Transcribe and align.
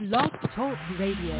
Blog 0.00 0.30
Talk 0.56 0.78
Radio. 0.98 1.36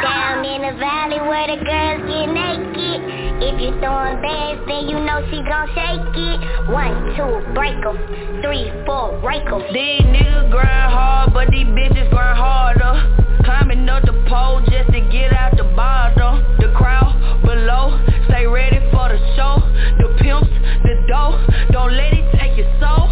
Down 0.00 0.44
in 0.46 0.62
the 0.62 0.72
valley 0.80 1.20
where 1.20 1.46
the 1.46 1.62
girls 1.62 2.00
get 2.08 2.32
naked. 2.32 3.00
If 3.42 3.60
you 3.60 3.78
throwing 3.80 4.22
bands, 4.22 4.62
then 4.66 4.88
you 4.88 4.98
know 4.98 5.20
she 5.28 5.42
gon' 5.42 5.68
shake 5.74 6.16
it. 6.16 6.70
One, 6.72 7.14
two, 7.14 7.52
break 7.52 7.76
'em. 7.84 7.98
Three, 8.40 8.72
four, 8.86 9.20
break 9.20 9.44
'em. 9.44 9.60
These 9.70 10.00
niggas 10.00 10.50
grind 10.50 10.92
hard, 10.92 11.34
but 11.34 11.48
these 11.50 11.66
bitches 11.66 12.08
grind 12.08 12.38
harder. 12.38 13.23
Climbing 13.42 13.88
up 13.88 14.04
the 14.04 14.14
pole 14.28 14.60
just 14.70 14.90
to 14.92 15.00
get 15.10 15.32
out 15.32 15.56
the 15.56 15.64
bottom. 15.74 16.44
The 16.60 16.70
crowd 16.76 17.18
below, 17.42 17.98
stay 18.28 18.46
ready 18.46 18.78
for 18.92 19.08
the 19.08 19.18
show. 19.34 19.58
The 19.98 20.14
pimps, 20.22 20.52
the 20.84 20.94
dough, 21.08 21.40
don't 21.72 21.92
let 21.92 22.12
it 22.14 22.24
take 22.38 22.56
your 22.56 22.70
soul. 22.78 23.10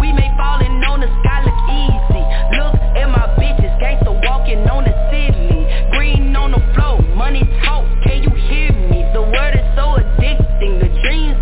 We 0.00 0.12
may 0.12 0.28
falling 0.36 0.82
on 0.84 1.00
the 1.00 1.10
sky 1.22 1.44
look 1.46 1.60
easy. 1.70 2.24
Look 2.58 2.74
at 2.98 3.08
my 3.08 3.26
bitches, 3.38 3.72
gangsta 3.80 4.12
walking 4.26 4.66
on 4.68 4.84
the 4.84 4.94
ceiling. 5.08 5.64
Green 5.92 6.34
on 6.36 6.52
the 6.52 6.62
floor, 6.74 7.00
money 7.14 7.44
talk, 7.64 7.86
can 8.02 8.22
you 8.22 8.30
hear 8.48 8.72
me? 8.72 9.06
The 9.12 9.22
word 9.22 9.54
is 9.54 9.66
so 9.76 9.96
addicting, 9.96 10.80
the 10.80 10.88
dreams 11.02 11.36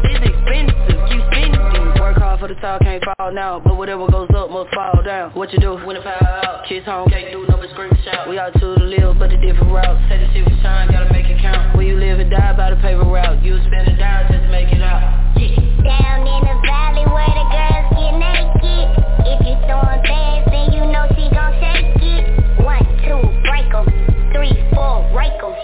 spending. 2.38 2.48
For 2.48 2.48
the 2.48 2.60
top, 2.60 2.80
can't 2.82 3.04
fall 3.18 3.32
now, 3.32 3.60
but 3.60 3.76
whatever 3.76 4.06
goes 4.06 4.28
up 4.34 4.50
must 4.50 4.74
fall 4.74 5.02
down. 5.04 5.32
What 5.32 5.52
you 5.52 5.58
do 5.58 5.74
when 5.84 5.96
it 5.96 6.02
fall 6.02 6.14
out? 6.20 6.66
Kids 6.68 6.86
home, 6.86 7.08
can't 7.10 7.32
do 7.32 7.46
no 7.48 7.56
but 7.56 7.70
scream 7.70 7.90
shout. 8.04 8.28
We 8.28 8.38
out 8.38 8.52
to 8.54 8.60
the 8.60 8.84
live, 8.84 9.18
but 9.18 9.30
a 9.32 9.38
different 9.40 9.72
route. 9.72 10.08
Say 10.08 10.18
the 10.18 10.32
shit 10.32 10.44
for 10.44 10.62
time, 10.62 10.90
gotta 10.90 11.12
make 11.12 11.26
it 11.26 11.40
count. 11.40 11.76
Where 11.76 11.86
you 11.86 11.96
live 11.96 12.20
and 12.20 12.30
die 12.30 12.56
by 12.56 12.70
the 12.70 12.76
paper 12.76 13.04
route. 13.04 13.42
You 13.42 13.58
spend 13.66 13.88
a 13.88 13.96
down 13.96 14.30
just 14.30 14.44
to 14.44 14.50
make 14.50 14.72
it 14.72 14.82
out. 14.82 15.34
Down 15.82 16.26
in 16.26 16.42
the 16.46 16.56
valley 16.66 17.06
where 17.10 17.32
the 17.34 17.46
girls 17.50 17.88
get 17.94 18.14
naked. 18.18 18.86
If 19.26 19.38
you 19.46 19.54
throwing 19.66 20.02
bands, 20.02 20.46
then 20.50 20.72
you 20.72 20.82
know 20.90 21.06
she 21.14 21.28
gon' 21.30 21.54
shake 21.58 22.02
it. 22.02 22.62
One, 22.62 22.84
two, 23.02 23.22
break 23.46 23.70
'em. 23.74 23.86
Three, 24.32 24.54
four, 24.74 25.06
break 25.12 25.34
'em. 25.42 25.54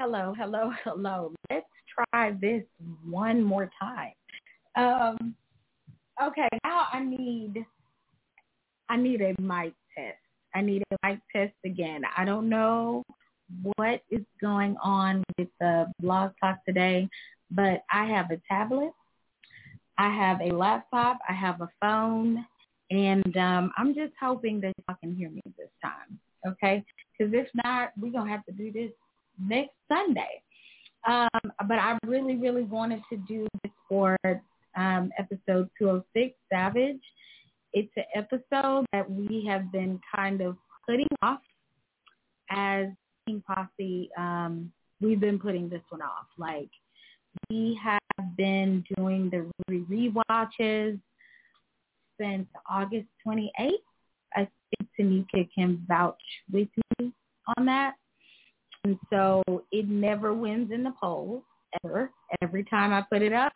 Hello, 0.00 0.32
hello, 0.38 0.70
hello. 0.84 1.32
Let's 1.50 1.66
try 1.92 2.30
this 2.40 2.62
one 3.04 3.42
more 3.42 3.68
time. 3.80 4.12
Um, 4.76 5.34
okay, 6.22 6.48
now 6.64 6.86
I 6.92 7.00
need 7.02 7.66
I 8.88 8.96
need 8.96 9.22
a 9.22 9.34
mic 9.42 9.72
test. 9.96 10.18
I 10.54 10.60
need 10.60 10.84
a 10.92 10.96
mic 11.04 11.18
test 11.34 11.54
again. 11.64 12.02
I 12.16 12.24
don't 12.24 12.48
know 12.48 13.02
what 13.74 14.02
is 14.08 14.22
going 14.40 14.76
on 14.80 15.24
with 15.36 15.48
the 15.58 15.92
blog 16.00 16.30
talk 16.40 16.64
today, 16.64 17.08
but 17.50 17.82
I 17.92 18.04
have 18.04 18.30
a 18.30 18.40
tablet, 18.48 18.92
I 19.98 20.14
have 20.14 20.40
a 20.40 20.54
laptop, 20.54 21.18
I 21.28 21.32
have 21.32 21.60
a 21.60 21.68
phone, 21.80 22.46
and 22.92 23.36
um, 23.36 23.72
I'm 23.76 23.96
just 23.96 24.12
hoping 24.20 24.60
that 24.60 24.74
y'all 24.86 24.96
can 25.02 25.16
hear 25.16 25.30
me 25.30 25.42
this 25.56 25.70
time. 25.82 26.20
Okay, 26.46 26.84
because 27.18 27.34
if 27.34 27.48
not, 27.64 27.90
we're 28.00 28.12
gonna 28.12 28.30
have 28.30 28.46
to 28.46 28.52
do 28.52 28.70
this 28.70 28.92
next 29.40 29.74
Sunday. 29.88 30.42
Um, 31.06 31.52
but 31.66 31.78
I 31.78 31.98
really, 32.06 32.36
really 32.36 32.64
wanted 32.64 33.02
to 33.10 33.16
do 33.28 33.46
this 33.62 33.72
for 33.88 34.16
um, 34.76 35.10
episode 35.18 35.68
206, 35.78 36.34
Savage. 36.52 37.00
It's 37.72 37.92
an 37.96 38.04
episode 38.14 38.86
that 38.92 39.10
we 39.10 39.44
have 39.48 39.70
been 39.70 40.00
kind 40.14 40.40
of 40.40 40.56
putting 40.88 41.06
off 41.22 41.40
as 42.50 42.86
King 43.26 43.42
Posse. 43.46 44.10
Um, 44.16 44.72
we've 45.00 45.20
been 45.20 45.38
putting 45.38 45.68
this 45.68 45.82
one 45.90 46.02
off. 46.02 46.26
Like 46.38 46.70
we 47.50 47.78
have 47.82 48.36
been 48.36 48.84
doing 48.96 49.30
the 49.30 49.50
re-watches 49.68 50.98
since 52.20 52.46
August 52.68 53.06
28th. 53.26 53.70
I 54.34 54.48
think 54.70 54.90
Tanika 54.98 55.48
can 55.54 55.84
vouch 55.86 56.16
with 56.50 56.68
me 56.98 57.12
on 57.56 57.66
that. 57.66 57.94
And 58.84 58.98
so 59.10 59.42
it 59.72 59.88
never 59.88 60.32
wins 60.32 60.70
in 60.72 60.82
the 60.82 60.92
polls 61.00 61.42
ever. 61.84 62.10
Every 62.42 62.64
time 62.64 62.92
I 62.92 63.02
put 63.02 63.22
it 63.22 63.32
up, 63.32 63.52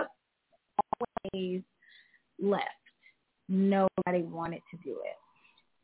always 1.32 1.62
left. 2.40 2.68
Nobody 3.48 4.22
wanted 4.22 4.62
to 4.70 4.76
do 4.84 4.98
it. 5.04 5.16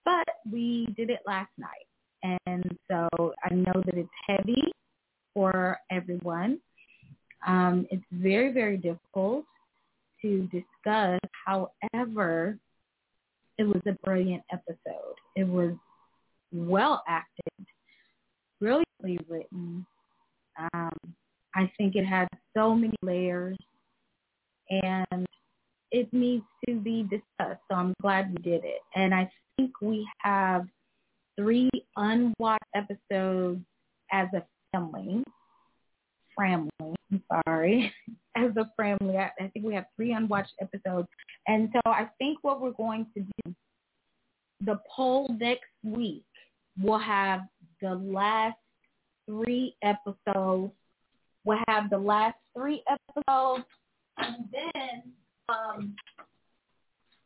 But 0.05 0.29
we 0.51 0.87
did 0.97 1.11
it 1.11 1.21
last 1.27 1.51
night. 1.59 1.87
And 2.47 2.77
so 2.91 3.09
I 3.45 3.55
know 3.55 3.83
that 3.85 3.95
it's 3.95 4.09
heavy 4.27 4.73
for 5.35 5.79
everyone. 5.91 6.59
Um, 7.47 7.87
it's 7.91 8.05
very, 8.11 8.53
very 8.53 8.77
difficult 8.77 9.45
to 10.23 10.49
discuss. 10.51 11.21
However, 11.47 12.59
it 13.59 13.65
was 13.65 13.83
a 13.87 13.93
brilliant 14.05 14.43
episode. 14.53 15.15
It 15.37 15.47
was 15.47 15.75
well 16.53 17.03
acted, 17.07 17.67
brilliantly 18.61 19.19
written. 19.29 19.87
Um, 20.75 20.97
I 21.55 21.71
think 21.77 21.97
it 21.97 22.05
has 22.05 22.29
so 22.57 22.75
many 22.75 22.97
layers 23.03 23.57
and 24.71 25.27
it 25.91 26.13
needs 26.13 26.45
to 26.69 26.75
be 26.75 27.03
discussed. 27.03 27.61
So 27.71 27.77
I'm 27.77 27.95
glad 28.03 28.31
we 28.31 28.43
did 28.43 28.65
it. 28.65 28.81
And 28.95 29.15
I 29.15 29.31
think 29.57 29.73
we 29.81 30.07
have 30.19 30.67
three 31.37 31.71
unwatched 31.97 32.65
episodes 32.75 33.61
as 34.13 34.29
a 34.35 34.43
family. 34.73 35.25
Family, 36.37 36.71
I'm 37.11 37.23
sorry. 37.47 37.93
As 38.37 38.53
a 38.57 38.71
family, 38.77 39.17
I, 39.17 39.33
I 39.41 39.49
think 39.49 39.67
we 39.67 39.75
have 39.75 39.87
three 39.97 40.13
unwatched 40.13 40.53
episodes. 40.61 41.09
And 41.49 41.71
so 41.73 41.81
I 41.91 42.09
think 42.19 42.39
what 42.43 42.61
we're 42.61 42.71
going 42.71 43.05
to 43.15 43.21
do, 43.21 43.55
the 44.61 44.79
poll 44.95 45.27
next 45.41 45.65
week 45.83 46.23
will 46.81 46.99
have 46.99 47.41
the 47.81 47.95
last 47.95 48.57
three 49.27 49.77
episodes. 49.83 50.73
We'll 51.45 51.59
have 51.69 51.91
the 51.91 51.99
last 51.99 52.37
three 52.55 52.83
episodes, 52.91 53.65
and 54.19 54.37
then 54.53 55.03
um, 55.49 55.97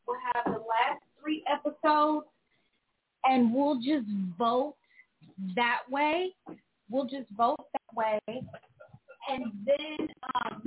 we'll 0.07 0.19
have 0.35 0.45
the 0.53 0.61
last 0.61 1.03
three 1.21 1.43
episodes, 1.51 2.27
and 3.25 3.53
we'll 3.53 3.77
just 3.77 4.07
vote 4.39 4.75
that 5.57 5.81
way. 5.91 6.35
We'll 6.91 7.07
just 7.07 7.31
vote 7.37 7.57
that 7.73 7.97
way, 7.97 8.21
and 9.29 9.45
then 9.65 10.09
um, 10.35 10.63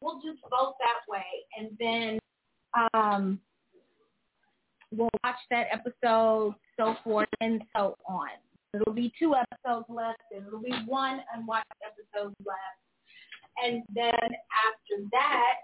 we'll 0.00 0.20
just 0.20 0.40
vote 0.50 0.74
that 0.80 1.10
way, 1.10 1.22
and 1.56 1.70
then 1.78 2.18
um, 2.94 3.40
we'll 4.90 5.10
watch 5.24 5.36
that 5.50 5.66
episode, 5.72 6.54
so 6.76 6.96
forth 7.04 7.28
and 7.40 7.62
so 7.76 7.96
on. 8.08 8.28
It'll 8.80 8.94
be 8.94 9.12
two 9.18 9.34
episodes 9.34 9.86
left, 9.88 10.22
and 10.34 10.46
it'll 10.46 10.62
be 10.62 10.72
one 10.86 11.20
unwatched 11.34 11.66
episode 11.84 12.34
left. 12.44 12.78
And 13.62 13.82
then 13.94 14.12
after 14.12 15.08
that, 15.10 15.54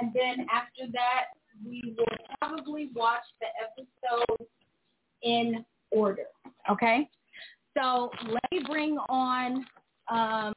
and 0.00 0.12
then 0.14 0.46
after 0.52 0.90
that, 0.92 1.24
we 1.64 1.94
will 1.96 2.06
probably 2.40 2.90
watch 2.94 3.22
the 3.40 3.46
episode 3.62 4.48
in 5.22 5.64
order. 5.90 6.24
Okay? 6.70 7.08
So 7.78 8.10
let 8.26 8.42
me 8.50 8.62
bring 8.66 8.98
on, 9.08 9.64
um, 10.10 10.52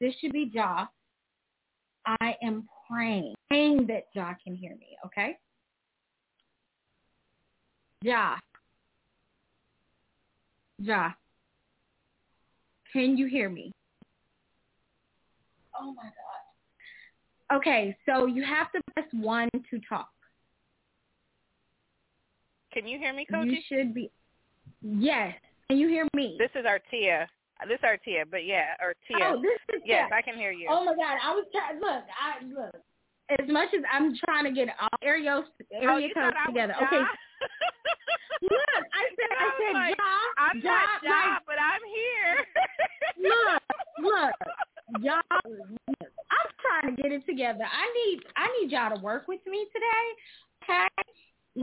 this 0.00 0.14
should 0.20 0.32
be 0.32 0.50
Ja. 0.52 0.86
I 2.20 2.36
am 2.42 2.68
praying, 2.90 3.34
praying 3.48 3.86
that 3.86 4.08
Ja 4.14 4.34
can 4.42 4.54
hear 4.54 4.76
me. 4.76 4.96
Okay? 5.06 5.38
Ja. 8.02 8.36
Ja. 10.84 11.12
Can 12.92 13.16
you 13.16 13.26
hear 13.26 13.48
me? 13.48 13.72
Oh 15.80 15.92
my 15.94 16.02
God. 16.02 17.56
Okay, 17.56 17.96
so 18.06 18.26
you 18.26 18.44
have 18.44 18.70
to 18.72 18.80
press 18.92 19.06
one 19.12 19.48
to 19.70 19.80
talk. 19.88 20.10
Can 22.72 22.86
you 22.86 22.98
hear 22.98 23.14
me, 23.14 23.26
You 23.28 23.34
Coachy? 23.34 23.64
should 23.68 23.94
be. 23.94 24.10
Yes. 24.82 25.34
Can 25.68 25.78
you 25.78 25.88
hear 25.88 26.06
me? 26.14 26.36
This 26.38 26.50
is 26.54 26.66
Artia. 26.66 27.26
This 27.66 27.78
is 27.78 27.84
Artia, 27.84 28.24
but 28.30 28.44
yeah, 28.44 28.74
Artia. 28.82 29.32
Oh, 29.32 29.40
this 29.40 29.76
is 29.76 29.82
yes, 29.86 30.08
yeah. 30.10 30.16
I 30.16 30.20
can 30.20 30.36
hear 30.36 30.52
you. 30.52 30.66
Oh 30.70 30.84
my 30.84 30.94
God! 30.94 31.16
I 31.22 31.34
was 31.34 31.46
trying. 31.50 31.80
Look, 31.80 32.04
I 32.12 32.44
look. 32.44 32.82
As 33.30 33.48
much 33.48 33.68
as 33.74 33.82
I'm 33.90 34.14
trying 34.24 34.44
to 34.44 34.52
get 34.52 34.68
all 34.80 34.88
area 35.02 35.40
oh, 35.40 35.44
area 35.72 36.08
you 36.08 36.14
codes 36.14 36.34
thought 36.34 36.36
I 36.36 36.50
was 36.50 36.54
together. 36.54 36.74
Okay. 36.76 37.02
Look, 38.42 38.84
I 38.92 39.04
said, 39.16 39.30
I, 39.32 39.44
I 39.44 39.50
said, 39.56 39.72
like, 39.72 39.96
Ja, 39.96 40.12
I'm 40.36 40.60
Ja, 40.60 40.70
not 40.70 41.02
Ja, 41.02 41.10
like, 41.10 41.42
but 41.46 41.56
I'm 41.56 41.80
here. 41.88 42.36
look, 43.32 43.62
look, 43.98 44.34
y'all. 45.02 45.40
look, 45.48 46.12
I'm 46.28 46.48
trying 46.60 46.96
to 46.96 47.02
get 47.02 47.12
it 47.12 47.24
together. 47.24 47.64
I 47.64 47.86
need, 47.94 48.20
I 48.36 48.46
need 48.60 48.70
y'all 48.72 48.94
to 48.94 49.02
work 49.02 49.28
with 49.28 49.40
me 49.46 49.66
today. 49.72 50.06
Okay, 50.64 50.88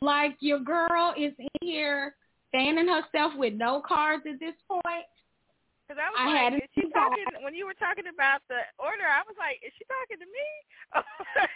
like 0.01 0.37
your 0.39 0.59
girl 0.59 1.13
is 1.17 1.33
in 1.37 1.47
here 1.61 2.15
fanning 2.51 2.87
herself 2.87 3.33
with 3.35 3.53
no 3.53 3.81
cards 3.85 4.23
at 4.27 4.39
this 4.39 4.55
point. 4.67 5.05
Because 5.91 6.07
I 6.07 6.11
was 6.15 6.23
I 6.23 6.31
like, 6.31 6.39
had 6.39 6.53
is 6.63 6.69
she 6.71 6.87
talking 6.87 7.43
when 7.43 7.53
you 7.53 7.65
were 7.65 7.73
talking 7.73 8.05
about 8.07 8.39
the 8.47 8.63
order? 8.79 9.03
I 9.03 9.27
was 9.27 9.35
like, 9.35 9.59
is 9.59 9.73
she 9.75 9.83
talking 9.91 10.23
to 10.23 10.29
me? 10.31 10.47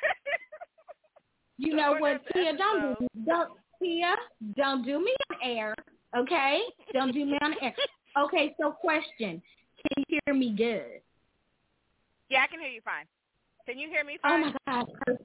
You 1.58 1.74
know 1.74 1.96
what, 1.98 2.20
Tia? 2.34 2.52
Don't 2.58 3.00
do 3.00 3.08
don't 3.26 3.52
Tia, 3.82 4.16
don't 4.58 4.84
do 4.84 5.00
me 5.00 5.16
on 5.32 5.38
air, 5.42 5.74
okay? 6.18 6.60
Don't 6.92 7.14
do 7.14 7.26
me 7.26 7.38
on 7.42 7.54
air. 7.62 7.74
Okay, 8.18 8.54
so 8.60 8.72
question: 8.72 9.42
Can 9.80 10.04
you 10.10 10.20
hear 10.26 10.36
me 10.36 10.54
good? 10.54 11.00
yeah, 12.30 12.44
I 12.44 12.48
can 12.48 12.60
hear 12.60 12.68
you 12.68 12.82
fine. 12.84 13.06
Can 13.66 13.80
you 13.80 13.88
hear 13.88 14.04
me 14.04 14.18
fine? 14.22 14.44
Oh 14.44 14.54
my 14.68 14.84
God! 14.84 15.18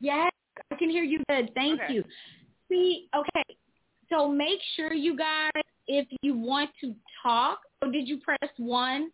Yes, 0.00 0.32
I 0.70 0.76
can 0.76 0.88
hear 0.88 1.04
you 1.04 1.22
good. 1.28 1.50
Thank 1.54 1.82
Okay. 1.82 1.92
you. 1.92 2.04
See, 2.70 3.10
okay. 3.14 3.56
So 4.08 4.28
make 4.28 4.60
sure 4.76 4.92
you 4.92 5.16
guys, 5.16 5.62
if 5.86 6.06
you 6.22 6.36
want 6.36 6.70
to 6.80 6.94
talk, 7.22 7.60
or 7.82 7.90
did 7.90 8.08
you 8.08 8.18
press 8.18 8.50
one? 8.56 9.10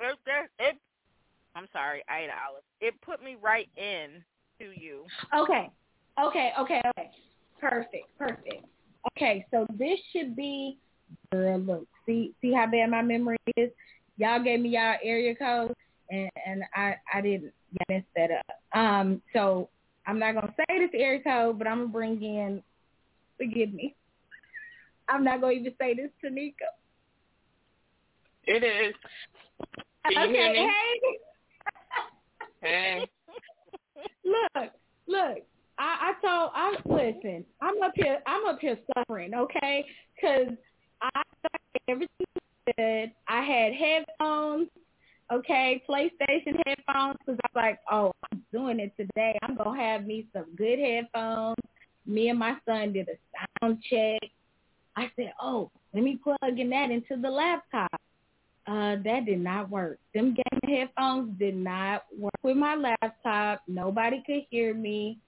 It, 0.00 0.18
it, 0.58 0.76
I'm 1.54 1.66
sorry, 1.72 2.02
I 2.08 2.20
ate 2.20 2.30
Alice. 2.30 2.62
It 2.80 2.94
put 3.00 3.22
me 3.22 3.36
right 3.42 3.68
in 3.76 4.22
to 4.60 4.72
you. 4.78 5.04
Okay. 5.34 5.70
Okay, 6.22 6.52
okay, 6.58 6.82
okay. 6.88 7.10
Perfect, 7.60 8.06
perfect. 8.18 8.64
Okay, 9.12 9.44
so 9.50 9.66
this 9.78 9.98
should 10.12 10.36
be 10.36 10.78
girl 11.32 11.58
look. 11.58 11.88
See 12.06 12.34
see 12.40 12.52
how 12.52 12.66
bad 12.66 12.90
my 12.90 13.02
memory 13.02 13.36
is? 13.56 13.70
Y'all 14.16 14.42
gave 14.42 14.60
me 14.60 14.70
y'all 14.70 14.96
area 15.02 15.34
code 15.34 15.74
and, 16.10 16.30
and 16.46 16.62
I, 16.74 16.96
I 17.12 17.20
didn't 17.20 17.52
I 17.80 17.92
messed 17.92 18.06
that 18.16 18.30
up. 18.30 18.78
Um 18.78 19.22
so 19.32 19.68
I'm 20.06 20.18
not 20.18 20.34
gonna 20.34 20.54
say 20.56 20.78
this 20.78 20.90
area 20.94 21.20
code, 21.22 21.58
but 21.58 21.66
I'm 21.66 21.78
gonna 21.78 21.88
bring 21.88 22.22
in 22.22 22.62
forgive 23.36 23.72
me. 23.72 23.94
I'm 25.08 25.24
not 25.24 25.40
gonna 25.40 25.54
even 25.54 25.72
say 25.80 25.94
this 25.94 26.10
to 26.22 26.30
Nico. 26.30 26.64
It 28.46 28.62
is. 28.62 28.94
Can 30.10 30.28
you 30.28 30.34
hear 30.34 30.50
okay, 30.50 30.52
me? 30.52 30.70
hey. 32.62 32.68
Hey. 32.68 33.08
look, 34.24 34.70
look. 35.06 35.38
I, 35.78 36.12
I 36.12 36.12
told 36.24 36.50
I 36.54 36.76
listen. 36.86 37.44
I'm 37.60 37.82
up 37.82 37.92
here. 37.94 38.18
I'm 38.26 38.46
up 38.46 38.58
here 38.60 38.78
suffering, 38.94 39.34
okay? 39.34 39.84
Because 40.14 40.54
I 41.02 41.22
thought 41.42 41.60
everything 41.88 42.26
was 42.34 42.74
good. 42.76 43.12
I 43.28 43.42
had 43.42 43.72
headphones, 43.74 44.68
okay, 45.32 45.82
PlayStation 45.88 46.60
headphones. 46.66 47.16
Because 47.24 47.38
I 47.44 47.48
was 47.48 47.54
like, 47.54 47.78
oh, 47.90 48.12
I'm 48.30 48.42
doing 48.52 48.80
it 48.80 48.92
today. 48.96 49.38
I'm 49.42 49.56
gonna 49.56 49.80
have 49.80 50.06
me 50.06 50.26
some 50.32 50.46
good 50.56 50.78
headphones. 50.78 51.56
Me 52.06 52.28
and 52.28 52.38
my 52.38 52.56
son 52.66 52.92
did 52.92 53.08
a 53.08 53.16
sound 53.60 53.82
check. 53.90 54.20
I 54.96 55.10
said, 55.16 55.32
oh, 55.40 55.70
let 55.92 56.02
me 56.02 56.18
plug 56.22 56.58
in 56.58 56.70
that 56.70 56.90
into 56.90 57.20
the 57.20 57.30
laptop. 57.30 58.00
Uh, 58.66 58.96
that 59.04 59.26
did 59.26 59.40
not 59.40 59.70
work. 59.70 59.98
Them 60.14 60.34
game 60.34 60.60
headphones 60.64 61.38
did 61.38 61.54
not 61.54 62.04
work 62.18 62.34
with 62.42 62.56
my 62.56 62.74
laptop. 62.74 63.62
Nobody 63.68 64.22
could 64.26 64.42
hear 64.50 64.74
me. 64.74 65.18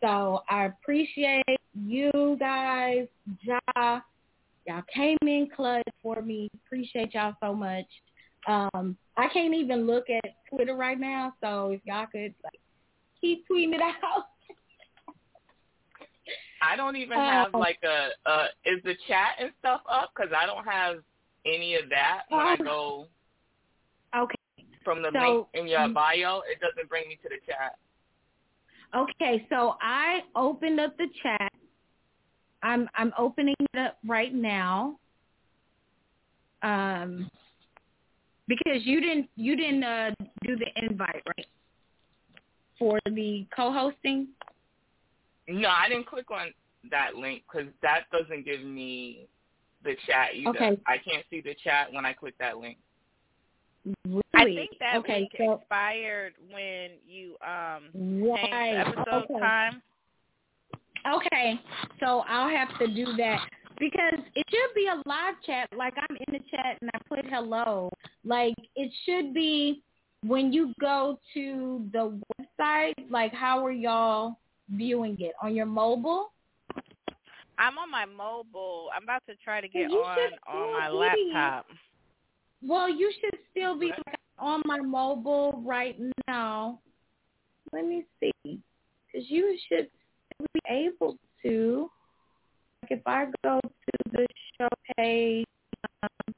So 0.00 0.42
I 0.48 0.66
appreciate 0.66 1.44
you 1.74 2.36
guys, 2.38 3.06
Ja. 3.42 4.00
Y'all 4.66 4.82
came 4.92 5.18
in 5.22 5.48
clutch 5.54 5.84
for 6.02 6.22
me. 6.22 6.48
Appreciate 6.66 7.14
y'all 7.14 7.34
so 7.40 7.54
much. 7.54 7.86
Um, 8.48 8.96
I 9.16 9.28
can't 9.28 9.54
even 9.54 9.86
look 9.86 10.10
at 10.10 10.34
Twitter 10.50 10.74
right 10.76 10.98
now, 10.98 11.32
so 11.42 11.70
if 11.70 11.80
y'all 11.84 12.06
could 12.06 12.34
like 12.44 12.60
keep 13.20 13.44
tweeting 13.48 13.74
it 13.74 13.80
out. 13.80 14.24
I 16.62 16.76
don't 16.76 16.96
even 16.96 17.18
have 17.18 17.54
Um, 17.54 17.60
like 17.60 17.78
a, 17.84 18.10
uh, 18.28 18.46
is 18.64 18.82
the 18.82 18.94
chat 19.06 19.36
and 19.38 19.52
stuff 19.58 19.82
up? 19.88 20.10
Because 20.14 20.32
I 20.36 20.46
don't 20.46 20.64
have 20.64 20.96
any 21.44 21.76
of 21.76 21.88
that 21.90 22.22
when 22.28 22.40
I 22.40 22.54
Um, 22.54 22.64
go 22.64 23.08
okay. 24.16 24.34
from 24.82 25.02
the 25.02 25.10
so- 25.12 25.18
link 25.20 25.48
in 25.54 25.66
your 25.68 25.88
bio. 25.88 26.40
It 26.40 26.60
doesn't 26.60 26.88
bring 26.88 27.08
me 27.08 27.16
to 27.16 27.28
the 27.28 27.40
chat. 27.46 27.78
Okay, 28.94 29.46
so 29.50 29.76
I 29.80 30.24
opened 30.34 30.80
up 30.80 30.96
the 30.96 31.08
chat. 31.22 31.52
I'm 32.62 32.88
I'm 32.94 33.12
opening 33.18 33.54
it 33.60 33.78
up 33.78 33.98
right 34.04 34.32
now. 34.32 34.98
Um 36.62 37.30
because 38.48 38.82
you 38.84 39.00
didn't 39.00 39.28
you 39.36 39.56
didn't 39.56 39.84
uh 39.84 40.10
do 40.42 40.56
the 40.56 40.66
invite, 40.76 41.22
right? 41.26 41.46
For 42.78 42.98
the 43.06 43.46
co-hosting? 43.54 44.28
No, 45.48 45.68
I 45.68 45.88
didn't 45.88 46.06
click 46.06 46.30
on 46.30 46.52
that 46.90 47.14
link 47.14 47.42
because 47.50 47.68
that 47.82 48.02
doesn't 48.12 48.44
give 48.44 48.62
me 48.62 49.26
the 49.82 49.94
chat 50.06 50.34
either. 50.34 50.50
Okay. 50.50 50.78
I 50.86 50.98
can't 50.98 51.24
see 51.30 51.40
the 51.40 51.54
chat 51.64 51.92
when 51.92 52.04
I 52.04 52.12
click 52.12 52.34
that 52.38 52.58
link. 52.58 52.76
Really? 54.04 54.22
I 54.34 54.44
think 54.44 54.70
that 54.80 54.96
okay, 54.96 55.20
link 55.20 55.32
so 55.38 55.52
expired 55.54 56.34
when 56.50 56.90
you 57.08 57.36
um 57.40 57.84
right. 57.94 58.50
changed 58.50 58.88
episode 58.88 59.24
okay. 59.24 59.38
time. 59.38 59.82
Okay, 61.14 61.60
so 62.00 62.24
I'll 62.28 62.50
have 62.50 62.76
to 62.80 62.88
do 62.88 63.16
that 63.16 63.38
because 63.78 64.20
it 64.34 64.46
should 64.48 64.74
be 64.74 64.88
a 64.88 65.02
live 65.08 65.34
chat. 65.44 65.68
Like 65.76 65.94
I'm 65.96 66.16
in 66.26 66.34
the 66.34 66.40
chat 66.50 66.78
and 66.80 66.90
I 66.94 66.98
put 67.08 67.24
hello. 67.26 67.90
Like 68.24 68.54
it 68.74 68.90
should 69.04 69.34
be 69.34 69.82
when 70.24 70.52
you 70.52 70.72
go 70.80 71.18
to 71.34 71.88
the 71.92 72.18
website. 72.40 72.94
Like 73.10 73.32
how 73.32 73.64
are 73.64 73.72
y'all 73.72 74.38
viewing 74.70 75.16
it 75.20 75.32
on 75.42 75.54
your 75.54 75.66
mobile? 75.66 76.32
I'm 77.58 77.78
on 77.78 77.90
my 77.90 78.04
mobile. 78.04 78.88
I'm 78.94 79.04
about 79.04 79.22
to 79.28 79.34
try 79.42 79.60
to 79.60 79.68
get 79.68 79.90
on 79.90 80.18
on 80.46 80.72
my 80.72 80.88
be. 80.90 81.32
laptop. 81.32 81.66
Well, 82.62 82.88
you 82.88 83.12
should 83.20 83.38
still 83.50 83.78
be 83.78 83.88
like, 83.88 84.16
on 84.38 84.62
my 84.66 84.80
mobile 84.80 85.62
right 85.64 85.96
now. 86.26 86.80
Let 87.72 87.86
me 87.86 88.04
see, 88.20 88.32
because 88.42 89.28
you 89.28 89.58
should 89.68 89.88
be 90.52 90.60
able 90.68 91.16
to. 91.42 91.90
Like 92.82 92.92
if 92.92 93.06
I 93.06 93.26
go 93.44 93.60
to 93.60 94.10
the 94.12 94.26
show 94.58 94.68
page, 94.96 95.46
um, 96.02 96.34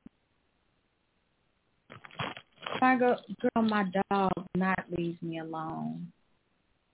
I 2.80 2.96
go, 2.96 3.16
girl, 3.40 3.64
my 3.64 3.84
dog 4.10 4.32
not 4.54 4.84
leaves 4.96 5.20
me 5.22 5.38
alone. 5.40 6.10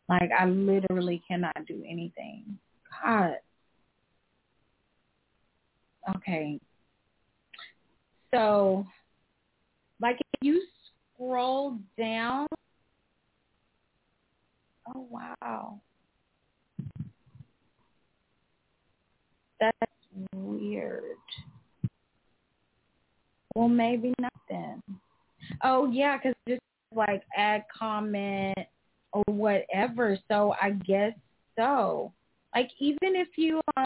Like 0.08 0.30
I 0.38 0.46
literally 0.46 1.22
cannot 1.26 1.66
do 1.66 1.82
anything. 1.88 2.58
God. 3.02 3.36
Okay. 6.16 6.60
So, 8.32 8.86
like 10.00 10.16
if 10.18 10.40
you 10.42 10.60
scroll 11.14 11.78
down, 11.96 12.46
oh 14.94 15.06
wow, 15.08 15.80
that's 19.60 19.78
weird. 20.34 21.16
Well, 23.54 23.68
maybe 23.68 24.14
not 24.18 24.32
then. 24.48 24.82
Oh 25.62 25.90
yeah, 25.90 26.16
because 26.16 26.34
just 26.48 26.60
like 26.94 27.22
add 27.36 27.64
comment 27.76 28.58
or 29.12 29.22
whatever. 29.26 30.18
So 30.28 30.54
I 30.60 30.70
guess 30.70 31.12
so. 31.56 32.12
Like 32.54 32.70
even 32.78 33.16
if 33.16 33.28
you 33.36 33.60
um, 33.76 33.84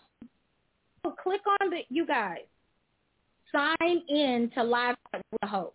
click 1.22 1.40
on 1.60 1.70
the 1.70 1.80
you 1.88 2.06
guys 2.06 2.38
sign 3.52 4.02
in 4.08 4.50
to 4.54 4.62
live 4.62 4.96
chat 5.12 5.22
with 5.32 5.40
the 5.40 5.46
host. 5.46 5.74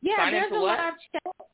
Yeah, 0.00 0.16
Sign 0.18 0.32
there's 0.32 0.52
a 0.52 0.54
what? 0.54 0.78
live 0.78 0.94
chat. 1.12 1.46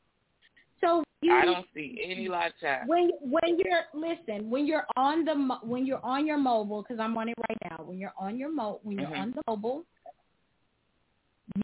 So 0.84 1.02
you 1.22 1.32
I 1.32 1.44
don't 1.46 1.66
see 1.74 1.98
any 2.04 2.28
live 2.28 2.52
chat. 2.60 2.86
when 2.86 3.10
when 3.22 3.58
you're 3.58 3.84
listen 3.94 4.50
when 4.50 4.66
you're 4.66 4.84
on 4.96 5.24
the 5.24 5.34
when 5.62 5.86
you're 5.86 6.04
on 6.04 6.26
your 6.26 6.36
mobile 6.36 6.82
because 6.82 7.00
I'm 7.00 7.16
on 7.16 7.28
it 7.30 7.34
right 7.48 7.58
now. 7.70 7.84
When 7.84 7.98
you're 7.98 8.12
on 8.18 8.36
your 8.38 8.52
mo 8.52 8.80
when 8.82 8.98
you're 8.98 9.08
Mhm. 9.08 9.18
on 9.18 9.30
the 9.32 9.42
mobile, 9.48 9.84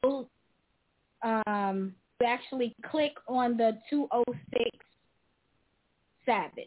you'll 0.03 0.31
um 1.23 1.95
you 2.21 2.27
actually 2.27 2.75
click 2.87 3.13
on 3.29 3.57
the 3.57 3.79
206 3.91 4.71
Savage. 6.27 6.67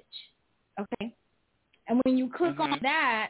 Okay, 0.80 1.16
and 1.88 2.02
when 2.06 2.18
you 2.18 2.30
click 2.30 2.60
on 2.60 2.72
Mhm. 2.72 2.82
that, 2.82 3.30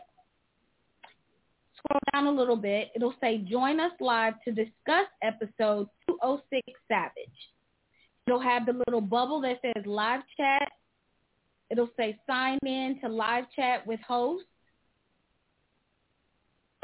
scroll 1.77 1.99
down 2.13 2.27
a 2.27 2.31
little 2.31 2.55
bit. 2.55 2.91
It'll 2.95 3.15
say 3.19 3.39
join 3.39 3.79
us 3.79 3.91
live 3.99 4.41
to 4.43 4.51
discuss 4.51 5.07
episode 5.21 5.89
206 6.07 6.79
Savage. 6.87 7.49
It'll 8.27 8.39
have 8.39 8.65
the 8.65 8.81
little 8.87 9.01
bubble 9.01 9.41
that 9.41 9.59
says 9.61 9.85
live 9.85 10.21
chat. 10.37 10.71
It'll 11.69 11.89
say 11.97 12.17
sign 12.27 12.59
in 12.65 12.99
to 13.01 13.09
live 13.09 13.45
chat 13.55 13.85
with 13.85 13.99
host. 14.01 14.45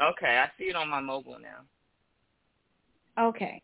Okay, 0.02 0.38
I 0.38 0.50
see 0.58 0.64
it 0.64 0.76
on 0.76 0.88
my 0.88 1.00
mobile 1.00 1.36
now. 1.40 3.28
Okay. 3.28 3.60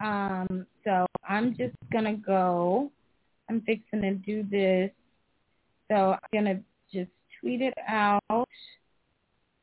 Um, 0.00 0.66
so 0.84 1.06
I'm 1.28 1.56
just 1.56 1.74
gonna 1.92 2.14
go. 2.16 2.90
I'm 3.48 3.60
fixing 3.62 4.02
to 4.02 4.14
do 4.14 4.42
this. 4.42 4.90
So 5.88 6.12
I'm 6.12 6.18
gonna 6.32 6.60
just 6.92 7.10
tweet 7.40 7.62
it 7.62 7.74
out. 7.88 8.48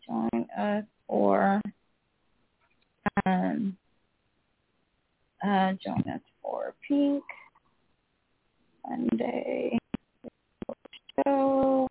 Join 0.07 0.47
us 0.57 0.83
or 1.07 1.61
um 3.25 3.77
uh 5.43 5.73
join 5.83 6.03
us 6.11 6.21
for 6.45 6.73
pink 6.87 7.23
Monday 8.87 9.77
show. 11.25 11.87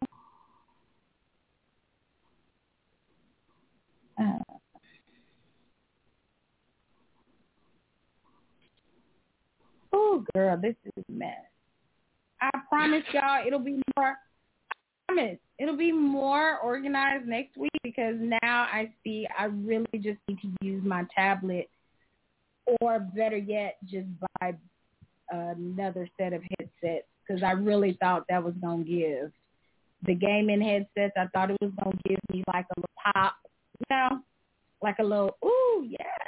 Uh, 4.21 4.39
oh 9.93 10.25
girl, 10.35 10.57
this 10.61 10.77
is 10.85 11.05
a 11.09 11.13
mess. 11.13 11.31
I 12.41 12.51
promise 12.69 13.03
y'all 13.13 13.47
it'll 13.47 13.59
be 13.59 13.81
more 13.97 14.15
I 14.71 15.13
promise 15.13 15.39
it'll 15.59 15.77
be 15.77 15.93
more 15.93 16.59
organized 16.59 17.27
next 17.27 17.57
week 17.57 17.71
because 17.83 18.15
now 18.19 18.67
I 18.73 18.93
see 19.03 19.27
I 19.37 19.47
really 19.47 19.87
just 19.95 20.19
need 20.29 20.39
to 20.43 20.49
use 20.61 20.85
my 20.85 21.05
tablet 21.15 21.69
or 22.81 23.01
better 23.01 23.37
yet 23.37 23.77
just 23.85 24.07
buy 24.41 24.55
another 25.31 26.09
set 26.19 26.33
of 26.33 26.43
headsets 26.59 27.07
because 27.27 27.43
I 27.43 27.53
really 27.53 27.97
thought 28.01 28.25
that 28.29 28.43
was 28.43 28.55
gonna 28.61 28.85
give 28.85 29.33
the 30.03 30.15
gaming 30.15 30.61
headsets. 30.61 31.15
I 31.17 31.27
thought 31.33 31.51
it 31.51 31.57
was 31.61 31.73
gonna 31.83 31.99
give 32.07 32.19
me 32.31 32.43
like 32.53 32.67
a 32.77 32.81
little 32.81 32.91
pop, 33.13 33.35
you 33.79 33.97
know, 33.97 34.21
like 34.83 34.97
a 35.01 35.05
little 35.05 35.37
ooh 35.45 35.87
yeah, 35.89 36.27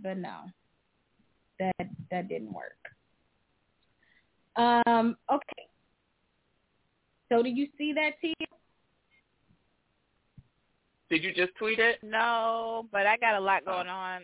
but 0.00 0.18
no, 0.18 0.40
that 1.58 1.88
that 2.10 2.28
didn't 2.28 2.52
work. 2.52 2.76
Um, 4.56 5.16
okay. 5.30 5.66
So 7.30 7.42
do 7.42 7.48
you 7.48 7.68
see 7.76 7.92
that, 7.94 8.12
Tia? 8.20 8.34
Did 11.10 11.22
you 11.22 11.32
just 11.34 11.54
tweet 11.56 11.78
it? 11.78 11.98
No, 12.02 12.88
but 12.90 13.06
I 13.06 13.16
got 13.16 13.34
a 13.34 13.40
lot 13.40 13.64
going 13.64 13.86
on, 13.86 14.22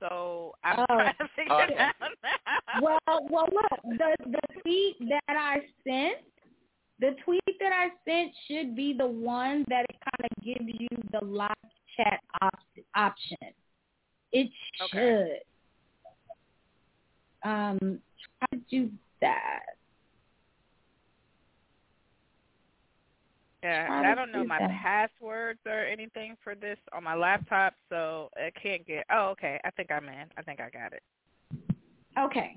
so 0.00 0.54
I'm 0.64 0.80
Oh. 0.80 0.86
trying 0.86 1.14
to 1.20 1.28
figure 1.36 1.54
Okay. 1.54 1.74
it 1.74 1.78
out 1.80 1.94
now. 2.22 2.80
Well, 2.80 3.26
well, 3.30 3.48
look, 3.52 3.82
the 3.98 4.14
the 4.26 4.60
tweet 4.60 4.96
that 5.08 5.36
I 5.36 5.66
sent, 5.84 6.18
the 7.00 7.16
tweet 7.24 7.58
that 7.60 7.72
I 7.72 7.90
sent 8.04 8.32
should 8.46 8.74
be 8.76 8.92
the 8.92 9.06
one 9.06 9.64
that 9.68 9.86
it 9.88 9.96
kind 10.00 10.30
of 10.30 10.44
gives 10.44 10.80
you 10.80 10.88
the 11.12 11.24
live 11.24 11.48
chat 11.96 12.20
op- 12.42 12.58
option. 12.94 13.52
It 14.32 14.50
should. 14.90 14.98
Okay. 14.98 15.42
Um, 17.44 17.78
try 18.38 18.58
to 18.58 18.64
do 18.70 18.90
that. 19.20 19.77
Yeah, 23.62 23.88
I 23.90 24.14
don't 24.14 24.30
know 24.30 24.44
my 24.44 24.58
that? 24.60 24.70
passwords 24.70 25.58
or 25.66 25.84
anything 25.84 26.36
for 26.44 26.54
this 26.54 26.78
on 26.92 27.02
my 27.02 27.16
laptop, 27.16 27.74
so 27.88 28.30
I 28.36 28.50
can't 28.60 28.86
get. 28.86 29.04
Oh, 29.10 29.30
okay. 29.30 29.60
I 29.64 29.70
think 29.70 29.90
I'm 29.90 30.08
in. 30.08 30.26
I 30.36 30.42
think 30.42 30.60
I 30.60 30.70
got 30.70 30.92
it. 30.92 31.02
Okay. 32.16 32.56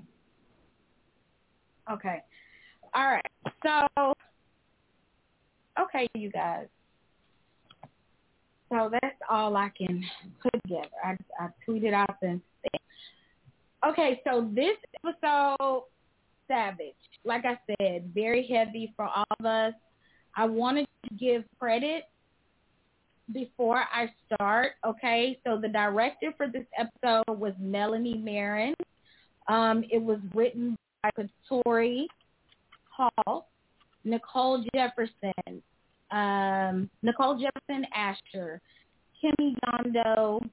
Okay. 1.90 2.22
All 2.94 3.10
right. 3.10 3.26
So, 3.64 4.14
okay, 5.80 6.08
you 6.14 6.30
guys. 6.30 6.66
So 8.70 8.88
that's 8.90 9.16
all 9.28 9.56
I 9.56 9.70
can 9.76 10.04
put 10.40 10.52
together. 10.62 10.88
I, 11.04 11.16
I 11.40 11.48
tweeted 11.68 11.92
out 11.92 12.16
said. 12.20 12.40
Okay, 13.86 14.20
so 14.24 14.48
this 14.54 14.76
episode, 15.04 15.82
Savage, 16.46 16.94
like 17.24 17.44
I 17.44 17.58
said, 17.66 18.10
very 18.14 18.46
heavy 18.46 18.92
for 18.96 19.06
all 19.06 19.24
of 19.40 19.44
us. 19.44 19.74
I 20.36 20.46
wanted 20.46 20.86
to 21.08 21.14
give 21.14 21.44
credit 21.58 22.04
before 23.32 23.84
I 23.92 24.08
start. 24.26 24.72
Okay, 24.86 25.38
so 25.44 25.58
the 25.60 25.68
director 25.68 26.32
for 26.36 26.48
this 26.48 26.66
episode 26.78 27.38
was 27.38 27.52
Melanie 27.58 28.18
Marin. 28.18 28.74
Um, 29.48 29.84
it 29.90 30.00
was 30.00 30.18
written 30.34 30.76
by 31.02 31.10
Katori 31.18 32.06
Hall, 32.88 33.48
Nicole 34.04 34.64
Jefferson, 34.74 35.62
um, 36.10 36.90
Nicole 37.02 37.38
Jefferson 37.38 37.86
Asher, 37.94 38.60
Kimmy 39.22 39.54
Yondo, 39.66 40.44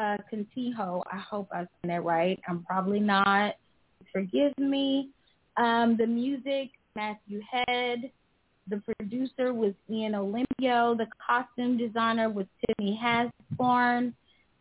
uh, 0.00 0.16
Contijo. 0.32 1.02
I 1.10 1.18
hope 1.18 1.48
I 1.52 1.60
said 1.60 1.90
that 1.90 2.04
right. 2.04 2.38
I'm 2.48 2.62
probably 2.64 3.00
not. 3.00 3.54
Forgive 4.12 4.56
me. 4.58 5.10
Um, 5.56 5.96
the 5.96 6.06
music, 6.06 6.70
Matthew 6.94 7.40
Head. 7.50 8.10
The 8.68 8.78
producer 8.78 9.54
was 9.54 9.72
Ian 9.90 10.12
Olympio. 10.12 10.96
The 10.96 11.06
costume 11.24 11.78
designer 11.78 12.28
was 12.28 12.46
Tiffany 12.66 12.98
Hasborn. 13.02 14.12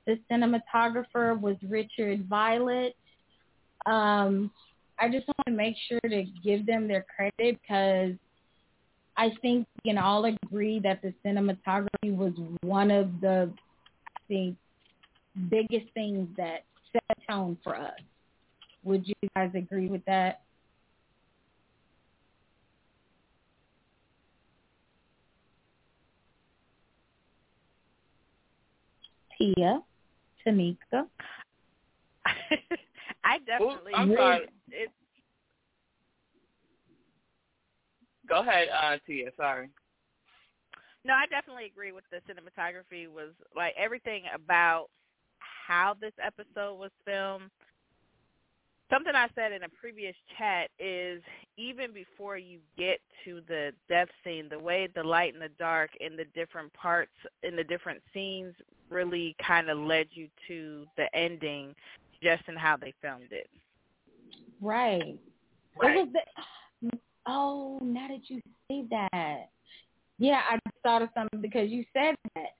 The 0.05 0.19
cinematographer 0.31 1.39
was 1.39 1.57
Richard 1.67 2.25
Violet. 2.27 2.95
Um, 3.85 4.51
I 4.99 5.09
just 5.09 5.27
want 5.27 5.45
to 5.47 5.51
make 5.51 5.75
sure 5.87 5.99
to 5.99 6.23
give 6.43 6.65
them 6.65 6.87
their 6.87 7.05
credit 7.15 7.59
because 7.61 8.13
I 9.17 9.31
think 9.41 9.67
we 9.83 9.91
can 9.91 9.97
all 9.97 10.25
agree 10.25 10.79
that 10.79 11.01
the 11.01 11.13
cinematography 11.25 12.15
was 12.15 12.33
one 12.61 12.91
of 12.91 13.19
the, 13.19 13.51
I 14.15 14.19
think, 14.27 14.55
biggest 15.49 15.91
things 15.93 16.27
that 16.37 16.63
set 16.93 17.03
a 17.09 17.31
tone 17.31 17.57
for 17.63 17.75
us. 17.75 17.99
Would 18.83 19.07
you 19.07 19.15
guys 19.35 19.51
agree 19.55 19.87
with 19.87 20.05
that? 20.05 20.41
Tia, 29.37 29.81
Tamika. 30.45 31.07
I 33.23 33.39
definitely. 33.45 33.93
I'm 33.93 34.11
agree. 34.11 34.17
sorry. 34.17 34.47
It, 34.69 34.89
Go 38.27 38.41
ahead, 38.41 38.67
uh, 38.69 38.97
Tia. 39.05 39.31
Sorry. 39.37 39.69
no, 41.05 41.13
I 41.13 41.25
definitely 41.27 41.65
agree 41.65 41.91
with 41.91 42.03
the 42.11 42.17
cinematography. 42.31 43.07
Was 43.07 43.31
like 43.55 43.73
everything 43.77 44.23
about 44.33 44.87
how 45.39 45.95
this 45.99 46.13
episode 46.23 46.75
was 46.75 46.91
filmed. 47.05 47.49
Something 48.89 49.15
I 49.15 49.27
said 49.35 49.51
in 49.51 49.63
a 49.63 49.69
previous 49.69 50.15
chat 50.37 50.69
is 50.79 51.21
even 51.57 51.93
before 51.93 52.37
you 52.37 52.59
get 52.77 52.99
to 53.25 53.41
the 53.49 53.73
death 53.89 54.07
scene, 54.23 54.47
the 54.49 54.59
way 54.59 54.87
the 54.95 55.03
light 55.03 55.33
and 55.33 55.41
the 55.41 55.49
dark 55.59 55.89
in 55.99 56.15
the 56.15 56.23
different 56.33 56.71
parts 56.73 57.11
in 57.43 57.57
the 57.57 57.65
different 57.65 58.01
scenes 58.13 58.53
really 58.89 59.35
kind 59.45 59.69
of 59.69 59.77
led 59.77 60.07
you 60.11 60.27
to 60.47 60.85
the 60.97 61.13
ending, 61.15 61.75
just 62.21 62.43
in 62.47 62.55
how 62.55 62.77
they 62.77 62.93
filmed 63.01 63.31
it. 63.31 63.49
Right. 64.61 65.17
Right. 65.79 65.97
It 65.97 66.07
was 66.07 66.09
the, 66.81 66.89
oh, 67.27 67.79
now 67.81 68.07
that 68.07 68.29
you 68.29 68.41
say 68.69 68.85
that. 68.89 69.49
Yeah, 70.19 70.41
I 70.49 70.55
just 70.67 70.81
thought 70.81 71.01
of 71.01 71.09
something 71.13 71.41
because 71.41 71.69
you 71.69 71.85
said 71.93 72.15
that. 72.35 72.55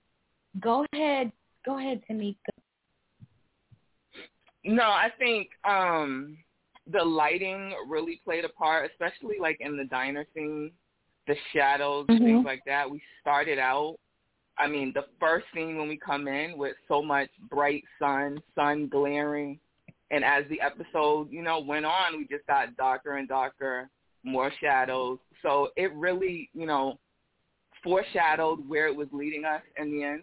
Go 0.60 0.86
ahead. 0.94 1.32
Go 1.66 1.80
ahead, 1.80 2.02
Tamika. 2.10 2.36
No, 4.64 4.84
I 4.84 5.10
think 5.18 5.50
um 5.68 6.38
the 6.90 7.04
lighting 7.04 7.74
really 7.90 8.22
played 8.24 8.46
a 8.46 8.50
part, 8.50 8.90
especially 8.92 9.38
like 9.42 9.58
in 9.60 9.76
the 9.76 9.86
diner 9.86 10.26
scene, 10.34 10.72
the 11.28 11.36
shadows, 11.54 12.06
Mhm. 12.08 12.20
things 12.20 12.46
like 12.46 12.64
that. 12.66 12.90
We 12.90 13.02
started 13.20 13.60
out 13.60 13.98
I 14.60 14.68
mean, 14.68 14.92
the 14.94 15.06
first 15.20 15.46
scene 15.54 15.78
when 15.78 15.88
we 15.88 15.98
come 15.98 16.28
in 16.28 16.58
with 16.58 16.76
so 16.88 17.02
much 17.02 17.30
bright 17.50 17.84
sun, 18.00 18.42
sun 18.56 18.88
glaring, 18.88 19.60
and 20.10 20.24
as 20.24 20.46
the 20.50 20.60
episode, 20.62 21.32
you 21.32 21.42
know, 21.42 21.60
went 21.60 21.86
on, 21.86 22.18
we 22.18 22.28
just 22.28 22.48
got 22.48 22.76
darker 22.78 23.18
and 23.18 23.28
darker, 23.28 23.90
more 24.24 24.52
shadows. 24.62 25.20
So 25.44 25.70
it 25.76 25.94
really, 25.94 26.50
you 26.54 26.66
know, 26.66 26.98
foreshadowed 27.84 28.68
where 28.68 28.88
it 28.88 28.96
was 28.96 29.08
leading 29.12 29.46
us 29.46 29.62
in 29.78 29.92
the 29.92 30.04
end. 30.04 30.22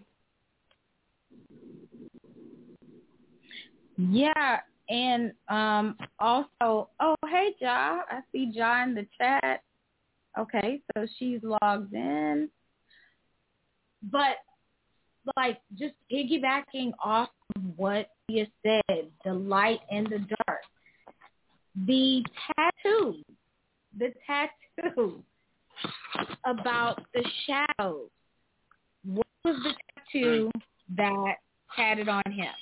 Yeah, 3.97 4.61
and 4.89 5.33
um 5.49 5.97
also, 6.19 6.89
oh 7.01 7.15
hey 7.29 7.55
Ja, 7.61 8.01
I 8.11 8.21
see 8.33 8.51
Ja 8.53 8.83
in 8.83 8.95
the 8.95 9.07
chat. 9.19 9.63
Okay, 10.37 10.81
so 10.95 11.07
she's 11.19 11.41
logged 11.43 11.95
in. 11.95 12.49
But 14.11 14.37
like 15.37 15.61
just 15.79 15.95
piggybacking 16.13 16.93
off 17.03 17.31
of 17.57 17.63
what 17.77 18.11
you 18.29 18.47
said, 18.63 19.11
the 19.25 19.33
light 19.33 19.81
and 19.91 20.07
the 20.07 20.19
dark. 20.19 20.61
The 21.87 22.25
tattoo, 22.57 23.17
the 23.99 24.13
tattoo 24.27 25.23
about 26.47 27.03
the 27.15 27.25
shadows. 27.47 28.11
What 29.05 29.27
was 29.45 29.57
the 29.65 29.75
tattoo 29.95 30.51
that 30.97 31.35
had 31.67 31.99
it 31.99 32.09
on 32.09 32.23
him? 32.31 32.53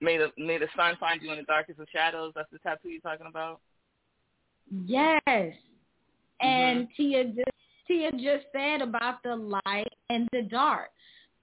May 0.00 0.18
the 0.18 0.30
may 0.36 0.58
the 0.58 0.68
sun 0.76 0.96
find 1.00 1.22
you 1.22 1.30
in 1.32 1.38
the 1.38 1.44
darkest 1.44 1.80
of 1.80 1.88
shadows. 1.90 2.32
That's 2.34 2.50
the 2.52 2.58
tattoo 2.58 2.90
you're 2.90 3.00
talking 3.00 3.26
about. 3.26 3.60
Yes. 4.84 5.54
And 6.40 6.84
mm-hmm. 6.84 6.84
Tia 6.96 7.24
just 7.24 7.56
Tia 7.86 8.10
just 8.12 8.46
said 8.52 8.82
about 8.82 9.22
the 9.22 9.36
light 9.36 9.92
and 10.10 10.28
the 10.32 10.42
dark. 10.42 10.90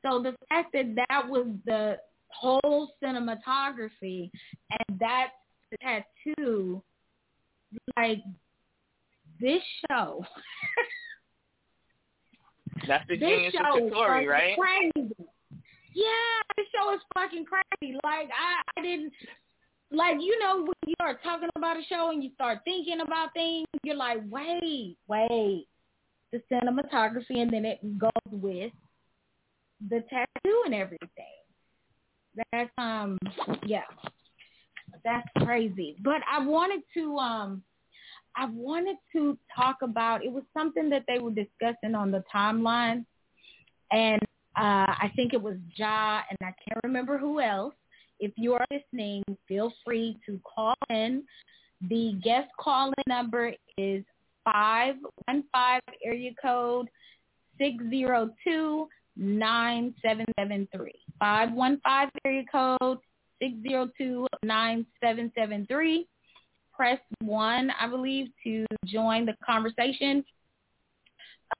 So 0.05 0.21
the 0.21 0.35
fact 0.49 0.73
that 0.73 0.95
that 0.95 1.27
was 1.27 1.47
the 1.65 1.97
whole 2.27 2.91
cinematography 3.01 4.29
and 4.69 4.99
that's 4.99 5.31
the 5.71 5.77
tattoo, 5.81 6.83
like 7.97 8.21
this 9.39 9.61
show. 9.89 10.25
That's 12.87 13.07
the 13.07 13.17
genius 13.17 13.53
show 13.53 13.77
of 13.77 13.83
Katori, 13.83 14.07
fucking 14.07 14.27
right? 14.27 14.57
Crazy. 14.57 15.15
Yeah, 15.93 16.41
this 16.57 16.65
show 16.75 16.93
is 16.93 17.01
fucking 17.13 17.45
crazy. 17.45 17.93
Like 18.03 18.29
I, 18.31 18.61
I 18.75 18.81
didn't 18.81 19.13
like 19.91 20.17
you 20.19 20.37
know 20.39 20.61
when 20.61 20.73
you 20.87 20.95
start 20.95 21.21
talking 21.23 21.49
about 21.55 21.77
a 21.77 21.83
show 21.87 22.09
and 22.09 22.23
you 22.23 22.31
start 22.33 22.59
thinking 22.65 22.99
about 23.01 23.33
things, 23.33 23.67
you're 23.83 23.95
like, 23.95 24.19
wait, 24.29 24.97
wait, 25.07 25.67
the 26.33 26.41
cinematography, 26.51 27.41
and 27.41 27.51
then 27.51 27.63
it 27.63 27.97
goes 27.97 28.11
with 28.31 28.71
the 29.89 30.03
tattoo 30.09 30.63
and 30.65 30.73
everything. 30.73 31.07
That's 32.51 32.69
um, 32.77 33.17
yeah, 33.65 33.83
that's 35.05 35.27
crazy. 35.45 35.95
But 36.03 36.21
I 36.29 36.45
wanted 36.45 36.81
to 36.95 37.17
um, 37.17 37.63
I 38.35 38.47
wanted 38.47 38.97
to 39.13 39.37
talk 39.55 39.77
about. 39.83 40.25
It 40.25 40.31
was 40.31 40.43
something 40.53 40.89
that 40.89 41.03
they 41.07 41.19
were 41.19 41.31
discussing 41.31 41.95
on 41.95 42.11
the 42.11 42.23
timeline, 42.33 43.05
and 43.91 44.21
uh, 44.55 44.89
I 44.89 45.11
think 45.15 45.33
it 45.33 45.41
was 45.41 45.57
Ja, 45.75 46.21
and 46.29 46.37
I 46.41 46.53
can't 46.67 46.83
remember 46.83 47.17
who 47.17 47.39
else. 47.39 47.75
If 48.19 48.31
you 48.37 48.53
are 48.53 48.65
listening, 48.71 49.23
feel 49.47 49.71
free 49.85 50.17
to 50.25 50.39
call 50.43 50.75
in. 50.89 51.23
The 51.89 52.17
guest 52.23 52.49
call-in 52.57 53.03
number 53.07 53.53
is 53.77 54.05
515 54.45 55.79
area 56.05 56.31
code 56.41 56.89
602 57.57 58.87
9773. 59.15 60.93
515 61.19 62.09
area 62.25 62.43
code 62.51 62.97
602 63.41 64.27
9773. 64.43 66.07
Press 66.73 66.99
1, 67.21 67.71
I 67.79 67.87
believe, 67.87 68.29
to 68.43 68.65
join 68.85 69.25
the 69.25 69.35
conversation. 69.45 70.25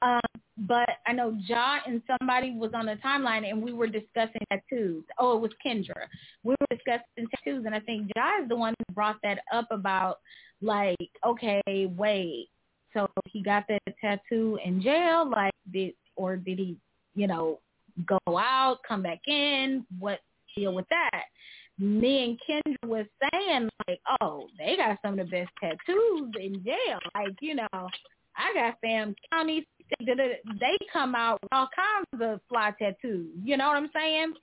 Um, 0.01 0.19
but 0.57 0.89
I 1.05 1.13
know 1.13 1.37
Ja 1.45 1.79
and 1.85 2.01
somebody 2.07 2.51
was 2.51 2.71
on 2.73 2.85
the 2.85 2.95
timeline 3.03 3.47
and 3.49 3.61
we 3.61 3.73
were 3.73 3.87
discussing 3.87 4.41
tattoos. 4.51 5.03
Oh, 5.19 5.37
it 5.37 5.41
was 5.41 5.51
Kendra. 5.65 6.07
We 6.43 6.55
were 6.59 6.67
discussing 6.69 7.27
tattoos 7.35 7.65
and 7.65 7.75
I 7.75 7.79
think 7.79 8.11
Ja 8.15 8.41
is 8.41 8.49
the 8.49 8.55
one 8.55 8.73
who 8.77 8.93
brought 8.93 9.17
that 9.23 9.39
up 9.51 9.67
about 9.71 10.19
like, 10.61 11.09
okay, 11.25 11.61
wait, 11.67 12.49
so 12.93 13.07
he 13.25 13.41
got 13.41 13.65
that 13.67 13.81
tattoo 14.01 14.57
in 14.63 14.81
jail, 14.81 15.29
like 15.29 15.53
did 15.71 15.93
or 16.15 16.35
did 16.35 16.59
he, 16.59 16.77
you 17.15 17.27
know, 17.27 17.59
go 18.05 18.19
out, 18.27 18.79
come 18.87 19.01
back 19.03 19.21
in? 19.27 19.85
What 19.99 20.19
deal 20.55 20.73
with 20.73 20.85
that? 20.89 21.23
Me 21.79 22.23
and 22.23 22.39
Kendra 22.47 22.87
was 22.87 23.05
saying 23.31 23.69
like, 23.87 23.99
oh, 24.21 24.47
they 24.59 24.75
got 24.77 24.99
some 25.01 25.19
of 25.19 25.25
the 25.25 25.31
best 25.31 25.49
tattoos 25.59 26.31
in 26.39 26.63
jail. 26.63 26.99
Like, 27.15 27.35
you 27.41 27.55
know, 27.55 27.67
I 27.73 28.53
got 28.53 28.77
Sam 28.81 29.15
County. 29.31 29.67
They 29.99 30.77
come 30.91 31.15
out 31.15 31.39
with 31.41 31.51
all 31.51 31.67
kinds 31.75 32.23
of 32.23 32.41
fly 32.47 32.73
tattoos. 32.79 33.27
You 33.43 33.57
know 33.57 33.67
what 33.67 33.77
I'm 33.77 33.89
saying? 33.93 34.33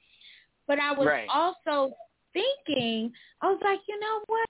But 0.67 0.79
I 0.79 0.93
was 0.93 1.07
Right. 1.07 1.29
also 1.33 1.95
thinking, 2.33 3.13
I 3.43 3.51
was 3.51 3.61
like, 3.63 3.81
you 3.89 3.99
know 3.99 4.23
what? 4.27 4.49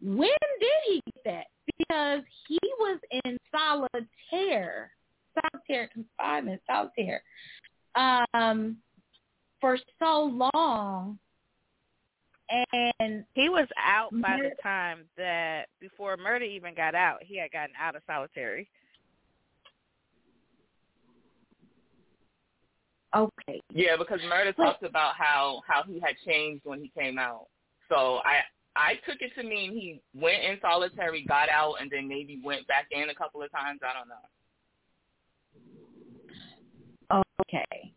When 0.00 0.28
did 0.60 0.70
he 0.86 1.02
get 1.06 1.24
that? 1.24 1.46
Because 1.78 2.20
he 2.48 2.58
was 2.78 3.00
in 3.24 3.36
solitaire, 3.50 4.92
solitaire 5.34 5.88
confinement, 5.92 6.62
solitaire, 6.66 7.22
um, 7.94 8.76
for 9.60 9.76
so 9.98 10.38
long, 10.54 11.18
and 12.72 13.24
He 13.34 13.48
was 13.48 13.68
out 13.76 14.10
by 14.12 14.36
Mur- 14.38 14.50
the 14.50 14.62
time 14.62 15.04
that 15.16 15.68
before 15.80 16.16
Murda 16.16 16.44
even 16.48 16.74
got 16.74 16.94
out, 16.94 17.22
he 17.22 17.36
had 17.36 17.50
gotten 17.50 17.74
out 17.78 17.94
of 17.96 18.02
solitary. 18.06 18.70
okay, 23.14 23.60
Yeah, 23.70 23.96
because 23.96 24.20
Murda 24.22 24.54
But- 24.56 24.64
talked 24.64 24.82
about 24.82 25.16
how 25.16 25.62
how 25.66 25.82
he 25.82 25.98
had 26.00 26.16
changed 26.24 26.64
when 26.64 26.80
he 26.80 26.88
came 26.90 27.18
out. 27.18 27.48
So 27.88 28.20
I 28.24 28.42
I 28.78 28.94
took 29.10 29.20
it 29.20 29.32
to 29.34 29.42
mean 29.42 29.72
he 29.72 30.00
went 30.14 30.44
in 30.44 30.56
solitary, 30.60 31.24
got 31.26 31.48
out, 31.48 31.74
and 31.80 31.90
then 31.90 32.06
maybe 32.06 32.40
went 32.44 32.64
back 32.68 32.86
in 32.92 33.10
a 33.10 33.14
couple 33.14 33.42
of 33.42 33.50
times. 33.50 33.80
I 33.82 33.92
don't 33.92 34.08
know. 34.08 34.14
Okay. 37.40 37.92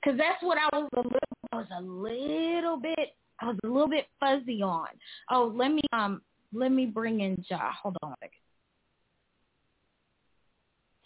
Because 0.00 0.16
that's 0.16 0.40
what 0.42 0.56
I 0.56 0.68
was 0.76 0.88
a 0.94 1.00
little, 1.00 1.18
I 1.52 1.56
was 1.56 1.66
a 1.76 1.82
little 1.82 2.76
bit, 2.76 3.16
I 3.40 3.46
was 3.46 3.56
a 3.64 3.66
little 3.66 3.88
bit 3.88 4.06
fuzzy 4.20 4.62
on. 4.62 4.86
Oh, 5.30 5.52
let 5.54 5.72
me, 5.72 5.82
um, 5.92 6.22
let 6.52 6.70
me 6.70 6.86
bring 6.86 7.20
in 7.20 7.44
Ja. 7.50 7.72
Hold 7.82 7.96
on 8.02 8.12
a 8.12 8.16
second. 8.20 8.38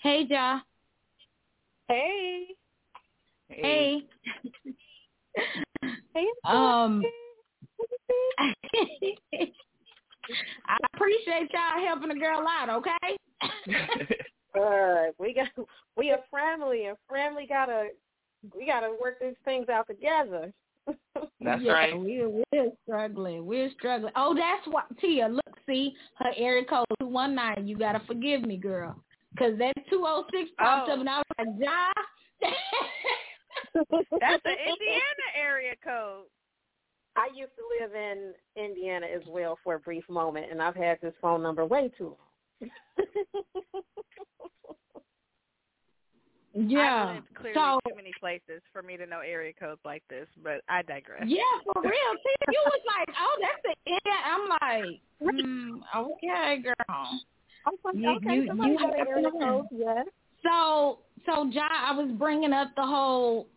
Hey, 0.03 0.27
Ja. 0.29 0.61
Hey. 1.89 2.49
Hey. 3.49 4.03
Hey. 6.15 6.27
um, 6.45 7.03
I 10.69 10.77
appreciate 10.95 11.51
y'all 11.53 11.85
helping 11.87 12.11
a 12.11 12.19
girl 12.19 12.45
out. 12.49 12.69
Okay. 12.71 13.17
Uh, 14.57 15.07
we 15.19 15.35
got 15.35 15.49
we 15.97 16.11
a 16.11 16.19
family 16.31 16.85
and 16.85 16.97
family 17.11 17.45
gotta 17.45 17.89
we 18.57 18.65
gotta 18.65 18.95
work 19.03 19.19
these 19.21 19.35
things 19.45 19.69
out 19.69 19.85
together. 19.89 20.53
That's 21.41 21.61
yeah, 21.61 21.73
right. 21.73 21.99
We're 21.99 22.29
we're 22.29 22.71
struggling. 22.85 23.45
We're 23.47 23.69
struggling. 23.77 24.13
Oh, 24.15 24.33
that's 24.33 24.65
what 24.69 24.85
Tia. 25.01 25.27
Look, 25.27 25.57
see 25.67 25.93
her 26.21 26.31
area 26.37 26.65
code 26.65 26.87
two 27.01 27.09
one 27.09 27.35
nine. 27.35 27.67
You 27.67 27.77
gotta 27.77 28.01
forgive 28.07 28.43
me, 28.43 28.57
girl, 28.57 28.95
because 29.33 29.59
that 29.59 29.73
two 29.91 30.05
oh 30.07 30.25
six 30.31 30.51
popped 30.57 30.89
Oh. 30.89 30.93
up, 30.93 31.01
and 31.01 31.09
I 31.09 31.17
was 31.19 31.25
like, 31.37 31.49
Ja. 31.59 31.91
That's 33.75 34.43
the 34.45 34.51
Indiana 34.51 35.27
area 35.37 35.75
code. 35.83 36.27
I 37.17 37.29
used 37.35 37.53
to 37.57 37.63
live 37.81 37.95
in 37.95 38.33
Indiana 38.57 39.07
as 39.07 39.23
well 39.29 39.57
for 39.63 39.75
a 39.75 39.79
brief 39.79 40.09
moment, 40.09 40.47
and 40.51 40.61
I've 40.61 40.75
had 40.77 41.01
this 41.01 41.15
phone 41.23 41.43
number 41.43 41.65
way 41.65 41.91
too 41.97 42.17
long. 42.61 42.71
I've 46.57 46.71
yeah. 46.71 47.15
lived 47.15 47.35
clearly 47.35 47.55
So 47.55 47.81
too 47.89 47.95
many 47.97 48.13
places 48.21 48.63
for 48.73 48.81
me 48.83 48.97
to 48.97 49.07
know 49.07 49.21
area 49.21 49.53
codes 49.59 49.81
like 49.85 50.03
this, 50.09 50.29
but 50.43 50.61
I 50.69 50.83
digress. 50.83 51.25
yeah, 51.27 51.43
for 51.65 51.83
real. 51.83 51.91
See, 52.23 52.53
you 52.53 52.63
was 52.65 52.81
like, 52.87 53.17
oh, 53.21 53.39
that's 53.43 53.63
the 53.65 53.93
end. 53.93 54.01
I'm 54.25 54.49
like, 54.49 55.01
mm, 55.35 55.81
okay, 55.97 56.63
girl. 56.63 57.21
okay, 57.67 57.99
You- 57.99 58.11
okay, 58.17 58.35
you- 58.35 58.55
you 58.71 58.79
have 58.79 58.95
area 58.97 59.31
to 59.31 59.39
code, 59.39 59.67
yes. 59.73 60.07
So, 60.45 61.01
so 61.27 61.45
Ja, 61.47 61.67
I 61.71 61.93
was 61.97 62.11
bringing 62.13 62.53
up 62.53 62.75
the 62.77 62.87
whole 62.87 63.49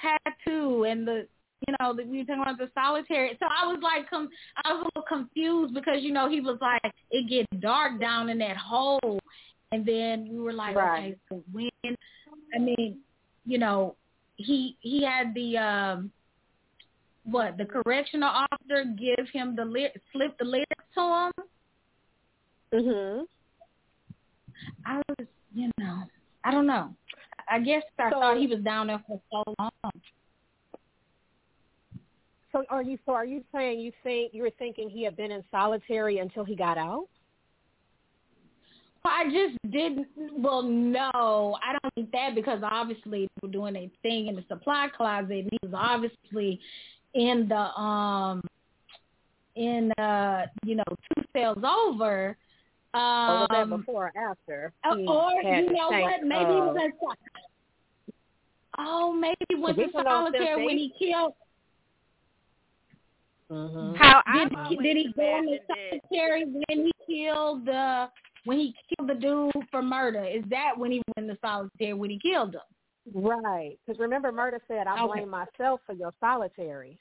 tattoo 0.00 0.84
and 0.84 1.06
the, 1.06 1.28
you 1.66 1.74
know, 1.80 1.92
we 1.92 2.18
were 2.18 2.24
talking 2.24 2.42
about 2.42 2.58
the 2.58 2.70
solitary. 2.74 3.36
So 3.40 3.46
I 3.50 3.66
was 3.66 3.80
like, 3.82 4.08
com- 4.10 4.28
I 4.64 4.72
was 4.72 4.82
a 4.82 4.84
little 4.98 5.02
confused 5.08 5.74
because 5.74 6.02
you 6.02 6.12
know 6.12 6.28
he 6.28 6.40
was 6.40 6.58
like, 6.60 6.92
it 7.10 7.28
gets 7.28 7.48
dark 7.62 8.00
down 8.00 8.28
in 8.28 8.38
that 8.38 8.56
hole, 8.56 9.20
and 9.72 9.84
then 9.86 10.28
we 10.30 10.38
were 10.38 10.52
like, 10.52 10.76
Right. 10.76 10.98
okay, 11.12 11.16
so 11.28 11.42
when? 11.52 11.70
I 12.54 12.58
mean, 12.58 12.98
you 13.44 13.58
know, 13.58 13.96
he 14.36 14.76
he 14.80 15.02
had 15.02 15.34
the 15.34 15.56
um, 15.58 16.10
what 17.24 17.56
the 17.56 17.64
correctional 17.64 18.28
officer 18.28 18.84
give 18.98 19.26
him 19.32 19.56
the 19.56 19.64
ly- 19.64 19.92
slip 20.12 20.36
the 20.38 20.44
lyrics 20.44 20.84
to 20.94 21.00
him. 21.00 21.32
Mhm. 22.72 23.26
I 24.86 24.96
was, 25.08 25.26
you 25.54 25.70
know, 25.78 26.02
I 26.44 26.50
don't 26.50 26.66
know. 26.66 26.94
I 27.48 27.60
guess 27.60 27.82
I 27.98 28.10
So- 28.10 28.20
thought 28.20 28.36
he 28.38 28.46
was 28.46 28.60
down 28.60 28.88
there 28.88 29.02
for 29.06 29.20
so 29.30 29.42
long. 29.58 29.70
So 32.54 32.64
are 32.70 32.82
you 32.82 32.98
so 33.04 33.12
are 33.12 33.24
you 33.24 33.42
saying 33.52 33.80
you 33.80 33.90
think 34.04 34.32
you 34.32 34.42
were 34.42 34.52
thinking 34.60 34.88
he 34.88 35.02
had 35.02 35.16
been 35.16 35.32
in 35.32 35.42
solitary 35.50 36.18
until 36.18 36.44
he 36.44 36.54
got 36.54 36.78
out? 36.78 37.08
I 39.04 39.24
just 39.24 39.72
didn't. 39.72 40.06
Well, 40.38 40.62
no, 40.62 41.58
I 41.62 41.72
don't 41.72 41.94
think 41.94 42.12
that 42.12 42.34
because 42.36 42.60
obviously 42.62 43.22
they 43.26 43.46
were 43.46 43.52
doing 43.52 43.74
a 43.76 43.90
thing 44.02 44.28
in 44.28 44.36
the 44.36 44.44
supply 44.48 44.86
closet, 44.96 45.30
and 45.32 45.48
he 45.50 45.58
was 45.64 45.72
obviously 45.74 46.60
in 47.14 47.48
the 47.48 47.56
um 47.80 48.40
in 49.56 49.90
uh 49.98 50.46
you 50.64 50.76
know 50.76 50.84
two 51.16 51.22
cells 51.36 51.58
over. 51.58 52.36
or 52.94 53.00
was 53.00 53.48
that 53.50 53.62
Um, 53.62 53.70
before 53.80 54.12
or 54.14 54.30
after? 54.30 54.72
Uh, 54.88 54.94
or 54.94 55.32
you 55.42 55.72
know 55.72 55.90
tank 55.90 56.02
what? 56.04 56.22
Maybe 56.22 56.44
he 56.54 56.60
was 56.60 56.76
of- 56.76 56.82
in. 56.82 56.92
Oh, 58.78 59.12
maybe 59.12 59.34
he 59.48 59.54
went 59.56 59.76
to 59.76 59.82
Because 59.82 59.92
we 59.92 59.96
went 59.98 60.08
on 60.08 60.32
solitaire 60.32 60.56
when 60.58 60.78
he 60.78 60.92
killed. 60.98 61.34
Mhm. 63.50 63.96
How 63.96 64.22
Did, 64.32 64.46
I've 64.54 64.64
always 64.64 64.78
did 64.82 64.96
he 64.96 65.12
go 65.12 65.38
into 65.38 65.52
imagined 65.52 65.70
it, 65.70 66.02
solitary 66.10 66.44
when 66.44 66.86
he 66.86 66.92
killed 67.06 67.66
the 67.66 68.10
when 68.44 68.58
he 68.58 68.74
killed 68.96 69.08
the 69.10 69.14
dude 69.14 69.52
for 69.70 69.82
murder? 69.82 70.24
Is 70.24 70.44
that 70.50 70.76
when 70.76 70.92
he 70.92 71.02
went 71.16 71.28
into 71.28 71.40
solitary 71.40 71.94
when 71.94 72.10
he 72.10 72.18
killed 72.18 72.54
him? 72.54 72.60
Right. 73.12 73.78
Because 73.86 73.98
remember, 74.00 74.32
Murda 74.32 74.58
said, 74.66 74.86
I 74.86 74.94
Okay. 74.94 75.06
blame 75.06 75.28
myself 75.28 75.80
for 75.86 75.92
your 75.92 76.12
solitary. 76.20 76.98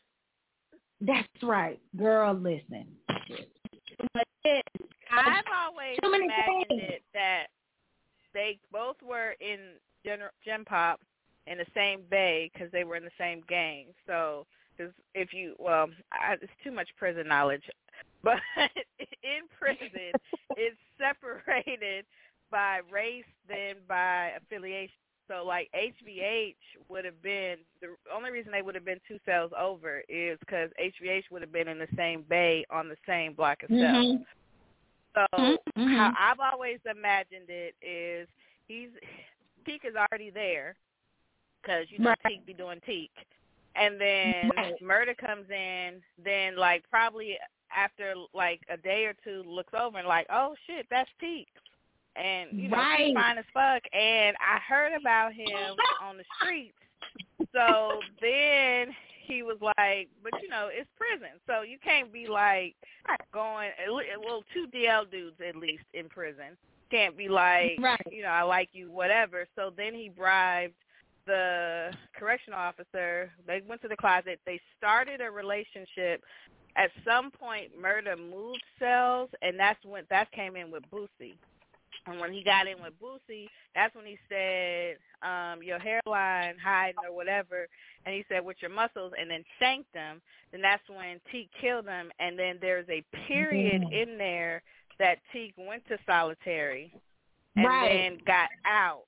That's 0.99 1.27
right, 1.41 1.79
girl. 1.97 2.33
Listen, 2.33 2.87
but 4.13 4.27
it, 4.43 4.63
I've 5.11 5.43
always 5.53 5.97
Too 6.03 6.11
many 6.11 6.25
imagined 6.25 6.65
things. 6.69 6.81
it 6.81 7.03
that 7.13 7.47
they 8.33 8.59
both 8.71 9.01
were 9.01 9.35
in 9.39 9.75
Gen, 10.05 10.19
Gen 10.43 10.65
Pop 10.65 11.01
in 11.47 11.57
the 11.57 11.65
same 11.73 12.01
bay 12.09 12.49
because 12.53 12.71
they 12.71 12.83
were 12.83 12.95
in 12.95 13.03
the 13.03 13.11
same 13.17 13.43
gang. 13.47 13.87
So, 14.07 14.45
cause 14.77 14.91
if 15.13 15.33
you, 15.33 15.55
well, 15.59 15.89
I, 16.11 16.33
it's 16.33 16.51
too 16.63 16.71
much 16.71 16.89
prison 16.97 17.27
knowledge, 17.27 17.63
but 18.23 18.39
in 18.99 19.47
prison, 19.59 20.19
it's 20.55 20.77
separated 20.97 22.05
by 22.51 22.81
race 22.91 23.23
than 23.47 23.75
by 23.87 24.31
affiliation. 24.37 24.95
So, 25.29 25.45
like 25.45 25.69
HBH 25.73 26.55
would 26.89 27.05
have 27.05 27.21
been 27.21 27.55
the 27.81 27.95
only 28.13 28.29
reason 28.29 28.51
they 28.51 28.61
would 28.61 28.75
have 28.75 28.83
been 28.83 28.99
two 29.07 29.17
cells 29.25 29.51
over 29.57 30.03
is 30.09 30.37
because 30.39 30.69
HBH 30.81 31.23
would 31.31 31.41
have 31.41 31.51
been 31.51 31.69
in 31.69 31.79
the 31.79 31.87
same 31.95 32.23
bay 32.29 32.65
on 32.69 32.89
the 32.89 32.97
same 33.07 33.33
block 33.33 33.63
of 33.63 33.69
cells. 33.69 34.05
Mhm. 34.05 34.25
So 35.15 35.27
Mhm. 35.77 35.97
how 35.97 36.13
I've 36.17 36.39
always 36.39 36.79
imagined 36.85 37.49
it 37.49 37.75
is 37.81 38.27
he's 38.67 38.89
Teak 39.65 39.85
is 39.85 39.95
already 39.95 40.29
there 40.29 40.75
because 41.61 41.89
you 41.89 41.99
know 41.99 42.09
Right. 42.09 42.19
Teak 42.27 42.45
be 42.45 42.53
doing 42.53 42.81
Teak, 42.81 43.11
and 43.75 43.99
then 43.99 44.49
Right. 44.57 44.73
Murda 44.81 45.17
comes 45.17 45.49
in. 45.49 46.01
Then 46.23 46.55
like 46.57 46.83
probably 46.89 47.37
after 47.75 48.13
like 48.33 48.61
a 48.69 48.77
day 48.77 49.05
or 49.05 49.13
two, 49.23 49.43
looks 49.47 49.73
over 49.73 49.97
and 49.97 50.07
like, 50.07 50.27
oh 50.31 50.55
shit, 50.67 50.85
that's 50.89 51.09
Teak, 51.19 51.47
and 52.15 52.49
you 52.53 52.69
know 52.69 52.77
Right. 52.77 53.07
she's 53.07 53.15
fine 53.15 53.37
as 53.37 53.45
fuck. 53.53 53.83
And 53.93 54.35
I 54.39 54.59
heard 54.67 54.93
about 54.93 55.33
him 55.33 55.75
on 56.01 56.17
the 56.17 56.23
streets. 56.37 56.77
So 57.53 57.99
then 58.21 58.95
he 59.25 59.43
was 59.43 59.57
like, 59.61 60.09
but 60.21 60.33
you 60.41 60.49
know, 60.49 60.69
it's 60.71 60.89
prison, 60.97 61.39
so 61.47 61.61
you 61.61 61.77
can't 61.83 62.11
be 62.11 62.27
like 62.27 62.75
going. 63.33 63.71
Well, 64.23 64.43
two 64.53 64.67
DL 64.67 65.09
dudes 65.09 65.37
at 65.47 65.55
least 65.55 65.83
in 65.93 66.09
prison 66.09 66.57
can't 66.91 67.17
be 67.17 67.27
like, 67.27 67.79
Right. 67.81 67.99
you 68.11 68.21
know, 68.21 68.27
I 68.29 68.43
like 68.43 68.69
you, 68.73 68.91
whatever. 68.91 69.47
So 69.55 69.71
then 69.75 69.95
he 69.95 70.09
bribed 70.09 70.75
the 71.25 71.93
correctional 72.15 72.59
officer. 72.59 73.31
They 73.45 73.61
went 73.67 73.81
to 73.81 73.87
the 73.87 73.97
closet. 73.97 74.39
They 74.45 74.59
started 74.77 75.21
a 75.21 75.29
relationship. 75.31 76.23
At 76.75 76.91
some 77.05 77.29
point, 77.31 77.71
Murda 77.79 78.17
moved 78.17 78.63
cells, 78.79 79.29
and 79.41 79.59
that's 79.59 79.83
when 79.85 80.03
that 80.09 80.31
came 80.31 80.55
in 80.55 80.71
with 80.71 80.83
Boosie. 80.91 81.35
And 82.05 82.19
when 82.19 82.33
he 82.33 82.43
got 82.43 82.67
in 82.67 82.81
with 82.81 82.93
Boosie, 82.99 83.47
that's 83.75 83.95
when 83.95 84.05
he 84.05 84.17
said, 84.27 84.97
um, 85.21 85.63
your 85.63 85.79
hairline 85.79 86.57
hiding 86.57 86.95
or 87.07 87.15
whatever. 87.15 87.67
And 88.05 88.13
he 88.13 88.25
said, 88.27 88.43
with 88.43 88.57
your 88.61 88.71
muscles, 88.71 89.13
and 89.17 89.29
then 89.29 89.43
shanked 89.59 89.95
him. 89.95 90.21
Then 90.51 90.61
that's 90.61 90.83
when 90.89 91.21
Teak 91.31 91.49
killed 91.61 91.87
him. 91.87 92.11
And 92.19 92.37
then 92.37 92.57
there's 92.59 92.89
a 92.89 93.03
period 93.27 93.83
Mhm. 93.83 93.93
in 93.93 94.17
there 94.17 94.63
that 94.99 95.19
Teak 95.31 95.53
went 95.57 95.87
to 95.87 95.97
solitary 96.05 96.91
and 97.55 97.65
Right. 97.65 97.89
then 97.89 98.17
got 98.25 98.49
out. 98.65 99.05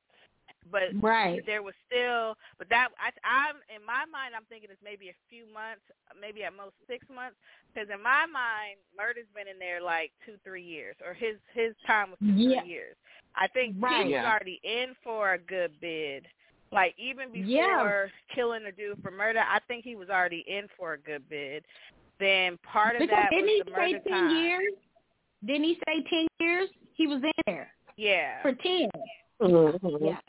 But 0.71 0.97
Right. 1.01 1.45
there 1.45 1.61
was 1.61 1.75
still, 1.85 2.35
but 2.57 2.69
that 2.69 2.89
I, 2.97 3.11
I'm 3.23 3.57
in 3.69 3.85
my 3.85 4.05
mind, 4.05 4.33
I'm 4.35 4.45
thinking 4.49 4.69
it's 4.71 4.81
maybe 4.83 5.09
a 5.09 5.17
few 5.29 5.45
months, 5.53 5.81
maybe 6.19 6.43
at 6.43 6.55
most 6.55 6.73
six 6.87 7.05
months, 7.13 7.37
because 7.73 7.89
in 7.93 8.01
my 8.01 8.25
mind, 8.25 8.81
Murda's 8.97 9.29
been 9.35 9.47
in 9.47 9.59
there 9.59 9.81
like 9.81 10.11
two, 10.25 10.37
three 10.43 10.63
years, 10.63 10.95
or 11.05 11.13
his 11.13 11.37
his 11.53 11.75
time 11.85 12.09
was 12.09 12.19
two, 12.19 12.33
Yeah. 12.33 12.61
three 12.61 12.69
years. 12.69 12.95
I 13.35 13.47
think 13.47 13.75
Right. 13.79 14.07
Teak's 14.07 14.11
Yeah. 14.11 14.29
already 14.29 14.59
in 14.63 14.95
for 15.03 15.33
a 15.33 15.37
good 15.37 15.79
bid. 15.79 16.27
Like 16.71 16.97
even 16.97 17.31
before 17.31 17.45
Yeah. 17.45 18.07
killing 18.33 18.63
the 18.63 18.71
dude 18.71 19.01
for 19.01 19.11
murder, 19.11 19.43
I 19.45 19.59
think 19.67 19.83
he 19.83 19.95
was 19.95 20.09
already 20.09 20.43
in 20.47 20.67
for 20.69 20.93
a 20.93 20.97
good 20.97 21.29
bid. 21.29 21.63
Then 22.17 22.57
part 22.59 22.95
of 22.95 22.99
that 23.01 23.07
Because 23.07 23.23
that 23.23 23.29
didn't 23.29 23.45
was 23.45 23.53
he 23.53 23.63
the 23.63 23.75
say 23.75 24.09
ten 24.09 24.29
time. 24.29 24.43
years? 24.43 24.73
Didn't 25.45 25.63
he 25.63 25.79
say 25.87 26.03
ten 26.09 26.27
years? 26.39 26.69
He 26.93 27.07
was 27.07 27.21
in 27.23 27.31
there 27.45 27.71
Yeah. 27.97 28.41
for 28.41 28.53
ten. 28.53 28.89
Mm-hmm. 29.41 30.05
Yeah. 30.05 30.19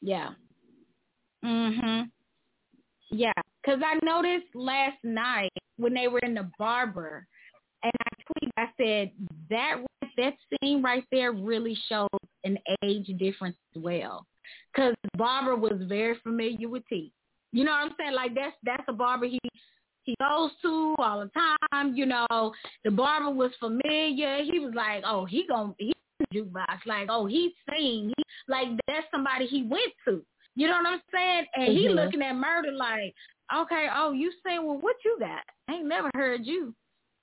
Yeah. 0.00 0.30
Mhm. 1.44 2.10
Yeah, 3.10 3.32
because 3.62 3.80
I 3.84 3.98
noticed 4.02 4.54
last 4.54 4.98
night 5.04 5.52
when 5.76 5.94
they 5.94 6.08
were 6.08 6.20
in 6.20 6.34
the 6.34 6.50
barber, 6.58 7.26
and 7.82 7.92
I 8.00 8.22
tweeted, 8.22 8.50
I 8.56 8.68
said 8.76 9.12
that 9.50 9.84
that 10.16 10.34
scene 10.60 10.82
right 10.82 11.04
there 11.12 11.32
really 11.32 11.76
shows 11.88 12.08
an 12.44 12.58
age 12.82 13.06
difference 13.18 13.56
as 13.74 13.82
well. 13.82 14.26
Because 14.72 14.94
barber 15.16 15.56
was 15.56 15.80
very 15.86 16.18
familiar 16.22 16.68
with 16.68 16.86
T. 16.88 17.12
You 17.52 17.64
know 17.64 17.72
what 17.72 17.90
I'm 17.90 17.94
saying? 17.98 18.14
Like 18.14 18.34
that's 18.34 18.56
that's 18.62 18.84
a 18.88 18.92
barber 18.92 19.26
he 19.26 19.38
he 20.04 20.14
goes 20.20 20.50
to 20.62 20.94
all 20.98 21.20
the 21.20 21.30
time. 21.70 21.94
You 21.94 22.06
know, 22.06 22.52
the 22.84 22.90
barber 22.90 23.30
was 23.30 23.52
familiar. 23.60 24.42
He 24.42 24.58
was 24.58 24.72
like, 24.74 25.02
oh, 25.06 25.24
he 25.24 25.46
gonna 25.46 25.74
he 25.78 25.92
jukebox. 26.32 26.86
Like, 26.86 27.08
oh, 27.10 27.26
he's 27.26 27.52
seen. 27.70 28.12
He, 28.46 28.52
like 28.52 28.68
that's 28.86 29.06
somebody 29.10 29.46
he 29.46 29.62
went 29.62 29.92
to. 30.06 30.24
You 30.56 30.68
know 30.68 30.74
what 30.74 30.86
I'm 30.86 31.02
saying? 31.12 31.46
And 31.56 31.72
he 31.72 31.88
Mhm. 31.88 31.96
looking 31.96 32.22
at 32.22 32.34
Murda 32.36 32.76
like, 32.76 33.14
okay, 33.54 33.88
oh, 33.94 34.12
you 34.12 34.32
saying, 34.44 34.64
well, 34.64 34.78
what 34.78 34.96
you 35.04 35.16
got? 35.18 35.42
I 35.68 35.74
ain't 35.74 35.86
never 35.86 36.10
heard 36.14 36.46
you. 36.46 36.74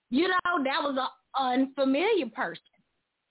You 0.10 0.28
know, 0.28 0.64
that 0.64 0.84
was 0.84 0.98
a 0.98 1.42
unfamiliar 1.42 2.30
person. 2.30 2.64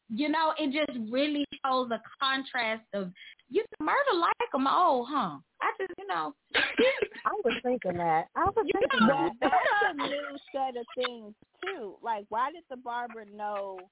You 0.08 0.28
know, 0.28 0.54
it 0.58 0.72
just 0.72 0.98
really 1.10 1.44
shows 1.64 1.88
the 1.88 2.00
contrast 2.20 2.82
of 2.94 3.12
you 3.50 3.64
know, 3.78 3.86
Murda 3.86 4.18
like 4.18 4.54
him. 4.54 4.66
Oh, 4.66 5.06
huh? 5.08 5.38
I 5.60 5.72
just, 5.78 5.92
you 5.98 6.06
know, 6.06 6.34
I 6.54 7.32
was 7.44 7.54
thinking 7.62 7.98
that. 7.98 8.28
I 8.34 8.44
was 8.44 8.64
You 8.64 8.72
thinking 8.72 9.06
know, 9.06 9.14
that. 9.14 9.32
That's 9.40 9.52
a 9.90 9.94
new 9.94 10.38
set 10.52 10.76
of 10.76 10.86
things 10.94 11.34
too. 11.60 11.96
Like, 12.02 12.24
why 12.30 12.50
did 12.50 12.64
the 12.70 12.76
barber 12.76 13.24
know 13.26 13.90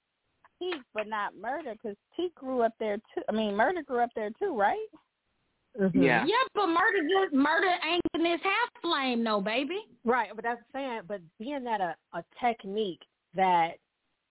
Teak 0.59 0.83
but 0.95 1.07
not 1.07 1.35
Murda? 1.35 1.73
Because 1.73 1.97
Teak 2.17 2.35
grew 2.35 2.63
up 2.63 2.73
there 2.79 2.97
too. 3.15 3.23
I 3.29 3.33
mean, 3.33 3.53
Murda 3.55 3.85
grew 3.85 4.01
up 4.01 4.11
there 4.15 4.31
too, 4.39 4.57
right? 4.57 4.87
Mhm. 5.79 5.95
Yeah. 5.95 6.25
yeah, 6.27 6.35
but 6.55 6.67
Murda 6.67 7.09
just 7.09 7.35
Murda 7.35 7.77
ain't 7.85 8.03
in 8.15 8.23
this 8.25 8.41
half 8.43 8.83
flame, 8.83 9.23
no 9.23 9.41
baby. 9.41 9.81
Right, 10.05 10.31
but 10.35 10.43
that's 10.43 10.61
saying, 10.73 11.03
but 11.07 11.21
being 11.39 11.63
that 11.65 11.81
a, 11.81 11.95
a 12.15 12.25
technique 12.41 13.03
that 13.35 13.73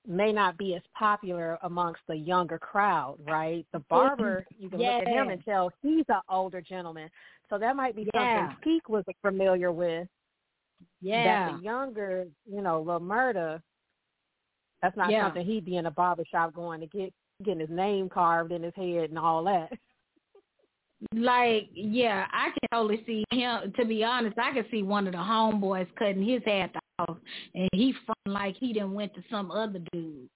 may 0.05 0.31
not 0.31 0.57
be 0.57 0.75
as 0.75 0.81
popular 0.97 1.57
amongst 1.63 2.01
the 2.07 2.15
younger 2.15 2.57
crowd, 2.57 3.17
right? 3.25 3.65
The 3.73 3.79
barber, 3.89 4.45
you 4.57 4.69
can 4.69 4.79
look 4.79 5.01
at 5.01 5.07
him 5.07 5.29
and 5.29 5.43
tell 5.43 5.71
he's 5.81 6.05
an 6.09 6.21
older 6.29 6.61
gentleman. 6.61 7.09
So 7.49 7.57
that 7.57 7.75
might 7.75 7.95
be 7.95 8.09
Yeah. 8.13 8.35
something 8.37 8.57
Teak 8.63 8.89
was 8.89 9.03
familiar 9.21 9.71
with. 9.71 10.07
Yeah, 11.01 11.45
That 11.45 11.57
the 11.57 11.63
younger, 11.63 12.27
you 12.49 12.61
know, 12.61 12.79
little 12.81 13.01
Murda, 13.01 13.61
that's 14.81 14.97
not 14.97 15.11
Yeah. 15.11 15.25
something 15.25 15.45
he'd 15.45 15.65
be 15.65 15.77
in 15.77 15.85
a 15.85 15.91
barber 15.91 16.25
shop 16.25 16.53
going 16.53 16.81
to 16.81 16.87
get 16.87 17.13
getting 17.43 17.59
his 17.59 17.69
name 17.69 18.09
carved 18.09 18.51
in 18.51 18.63
his 18.63 18.73
head 18.75 19.09
and 19.09 19.19
all 19.19 19.43
that. 19.43 19.71
like 21.13 21.69
yeah, 21.73 22.25
I 22.31 22.45
can 22.49 22.69
totally 22.71 23.03
see 23.05 23.23
him. 23.31 23.71
To 23.77 23.85
be 23.85 24.03
honest, 24.03 24.37
I 24.39 24.53
can 24.53 24.65
see 24.71 24.83
one 24.83 25.07
of 25.07 25.13
the 25.13 25.19
homeboys 25.19 25.87
cutting 25.97 26.27
his 26.27 26.41
head 26.45 26.71
off, 26.99 27.17
and 27.53 27.69
he 27.73 27.93
front 28.05 28.19
like 28.25 28.55
he 28.57 28.73
didn't 28.73 28.93
went 28.93 29.13
to 29.15 29.23
some 29.29 29.51
other 29.51 29.79
dude. 29.91 30.29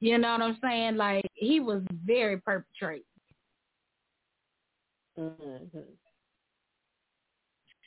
You 0.00 0.16
know 0.16 0.32
what 0.32 0.42
I'm 0.42 0.58
saying? 0.62 0.96
Like 0.96 1.26
he 1.34 1.60
was 1.60 1.82
very 2.04 2.38
perpetrate. 2.38 3.04
Mm-hmm. 5.18 5.78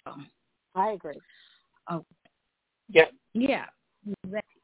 So, 0.05 0.13
I 0.75 0.89
agree. 0.91 1.19
Yep. 2.89 3.11
Yeah. 3.33 3.65
Exactly. 4.23 4.60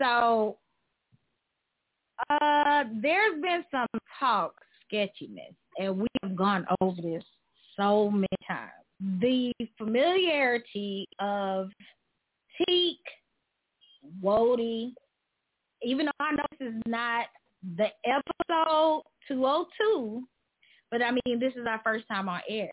So 0.00 0.58
uh 2.30 2.84
there's 3.02 3.40
been 3.40 3.64
some 3.70 3.86
talk 4.18 4.54
sketchiness 4.86 5.54
and 5.78 5.98
we 5.98 6.06
have 6.22 6.36
gone 6.36 6.66
over 6.80 7.00
this 7.00 7.24
so 7.76 8.10
many 8.10 8.26
times. 8.46 8.70
The 9.20 9.52
familiarity 9.76 11.06
of 11.18 11.70
Teak, 12.68 13.00
Wody, 14.22 14.92
even 15.82 16.06
though 16.06 16.12
I 16.24 16.32
know 16.32 16.44
this 16.58 16.68
is 16.68 16.82
not 16.86 17.26
the 17.76 17.88
episode 18.06 19.02
202, 19.28 20.22
but 20.90 21.02
I 21.02 21.10
mean, 21.10 21.40
this 21.40 21.52
is 21.56 21.66
our 21.66 21.80
first 21.82 22.06
time 22.08 22.28
on 22.28 22.40
air. 22.48 22.70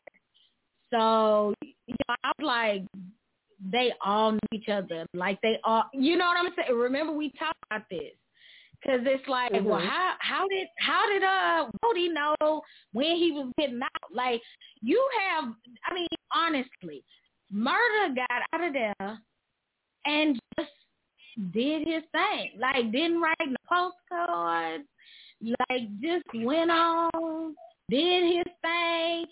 So, 0.90 1.54
you 1.62 1.94
know, 2.08 2.14
I 2.22 2.32
was 2.38 2.44
like, 2.44 2.82
they 3.70 3.92
all 4.04 4.32
knew 4.32 4.38
each 4.52 4.68
other. 4.68 5.06
Like 5.14 5.40
they 5.42 5.58
all, 5.64 5.84
you 5.92 6.16
know 6.16 6.26
what 6.26 6.36
I'm 6.38 6.52
saying? 6.56 6.76
Remember 6.78 7.12
we 7.12 7.30
talked 7.38 7.58
about 7.70 7.82
this. 7.90 8.12
Cause 8.84 8.98
it's 9.04 9.28
like, 9.28 9.52
well, 9.52 9.78
Mhm. 9.80 9.88
how 9.88 10.14
how 10.18 10.48
did 10.48 10.66
how 10.78 11.06
did 11.06 11.22
uh 11.22 11.70
Wody 11.84 12.12
know 12.12 12.62
when 12.92 13.16
he 13.16 13.30
was 13.30 13.52
getting 13.56 13.80
out? 13.80 14.10
Like 14.12 14.42
you 14.80 15.08
have, 15.20 15.44
I 15.88 15.94
mean, 15.94 16.08
honestly, 16.34 17.04
Murda 17.54 18.16
got 18.16 18.42
out 18.52 18.64
of 18.64 18.72
there 18.72 19.18
and 20.04 20.40
just 20.58 20.70
did 21.52 21.86
his 21.86 22.02
thing. 22.10 22.58
Like 22.58 22.90
didn't 22.90 23.20
write 23.20 23.36
no 23.46 23.56
postcards, 23.68 24.84
like 25.68 25.82
just 26.00 26.24
went 26.34 26.72
on, 26.72 27.54
did 27.88 28.24
his 28.36 28.52
thing. 28.62 29.26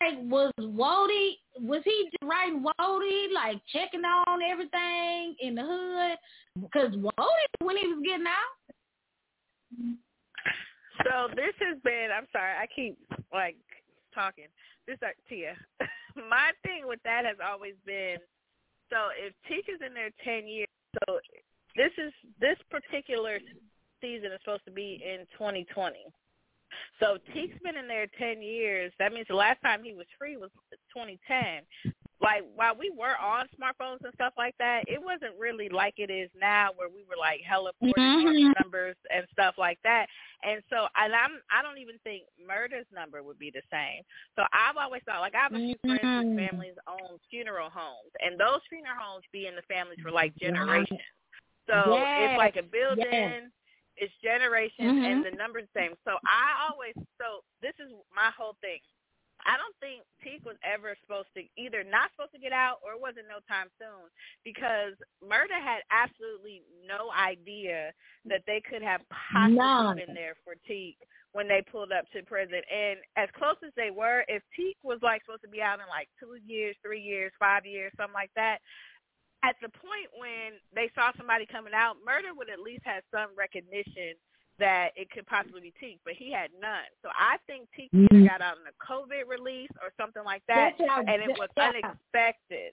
Like 0.00 0.18
was 0.22 0.52
Wody 0.60 1.32
was 1.60 1.82
he 1.84 2.08
writing 2.22 2.62
Wody 2.62 3.32
like 3.34 3.60
checking 3.72 4.04
on 4.04 4.40
everything 4.42 5.34
in 5.40 5.54
the 5.56 5.62
hood? 5.62 6.18
Because 6.62 6.94
Wody 6.94 7.46
when 7.60 7.76
he 7.76 7.88
was 7.88 8.02
getting 8.04 8.26
out. 8.26 8.54
So 11.02 11.34
this 11.34 11.54
has 11.58 11.78
been. 11.82 12.08
I'm 12.16 12.26
sorry, 12.30 12.52
I 12.54 12.66
keep 12.74 12.96
like 13.32 13.56
talking. 14.14 14.46
This 14.86 14.94
is 14.94 15.08
Tia. 15.28 15.54
My 16.16 16.52
thing 16.62 16.86
with 16.86 17.00
that 17.04 17.24
has 17.24 17.36
always 17.42 17.74
been. 17.84 18.18
So 18.90 19.10
if 19.18 19.34
Teak 19.48 19.66
is 19.68 19.80
in 19.84 19.94
there 19.94 20.10
ten 20.22 20.46
years, 20.46 20.68
so 20.94 21.18
this 21.74 21.90
is 21.98 22.12
this 22.40 22.56
particular 22.70 23.40
season 24.00 24.30
is 24.32 24.40
supposed 24.44 24.64
to 24.66 24.70
be 24.70 25.02
in 25.02 25.26
2020. 25.32 25.96
So 27.00 27.18
Teak's 27.34 27.58
been 27.62 27.76
in 27.76 27.88
there 27.88 28.06
10 28.18 28.42
years. 28.42 28.92
That 28.98 29.12
means 29.12 29.26
the 29.28 29.34
last 29.34 29.60
time 29.62 29.82
he 29.82 29.94
was 29.94 30.06
free 30.18 30.36
was 30.36 30.50
2010. 30.94 31.62
Like 32.24 32.42
while 32.54 32.74
we 32.78 32.90
were 32.96 33.18
on 33.20 33.46
smartphones 33.52 34.00
and 34.00 34.14
stuff 34.14 34.32
like 34.38 34.54
that, 34.58 34.84
it 34.86 35.02
wasn't 35.02 35.36
really 35.38 35.68
like 35.68 35.94
it 35.98 36.10
is 36.10 36.30
now, 36.38 36.70
where 36.74 36.88
we 36.88 37.04
were 37.04 37.20
like 37.20 37.40
hella 37.46 37.72
mm-hmm. 37.82 38.52
numbers 38.62 38.96
and 39.14 39.26
stuff 39.30 39.56
like 39.58 39.78
that. 39.84 40.06
And 40.42 40.62
so, 40.70 40.86
and 40.96 41.12
I'm 41.12 41.42
I 41.52 41.60
don't 41.60 41.76
even 41.76 41.96
think 42.02 42.24
Murda's 42.40 42.86
number 42.94 43.22
would 43.22 43.38
be 43.38 43.50
the 43.52 43.60
same. 43.70 44.00
So 44.36 44.42
I've 44.54 44.80
always 44.80 45.02
thought 45.04 45.20
like 45.20 45.34
I 45.34 45.42
have 45.42 45.52
a 45.52 45.60
few 45.60 45.74
mm-hmm. 45.84 46.00
friends 46.00 46.28
whose 46.32 46.48
families 46.48 46.78
own 46.88 47.18
funeral 47.28 47.68
homes, 47.68 48.14
and 48.20 48.40
those 48.40 48.64
funeral 48.70 48.96
homes 48.96 49.24
be 49.32 49.46
in 49.46 49.54
the 49.54 49.66
families 49.68 49.98
for 50.00 50.10
like 50.10 50.34
generations. 50.36 51.04
So 51.68 51.98
yes. 51.98 52.30
it's 52.30 52.38
like 52.38 52.56
a 52.56 52.64
building. 52.64 53.04
Yes. 53.10 53.52
It's 53.96 54.12
generations 54.22 54.90
mm-hmm. 54.90 55.04
and 55.04 55.18
the 55.24 55.34
numbers 55.36 55.66
the 55.72 55.80
same. 55.80 55.94
So 56.04 56.18
I 56.26 56.66
always 56.66 56.94
so 57.20 57.46
this 57.62 57.74
is 57.78 57.92
my 58.14 58.30
whole 58.34 58.56
thing. 58.60 58.82
I 59.44 59.60
don't 59.60 59.76
think 59.76 60.06
Teak 60.24 60.40
was 60.46 60.56
ever 60.64 60.96
supposed 61.04 61.28
to 61.36 61.44
either 61.60 61.84
not 61.84 62.08
supposed 62.14 62.32
to 62.32 62.40
get 62.40 62.52
out 62.54 62.80
or 62.80 62.96
it 62.96 63.02
wasn't 63.02 63.28
no 63.28 63.44
time 63.44 63.68
soon 63.76 64.08
because 64.40 64.96
Murda 65.20 65.60
had 65.60 65.84
absolutely 65.92 66.64
no 66.86 67.12
idea 67.12 67.92
that 68.24 68.46
they 68.48 68.62
could 68.64 68.80
have 68.80 69.04
possibly 69.12 69.60
None. 69.60 70.00
been 70.00 70.16
there 70.16 70.40
for 70.48 70.56
Teak 70.64 70.96
when 71.36 71.50
they 71.50 71.60
pulled 71.60 71.92
up 71.92 72.08
to 72.14 72.22
prison. 72.22 72.62
And 72.72 73.02
as 73.20 73.28
close 73.36 73.58
as 73.60 73.74
they 73.76 73.90
were, 73.90 74.24
if 74.28 74.40
Teak 74.56 74.78
was 74.82 75.02
like 75.02 75.20
supposed 75.26 75.44
to 75.44 75.52
be 75.52 75.60
out 75.60 75.82
in 75.82 75.88
like 75.92 76.08
two 76.16 76.40
years, 76.40 76.78
three 76.80 77.02
years, 77.02 77.32
five 77.36 77.66
years, 77.66 77.92
something 77.98 78.16
like 78.16 78.32
that, 78.36 78.64
at 79.44 79.56
the 79.60 79.68
point 79.68 80.08
when 80.16 80.56
they 80.74 80.90
saw 80.94 81.12
somebody 81.16 81.44
coming 81.44 81.74
out, 81.76 82.00
Murda 82.00 82.32
would 82.32 82.48
at 82.48 82.60
least 82.60 82.82
have 82.84 83.04
some 83.12 83.28
recognition 83.36 84.16
that 84.58 84.90
it 84.96 85.10
could 85.10 85.26
possibly 85.26 85.60
be 85.60 85.74
Teak, 85.80 85.98
but 86.04 86.14
he 86.14 86.32
had 86.32 86.50
none. 86.60 86.88
So 87.02 87.10
I 87.12 87.36
think 87.46 87.68
Teak 87.76 87.90
mm-hmm. 87.92 88.24
got 88.24 88.40
out 88.40 88.56
in 88.56 88.64
a 88.64 88.76
COVID 88.80 89.28
release 89.28 89.72
or 89.82 89.90
something 90.00 90.24
like 90.24 90.42
that, 90.48 90.78
and 90.78 91.20
it 91.22 91.36
was 91.36 91.48
yeah. 91.56 91.70
unexpected. 91.74 92.72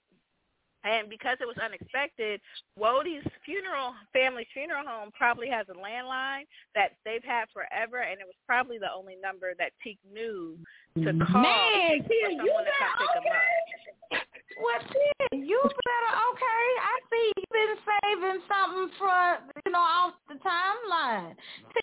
And 0.84 1.08
because 1.08 1.38
it 1.40 1.46
was 1.46 1.58
unexpected, 1.62 2.40
Wodie's 2.78 3.26
funeral, 3.44 3.94
family's 4.12 4.50
funeral 4.52 4.82
home 4.84 5.10
probably 5.14 5.48
has 5.48 5.66
a 5.70 5.78
landline 5.78 6.50
that 6.74 6.98
they've 7.04 7.22
had 7.22 7.46
forever, 7.54 8.02
and 8.02 8.18
it 8.18 8.26
was 8.26 8.34
probably 8.46 8.78
the 8.78 8.90
only 8.90 9.14
number 9.22 9.54
that 9.58 9.70
Teak 9.82 9.98
knew 10.12 10.58
to 10.98 11.12
call 11.24 11.42
Man, 11.42 12.02
for 12.02 12.14
someone 12.26 12.46
you 12.46 12.50
to 12.50 12.72
come 12.78 12.94
pick 12.98 13.14
him 13.14 13.30
up. 13.30 14.26
What 14.58 14.82
then? 14.82 15.44
You 15.44 15.60
better 15.62 16.12
okay. 16.32 16.64
I 16.80 16.94
see 17.10 17.32
you've 17.36 17.52
been 17.52 17.76
saving 17.86 18.42
something 18.48 18.90
for 18.98 19.38
you 19.66 19.72
know 19.72 19.78
off 19.78 20.14
the 20.28 20.34
timeline. 20.34 21.34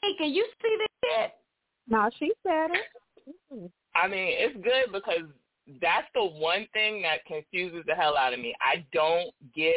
Tika, 0.04 0.26
you 0.26 0.46
see 0.62 0.78
this? 1.02 1.32
No, 1.88 2.10
she 2.20 2.32
said 2.44 2.72
it. 2.72 3.34
Mm-hmm. 3.54 3.66
I 3.96 4.08
mean, 4.08 4.34
it's 4.38 4.56
good 4.64 4.94
because 4.94 5.28
that's 5.82 6.08
the 6.14 6.24
one 6.24 6.68
thing 6.74 7.02
that 7.02 7.26
confuses 7.26 7.84
the 7.88 7.96
hell 7.96 8.16
out 8.18 8.34
of 8.34 8.40
me. 8.40 8.56
I 8.62 8.86
don't 8.94 9.32
get 9.56 9.76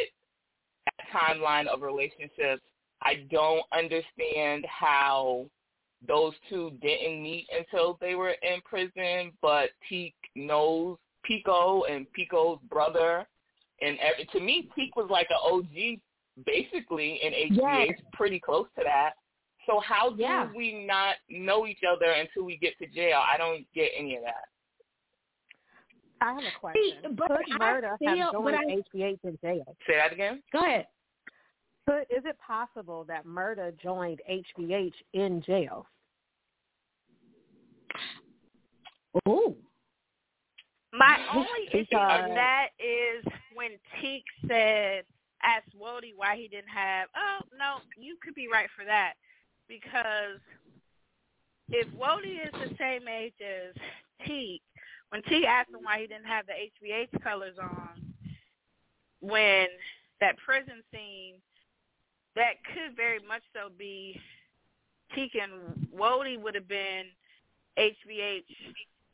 that 0.86 1.06
timeline 1.14 1.66
of 1.66 1.82
relationships. 1.82 2.62
I 3.02 3.26
don't 3.30 3.64
understand 3.76 4.64
how 4.66 5.46
those 6.06 6.32
two 6.48 6.72
didn't 6.82 7.22
meet 7.22 7.46
until 7.56 7.98
they 8.00 8.14
were 8.14 8.34
in 8.42 8.60
prison, 8.64 9.32
but 9.40 9.70
Teak 9.88 10.14
knows 10.34 10.98
Pico 11.24 11.84
and 11.84 12.06
Pico's 12.12 12.58
brother. 12.70 13.26
And 13.80 13.98
every, 13.98 14.26
to 14.32 14.40
me, 14.40 14.68
Teak 14.76 14.94
was 14.96 15.08
like 15.10 15.28
an 15.30 15.38
OG 15.42 16.00
basically 16.46 17.20
in 17.22 17.32
HBH, 17.32 17.86
yes. 17.88 18.00
pretty 18.12 18.40
close 18.40 18.66
to 18.78 18.84
that. 18.84 19.12
So 19.66 19.80
how 19.86 20.10
do 20.10 20.22
yeah. 20.22 20.48
we 20.56 20.84
not 20.86 21.16
know 21.28 21.66
each 21.66 21.80
other 21.88 22.10
until 22.10 22.44
we 22.44 22.56
get 22.56 22.76
to 22.78 22.86
jail? 22.86 23.20
I 23.32 23.36
don't 23.36 23.64
get 23.74 23.90
any 23.96 24.16
of 24.16 24.22
that. 24.22 24.48
I 26.20 26.34
have 26.34 26.42
a 26.42 26.60
question. 26.60 26.82
See, 27.02 27.08
but 27.16 27.28
Could 27.28 27.60
Murda 27.60 27.98
feel, 27.98 28.16
have 28.16 28.32
joined 28.32 28.56
I, 28.56 28.96
HBH 28.96 29.18
in 29.24 29.38
jail? 29.42 29.76
Say 29.86 29.96
that 29.96 30.12
again. 30.12 30.42
Go 30.52 30.60
ahead. 30.64 30.86
Could 31.88 32.02
is 32.02 32.24
it 32.24 32.36
possible 32.44 33.04
that 33.08 33.26
Murda 33.26 33.72
joined 33.80 34.20
HBH 34.30 34.92
in 35.14 35.42
jail? 35.42 35.86
Oh. 39.26 39.56
My 40.92 41.18
only 41.34 41.68
issue 41.72 41.96
with 41.96 42.34
that 42.34 42.68
is 42.78 43.24
when 43.54 43.70
Teak 44.00 44.24
said, 44.46 45.04
asked 45.42 45.76
Wody 45.80 46.12
why 46.14 46.36
he 46.36 46.48
didn't 46.48 46.68
have, 46.68 47.08
oh, 47.16 47.38
no, 47.58 47.78
you 47.98 48.16
could 48.22 48.34
be 48.34 48.48
right 48.52 48.68
for 48.76 48.84
that. 48.84 49.14
Because 49.68 50.38
if 51.70 51.88
Wody 51.94 52.44
is 52.44 52.52
the 52.52 52.76
same 52.78 53.08
age 53.08 53.32
as 53.40 53.74
Teak, 54.26 54.62
when 55.08 55.22
T 55.22 55.46
asked 55.46 55.70
him 55.70 55.80
why 55.82 56.00
he 56.00 56.06
didn't 56.06 56.26
have 56.26 56.46
the 56.46 56.52
HBH 56.52 57.22
colors 57.22 57.56
on, 57.60 58.14
when 59.20 59.68
that 60.20 60.36
prison 60.38 60.82
scene, 60.92 61.34
that 62.36 62.54
could 62.64 62.96
very 62.96 63.20
much 63.26 63.42
so 63.54 63.68
be 63.78 64.20
Teak 65.14 65.32
and 65.40 65.88
Wody 65.94 66.40
would 66.40 66.54
have 66.54 66.68
been 66.68 67.04
HBH 67.78 68.44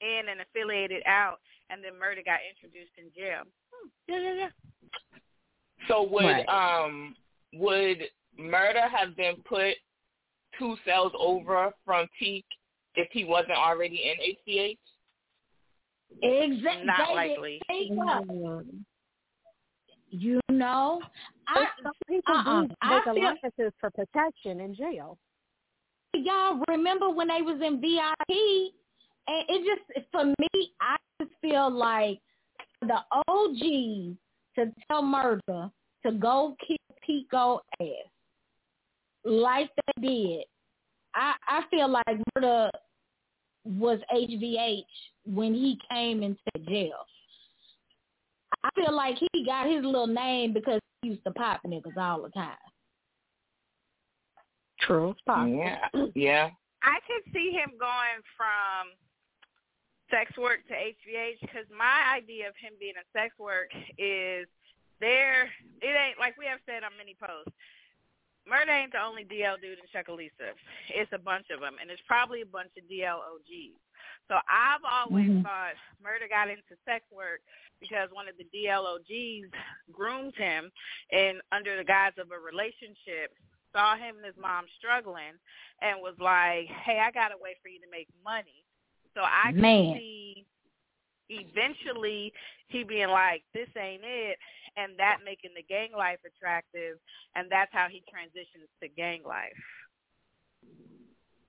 in 0.00 0.28
and 0.28 0.40
affiliated 0.40 1.02
out, 1.06 1.40
and 1.70 1.82
then 1.82 1.92
Murda 1.92 2.24
got 2.24 2.40
introduced 2.48 2.92
in 2.98 3.04
jail. 3.16 3.42
Hmm. 3.72 3.88
Yeah, 4.08 4.18
yeah, 4.20 4.34
yeah. 4.34 4.48
So 5.86 6.02
would 6.10 6.24
right. 6.24 6.48
um 6.48 7.14
would 7.54 8.02
Murda 8.38 8.88
have 8.90 9.16
been 9.16 9.36
put 9.48 9.74
two 10.58 10.76
cells 10.84 11.12
over 11.18 11.72
from 11.84 12.06
Teak 12.18 12.44
if 12.94 13.08
he 13.12 13.24
wasn't 13.24 13.52
already 13.52 14.02
in 14.04 14.34
HBH? 14.54 14.78
Exactly. 16.22 16.84
Not 16.84 17.14
likely. 17.14 17.60
You 20.10 20.40
know, 20.50 21.02
I, 21.46 21.66
some 21.82 21.92
people 22.08 22.34
uh-uh. 22.34 22.62
do 22.62 22.68
take 22.68 23.06
allowances 23.06 23.72
for 23.78 23.90
protection 23.90 24.60
in 24.60 24.74
jail. 24.74 25.18
Y'all 26.14 26.62
remember 26.68 27.10
when 27.10 27.28
they 27.28 27.42
was 27.42 27.60
in 27.62 27.80
VIP 27.80 28.72
and 29.28 29.44
it 29.50 29.78
just 29.94 30.08
for 30.10 30.24
me, 30.24 30.72
I 30.80 30.96
just 31.20 31.32
feel 31.40 31.70
like 31.70 32.20
the 32.82 32.98
OG 33.26 34.16
to 34.54 34.72
tell 34.86 35.02
Murda 35.02 35.70
to 36.04 36.12
go 36.12 36.56
kick 36.66 36.80
Pico 37.04 37.60
ass 37.80 37.86
like 39.24 39.70
they 39.76 40.06
did. 40.06 40.44
I 41.14 41.34
I 41.48 41.62
feel 41.70 41.88
like 41.88 42.04
Murda 42.36 42.70
was 43.64 43.98
HBH 44.14 44.82
when 45.26 45.54
he 45.54 45.78
came 45.90 46.22
into 46.22 46.38
jail. 46.68 47.04
I 48.64 48.70
feel 48.74 48.94
like 48.94 49.16
he 49.32 49.44
got 49.44 49.66
his 49.66 49.84
little 49.84 50.06
name 50.06 50.52
because 50.52 50.80
he 51.02 51.10
used 51.10 51.24
to 51.24 51.30
pop 51.32 51.60
niggas 51.66 51.96
all 51.96 52.22
the 52.22 52.30
time. 52.30 52.56
True. 54.80 55.14
Yeah. 55.26 55.88
Yeah. 56.14 56.50
I 56.82 56.98
could 57.06 57.32
see 57.32 57.50
him 57.50 57.72
going 57.78 58.22
from 58.36 58.94
sex 60.10 60.36
work 60.36 60.66
to 60.68 60.74
HBH 60.74 61.40
because 61.40 61.68
my 61.70 62.16
idea 62.16 62.48
of 62.48 62.56
him 62.56 62.72
being 62.80 62.96
a 62.96 63.06
sex 63.12 63.34
work 63.38 63.70
is 63.98 64.48
there. 65.00 65.48
It 65.80 65.94
ain't 65.94 66.18
like 66.18 66.36
we 66.36 66.46
have 66.46 66.60
said 66.66 66.82
on 66.82 66.96
many 66.98 67.16
posts. 67.18 67.52
Murda 68.48 68.72
ain't 68.72 68.92
the 68.92 69.04
only 69.04 69.28
DL 69.28 69.60
dude 69.60 69.76
in 69.76 69.88
Chucalissa. 69.92 70.56
It's 70.88 71.12
a 71.12 71.20
bunch 71.20 71.52
of 71.52 71.60
them, 71.60 71.76
and 71.80 71.90
it's 71.90 72.02
probably 72.08 72.40
a 72.40 72.48
bunch 72.48 72.72
of 72.80 72.88
DL 72.88 73.20
OGs. 73.20 73.76
So 74.26 74.40
I've 74.48 74.84
always 74.84 75.28
mm-hmm. 75.28 75.44
thought 75.44 75.76
Murda 76.00 76.28
got 76.28 76.48
into 76.48 76.76
sex 76.88 77.04
work 77.12 77.44
because 77.80 78.08
one 78.12 78.28
of 78.28 78.36
the 78.40 78.48
DL 78.48 78.84
OGs 78.84 79.52
groomed 79.92 80.34
him, 80.36 80.72
and 81.12 81.40
under 81.52 81.76
the 81.76 81.84
guise 81.84 82.16
of 82.16 82.32
a 82.32 82.40
relationship, 82.40 83.36
saw 83.72 83.96
him 83.96 84.16
and 84.16 84.26
his 84.26 84.40
mom 84.40 84.64
struggling, 84.80 85.36
and 85.84 86.00
was 86.00 86.16
like, 86.18 86.66
"Hey, 86.84 87.00
I 87.00 87.12
got 87.12 87.32
a 87.32 87.40
way 87.40 87.56
for 87.60 87.68
you 87.68 87.80
to 87.80 87.90
make 87.92 88.08
money." 88.24 88.64
So 89.18 89.24
I 89.24 89.50
can 89.50 89.98
see 89.98 90.46
eventually 91.28 92.32
he 92.68 92.84
being 92.84 93.08
like, 93.08 93.42
"This 93.52 93.68
ain't 93.76 94.04
it," 94.04 94.38
and 94.76 94.96
that 94.98 95.24
making 95.24 95.50
the 95.56 95.62
gang 95.64 95.90
life 95.90 96.20
attractive, 96.24 97.00
and 97.34 97.50
that's 97.50 97.72
how 97.72 97.88
he 97.88 98.00
transitions 98.08 98.68
to 98.80 98.88
gang 98.88 99.24
life. 99.24 99.52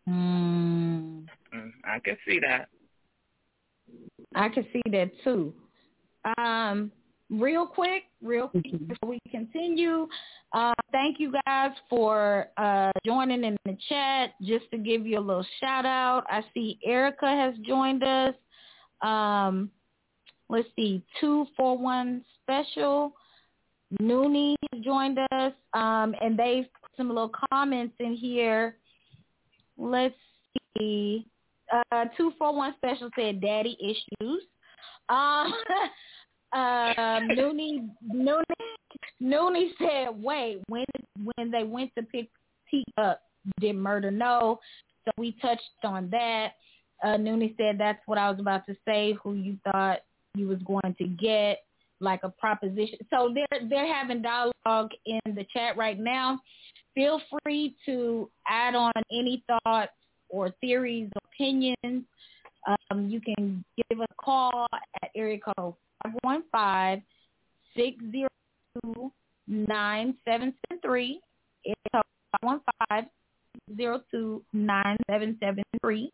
Mm. 0.10 1.28
Mm, 1.54 1.72
I 1.84 2.00
can 2.00 2.18
see 2.26 2.40
that. 2.40 2.70
I 4.34 4.50
can 4.50 4.66
see 4.74 4.82
that 4.90 5.12
too. 5.24 5.54
Um, 6.40 6.92
real 7.30 7.66
quick, 7.66 8.04
real 8.24 8.48
quick 8.48 8.88
before 8.88 9.10
we 9.10 9.20
continue, 9.30 10.08
uh, 10.54 10.74
thank 10.92 11.20
you 11.20 11.34
guys 11.46 11.72
for 11.90 12.48
uh, 12.58 12.92
joining 13.06 13.44
in 13.44 13.58
the 13.66 13.78
chat. 13.88 14.32
Just 14.42 14.70
to 14.72 14.78
give 14.78 15.06
you 15.06 15.20
a 15.20 15.22
little 15.22 15.46
shout 15.60 15.86
out, 15.86 16.24
I 16.30 16.42
see 16.54 16.80
Erica 16.86 17.28
has 17.28 17.54
joined 17.66 18.04
us. 18.04 18.34
Um, 19.02 19.70
let's 20.50 20.68
see, 20.76 21.04
two 21.20 21.46
four 21.56 21.78
one 21.78 22.24
special. 22.44 23.14
Nooney 24.02 24.56
has 24.72 24.84
joined 24.84 25.18
us, 25.32 25.54
um, 25.74 26.14
and 26.22 26.38
they've 26.38 26.68
put 26.82 26.92
some 26.98 27.10
little 27.10 27.32
comments 27.52 27.96
in 28.00 28.14
here. 28.14 28.76
Let's 29.78 30.16
see. 30.78 31.26
Uh, 31.92 32.06
two 32.18 32.34
four 32.38 32.56
one 32.56 32.74
special 32.78 33.10
said 33.16 33.42
daddy 33.42 33.78
issues. 33.80 34.44
Um, 35.10 35.54
um, 36.52 37.30
Noonie, 37.30 37.90
Noonie, 38.12 38.44
Noonie 39.22 39.70
said, 39.78 40.22
"Wait, 40.22 40.62
when 40.68 40.86
when 41.24 41.52
they 41.52 41.64
went 41.64 41.92
to 41.96 42.04
pick 42.04 42.30
T 42.72 42.84
up, 42.98 43.22
did 43.60 43.76
Murda 43.76 44.12
no?" 44.12 44.60
So 45.06 45.12
we 45.18 45.34
touched 45.42 45.62
on 45.84 46.10
that. 46.10 46.54
Uh, 47.04 47.18
Noonie 47.18 47.56
said, 47.58 47.78
"That's 47.78 48.02
what 48.08 48.18
I 48.18 48.30
was 48.32 48.40
about 48.40 48.66
to 48.66 48.76
say. 48.86 49.14
Who 49.24 49.34
you 49.36 49.58
thought 49.72 50.00
you 50.36 50.48
was 50.48 50.60
going 50.64 50.96
to 50.98 51.06
get, 51.06 51.60
like 52.00 52.22
a 52.24 52.30
proposition." 52.30 52.98
So 53.12 53.34
they're 53.34 53.70
they're 53.70 53.94
having 53.94 54.24
dialogue 54.24 54.92
in 55.06 55.20
the 55.26 55.46
chat 55.54 55.78
right 55.78 56.00
now. 56.00 56.40
Feel 56.96 57.22
free 57.44 57.76
to 57.86 58.30
add 58.48 58.74
on 58.74 58.92
any 59.12 59.44
thoughts 59.48 59.92
or 60.30 60.50
theories, 60.62 61.12
opinions. 61.26 62.06
Um, 62.92 63.08
you 63.08 63.22
can 63.22 63.64
give 63.78 64.00
a 64.00 64.08
call 64.18 64.68
at 64.74 65.12
area 65.16 65.40
code 65.56 65.76
515 66.04 67.04
602 67.76 69.12
9773. 69.48 71.22
It's 71.64 71.76
515 72.42 73.10
602 73.70 74.44
9773. 74.54 76.12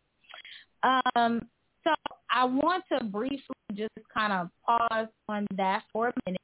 Um, 0.82 1.48
so 1.84 1.94
I 2.30 2.44
want 2.44 2.84
to 2.92 3.04
briefly 3.04 3.40
just 3.74 3.92
kind 4.12 4.32
of 4.32 4.48
pause 4.66 5.08
on 5.28 5.46
that 5.56 5.82
for 5.92 6.08
a 6.08 6.12
minute. 6.26 6.40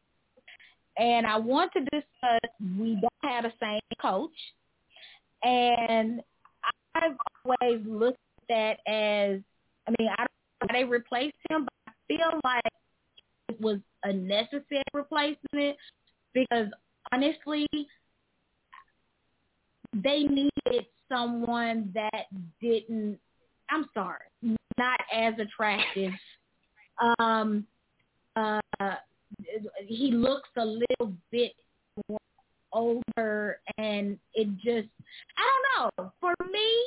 And 0.99 1.27
I 1.27 1.37
want 1.37 1.73
to 1.73 1.81
discuss 1.81 2.51
we 2.79 3.01
don't 3.01 3.33
have 3.33 3.45
the 3.45 3.53
same 3.61 3.81
coach. 4.01 4.31
And 5.43 6.21
I've 6.95 7.17
always 7.45 7.81
looked 7.87 8.19
at 8.51 8.77
that 8.87 8.91
as, 8.91 9.41
I 9.87 9.95
mean, 9.99 10.09
I 10.11 10.17
don't 10.17 10.29
know 10.29 10.67
why 10.67 10.73
they 10.73 10.85
replaced 10.85 11.37
him, 11.49 11.65
but 11.65 11.73
I 11.89 11.93
feel 12.07 12.41
like 12.45 12.63
was 13.61 13.79
a 14.05 14.13
necessary 14.13 14.83
replacement 14.95 15.77
because 16.33 16.69
honestly, 17.13 17.67
they 19.95 20.23
needed 20.23 20.87
someone 21.11 21.91
that 21.95 22.27
didn't, 22.61 23.19
I'm 23.71 23.89
sorry, 23.95 24.21
not 24.79 25.01
as 25.15 25.35
attractive. 25.39 26.13
Um, 27.19 27.67
uh, 28.37 28.61
he 29.87 30.11
looks 30.11 30.49
a 30.57 30.65
little 30.65 31.13
bit 31.31 31.53
older 32.73 33.61
and 33.77 34.19
it 34.35 34.49
just 34.57 34.89
I 35.37 35.43
don't 35.77 35.99
know. 35.99 36.13
For 36.21 36.35
me, 36.51 36.83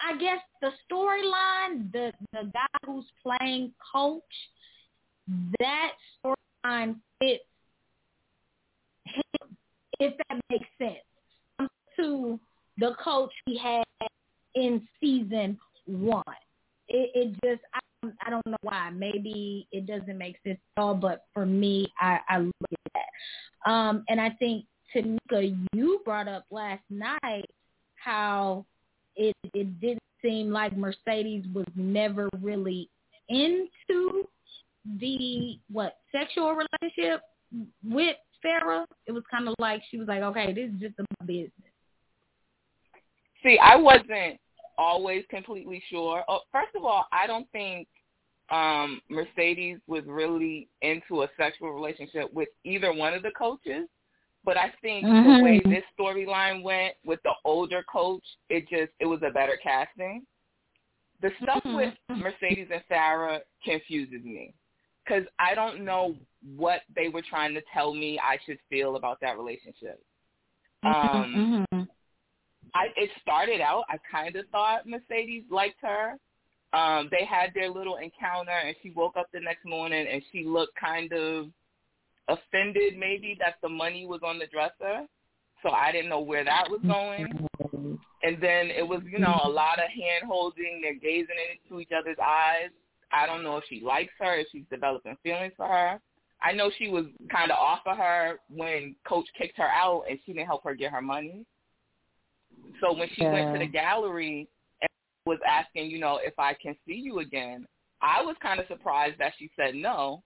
I 0.00 0.16
guess 0.18 0.40
the 0.60 0.70
storyline, 0.90 1.90
the 1.92 2.12
the 2.32 2.50
guy 2.52 2.66
who's 2.86 3.06
playing 3.22 3.72
coach, 3.92 4.22
that 5.60 5.92
storyline 6.24 6.96
fits 7.20 7.44
him, 9.04 9.56
if 10.00 10.14
that 10.28 10.40
makes 10.50 10.68
sense. 10.78 11.70
To 11.96 12.38
the 12.78 12.94
coach 13.02 13.32
he 13.44 13.58
had 13.58 13.82
in 14.54 14.86
season 15.00 15.58
one. 15.86 16.22
It, 16.88 17.10
it 17.14 17.32
just 17.44 17.62
I, 17.74 18.08
I 18.26 18.30
don't 18.30 18.46
know 18.46 18.56
why. 18.62 18.90
Maybe 18.90 19.66
it 19.72 19.86
doesn't 19.86 20.16
make 20.16 20.36
sense 20.44 20.58
at 20.76 20.80
all, 20.80 20.94
but 20.94 21.24
for 21.34 21.44
me, 21.44 21.92
I, 22.00 22.20
I 22.28 22.38
look 22.38 22.54
at 22.72 22.92
that. 22.94 23.70
Um, 23.70 24.04
and 24.08 24.20
I 24.20 24.30
think 24.30 24.64
Tanika, 24.94 25.56
you 25.72 26.00
brought 26.04 26.28
up 26.28 26.44
last 26.50 26.82
night 26.88 27.50
how 27.96 28.64
it 29.16 29.34
it 29.54 29.80
didn't 29.80 30.02
seem 30.22 30.50
like 30.50 30.76
Mercedes 30.76 31.44
was 31.52 31.66
never 31.74 32.28
really 32.40 32.88
into 33.28 34.26
the 35.00 35.58
what 35.70 35.98
sexual 36.12 36.54
relationship 36.54 37.22
with 37.84 38.16
Sarah, 38.42 38.86
It 39.06 39.12
was 39.12 39.24
kind 39.30 39.48
of 39.48 39.54
like 39.58 39.82
she 39.90 39.98
was 39.98 40.08
like, 40.08 40.22
okay, 40.22 40.52
this 40.52 40.70
is 40.70 40.80
just 40.80 40.94
my 40.98 41.26
business. 41.26 41.52
See, 43.42 43.58
I 43.58 43.76
wasn't 43.76 44.38
always 44.76 45.24
completely 45.30 45.82
sure. 45.90 46.22
Oh, 46.28 46.40
first 46.52 46.74
of 46.76 46.84
all, 46.84 47.06
I 47.12 47.26
don't 47.26 47.50
think 47.50 47.88
um 48.50 49.00
Mercedes 49.10 49.78
was 49.86 50.02
really 50.06 50.68
into 50.80 51.22
a 51.22 51.28
sexual 51.36 51.70
relationship 51.70 52.32
with 52.32 52.48
either 52.64 52.92
one 52.92 53.14
of 53.14 53.22
the 53.22 53.32
coaches. 53.36 53.88
But 54.44 54.56
I 54.56 54.72
think 54.80 55.04
mm-hmm. 55.04 55.38
the 55.38 55.44
way 55.44 55.60
this 55.64 55.84
storyline 55.98 56.62
went 56.62 56.94
with 57.04 57.20
the 57.24 57.32
older 57.44 57.84
coach, 57.92 58.24
it 58.48 58.68
just 58.68 58.92
it 59.00 59.06
was 59.06 59.20
a 59.26 59.32
better 59.32 59.58
casting. 59.62 60.24
The 61.20 61.30
stuff 61.42 61.62
mm-hmm. 61.64 61.76
with 61.76 61.94
Mercedes 62.08 62.68
and 62.72 62.82
Sarah 62.88 63.40
confuses 63.64 64.24
me 64.24 64.54
because 65.08 65.24
I 65.38 65.54
don't 65.54 65.84
know 65.84 66.14
what 66.56 66.82
they 66.94 67.08
were 67.08 67.22
trying 67.28 67.54
to 67.54 67.62
tell 67.72 67.94
me 67.94 68.18
I 68.18 68.38
should 68.46 68.58
feel 68.68 68.96
about 68.96 69.20
that 69.20 69.38
relationship. 69.38 70.00
Um, 70.84 71.66
mm-hmm. 71.72 71.82
I 72.74 72.86
it 72.96 73.10
started 73.20 73.60
out 73.60 73.84
I 73.88 73.96
kind 74.10 74.36
of 74.36 74.46
thought 74.50 74.86
Mercedes 74.86 75.44
liked 75.50 75.78
her. 75.82 76.14
Um, 76.72 77.08
they 77.10 77.24
had 77.24 77.50
their 77.54 77.70
little 77.70 77.96
encounter, 77.96 78.52
and 78.52 78.76
she 78.82 78.90
woke 78.90 79.16
up 79.16 79.28
the 79.32 79.40
next 79.40 79.64
morning 79.64 80.06
and 80.10 80.22
she 80.30 80.44
looked 80.44 80.78
kind 80.78 81.12
of 81.12 81.46
offended, 82.28 82.98
maybe 82.98 83.36
that 83.40 83.54
the 83.62 83.68
money 83.68 84.06
was 84.06 84.20
on 84.22 84.38
the 84.38 84.46
dresser. 84.46 85.06
So 85.62 85.70
I 85.70 85.90
didn't 85.90 86.10
know 86.10 86.20
where 86.20 86.44
that 86.44 86.64
was 86.68 86.80
going. 86.86 87.48
And 88.22 88.36
then 88.40 88.70
it 88.70 88.86
was, 88.86 89.00
you 89.10 89.18
know, 89.18 89.40
a 89.44 89.48
lot 89.48 89.78
of 89.78 89.88
hand 89.90 90.24
holding. 90.26 90.80
They're 90.82 90.94
gazing 90.94 91.34
into 91.50 91.80
each 91.80 91.90
other's 91.96 92.18
eyes. 92.22 92.70
I 93.12 93.26
don't 93.26 93.42
know 93.42 93.56
if 93.56 93.64
she 93.68 93.80
likes 93.80 94.12
her, 94.20 94.36
if 94.36 94.48
she's 94.52 94.64
developing 94.70 95.16
feelings 95.22 95.52
for 95.56 95.66
her. 95.66 96.00
I 96.42 96.52
know 96.52 96.70
she 96.78 96.88
was 96.88 97.06
kind 97.30 97.50
of 97.50 97.58
off 97.58 97.80
of 97.86 97.96
her 97.96 98.38
when 98.48 98.94
Coach 99.06 99.26
kicked 99.36 99.58
her 99.58 99.68
out 99.68 100.04
and 100.08 100.18
she 100.24 100.32
didn't 100.32 100.46
help 100.46 100.62
her 100.64 100.74
get 100.74 100.92
her 100.92 101.02
money. 101.02 101.44
So 102.80 102.92
when 102.92 103.08
she 103.14 103.22
yeah. 103.22 103.32
went 103.32 103.54
to 103.54 103.58
the 103.58 103.70
gallery 103.70 104.48
and 104.80 104.88
was 105.26 105.38
asking, 105.48 105.90
you 105.90 105.98
know, 105.98 106.20
if 106.22 106.38
I 106.38 106.54
can 106.54 106.76
see 106.86 106.94
you 106.94 107.20
again, 107.20 107.66
I 108.00 108.22
was 108.22 108.36
kind 108.40 108.60
of 108.60 108.66
surprised 108.68 109.18
that 109.18 109.32
she 109.38 109.50
said 109.56 109.74
no 109.74 110.22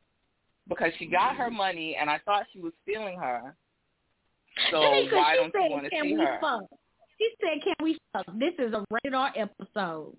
because 0.68 0.92
she 0.98 1.06
got 1.06 1.36
her 1.36 1.50
money 1.50 1.96
and 1.98 2.10
I 2.10 2.18
thought 2.24 2.44
she 2.52 2.60
was 2.60 2.72
feeling 2.84 3.18
her. 3.18 3.54
So 4.70 4.80
why 4.80 5.36
don't 5.36 5.52
said, 5.52 5.64
you 5.64 5.70
want 5.70 5.84
to 5.84 5.90
see 6.02 6.14
her? 6.14 6.38
Fuck? 6.40 6.64
She 7.18 7.28
said, 7.40 7.62
"Can 7.62 7.74
we 7.82 7.98
fuck?" 8.12 8.26
This 8.38 8.52
is 8.58 8.74
a 8.74 8.84
rated 8.90 9.14
R 9.14 9.32
episode. 9.36 10.16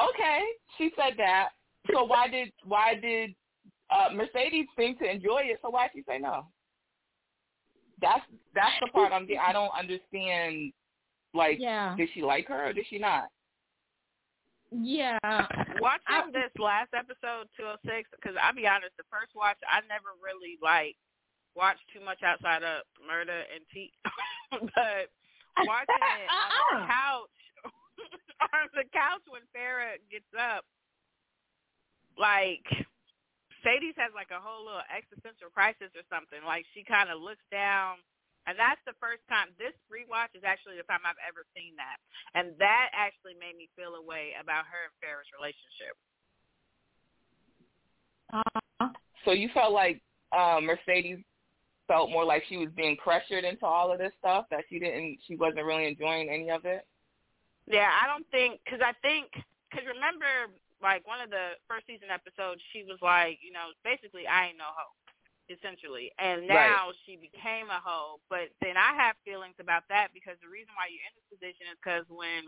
Okay, 0.00 0.40
she 0.78 0.90
said 0.96 1.14
that. 1.18 1.50
So 1.92 2.04
why 2.04 2.28
did 2.28 2.52
why 2.64 2.94
did 2.94 3.34
uh 3.90 4.14
Mercedes 4.14 4.66
seem 4.78 4.96
to 4.98 5.10
enjoy 5.10 5.42
it? 5.44 5.58
So 5.62 5.70
why 5.70 5.88
did 5.88 6.04
she 6.04 6.10
say 6.10 6.18
no? 6.18 6.46
That's 8.00 8.22
that's 8.54 8.74
the 8.80 8.88
part 8.88 9.12
I'm. 9.12 9.26
I 9.40 9.52
don't 9.52 9.72
understand. 9.78 10.72
Like, 11.34 11.56
yeah. 11.58 11.94
did 11.96 12.10
she 12.12 12.22
like 12.22 12.46
her 12.48 12.68
or 12.68 12.72
did 12.72 12.84
she 12.90 12.98
not? 12.98 13.24
Yeah. 14.72 15.18
Watching 15.80 16.08
I, 16.08 16.32
this 16.32 16.52
last 16.56 16.92
episode, 16.96 17.48
206, 17.56 18.08
because 18.16 18.36
I'll 18.40 18.56
be 18.56 18.66
honest, 18.66 18.96
the 18.96 19.08
first 19.12 19.36
watch, 19.36 19.56
I 19.68 19.84
never 19.88 20.16
really, 20.20 20.56
like, 20.60 20.96
watched 21.52 21.84
too 21.92 22.00
much 22.00 22.24
outside 22.24 22.64
of 22.64 22.88
Murda 23.00 23.44
and 23.52 23.64
T. 23.72 23.92
but 24.50 25.12
watching 25.68 26.04
it 26.04 26.28
on 26.28 26.80
the 26.80 26.86
couch, 26.92 27.36
on 28.50 28.66
the 28.74 28.88
couch 28.90 29.22
when 29.30 29.46
Farrah 29.54 30.02
gets 30.10 30.28
up, 30.34 30.66
like, 32.18 32.66
Sadie's 33.62 33.94
has, 33.96 34.10
like, 34.12 34.34
a 34.34 34.42
whole 34.42 34.66
little 34.66 34.82
existential 34.90 35.54
crisis 35.54 35.94
or 35.94 36.02
something. 36.10 36.42
Like, 36.42 36.66
she 36.74 36.82
kind 36.82 37.08
of 37.08 37.22
looks 37.22 37.44
down– 37.50 37.98
and 38.46 38.58
that's 38.58 38.82
the 38.86 38.98
first 38.98 39.22
time 39.30 39.54
this 39.54 39.74
rewatch 39.86 40.34
is 40.34 40.42
actually 40.42 40.74
the 40.74 40.86
time 40.90 41.06
I've 41.06 41.20
ever 41.22 41.46
seen 41.54 41.78
that. 41.78 42.02
And 42.34 42.58
that 42.58 42.90
actually 42.90 43.38
made 43.38 43.54
me 43.54 43.70
feel 43.78 43.94
a 43.94 44.02
way 44.02 44.34
about 44.34 44.66
her 44.66 44.90
and 44.90 44.94
Farrah's 44.98 45.30
relationship. 45.30 45.94
Uh, 48.34 48.90
so 49.24 49.30
you 49.30 49.48
felt 49.54 49.72
like 49.72 50.02
uh, 50.34 50.58
Mercedes 50.58 51.22
felt 51.86 52.10
more 52.10 52.24
like 52.24 52.42
she 52.48 52.56
was 52.56 52.70
being 52.74 52.96
pressured 52.96 53.44
into 53.44 53.66
all 53.66 53.92
of 53.92 53.98
this 53.98 54.12
stuff 54.18 54.46
that 54.50 54.64
she 54.68 54.78
didn't 54.78 55.18
she 55.26 55.36
wasn't 55.36 55.64
really 55.64 55.86
enjoying 55.86 56.28
any 56.28 56.50
of 56.50 56.64
it? 56.64 56.86
Yeah, 57.66 57.90
I 57.90 58.06
don't 58.06 58.26
think 58.30 58.60
because 58.64 58.80
I 58.82 58.92
think 59.02 59.30
because 59.70 59.86
remember 59.86 60.50
like 60.82 61.06
one 61.06 61.22
of 61.22 61.30
the 61.30 61.54
first 61.70 61.86
season 61.86 62.10
episodes, 62.10 62.60
she 62.74 62.82
was 62.82 62.98
like, 63.02 63.38
you 63.38 63.54
know, 63.54 63.70
basically 63.86 64.26
I 64.26 64.50
ain't 64.50 64.58
no 64.58 64.66
hoe, 64.74 64.94
essentially, 65.46 66.10
and 66.18 66.48
now 66.50 66.90
Right. 66.90 67.02
she 67.06 67.14
became 67.16 67.70
a 67.70 67.78
hoe. 67.78 68.18
But 68.28 68.50
then 68.60 68.74
I 68.76 68.94
have 68.98 69.14
feelings 69.24 69.54
about 69.62 69.86
that 69.88 70.10
because 70.12 70.36
the 70.42 70.50
reason 70.50 70.74
why 70.74 70.90
you're 70.90 71.06
in 71.06 71.14
this 71.14 71.30
position 71.30 71.70
is 71.70 71.78
because 71.78 72.04
when 72.10 72.42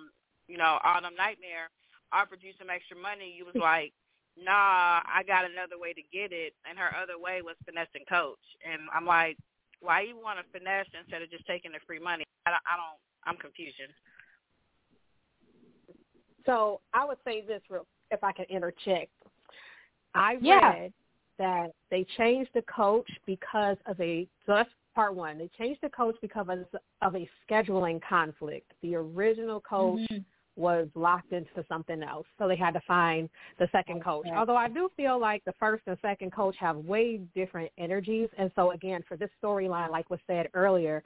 you 0.51 0.59
know 0.59 0.83
Autumn 0.83 1.15
Nightmare 1.15 1.71
offered 2.13 2.43
you 2.43 2.53
some 2.59 2.71
extra 2.71 2.99
money, 2.99 3.31
you 3.31 3.47
was 3.47 3.57
like, 3.59 3.95
nah, 4.35 5.03
I 5.07 5.23
got 5.27 5.47
another 5.47 5.79
way 5.79 5.95
to 5.95 6.03
get 6.11 6.35
it, 6.35 6.55
and 6.67 6.75
her 6.79 6.91
other 6.99 7.19
way 7.23 7.41
was 7.43 7.55
finessing 7.65 8.03
Coach, 8.11 8.43
and 8.67 8.83
I'm 8.91 9.07
like, 9.07 9.39
why 9.79 10.03
you 10.03 10.19
want 10.19 10.43
to 10.43 10.47
finesse 10.51 10.91
instead 10.99 11.23
of 11.23 11.31
just 11.31 11.47
taking 11.47 11.71
the 11.73 11.81
free 11.87 12.03
money? 12.03 12.27
I 12.47 12.51
don't, 12.51 12.67
I 12.67 12.75
don't 12.75 12.99
I'm 13.25 13.39
confused. 13.39 13.79
So 16.47 16.81
I 16.93 17.05
would 17.05 17.19
say 17.25 17.43
this 17.43 17.63
real, 17.69 17.87
if 18.11 18.23
I 18.23 18.33
can 18.33 18.45
interject. 18.47 19.11
I 20.15 20.35
Yeah. 20.35 20.71
read 20.71 20.93
that 21.39 21.73
they 21.91 22.05
changed 22.05 22.53
the 22.55 22.63
coach 22.63 23.11
because 23.27 23.77
of 23.87 24.01
a 24.01 24.29
so 24.47 24.55
that's 24.55 24.71
part 24.95 25.15
one. 25.15 25.39
They 25.39 25.49
changed 25.49 25.81
the 25.81 25.91
coach 25.91 26.17
because 26.21 26.49
of, 27.01 27.15
a 27.17 27.29
scheduling 27.49 28.01
conflict. 28.01 28.73
The 28.81 28.95
original 28.95 29.61
coach 29.61 30.01
Mhm. 30.01 30.25
was 30.57 30.89
locked 30.95 31.33
into 31.33 31.65
something 31.65 32.03
else, 32.03 32.27
so 32.39 32.47
they 32.47 32.55
had 32.55 32.75
to 32.75 32.81
find 32.83 33.29
the 33.59 33.67
second 33.69 34.03
coach. 34.03 34.27
Okay. 34.27 34.37
Although 34.37 34.57
I 34.57 34.69
do 34.69 34.89
feel 34.91 35.19
like 35.19 35.43
the 35.45 35.53
first 35.55 35.83
and 35.87 35.99
second 36.01 36.31
coach 36.31 36.57
have 36.59 36.77
way 36.77 37.17
different 37.35 37.73
energies, 37.77 38.31
and 38.39 38.53
so 38.55 38.71
again, 38.71 39.03
for 39.03 39.17
this 39.17 39.31
storyline, 39.43 39.91
like 39.91 40.09
was 40.11 40.21
said 40.29 40.49
earlier, 40.55 41.03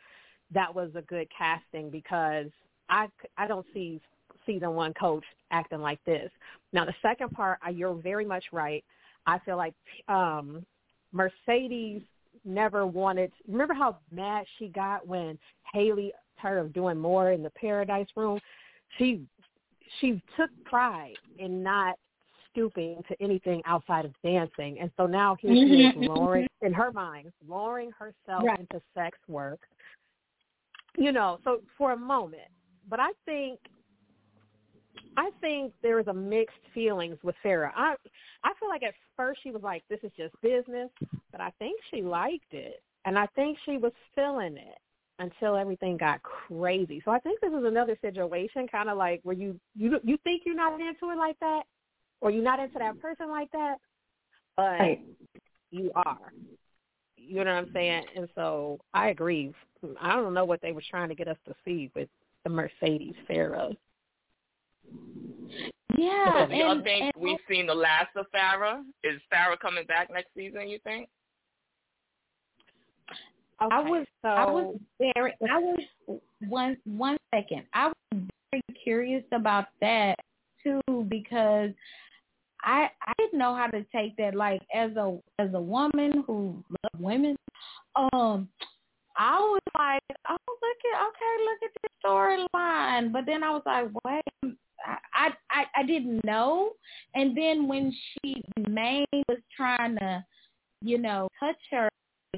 that 0.51 0.73
was 0.73 0.95
a 0.95 1.03
good 1.03 1.29
casting 1.31 1.89
because 1.89 2.51
I 2.91 3.09
I 3.39 3.47
don't 3.47 3.67
see 3.73 4.03
season 4.49 4.75
one 4.75 4.95
coach 4.95 5.25
acting 5.51 5.81
like 5.81 6.03
this. 6.05 6.31
Now 6.73 6.85
the 6.85 6.95
second 7.03 7.31
part, 7.31 7.59
you're 7.73 7.95
very 7.95 8.25
much 8.25 8.45
right. 8.53 8.85
I 9.27 9.39
feel 9.41 9.57
like 9.57 9.75
um 10.09 10.65
Mercedes 11.13 12.03
never 12.45 12.87
wanted. 12.87 13.31
Remember 13.47 13.75
how 13.75 13.99
mad 14.11 14.47
she 14.59 14.69
got 14.69 15.07
when 15.07 15.39
Haley 15.73 16.13
tired 16.41 16.59
of 16.59 16.73
doing 16.73 16.99
more 16.99 17.33
in 17.33 17.43
the 17.43 17.51
Paradise 17.51 18.09
Room? 18.17 18.41
She 18.97 19.23
she 20.01 20.23
took 20.37 20.51
pride 20.65 21.17
in 21.39 21.63
not 21.63 21.97
stooping 22.51 23.03
to 23.09 23.23
anything 23.23 23.63
outside 23.67 24.05
of 24.05 24.13
dancing, 24.25 24.81
and 24.81 24.91
so 24.97 25.07
now 25.07 25.37
here 25.41 25.55
she 25.55 25.61
is 25.61 25.95
Mhm, 25.95 25.97
mhm, 25.97 26.07
lowering 26.09 26.49
in 26.63 26.73
her 26.73 26.91
mind, 26.93 27.33
lowering 27.47 27.93
herself 27.93 28.45
Right. 28.45 28.59
into 28.59 28.83
sex 28.95 29.19
work. 29.29 29.61
You 30.97 31.13
know, 31.13 31.39
so 31.45 31.63
for 31.77 31.93
a 31.93 31.97
moment, 31.97 32.51
but 32.89 32.99
I 32.99 33.13
think 33.25 33.61
I 35.19 35.31
think 35.41 35.73
there's 35.83 36.07
a 36.07 36.15
mixed 36.15 36.55
feelings 36.73 37.19
with 37.25 37.35
Sarah. 37.43 37.73
I 37.77 37.97
I 38.45 38.53
feel 38.61 38.69
like 38.69 38.85
at 38.85 38.95
first 39.17 39.41
she 39.43 39.51
was 39.51 39.63
like, 39.65 39.83
"This 39.91 39.99
is 40.05 40.13
just 40.17 40.33
business," 40.41 40.91
but 41.33 41.41
I 41.41 41.51
think 41.59 41.81
she 41.91 42.03
liked 42.03 42.55
it, 42.55 42.81
and 43.05 43.19
I 43.19 43.27
think 43.35 43.59
she 43.65 43.79
was 43.79 43.93
feeling 44.15 44.57
it 44.57 44.79
until 45.19 45.57
everything 45.57 45.97
got 45.97 46.23
crazy. 46.23 47.03
So 47.05 47.11
I 47.11 47.19
think 47.19 47.41
this 47.41 47.53
is 47.53 47.65
another 47.65 47.99
situation, 48.01 48.69
kind 48.69 48.89
of 48.89 48.97
like 48.97 49.21
where 49.25 49.35
you 49.35 49.59
you 49.75 49.99
you 50.05 50.19
think 50.19 50.43
you're 50.47 50.55
not 50.55 50.75
into 50.81 51.11
it 51.11 51.19
like 51.19 51.39
that, 51.41 51.65
or 52.21 52.31
you're 52.31 52.45
not 52.45 52.61
into 52.61 52.79
that 52.79 53.01
person 53.01 53.29
like 53.29 53.51
that, 53.51 53.79
but 54.57 54.79
Right. 54.79 55.01
you 55.73 55.91
are. 55.97 56.33
You 57.17 57.43
know 57.43 57.55
what 57.55 57.65
I'm 57.65 57.73
saying? 57.73 58.05
And 58.15 58.29
so 58.37 58.79
I 58.95 59.09
agree. 59.09 59.53
I 60.01 60.15
don't 60.15 60.33
know 60.33 60.45
what 60.45 60.61
they 60.63 60.71
were 60.71 60.85
trying 60.89 61.09
to 61.09 61.17
get 61.17 61.27
us 61.27 61.37
to 61.47 61.55
see 61.65 61.91
with 61.97 62.09
the 62.45 62.51
Mercedes 62.51 63.17
Farah. 63.29 63.77
Yeah, 65.97 66.45
So 66.45 66.51
do 66.51 66.57
y'all 66.57 66.73
and, 66.73 66.85
think 66.85 67.13
and 67.15 67.23
we've 67.23 67.39
seen 67.49 67.67
the 67.67 67.75
last 67.75 68.11
of 68.17 68.27
Farrah? 68.35 68.83
Is 69.03 69.21
Farrah 69.33 69.59
coming 69.59 69.85
back 69.87 70.11
next 70.13 70.29
season? 70.37 70.69
You 70.69 70.79
think? 70.85 71.09
Okay, 73.61 73.75
I 73.75 73.81
was 73.81 74.07
so 74.23 74.29
I 74.29 74.45
was 74.45 74.77
very 75.01 75.33
I 75.51 75.59
was 75.59 76.21
one 76.49 76.77
one 76.85 77.17
second. 77.35 77.65
I 77.75 77.89
was 77.89 78.23
very 78.53 78.63
curious 78.85 79.25
about 79.33 79.67
that 79.81 80.15
too 80.63 80.81
because 81.09 81.71
I 82.63 82.89
I 83.03 83.13
didn't 83.19 83.39
know 83.39 83.57
how 83.57 83.67
to 83.67 83.85
take 83.93 84.17
that 84.19 84.37
like 84.37 84.63
as 84.73 84.93
a 84.97 85.19
as 85.41 85.49
a 85.55 85.61
woman 85.61 86.23
who 86.27 86.63
loves 86.69 87.03
women. 87.03 87.37
Um 87.97 88.49
I 89.17 89.41
was 89.41 89.61
like, 89.77 90.19
oh 90.29 90.37
look 90.47 90.81
at 90.95 91.09
okay, 91.09 91.45
look 91.45 91.59
at 91.65 91.83
this 91.83 91.93
storyline. 92.05 93.13
But 93.13 93.27
then 93.27 93.43
I 93.43 93.51
was 93.51 93.63
like, 93.67 93.87
wait, 94.05 94.23
I, 95.15 95.31
I 95.51 95.65
I 95.77 95.83
didn't 95.85 96.25
know. 96.25 96.73
And 97.15 97.37
then 97.37 97.69
when 97.69 97.93
she 97.93 98.43
May 98.69 99.05
was 99.29 99.39
trying 99.57 99.97
to, 99.97 100.25
you 100.83 100.99
know, 100.99 101.29
touch 101.41 101.57
her 101.71 101.89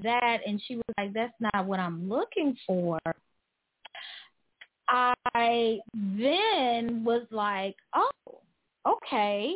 that 0.02 0.38
and 0.46 0.60
she 0.66 0.76
was 0.76 0.84
like, 0.98 1.12
That's 1.12 1.34
not 1.40 1.66
what 1.66 1.80
I'm 1.80 2.08
looking 2.08 2.56
for 2.66 2.98
I 4.90 5.78
then 5.94 7.04
was 7.04 7.26
like, 7.30 7.76
Oh, 7.94 8.38
okay. 8.86 9.54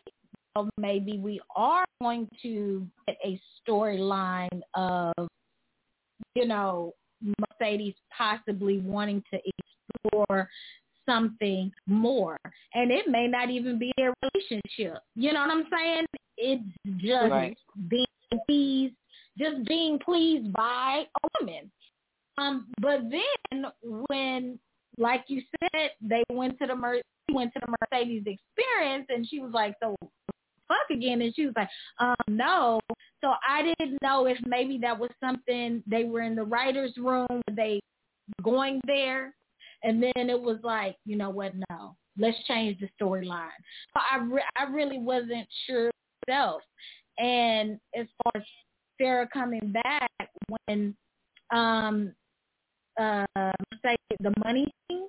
Well, 0.54 0.68
maybe 0.78 1.18
we 1.18 1.40
are 1.56 1.84
going 2.00 2.28
to 2.42 2.86
get 3.08 3.16
a 3.24 3.40
storyline 3.66 4.60
of, 4.74 5.12
you 6.36 6.46
know, 6.46 6.94
Mercedes 7.60 7.94
possibly 8.16 8.78
wanting 8.78 9.22
to 9.32 9.40
explore 10.04 10.48
something 11.06 11.72
more. 11.86 12.38
And 12.74 12.90
it 12.90 13.08
may 13.08 13.26
not 13.26 13.50
even 13.50 13.78
be 13.78 13.92
a 13.98 14.12
relationship. 14.22 15.02
You 15.14 15.32
know 15.32 15.40
what 15.40 15.50
I'm 15.50 15.66
saying? 15.70 16.06
It's 16.36 16.62
just 16.98 17.30
Right. 17.30 17.56
being 17.88 18.06
pleased, 18.46 18.94
just 19.38 19.64
being 19.66 19.98
pleased 19.98 20.52
by 20.52 21.06
a 21.22 21.28
woman. 21.40 21.70
Um, 22.38 22.66
but 22.80 23.00
then 23.10 23.66
when, 24.08 24.58
like 24.98 25.24
you 25.28 25.42
said, 25.60 25.90
they 26.00 26.24
went 26.30 26.58
to 26.58 26.66
the 26.66 26.74
Mer- 26.74 27.02
went 27.32 27.52
to 27.54 27.60
the 27.60 27.74
Mercedes 27.80 28.24
experience, 28.26 29.06
and 29.08 29.26
she 29.28 29.40
was 29.40 29.52
like, 29.52 29.74
"So 29.80 29.96
fuck 30.68 30.90
again," 30.90 31.22
and 31.22 31.34
she 31.34 31.46
was 31.46 31.54
like, 31.56 31.70
um, 31.98 32.16
"No." 32.28 32.80
So 33.20 33.34
I 33.48 33.62
didn't 33.62 34.02
know 34.02 34.26
if 34.26 34.38
maybe 34.46 34.78
that 34.78 34.98
was 34.98 35.10
something 35.20 35.82
they 35.86 36.04
were 36.04 36.22
in 36.22 36.34
the 36.34 36.44
writers' 36.44 36.96
room, 36.98 37.26
Were 37.30 37.54
they 37.54 37.80
going 38.42 38.80
there, 38.86 39.34
and 39.84 40.02
then 40.02 40.30
it 40.30 40.40
was 40.40 40.58
like, 40.62 40.96
you 41.04 41.16
know 41.16 41.30
what? 41.30 41.52
No, 41.70 41.94
let's 42.18 42.36
change 42.48 42.80
the 42.80 42.88
storyline. 43.00 43.48
So 43.92 44.00
I 44.10 44.18
re- 44.24 44.44
I 44.56 44.64
really 44.64 44.98
wasn't 44.98 45.46
sure 45.66 45.90
myself. 46.26 46.62
And 47.18 47.78
as 47.96 48.06
far 48.22 48.40
as 48.40 48.42
Sarah 48.98 49.28
coming 49.32 49.72
back 49.72 50.10
when 50.48 50.94
um 51.52 52.12
uh 52.98 53.26
Mercedes 53.36 54.18
the 54.20 54.32
money 54.44 54.66
thing 54.88 55.06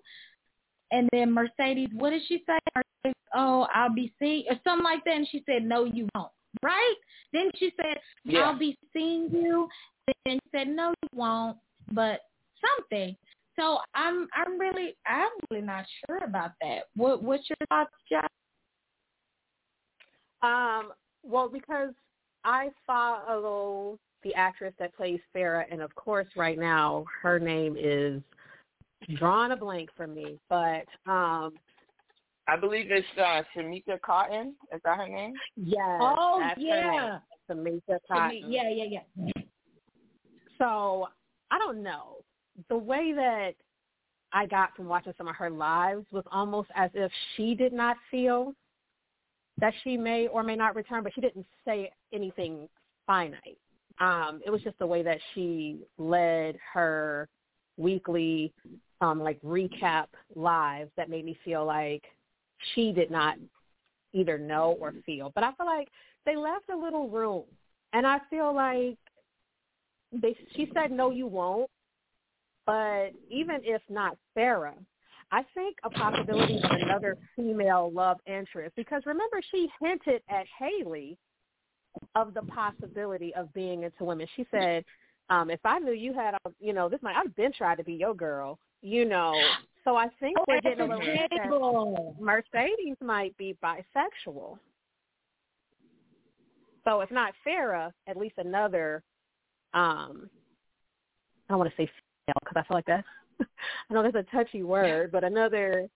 and 0.92 1.10
then 1.12 1.32
Mercedes 1.32 1.90
what 1.94 2.12
did 2.12 2.24
she 2.28 2.44
say? 2.46 2.60
Mercedes, 2.76 3.16
oh, 3.34 3.68
I'll 3.74 3.94
be 3.94 4.14
seeing 4.20 4.44
or 4.50 4.60
something 4.64 4.84
like 4.84 5.04
that 5.06 5.16
and 5.16 5.28
she 5.32 5.44
said, 5.46 5.64
No 5.64 5.86
you 5.86 6.08
won't. 6.16 6.32
Right? 6.62 6.96
Then 7.34 7.50
she 7.58 7.72
said, 7.78 8.00
Yeah. 8.24 8.42
I'll 8.42 8.60
be 8.60 8.78
seeing 8.94 9.30
you 9.32 9.68
then 10.26 10.40
she 10.44 10.50
said, 10.58 10.68
No 10.68 10.94
you 11.02 11.10
won't 11.14 11.58
but 11.92 12.22
something. 12.78 13.16
So 13.58 13.80
I'm 13.94 14.28
I'm 14.36 14.60
really 14.60 14.96
I'm 15.08 15.30
really 15.50 15.66
not 15.66 15.86
sure 16.06 16.20
about 16.24 16.52
that. 16.62 16.84
What 16.96 17.24
what's 17.24 17.50
your 17.50 17.58
thoughts, 17.70 17.92
Jeff? 18.10 18.30
Um, 20.42 20.92
well, 21.24 21.50
because 21.50 21.94
I 22.44 22.70
follow 22.86 23.98
the 24.24 24.34
actress 24.36 24.74
that 24.80 24.96
plays 24.96 25.20
Farah, 25.36 25.66
and 25.72 25.82
of 25.82 25.94
course, 25.96 26.28
right 26.36 26.60
now 26.60 27.06
her 27.22 27.40
name 27.40 27.76
is 27.80 28.22
drawn 29.18 29.52
a 29.52 29.56
blank 29.56 29.90
for 29.96 30.08
me. 30.08 30.38
But 30.50 30.86
um, 31.08 31.54
I 32.48 32.58
believe 32.60 32.88
it's 32.90 33.08
uh, 33.18 33.42
Shamika 33.56 34.02
Cotton. 34.02 34.56
Is 34.74 34.82
that 34.84 34.98
her 34.98 35.08
name? 35.08 35.34
yes, 35.56 35.82
Oh 36.00 36.40
that's 36.42 36.60
her 36.60 36.66
yeah. 36.66 37.20
name, 37.50 37.82
Shamika 37.90 38.00
Cotton. 38.12 38.52
Yeah, 38.52 38.70
yeah, 38.70 39.00
yeah. 39.16 39.32
So 40.58 41.08
I 41.52 41.58
don't 41.58 41.82
know. 41.82 42.18
The 42.70 42.78
way 42.78 43.14
that 43.14 43.52
I 44.32 44.46
got 44.46 44.76
from 44.76 44.88
watching 44.88 45.14
some 45.18 45.28
of 45.28 45.36
her 45.36 45.50
lives 45.50 46.06
was 46.12 46.24
almost 46.32 46.70
as 46.76 46.90
if 46.94 47.12
she 47.36 47.56
did 47.56 47.74
not 47.74 47.98
feel 48.12 48.54
that 49.58 49.74
she 49.84 49.96
may 49.96 50.28
or 50.28 50.44
may 50.44 50.56
not 50.56 50.76
return, 50.76 51.04
but 51.04 51.14
she 51.14 51.22
didn't 51.22 51.46
say 51.66 51.90
anything 52.14 52.68
finite. 53.08 53.58
Um, 54.00 54.42
it 54.46 54.50
was 54.50 54.62
just 54.62 54.78
the 54.80 54.88
way 54.88 55.04
that 55.04 55.20
she 55.34 55.80
led 55.98 56.58
her 56.74 57.30
weekly 57.78 58.54
um 59.02 59.20
like 59.20 59.42
recap 59.42 60.06
lives 60.36 60.90
that 60.96 61.10
made 61.10 61.26
me 61.26 61.38
feel 61.44 61.66
like 61.66 62.02
she 62.74 62.94
did 62.94 63.12
not 63.12 63.36
either 64.14 64.38
know 64.38 64.78
or 64.80 64.94
feel. 65.06 65.32
But 65.36 65.44
I 65.44 65.52
feel 65.54 65.66
like 65.66 65.90
they 66.26 66.36
left 66.36 66.70
a 66.70 66.76
little 66.76 67.10
room. 67.10 67.44
And 67.94 68.08
I 68.08 68.20
feel 68.30 68.54
like 68.54 68.98
they 70.12 70.36
she 70.56 70.70
said 70.74 70.92
no 70.92 71.12
you 71.12 71.28
won't 71.28 71.70
but 72.66 73.10
even 73.30 73.60
if 73.64 73.82
not 73.90 74.18
Sarah, 74.34 74.76
I 75.32 75.44
think 75.54 75.78
a 75.84 75.90
possibility 75.90 76.62
of 76.64 76.72
another 76.72 77.18
female 77.36 77.92
love 77.94 78.18
interest 78.26 78.76
because 78.76 79.04
remember 79.06 79.42
she 79.52 79.68
hinted 79.82 80.22
at 80.30 80.46
Haley 80.60 81.18
of 82.16 82.34
the 82.34 82.42
possibility 82.44 83.34
of 83.36 83.54
being 83.54 83.84
into 83.84 84.04
women. 84.04 84.28
She 84.36 84.46
said, 84.52 84.84
um, 85.30 85.50
if 85.50 85.60
I 85.66 85.80
knew 85.80 85.94
you 85.94 86.14
had, 86.14 86.36
a, 86.36 86.52
you 86.60 86.74
know, 86.74 86.90
this 86.90 87.02
might, 87.02 87.16
I've 87.16 87.36
been 87.36 87.54
trying 87.54 87.78
to 87.78 87.84
be 87.84 87.94
your 87.94 88.14
girl, 88.14 88.60
you 88.82 89.06
know. 89.06 89.34
So 89.84 89.96
I 89.96 90.08
think 90.20 90.38
we're 90.48 90.62
getting 90.62 90.92
a 90.92 90.98
little 90.98 92.16
Mercedes 92.20 92.98
might 93.02 93.36
be 93.38 93.58
bisexual. 93.64 94.58
So 96.84 97.02
if 97.02 97.12
not 97.12 97.34
Farrah, 97.46 97.92
at 98.08 98.18
least 98.18 98.36
another, 98.38 99.04
um, 99.74 100.30
I 101.50 101.56
want 101.56 101.70
to 101.70 101.76
say 101.76 101.90
because 102.28 102.56
I 102.56 102.68
feel 102.68 102.78
like 102.78 102.86
that's, 102.86 103.08
I 103.90 103.94
know 103.94 104.04
that's 104.04 104.16
a 104.16 104.36
touchy 104.36 104.64
word, 104.64 105.12
but 105.12 105.24
another, 105.24 105.88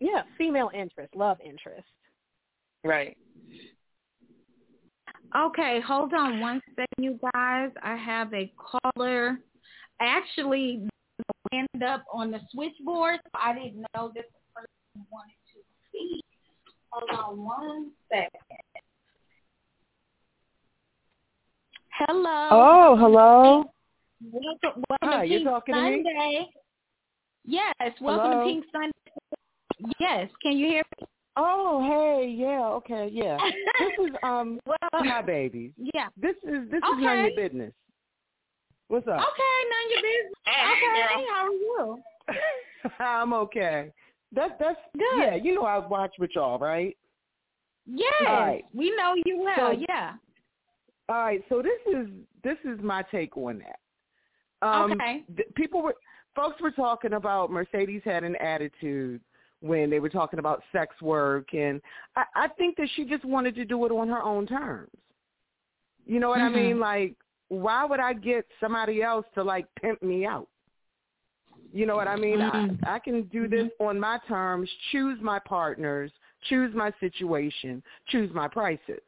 yeah, 0.00 0.22
female 0.38 0.70
interest, 0.74 1.14
love 1.14 1.38
interest. 1.44 1.86
Right. 2.84 3.16
Okay, 5.36 5.80
hold 5.86 6.14
on 6.14 6.40
one 6.40 6.60
second, 6.70 6.86
you 7.04 7.18
guys. 7.34 7.70
I 7.82 7.96
have 7.96 8.32
a 8.32 8.52
caller. 8.56 9.38
Actually, 10.00 10.88
end 11.52 11.82
up 11.86 12.04
on 12.12 12.30
the 12.30 12.40
switchboard. 12.52 13.20
So 13.24 13.40
I 13.40 13.52
didn't 13.54 13.84
know 13.94 14.12
this 14.14 14.24
person 14.54 15.06
wanted 15.10 15.34
to 15.52 15.60
speak. 15.88 16.24
Hold 16.90 17.10
on 17.10 17.44
one 17.44 17.90
second. 18.08 18.30
Hello. 21.90 22.48
Oh, 22.50 22.96
hello. 22.98 23.70
Welcome, 24.22 24.82
welcome 24.88 25.08
Hi, 25.08 25.24
to 25.24 25.30
you're 25.30 25.38
Pink 25.40 25.48
talking 25.50 25.74
to 25.74 25.82
me? 25.82 25.96
Sunday. 26.04 26.46
Yes, 27.44 27.72
welcome 28.00 28.30
Hello? 28.32 28.44
to 28.44 28.50
Pink 28.50 28.64
Sunday. 28.72 29.94
Yes, 30.00 30.30
can 30.42 30.56
you 30.56 30.66
hear 30.68 30.82
me? 31.00 31.06
Oh, 31.36 31.82
hey, 31.82 32.28
yeah, 32.30 32.66
okay, 32.76 33.10
yeah. 33.12 33.36
This 33.78 34.06
is 34.06 34.14
um 34.22 34.58
well, 34.66 34.78
my 35.04 35.20
babies. 35.20 35.72
yeah. 35.76 36.08
This 36.16 36.34
is 36.44 36.70
this 36.70 36.78
is 36.78 36.98
none 36.98 37.18
of 37.18 37.24
your 37.26 37.48
business. 37.48 37.72
What's 38.88 39.06
up? 39.06 39.14
Okay, 39.14 39.56
none 39.70 39.84
of 39.84 39.90
your 39.90 40.02
business. 40.02 40.34
Okay, 40.48 41.26
how 41.28 41.44
are 41.44 41.52
you? 41.52 42.02
I'm 43.00 43.32
okay. 43.34 43.92
That's 44.32 44.54
that's 44.58 44.78
Good. 44.94 45.04
yeah. 45.18 45.34
You 45.34 45.54
know 45.56 45.64
I 45.66 45.78
watch 45.86 46.12
with 46.18 46.30
y'all, 46.34 46.58
right? 46.58 46.96
Yes, 47.86 48.12
All 48.26 48.34
right. 48.40 48.64
we 48.74 48.96
know 48.96 49.14
you 49.26 49.38
well. 49.40 49.72
So- 49.74 49.84
yeah. 49.88 50.14
All 51.10 51.16
right. 51.16 51.42
So 51.50 51.62
this 51.62 51.94
is 51.94 52.08
this 52.42 52.56
is 52.64 52.80
my 52.82 53.02
take 53.12 53.36
on 53.36 53.58
that. 53.58 53.78
Um, 54.62 54.92
Okay. 54.92 55.24
th- 55.36 55.54
people 55.54 55.82
were 55.82 55.94
folks 56.34 56.60
were 56.60 56.70
talking 56.70 57.14
about 57.14 57.50
Mercedes 57.50 58.02
had 58.04 58.22
an 58.24 58.36
attitude 58.36 59.20
when 59.60 59.88
they 59.88 60.00
were 60.00 60.10
talking 60.10 60.38
about 60.38 60.62
sex 60.70 61.00
work, 61.00 61.54
and 61.54 61.80
I, 62.14 62.24
I 62.34 62.48
think 62.48 62.76
that 62.76 62.88
she 62.94 63.04
just 63.04 63.24
wanted 63.24 63.54
to 63.54 63.64
do 63.64 63.84
it 63.86 63.92
on 63.92 64.08
her 64.08 64.22
own 64.22 64.46
terms. 64.46 64.90
You 66.06 66.20
know 66.20 66.28
what 66.28 66.40
I 66.40 66.48
Mhm. 66.48 66.54
mean? 66.54 66.80
Like, 66.80 67.16
why 67.48 67.84
would 67.84 68.00
I 68.00 68.12
get 68.12 68.46
somebody 68.60 69.02
else 69.02 69.26
to 69.34 69.42
like 69.42 69.66
pimp 69.76 70.02
me 70.02 70.26
out? 70.26 70.48
You 71.72 71.86
know 71.86 71.96
what 71.96 72.08
I 72.08 72.16
mean? 72.16 72.40
Mhm. 72.40 72.78
I, 72.84 72.96
I 72.96 72.98
can 72.98 73.22
do 73.24 73.48
this 73.48 73.70
on 73.80 73.98
my 73.98 74.18
terms, 74.28 74.70
choose 74.92 75.20
my 75.20 75.38
partners, 75.38 76.12
choose 76.42 76.74
my 76.74 76.92
situation, 77.00 77.82
choose 78.08 78.32
my 78.32 78.48
prices. 78.48 79.02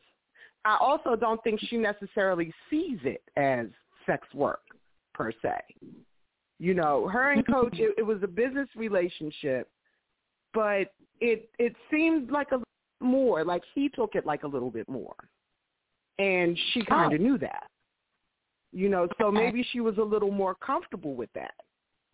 I 0.64 0.76
also 0.80 1.14
don't 1.14 1.42
think 1.44 1.60
she 1.60 1.76
necessarily 1.76 2.52
sees 2.68 2.98
it 3.04 3.22
as 3.36 3.68
sex 4.06 4.26
work 4.34 4.62
per 5.18 5.32
se. 5.42 5.58
You 6.58 6.74
know, 6.74 7.08
her 7.08 7.32
and 7.32 7.46
coach 7.52 7.74
it, 7.74 7.94
it 7.98 8.02
was 8.02 8.18
a 8.22 8.28
business 8.28 8.68
relationship, 8.76 9.68
but 10.54 10.92
it 11.20 11.50
it 11.58 11.74
seemed 11.90 12.30
like 12.30 12.52
a 12.52 12.62
more 13.00 13.44
like 13.44 13.62
he 13.74 13.88
took 13.88 14.14
it 14.14 14.24
like 14.24 14.44
a 14.44 14.46
little 14.46 14.70
bit 14.70 14.88
more. 14.88 15.14
And 16.18 16.58
she 16.72 16.84
kind 16.84 17.12
of 17.12 17.20
oh. 17.20 17.22
knew 17.22 17.38
that. 17.38 17.68
You 18.72 18.88
know, 18.88 19.08
so 19.18 19.30
maybe 19.30 19.64
she 19.72 19.80
was 19.80 19.96
a 19.98 20.02
little 20.02 20.30
more 20.30 20.54
comfortable 20.54 21.14
with 21.14 21.30
that 21.34 21.54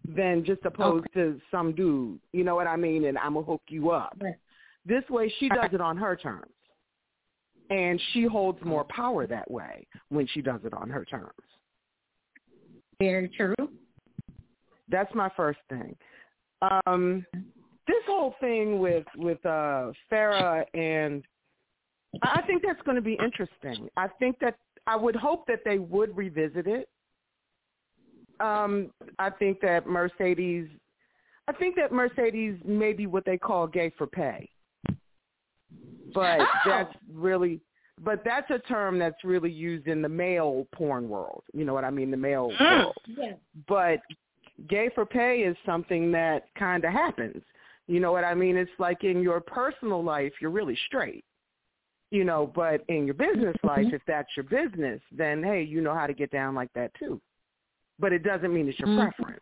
than 0.06 0.44
just 0.44 0.64
opposed 0.64 1.06
to 1.14 1.40
some 1.50 1.74
dude. 1.74 2.20
You 2.32 2.44
know 2.44 2.54
what 2.54 2.66
I 2.66 2.76
mean? 2.76 3.06
And 3.06 3.18
I'm 3.18 3.34
gonna 3.34 3.46
hook 3.46 3.62
you 3.68 3.90
up. 3.90 4.16
Right. 4.20 4.34
This 4.86 5.02
way, 5.08 5.32
she 5.40 5.48
does 5.48 5.70
it 5.72 5.80
on 5.80 5.96
her 5.96 6.14
terms, 6.14 6.52
and 7.70 8.00
she 8.12 8.24
holds 8.24 8.62
more 8.62 8.84
power 8.84 9.26
that 9.26 9.50
way 9.50 9.86
when 10.10 10.26
she 10.28 10.42
does 10.42 10.60
it 10.64 10.74
on 10.74 10.90
her 10.90 11.04
terms. 11.06 11.32
Very 13.10 13.28
true. 13.28 13.54
That's 14.88 15.12
my 15.14 15.30
first 15.36 15.58
thing. 15.68 15.96
Um, 16.86 17.24
this 17.86 18.02
whole 18.06 18.34
thing 18.40 18.78
with 18.78 19.04
with 19.16 19.44
uh, 19.44 19.92
Farah 20.10 20.64
and 20.74 21.22
I 22.22 22.42
think 22.42 22.62
that's 22.64 22.80
going 22.82 22.96
to 22.96 23.02
be 23.02 23.18
interesting. 23.24 23.88
I 23.96 24.08
think 24.18 24.38
that 24.40 24.56
I 24.86 24.96
would 24.96 25.16
hope 25.16 25.46
that 25.48 25.60
they 25.64 25.78
would 25.78 26.16
revisit 26.16 26.66
it. 26.66 26.88
Um, 28.40 28.90
I 29.18 29.30
think 29.30 29.60
that 29.60 29.86
Mercedes, 29.86 30.68
I 31.48 31.52
think 31.52 31.76
that 31.76 31.92
Mercedes 31.92 32.56
may 32.64 32.92
be 32.92 33.06
what 33.06 33.24
they 33.24 33.38
call 33.38 33.66
gay 33.66 33.90
for 33.96 34.06
pay, 34.06 34.48
but 36.12 36.40
Oh. 36.40 36.46
that's 36.66 36.94
really, 37.12 37.60
but 38.02 38.24
that's 38.24 38.50
a 38.50 38.58
term 38.60 38.98
that's 38.98 39.22
really 39.24 39.50
used 39.50 39.86
in 39.86 40.02
the 40.02 40.08
male 40.08 40.66
porn 40.74 41.08
world. 41.08 41.44
You 41.52 41.64
know 41.64 41.74
what 41.74 41.84
I 41.84 41.90
mean? 41.90 42.10
The 42.10 42.16
male 42.16 42.56
world 42.60 42.96
Yes. 43.06 43.36
but 43.68 44.00
gay 44.68 44.90
for 44.94 45.06
pay 45.06 45.40
is 45.40 45.56
something 45.64 46.10
that 46.12 46.48
kind 46.54 46.84
of 46.84 46.92
happens. 46.92 47.42
You 47.86 48.00
know 48.00 48.12
what 48.12 48.24
I 48.24 48.34
mean? 48.34 48.56
It's 48.56 48.70
like 48.78 49.04
in 49.04 49.22
your 49.22 49.40
personal 49.40 50.02
life, 50.02 50.32
you're 50.40 50.50
really 50.50 50.76
straight. 50.86 51.24
You 52.10 52.24
know, 52.24 52.46
but 52.46 52.82
in 52.88 53.06
your 53.06 53.14
business 53.14 53.56
life, 53.64 53.86
if 53.92 54.02
that's 54.06 54.28
your 54.36 54.44
business, 54.44 55.00
then 55.10 55.42
hey, 55.42 55.62
you 55.62 55.80
know 55.80 55.94
how 55.94 56.06
to 56.06 56.14
get 56.14 56.30
down 56.30 56.54
like 56.54 56.72
that 56.74 56.92
too. 56.94 57.20
But 57.98 58.12
it 58.12 58.22
doesn't 58.22 58.52
mean 58.52 58.68
it's 58.68 58.78
your 58.78 58.88
Mhm. 58.88 59.12
preference. 59.14 59.40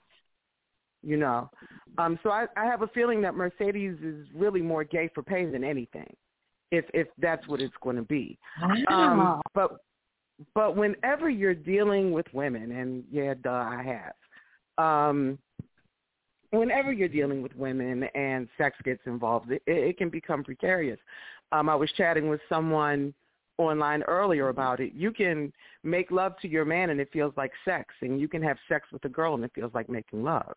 You 1.02 1.16
know, 1.16 1.50
um, 1.98 2.18
so 2.22 2.30
I, 2.30 2.46
I 2.56 2.64
have 2.64 2.82
a 2.82 2.86
feeling 2.88 3.20
that 3.22 3.34
Mercedes 3.34 3.98
is 4.00 4.26
really 4.32 4.62
more 4.62 4.84
gay 4.84 5.08
for 5.08 5.22
pay 5.22 5.44
than 5.46 5.64
anything, 5.64 6.14
if 6.72 6.86
if 6.92 7.06
that's 7.18 7.46
what 7.46 7.60
it's 7.60 7.74
going 7.80 7.96
to 7.96 8.02
be. 8.02 8.36
Um, 8.88 9.40
but 9.54 9.76
but 10.54 10.76
whenever 10.76 11.30
you're 11.30 11.54
dealing 11.54 12.10
with 12.10 12.26
women, 12.32 12.72
and 12.72 13.04
yeah, 13.12 13.34
duh, 13.40 13.50
I 13.50 13.82
have. 14.78 14.84
Um, 14.84 15.38
whenever 16.50 16.90
you're 16.90 17.08
dealing 17.08 17.42
with 17.42 17.54
women 17.54 18.04
and 18.14 18.48
sex 18.58 18.76
gets 18.84 19.02
involved, 19.06 19.52
it, 19.52 19.62
it 19.66 19.98
can 19.98 20.08
become 20.08 20.42
precarious. 20.42 20.98
Um, 21.52 21.68
I 21.68 21.74
was 21.74 21.92
chatting 21.92 22.28
with 22.28 22.40
someone 22.48 23.14
online 23.58 24.02
earlier 24.04 24.48
about 24.48 24.80
it. 24.80 24.92
You 24.94 25.12
can 25.12 25.52
make 25.84 26.10
love 26.10 26.32
to 26.40 26.48
your 26.48 26.64
man 26.64 26.90
and 26.90 26.98
it 26.98 27.10
feels 27.12 27.34
like 27.36 27.52
sex, 27.64 27.94
and 28.00 28.18
you 28.20 28.26
can 28.26 28.42
have 28.42 28.56
sex 28.68 28.88
with 28.90 29.04
a 29.04 29.10
girl 29.10 29.34
and 29.34 29.44
it 29.44 29.52
feels 29.54 29.72
like 29.74 29.88
making 29.88 30.24
love. 30.24 30.54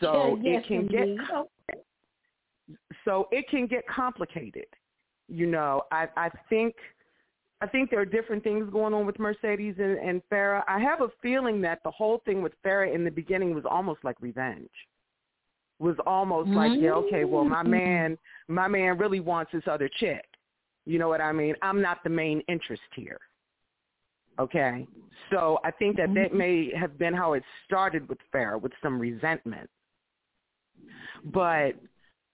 So 0.00 0.38
Yeah, 0.42 0.52
yes, 0.52 0.64
it 0.64 0.68
can 0.68 0.86
get 0.88 1.08
indeed. 1.08 1.20
Oh, 1.32 1.48
so 3.04 3.28
it 3.30 3.48
can 3.48 3.66
get 3.66 3.86
complicated. 3.86 4.66
You 5.28 5.46
know, 5.46 5.82
I 5.90 6.08
I 6.16 6.30
think 6.48 6.74
I 7.60 7.66
think 7.66 7.90
there 7.90 8.00
are 8.00 8.04
different 8.04 8.42
things 8.42 8.68
going 8.72 8.92
on 8.92 9.06
with 9.06 9.18
Mercedes 9.18 9.76
and, 9.78 9.96
and 9.98 10.20
Farah. 10.30 10.62
I 10.66 10.80
have 10.80 11.00
a 11.00 11.08
feeling 11.22 11.60
that 11.62 11.80
the 11.84 11.90
whole 11.90 12.20
thing 12.24 12.42
with 12.42 12.52
Farah 12.64 12.92
in 12.92 13.04
the 13.04 13.10
beginning 13.10 13.54
was 13.54 13.64
almost 13.68 14.00
like 14.02 14.16
revenge. 14.20 14.70
Was 15.78 15.96
almost 16.06 16.48
like, 16.50 16.72
yeah, 16.78 16.92
okay, 16.92 17.24
well 17.24 17.44
my 17.44 17.62
mm. 17.62 17.70
man 17.70 18.18
my 18.48 18.68
man 18.68 18.98
really 18.98 19.20
wants 19.20 19.52
this 19.52 19.64
other 19.66 19.88
chick. 19.98 20.24
You 20.84 20.98
know 20.98 21.08
what 21.08 21.20
I 21.20 21.32
mean? 21.32 21.54
I'm 21.62 21.80
not 21.80 22.02
the 22.02 22.10
main 22.10 22.42
interest 22.48 22.82
here. 22.94 23.18
Okay? 24.38 24.86
So 25.30 25.58
I 25.64 25.70
think 25.70 25.96
that 25.96 26.12
that 26.14 26.34
may 26.34 26.72
have 26.74 26.98
been 26.98 27.14
how 27.14 27.34
it 27.34 27.42
started 27.64 28.08
with 28.08 28.18
Farah, 28.34 28.60
with 28.60 28.72
some 28.82 28.98
resentment. 28.98 29.68
But 31.24 31.72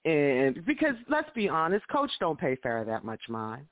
and 0.08 0.64
because 0.64 0.94
let's 1.08 1.28
be 1.34 1.48
honest, 1.48 1.86
Coach 1.88 2.10
don't 2.20 2.38
pay 2.38 2.56
Farrah 2.56 2.86
that 2.86 3.04
much 3.04 3.20
mind. 3.28 3.66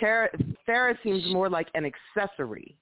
Farrah, 0.00 0.96
seems 1.02 1.26
more 1.26 1.50
like 1.50 1.68
an 1.74 1.84
accessory 1.84 2.74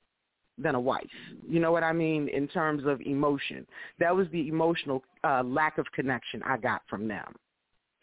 than 0.56 0.74
a 0.74 0.80
wife. 0.80 1.04
You 1.48 1.60
know 1.60 1.72
what 1.72 1.82
I 1.82 1.92
mean 1.92 2.28
in 2.28 2.48
terms 2.48 2.84
of 2.86 3.00
emotion. 3.00 3.66
That 3.98 4.14
was 4.14 4.26
the 4.32 4.48
emotional 4.48 5.02
uh, 5.24 5.42
lack 5.44 5.78
of 5.78 5.86
connection 5.92 6.42
I 6.44 6.56
got 6.56 6.82
from 6.88 7.08
them. 7.08 7.34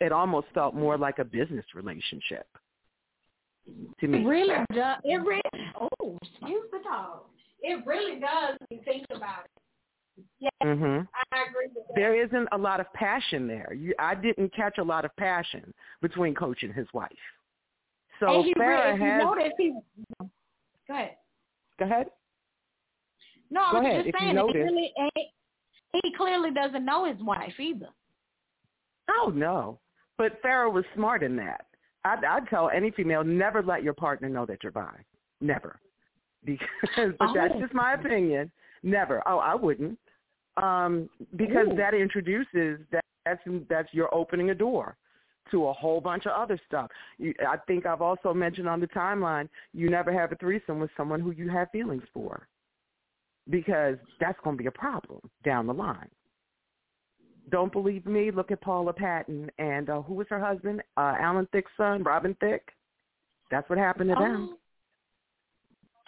It 0.02 0.12
almost 0.12 0.48
felt 0.54 0.76
more 0.76 0.98
like 0.98 1.20
a 1.20 1.24
business 1.24 1.66
relationship 1.74 2.48
to 4.00 4.06
It 4.06 4.10
me. 4.10 4.24
really 4.24 4.56
does. 4.74 4.98
It 5.04 5.18
really. 5.26 5.42
Oh, 5.80 6.18
excuse 6.22 6.66
the 6.72 6.80
dog. 6.84 7.22
It 7.62 7.86
really 7.86 8.20
does. 8.20 8.58
You 8.70 8.80
think 8.84 9.06
about 9.10 9.46
it. 9.46 9.65
Yeah, 10.40 10.50
Mhm. 10.64 11.08
I 11.32 11.44
agree 11.50 11.68
with 11.68 11.88
that. 11.88 11.96
There 11.96 12.16
isn't 12.16 12.48
a 12.52 12.58
lot 12.58 12.80
of 12.80 12.92
passion 12.94 13.48
there. 13.48 13.74
You, 13.74 13.94
I 14.00 14.16
didn't 14.16 14.54
catch 14.54 14.78
a 14.78 14.84
lot 14.84 15.04
of 15.06 15.16
passion 15.18 15.74
between 16.02 16.34
Coach 16.36 16.64
and 16.64 16.74
his 16.74 16.88
wife. 16.94 17.12
So 18.20 18.28
and 18.36 18.46
he 18.46 18.54
Farrah 18.54 18.86
really, 18.86 18.94
if 18.94 19.00
you 19.00 19.06
has. 19.06 19.24
notice, 19.24 19.54
he. 19.58 19.80
Go 20.88 20.94
ahead. 20.94 21.18
Go 21.80 21.86
ahead. 21.86 22.08
No, 23.52 23.62
I 23.62 23.72
Go 23.72 23.78
was 23.80 23.88
ahead, 23.88 24.06
just 24.06 24.18
saying, 24.20 24.36
really 24.36 24.94
ain't. 24.98 25.28
he 26.04 26.14
clearly 26.16 26.52
doesn't 26.52 26.86
know 26.86 27.06
his 27.06 27.22
wife 27.22 27.60
either. 27.60 27.90
Oh 29.10 29.32
no, 29.34 29.80
but 30.18 30.42
Farrah 30.42 30.72
was 30.72 30.86
smart 30.96 31.24
in 31.24 31.36
that. 31.38 31.66
I'd, 32.06 32.24
I'd 32.24 32.48
tell 32.50 32.70
any 32.70 32.92
female 32.92 33.24
never 33.24 33.62
let 33.62 33.84
your 33.84 33.94
partner 33.94 34.30
know 34.30 34.46
that 34.46 34.64
you're 34.64 34.72
bi. 34.72 35.04
Never, 35.42 35.80
because 36.46 36.70
but 36.96 37.30
Oh. 37.30 37.34
that's 37.34 37.54
just 37.60 37.74
my 37.74 37.94
opinion. 37.94 38.52
Never. 38.84 39.22
Oh, 39.28 39.40
I 39.40 39.56
wouldn't, 39.56 39.98
um, 40.58 41.10
because 41.36 41.68
Ooh. 41.72 41.76
that 41.76 41.94
introduces 41.94 42.80
that 42.92 43.04
that's 43.26 43.42
that's 43.70 43.90
you're 43.92 44.14
opening 44.14 44.52
a 44.52 44.56
door 44.56 44.96
to 45.52 45.68
a 45.68 45.74
whole 45.74 46.02
bunch 46.02 46.26
of 46.26 46.32
other 46.32 46.60
stuff. 46.68 46.90
You, 47.18 47.34
I 47.48 47.58
think 47.58 47.86
I've 47.86 48.02
also 48.02 48.34
mentioned 48.34 48.68
on 48.68 48.80
the 48.80 48.88
timeline 48.88 49.48
you 49.74 49.90
never 49.90 50.12
have 50.12 50.32
a 50.32 50.36
threesome 50.36 50.80
with 50.80 50.90
someone 50.98 51.20
who 51.20 51.32
you 51.32 51.50
have 51.50 51.70
feelings 51.72 52.04
for, 52.14 52.48
because 53.50 53.96
that's 54.20 54.40
going 54.44 54.58
to 54.58 54.62
be 54.64 54.68
a 54.68 54.72
problem 54.72 55.22
down 55.44 55.68
the 55.68 55.74
line. 55.74 56.10
Don't 57.52 57.72
believe 57.72 58.08
me? 58.08 58.32
Look 58.32 58.50
at 58.50 58.60
Paula 58.62 58.92
Patton 58.92 59.52
and 59.60 59.90
uh, 59.90 60.02
who 60.02 60.16
was 60.16 60.26
her 60.30 60.40
husband? 60.40 60.82
Uh, 60.98 61.14
Alan 61.20 61.48
Thicke's 61.52 61.72
son, 61.78 62.02
Robin 62.02 62.36
Thicke. 62.40 62.72
That's 63.52 63.70
what 63.70 63.78
happened 63.78 64.10
to 64.10 64.16
them. 64.16 64.58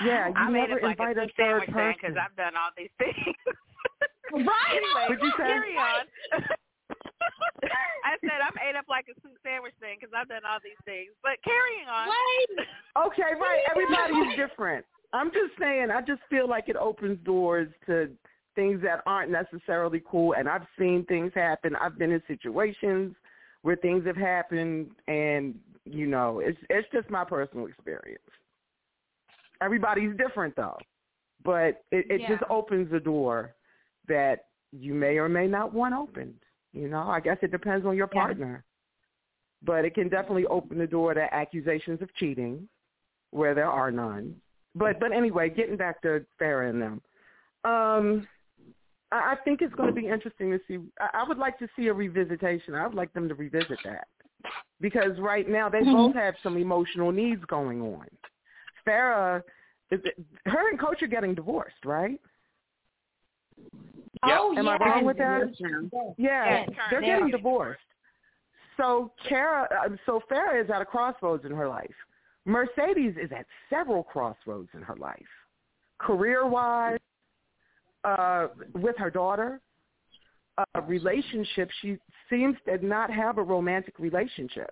Oh, 0.02 0.06
Yeah, 0.06 0.30
you 0.30 0.34
I 0.34 0.50
made 0.50 0.70
never 0.70 0.80
it 0.80 0.84
like 0.84 1.00
invite 1.00 1.18
a 1.18 1.24
a 1.24 1.28
third 1.38 1.76
man 1.76 1.94
because. 2.02 2.18
I've 2.20 2.36
done 2.36 2.54
all 2.56 2.72
these 2.76 2.90
things. 2.98 3.36
right. 4.34 4.74
anyway, 4.76 5.06
What'd 5.10 5.24
you 5.24 5.34
say? 5.38 5.48
carry 5.48 5.76
on. 5.78 6.06
I 8.08 8.16
said 8.22 8.40
I'm 8.40 8.56
ate 8.64 8.76
up 8.76 8.86
like 8.88 9.06
a 9.12 9.16
soup 9.22 9.36
sandwich 9.44 9.74
thing 9.80 9.98
because 10.00 10.14
I've 10.16 10.30
done 10.30 10.48
all 10.48 10.60
these 10.64 10.80
things. 10.86 11.12
But 11.24 11.44
carrying 11.44 11.90
on. 11.92 12.08
Wait. 12.08 12.68
Okay, 12.96 13.36
right. 13.40 13.62
Everybody's 13.70 14.38
different. 14.38 14.86
I'm 15.14 15.28
just 15.32 15.52
saying. 15.60 15.92
I 15.92 16.02
just 16.02 16.22
feel 16.30 16.48
like 16.48 16.70
it 16.70 16.76
opens 16.76 17.20
doors 17.26 17.68
to 17.88 18.10
things 18.56 18.82
that 18.84 19.04
aren't 19.06 19.32
necessarily 19.32 20.02
cool. 20.10 20.34
And 20.34 20.48
I've 20.48 20.66
seen 20.80 21.06
things 21.06 21.32
happen. 21.36 21.76
I've 21.76 21.98
been 21.98 22.12
in 22.12 22.24
situations 22.28 23.16
where 23.62 23.76
things 23.76 24.06
have 24.06 24.18
happened, 24.18 24.88
and 25.08 25.56
you 25.86 26.08
know, 26.08 26.40
it's 26.40 26.60
it's 26.70 26.88
just 26.94 27.10
my 27.10 27.24
personal 27.24 27.68
experience. 27.68 28.24
Everybody's 29.62 30.16
different 30.18 30.56
though, 30.56 30.78
but 31.44 31.84
it, 31.92 32.06
it 32.10 32.22
just 32.28 32.44
opens 32.50 32.92
the 32.92 33.00
door 33.00 33.56
that 34.08 34.46
you 34.72 34.94
may 34.94 35.18
or 35.18 35.30
may 35.30 35.48
not 35.48 35.74
want 35.74 35.94
opened. 35.94 36.40
You 36.74 36.90
know, 36.90 37.02
I 37.10 37.20
guess 37.20 37.38
it 37.42 37.52
depends 37.52 37.86
on 37.86 37.96
your 37.96 38.10
Yeah. 38.14 38.22
partner. 38.22 38.64
But 39.64 39.86
it 39.86 39.96
can 39.96 40.08
definitely 40.08 40.46
open 40.46 40.78
the 40.78 40.86
door 40.88 41.14
to 41.14 41.34
accusations 41.34 42.02
of 42.02 42.14
cheating 42.16 42.70
where 43.32 43.56
there 43.56 43.70
are 43.70 43.92
none. 43.92 44.40
But 44.76 45.00
but 45.00 45.12
anyway, 45.12 45.50
getting 45.50 45.78
back 45.78 46.02
to 46.04 46.26
Farrah 46.40 46.70
and 46.70 46.82
them. 46.82 47.02
Um 47.64 48.28
I 49.10 49.36
think 49.46 49.62
it's 49.62 49.74
going 49.76 49.88
to 49.88 49.96
be 49.96 50.08
interesting 50.08 50.52
to 50.52 50.60
see. 50.68 50.80
I 51.00 51.22
I 51.22 51.24
would 51.28 51.38
like 51.38 51.58
to 51.60 51.70
see 51.76 51.88
a 51.88 51.94
revisitation. 51.94 52.76
I 52.76 52.86
would 52.86 52.96
like 52.96 53.14
them 53.14 53.28
to 53.30 53.36
revisit 53.36 53.80
that 53.84 54.08
because 54.82 55.18
right 55.20 55.48
now 55.50 55.70
they 55.70 55.82
both 55.84 56.14
have 56.14 56.36
some 56.44 56.58
emotional 56.58 57.12
needs 57.12 57.44
going 57.46 57.82
on. 57.82 58.08
Farrah, 58.86 59.42
her 60.46 60.70
and 60.70 60.80
Coach 60.80 61.02
are 61.02 61.08
getting 61.08 61.34
divorced, 61.34 61.84
right? 61.86 62.20
Oh, 64.24 64.56
Am 64.58 64.68
I 64.68 64.78
yeah. 64.80 64.86
wrong 64.90 65.06
with 65.06 65.18
that? 65.18 65.52
Yeah, 65.60 66.10
Yes, 66.18 66.70
they're 66.90 67.02
currently. 67.02 67.08
getting 67.08 67.32
divorced. 67.32 67.80
So 68.78 69.12
Kara, 69.28 69.68
uh, 69.86 69.90
so 70.06 70.22
Farrah 70.30 70.64
is 70.64 70.70
at 70.70 70.82
a 70.82 70.86
crossroads 70.86 71.46
in 71.46 71.52
her 71.52 71.68
life. 71.68 71.94
Mercedes 72.46 73.16
is 73.22 73.32
at 73.32 73.46
several 73.70 74.04
crossroads 74.04 74.70
in 74.74 74.82
her 74.82 74.96
life, 74.96 75.18
career-wise, 76.00 77.00
uh, 78.04 78.48
with 78.74 78.96
her 78.98 79.10
daughter, 79.10 79.60
uh, 80.58 80.82
relationship. 80.84 81.70
She 81.82 81.98
seems 82.30 82.56
to 82.66 82.84
not 82.86 83.12
have 83.12 83.38
a 83.38 83.44
romantic 83.44 84.00
relationship, 84.00 84.72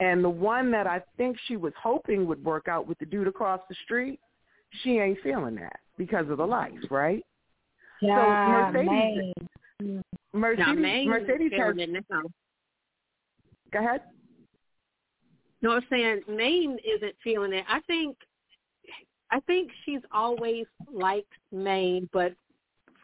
and 0.00 0.24
the 0.24 0.28
one 0.30 0.70
that 0.72 0.86
I 0.86 1.02
think 1.16 1.36
she 1.46 1.56
was 1.56 1.72
hoping 1.80 2.26
would 2.26 2.42
work 2.44 2.66
out 2.66 2.86
with 2.88 2.98
the 2.98 3.06
dude 3.06 3.28
across 3.28 3.60
the 3.68 3.76
street, 3.84 4.18
she 4.82 4.98
ain't 4.98 5.18
feeling 5.22 5.54
that 5.56 5.80
because 5.96 6.28
of 6.30 6.38
the 6.38 6.46
life, 6.46 6.72
right? 6.90 7.24
Yeah, 8.06 8.70
Mercedes- 8.72 9.34
man. 9.80 10.02
Mercedes, 10.32 10.66
now, 10.66 11.04
Mercedes 11.04 11.52
is 11.52 11.58
has. 11.58 11.74
feeling 11.74 11.96
it 11.96 12.04
now. 12.10 12.22
Go 13.72 13.78
ahead. 13.78 14.02
No, 15.62 15.72
I'm 15.72 15.82
saying 15.88 16.22
Maine 16.28 16.78
isn't 16.84 17.14
feeling 17.22 17.52
it. 17.52 17.64
I 17.68 17.80
think, 17.80 18.16
I 19.30 19.40
think 19.40 19.70
she's 19.84 20.00
always 20.12 20.66
liked 20.92 21.32
Maine, 21.52 22.08
but 22.12 22.34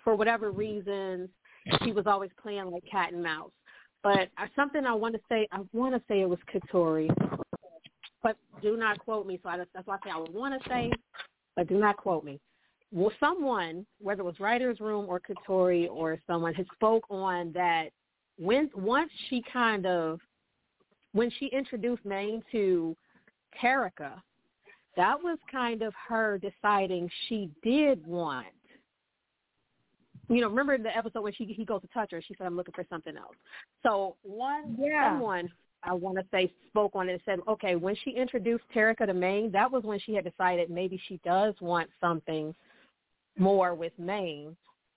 for 0.05 0.15
whatever 0.15 0.51
reasons, 0.51 1.29
she 1.83 1.93
was 1.93 2.07
always 2.07 2.31
playing 2.41 2.71
like 2.71 2.85
cat 2.91 3.13
and 3.13 3.23
mouse. 3.23 3.51
But 4.03 4.29
uh, 4.39 4.47
something 4.57 4.85
I 4.85 4.95
want 4.95 5.15
to 5.15 5.21
say, 5.29 5.47
I 5.53 5.61
want 5.73 5.95
to 5.95 6.03
say 6.09 6.21
it 6.21 6.29
was 6.29 6.39
Katori, 6.53 7.09
but 8.23 8.37
do 8.63 8.77
not 8.77 8.99
quote 8.99 9.27
me. 9.27 9.39
So 9.43 9.49
I, 9.49 9.59
that's 9.59 9.87
why 9.87 9.97
I 9.97 9.99
say 10.05 10.11
I 10.11 10.19
would 10.19 10.33
want 10.33 10.61
to 10.61 10.69
say, 10.69 10.91
but 11.57 11.69
do 11.69 11.79
not 11.79 11.97
quote 11.97 12.25
me. 12.25 12.41
Well, 12.93 13.13
someone, 13.21 13.87
whether 14.01 14.23
it 14.23 14.25
was 14.25 14.41
Writer's 14.41 14.81
Room 14.81 15.07
or 15.09 15.21
Katori 15.21 15.89
or 15.89 16.19
someone, 16.27 16.55
had 16.55 16.67
spoke 16.75 17.05
on 17.09 17.53
that 17.53 17.91
when 18.37 18.69
once 18.75 19.11
she 19.29 19.43
kind 19.53 19.87
of 19.87 20.21
when 21.13 21.31
she 21.39 21.47
introduced 21.47 22.05
Maine 22.05 22.43
to 22.53 22.97
Terrica, 23.61 24.23
that 24.97 25.17
was 25.23 25.39
kind 25.51 25.83
of 25.83 25.93
her 26.09 26.39
deciding 26.39 27.09
she 27.29 27.51
did 27.63 28.05
want. 28.07 28.47
You 30.29 30.41
know, 30.41 30.49
remember 30.49 30.79
the 30.79 30.97
episode 30.97 31.23
when 31.23 31.33
she 31.33 31.45
he 31.45 31.65
goes 31.65 31.83
to 31.83 31.89
touch 31.89 32.11
her, 32.11 32.23
she 32.23 32.35
said, 32.39 32.47
"I'm 32.47 32.57
looking 32.57 32.75
for 32.75 32.87
something 32.89 33.17
else." 33.17 33.37
So 33.85 34.17
one 34.23 34.77
Yeah. 34.81 35.11
someone 35.11 35.51
I 35.83 35.93
want 35.95 36.19
to 36.19 36.25
say 36.31 36.53
spoke 36.69 36.95
on 36.95 37.09
it 37.09 37.15
and 37.15 37.23
said, 37.25 37.41
"Okay, 37.49 37.77
when 37.77 37.95
she 37.97 38.11
introduced 38.11 38.65
Terrica 38.73 39.07
to 39.07 39.15
Maine, 39.15 39.51
that 39.53 39.71
was 39.71 39.85
when 39.85 39.99
she 40.01 40.15
had 40.15 40.25
decided 40.25 40.71
maybe 40.71 41.01
she 41.09 41.19
does 41.19 41.55
want 41.61 41.89
something 42.01 42.55
more 43.41 43.75
with 43.75 43.93
Maine, 43.99 44.57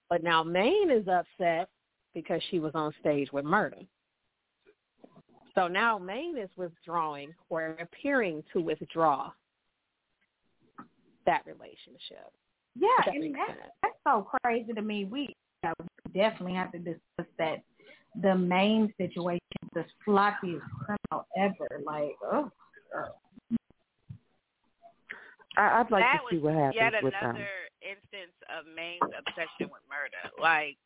but 0.10 0.24
now 0.24 0.44
Maine 0.44 0.92
is 0.92 1.08
upset 1.08 1.70
because 2.14 2.42
she 2.52 2.60
was 2.60 2.74
on 2.76 2.94
stage 3.00 3.32
with 3.32 3.46
Murda." 3.46 3.88
So 5.56 5.68
now 5.68 5.98
Maine 5.98 6.38
is 6.38 6.50
withdrawing 6.56 7.34
or 7.50 7.78
appearing 7.80 8.44
to 8.54 8.60
withdraw 8.60 9.32
that 11.26 11.46
relationship. 11.46 12.32
Yeah, 12.76 12.88
that 13.06 13.16
and 13.16 13.36
that's, 13.36 13.60
that's 13.82 13.96
so 14.06 14.28
crazy 14.44 14.74
to 14.74 14.82
me. 14.82 15.06
We, 15.06 15.36
yeah, 15.64 15.74
we 15.80 16.20
definitely 16.20 16.56
have 16.56 16.72
to 16.72 16.80
discuss 16.80 17.28
that. 17.38 17.62
The 18.22 18.36
main 18.36 18.94
situation, 18.98 19.40
the 19.74 19.86
sloppiest 20.08 20.62
criminal 20.86 21.28
ever. 21.36 21.82
Like, 21.86 22.16
oh, 22.24 22.52
girl. 22.92 23.20
I, 25.58 25.80
I'd 25.80 25.92
like 25.92 26.04
that 26.04 26.20
to 26.30 26.36
see 26.36 26.40
what 26.40 26.54
happens 26.54 26.76
yet 26.76 27.04
with 27.04 27.14
um, 27.14 27.20
another 27.22 27.40
them. 27.40 27.48
Instance 27.94 28.34
of 28.50 28.66
Maine's 28.66 29.14
obsession 29.14 29.70
with 29.70 29.86
Murda. 29.86 30.34
Like 30.42 30.82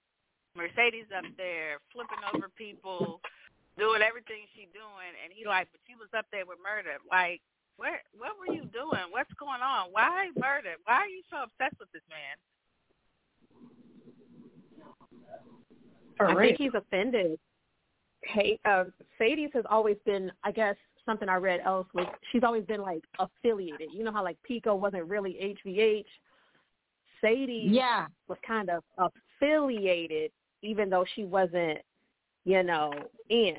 Mercedes 0.55 1.07
up 1.15 1.23
there 1.39 1.79
flipping 1.95 2.19
over 2.27 2.51
people, 2.59 3.23
doing 3.79 4.03
everything 4.03 4.43
she 4.51 4.67
doing, 4.75 5.13
and 5.23 5.31
he 5.31 5.47
like, 5.47 5.71
but 5.71 5.79
you 5.87 5.95
was 5.95 6.11
up 6.11 6.27
there 6.35 6.43
with 6.43 6.59
Murda. 6.59 6.99
Like, 7.07 7.39
where? 7.79 8.03
What 8.17 8.35
were 8.35 8.51
you 8.51 8.67
doing? 8.75 9.07
What's 9.15 9.31
going 9.39 9.63
on? 9.63 9.95
Why 9.95 10.33
Murda? 10.35 10.75
Why 10.83 11.07
are 11.07 11.11
you 11.11 11.23
so 11.31 11.47
obsessed 11.47 11.79
with 11.79 11.91
this 11.95 12.03
man? 12.11 12.35
For 16.17 16.27
I 16.27 16.33
real. 16.33 16.49
think 16.49 16.57
he's 16.57 16.75
offended. 16.75 17.39
Hey, 18.23 18.59
uh, 18.65 18.85
Sadie's 19.17 19.51
has 19.53 19.63
always 19.69 19.95
been, 20.05 20.31
I 20.43 20.51
guess, 20.51 20.75
something 21.05 21.29
I 21.29 21.35
read 21.35 21.61
else 21.63 21.87
was 21.93 22.05
she's 22.31 22.43
always 22.43 22.65
been 22.65 22.81
like 22.81 23.03
affiliated. 23.19 23.89
You 23.93 24.03
know 24.03 24.11
how 24.11 24.23
like 24.23 24.37
Pico 24.43 24.75
wasn't 24.75 25.05
really 25.05 25.55
HBH. 25.65 26.05
Sadie 27.21 27.67
yeah. 27.69 28.07
was 28.27 28.37
kind 28.45 28.69
of 28.69 28.83
affiliated, 28.97 30.31
even 30.61 30.89
though 30.89 31.05
she 31.15 31.23
wasn't, 31.23 31.79
you 32.45 32.63
know, 32.63 32.93
in. 33.29 33.55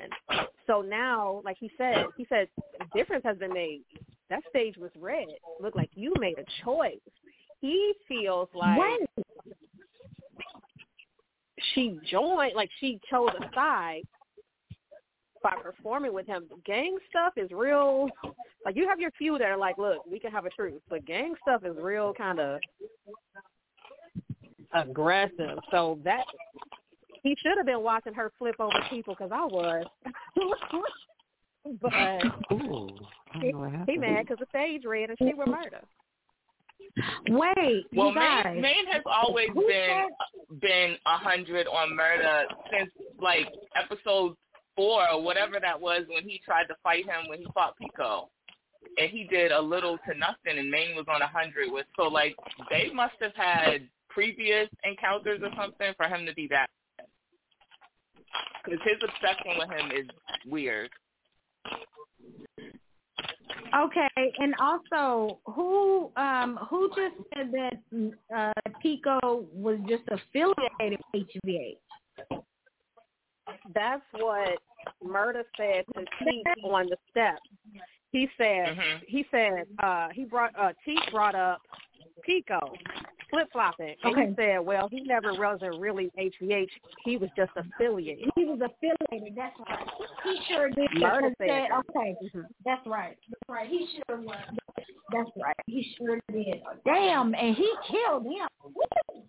So 0.67 0.81
now, 0.81 1.41
like 1.45 1.57
he 1.59 1.71
said, 1.77 2.05
he 2.17 2.25
said 2.29 2.47
a 2.81 2.97
difference 2.97 3.23
has 3.23 3.37
been 3.37 3.53
made. 3.53 3.83
That 4.29 4.41
stage 4.49 4.77
was 4.77 4.91
red. 4.99 5.27
Looked 5.59 5.75
like 5.75 5.89
you 5.95 6.13
made 6.19 6.37
a 6.37 6.45
choice. 6.63 6.99
He 7.61 7.93
feels 8.07 8.47
like 8.53 8.77
When? 8.77 9.25
she 11.73 11.99
joined, 12.09 12.53
like 12.55 12.69
she 12.79 12.99
chose 13.09 13.29
a 13.39 13.53
side 13.53 14.03
by 15.41 15.53
performing 15.61 16.13
with 16.13 16.27
him. 16.27 16.45
Gang 16.65 16.97
stuff 17.09 17.33
is 17.37 17.49
real. 17.51 18.09
Like 18.65 18.75
you 18.75 18.87
have 18.87 18.99
your 18.99 19.11
few 19.11 19.37
that 19.37 19.47
are 19.47 19.57
like, 19.57 19.77
look, 19.77 20.05
we 20.09 20.19
can 20.19 20.31
have 20.31 20.45
a 20.45 20.49
truce, 20.49 20.81
but 20.89 21.05
gang 21.05 21.33
stuff 21.41 21.63
is 21.65 21.75
real 21.79 22.13
kind 22.13 22.39
of 22.39 22.59
aggressive. 24.73 25.57
So 25.71 25.99
that 26.03 26.23
he 27.23 27.35
should 27.41 27.57
have 27.57 27.65
been 27.65 27.81
watching 27.83 28.13
her 28.13 28.31
flip 28.37 28.55
over 28.59 28.75
people 28.89 29.15
because 29.17 29.31
I 29.33 29.45
was. 29.45 29.85
but 31.81 31.93
Ooh, 32.53 32.89
I 33.33 33.39
he, 33.39 33.51
don't 33.51 33.51
know 33.51 33.59
what 33.59 33.71
he 33.71 33.77
happened. 33.77 34.01
mad 34.01 34.25
because 34.27 34.37
the 34.39 34.45
stage 34.49 34.83
red 34.85 35.09
and 35.09 35.17
she 35.19 35.33
with 35.33 35.47
Murda. 35.47 35.83
Wait, 37.29 37.85
Well, 37.95 38.09
you 38.09 38.15
guys. 38.15 38.45
Maine, 38.45 38.61
Maine 38.61 38.87
has 38.91 39.03
always 39.05 39.49
Who 39.53 39.67
been 39.67 40.07
been 40.61 40.95
a 41.05 41.17
hundred 41.17 41.67
on 41.67 41.89
Murda 41.89 42.43
since 42.71 42.89
like 43.21 43.47
episode 43.75 44.35
four 44.79 45.03
or 45.11 45.21
whatever 45.21 45.59
that 45.59 45.79
was 45.79 46.03
when 46.07 46.23
he 46.23 46.39
tried 46.45 46.63
to 46.63 46.75
fight 46.81 47.03
him 47.03 47.27
when 47.27 47.39
he 47.39 47.47
fought 47.53 47.75
Pico, 47.77 48.29
and 48.97 49.09
he 49.09 49.25
did 49.25 49.51
a 49.51 49.59
little 49.59 49.97
to 50.07 50.17
nothing, 50.17 50.57
and 50.57 50.71
Maine 50.71 50.95
was 50.95 51.05
on 51.09 51.21
a 51.21 51.27
hundred 51.27 51.69
with. 51.69 51.85
So 51.97 52.03
like 52.03 52.37
they 52.69 52.89
must 52.93 53.15
have 53.19 53.35
had 53.35 53.81
previous 54.07 54.69
encounters 54.85 55.41
or 55.43 55.49
something 55.57 55.93
for 55.97 56.07
him 56.07 56.25
to 56.25 56.33
be 56.33 56.47
that. 56.47 56.69
Because 58.63 58.79
his 58.85 59.03
obsession 59.03 59.57
with 59.57 59.69
him 59.69 59.91
is 59.91 60.07
weird. 60.49 60.89
Okay, 63.75 64.33
and 64.37 64.55
also 64.61 65.39
who 65.45 66.09
um 66.15 66.57
who 66.69 66.89
just 66.95 67.15
said 67.35 67.51
that 67.51 68.13
uh 68.33 68.71
Pico 68.81 69.45
was 69.53 69.77
just 69.89 70.03
affiliated 70.09 71.01
with 71.13 71.27
HBH? 71.45 72.39
That's 73.73 74.03
what 74.13 74.57
Murda 75.03 75.43
said 75.57 75.85
to 75.95 76.05
Teak 76.23 76.45
on 76.63 76.87
the 76.89 76.97
steps. 77.11 77.41
He 78.11 78.29
said 78.37 78.77
Mhm. 78.77 79.03
he 79.07 79.25
said 79.31 79.67
uh 79.83 80.09
he 80.09 80.25
brought 80.25 80.57
uh 80.57 80.73
Teak 80.85 80.99
brought 81.11 81.35
up 81.35 81.61
Pico 82.23 82.73
flip 83.29 83.47
flopping. 83.51 83.95
And 84.03 84.11
Okay. 84.13 84.29
he 84.29 84.35
said, 84.35 84.59
Well, 84.59 84.87
he 84.89 85.01
never 85.01 85.33
wasn't 85.33 85.79
really 85.79 86.11
HBH, 86.17 86.71
he 87.03 87.17
was 87.17 87.29
just 87.35 87.51
affiliated. 87.55 88.29
He 88.35 88.45
was 88.45 88.59
affiliated. 88.61 89.35
That's 89.35 89.55
right. 89.67 89.87
He 90.23 90.41
sure 90.47 90.69
did. 90.69 90.89
Murda 90.91 91.29
Said, 91.37 91.47
said 91.47 91.69
that. 91.69 91.83
okay, 91.89 92.15
that's 92.65 92.85
right. 92.87 93.17
That's 93.29 93.49
right. 93.49 93.69
He 93.69 93.87
sure 94.07 94.17
was. 94.21 94.37
That's 95.11 95.29
right. 95.41 95.55
He 95.67 95.95
sure 95.97 96.19
did. 96.31 96.61
Damn, 96.85 97.33
and 97.35 97.55
he 97.55 97.71
killed 97.89 98.23
him. 98.25 98.47
Woo! 98.63 99.23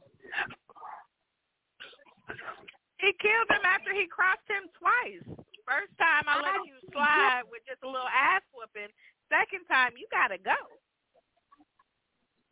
He 3.01 3.13
killed 3.21 3.49
him 3.49 3.65
after 3.65 3.93
he 3.95 4.07
crossed 4.07 4.47
him 4.49 4.69
twice. 4.79 5.45
First 5.71 5.95
time 6.03 6.27
I 6.27 6.43
let 6.43 6.67
you 6.67 6.75
slide 6.91 7.43
with 7.47 7.63
just 7.63 7.79
a 7.85 7.87
little 7.87 8.11
ass 8.11 8.43
whooping. 8.51 8.91
Second 9.31 9.65
time 9.71 9.93
you 9.97 10.07
gotta 10.11 10.37
go. 10.43 10.59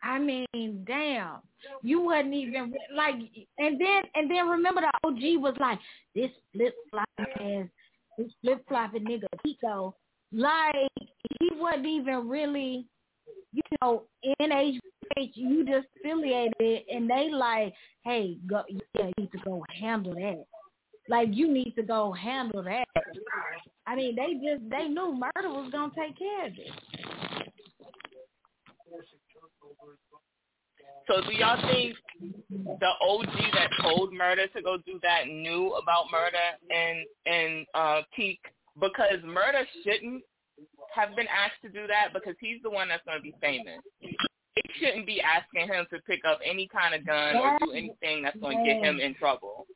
I 0.04 0.20
mean, 0.20 0.84
damn. 0.86 1.42
You 1.82 2.00
wasn't 2.00 2.34
even 2.34 2.72
like, 2.94 3.16
and 3.58 3.80
then 3.80 4.02
and 4.14 4.30
then 4.30 4.46
remember 4.46 4.82
the 4.82 4.92
OG 5.02 5.42
was 5.42 5.56
like 5.58 5.80
this 6.14 6.30
flip 6.52 6.76
flopping 6.90 7.62
ass, 7.62 7.68
this 8.16 8.30
flip 8.40 8.62
flopping 8.68 9.04
nigga 9.04 9.26
Pico. 9.42 9.96
Like 10.30 10.88
he 11.40 11.50
wasn't 11.54 11.86
even 11.86 12.28
really, 12.28 12.86
you 13.52 13.62
know, 13.82 14.04
in 14.22 14.52
HH. 14.52 15.32
You 15.34 15.64
just 15.66 15.88
affiliated, 15.98 16.82
and 16.88 17.10
they 17.10 17.30
like, 17.32 17.74
hey, 18.04 18.38
go, 18.46 18.62
yeah, 18.68 19.06
you 19.06 19.12
need 19.18 19.32
to 19.32 19.38
go 19.38 19.64
handle 19.80 20.14
that. 20.14 20.44
Like 21.08 21.28
you 21.32 21.52
need 21.52 21.74
to 21.76 21.82
go 21.82 22.12
handle 22.12 22.62
that. 22.62 22.86
I 23.86 23.96
mean, 23.96 24.14
they 24.14 24.34
just 24.34 24.68
they 24.70 24.88
knew 24.88 25.18
Murda 25.18 25.48
was 25.48 25.70
gonna 25.72 25.92
take 25.96 26.18
care 26.18 26.46
of 26.46 26.52
it. 26.52 26.70
So 31.06 31.22
do 31.22 31.34
y'all 31.34 31.60
think 31.70 31.96
the 32.80 32.90
OG 33.00 33.52
that 33.54 33.70
told 33.80 34.12
Murda 34.12 34.52
to 34.52 34.62
go 34.62 34.76
do 34.84 35.00
that 35.02 35.26
knew 35.26 35.72
about 35.74 36.04
Murda 36.12 36.58
and 36.70 37.06
and 37.24 37.66
uh 37.74 38.02
Teak 38.14 38.40
because 38.78 39.18
Murda 39.24 39.64
shouldn't 39.82 40.22
have 40.94 41.14
been 41.16 41.26
asked 41.28 41.60
to 41.62 41.68
do 41.68 41.86
that 41.86 42.12
because 42.12 42.34
he's 42.40 42.60
the 42.62 42.70
one 42.70 42.88
that's 42.88 43.04
going 43.04 43.18
to 43.18 43.22
be 43.22 43.34
famous. 43.40 43.80
He 44.00 44.16
shouldn't 44.80 45.06
be 45.06 45.20
asking 45.20 45.68
him 45.68 45.86
to 45.90 46.00
pick 46.00 46.20
up 46.26 46.40
any 46.44 46.68
kind 46.68 46.94
of 46.94 47.06
gun 47.06 47.36
or 47.36 47.58
do 47.60 47.72
anything 47.72 48.22
that's 48.22 48.38
going 48.40 48.58
to 48.58 48.64
get 48.64 48.82
him 48.82 48.98
in 48.98 49.14
trouble. 49.14 49.66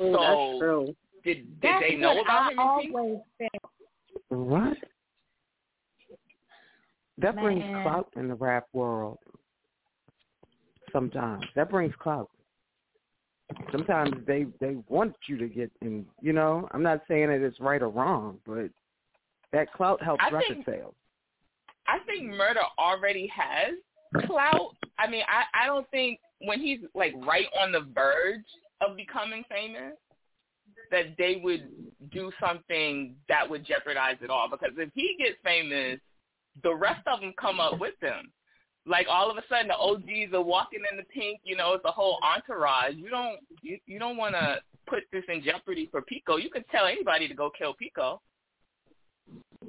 Ooh, 0.00 0.12
So 0.12 0.18
that's 0.20 0.58
true. 0.60 0.86
did 1.24 1.60
did 1.60 1.62
That's 1.62 1.82
they 1.88 1.94
know 1.96 2.14
what 2.14 2.24
about 2.24 2.42
I 2.48 2.52
him? 2.52 2.58
always 2.58 3.20
felt. 3.38 3.72
What? 4.28 4.76
That 7.18 7.36
brings 7.36 7.62
clout 7.82 8.08
in 8.16 8.28
the 8.28 8.34
rap 8.34 8.66
world. 8.72 9.18
Sometimes 10.92 11.44
that 11.56 11.70
brings 11.70 11.94
clout. 11.98 12.30
Sometimes 13.70 14.14
they 14.26 14.46
they 14.60 14.76
want 14.88 15.14
you 15.28 15.36
to 15.38 15.46
get 15.48 15.70
in. 15.80 16.06
You 16.20 16.32
know, 16.32 16.68
I'm 16.72 16.82
not 16.82 17.02
saying 17.08 17.28
that 17.28 17.40
it's 17.40 17.60
right 17.60 17.82
or 17.82 17.88
wrong, 17.88 18.38
but 18.46 18.68
that 19.52 19.72
clout 19.72 20.02
helps 20.02 20.24
I 20.24 20.30
record 20.30 20.56
think- 20.56 20.66
sales. 20.66 20.94
I 21.86 21.98
think 22.06 22.30
Murda 22.32 22.62
already 22.78 23.26
has 23.26 23.74
clout. 24.26 24.74
I 24.98 25.06
mean, 25.08 25.22
I 25.28 25.64
I 25.64 25.66
don't 25.66 25.88
think 25.90 26.18
when 26.40 26.58
he's 26.58 26.78
like 26.94 27.12
right 27.26 27.46
on 27.60 27.70
the 27.72 27.80
verge 27.94 28.44
of 28.86 28.96
becoming 28.96 29.44
famous 29.48 29.94
that 30.90 31.16
they 31.18 31.40
would 31.42 31.68
do 32.12 32.30
something 32.40 33.14
that 33.28 33.48
would 33.48 33.64
jeopardize 33.66 34.16
it 34.22 34.30
all. 34.30 34.48
Because 34.50 34.74
if 34.76 34.90
he 34.94 35.16
gets 35.18 35.36
famous, 35.42 35.98
the 36.62 36.74
rest 36.74 37.06
of 37.06 37.20
them 37.20 37.32
come 37.40 37.60
up 37.60 37.78
with 37.80 37.94
him. 38.00 38.30
Like 38.86 39.06
all 39.08 39.30
of 39.30 39.36
a 39.38 39.42
sudden, 39.48 39.68
the 39.68 39.76
OGs 39.76 40.34
are 40.34 40.42
walking 40.42 40.82
in 40.90 40.98
the 40.98 41.04
Pynk. 41.04 41.40
You 41.42 41.56
know, 41.56 41.72
it's 41.72 41.84
a 41.86 41.90
whole 41.90 42.18
entourage. 42.22 42.94
You 42.96 43.08
don't 43.08 43.38
you 43.62 43.78
you 43.86 43.98
don't 43.98 44.18
want 44.18 44.34
to 44.34 44.58
put 44.86 45.04
this 45.10 45.24
in 45.28 45.42
jeopardy 45.42 45.88
for 45.90 46.02
Pico. 46.02 46.36
You 46.36 46.50
could 46.50 46.68
tell 46.70 46.86
anybody 46.86 47.26
to 47.26 47.34
go 47.34 47.50
kill 47.56 47.72
Pico. 47.74 48.20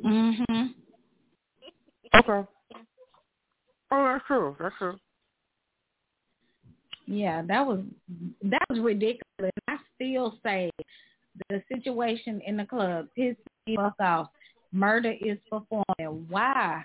Mhm. 0.04 0.74
Okay. 2.14 2.48
Oh, 3.92 4.04
that's 4.04 4.26
true. 4.28 4.58
That's 4.60 4.76
true. 4.78 5.00
Yeah, 7.08 7.44
that 7.48 7.66
was 7.66 7.82
that 8.44 8.66
was 8.70 8.80
ridiculous. 8.80 9.52
I 9.68 9.78
still 9.96 10.40
say 10.44 10.72
the 11.50 11.62
situation 11.72 12.42
in 12.46 12.58
the 12.58 12.66
club 12.66 13.08
pissed 13.16 13.40
me 13.68 13.76
fuck 13.76 13.96
off. 14.00 14.30
Murda 14.74 15.16
is 15.22 15.38
performing. 15.50 16.28
Why? 16.30 16.84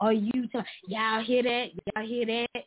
Are 0.00 0.12
you 0.12 0.32
t- 0.32 0.58
y'all 0.88 1.22
hear 1.22 1.42
that? 1.42 1.66
Y'all 1.94 2.06
hear 2.06 2.26
that? 2.26 2.64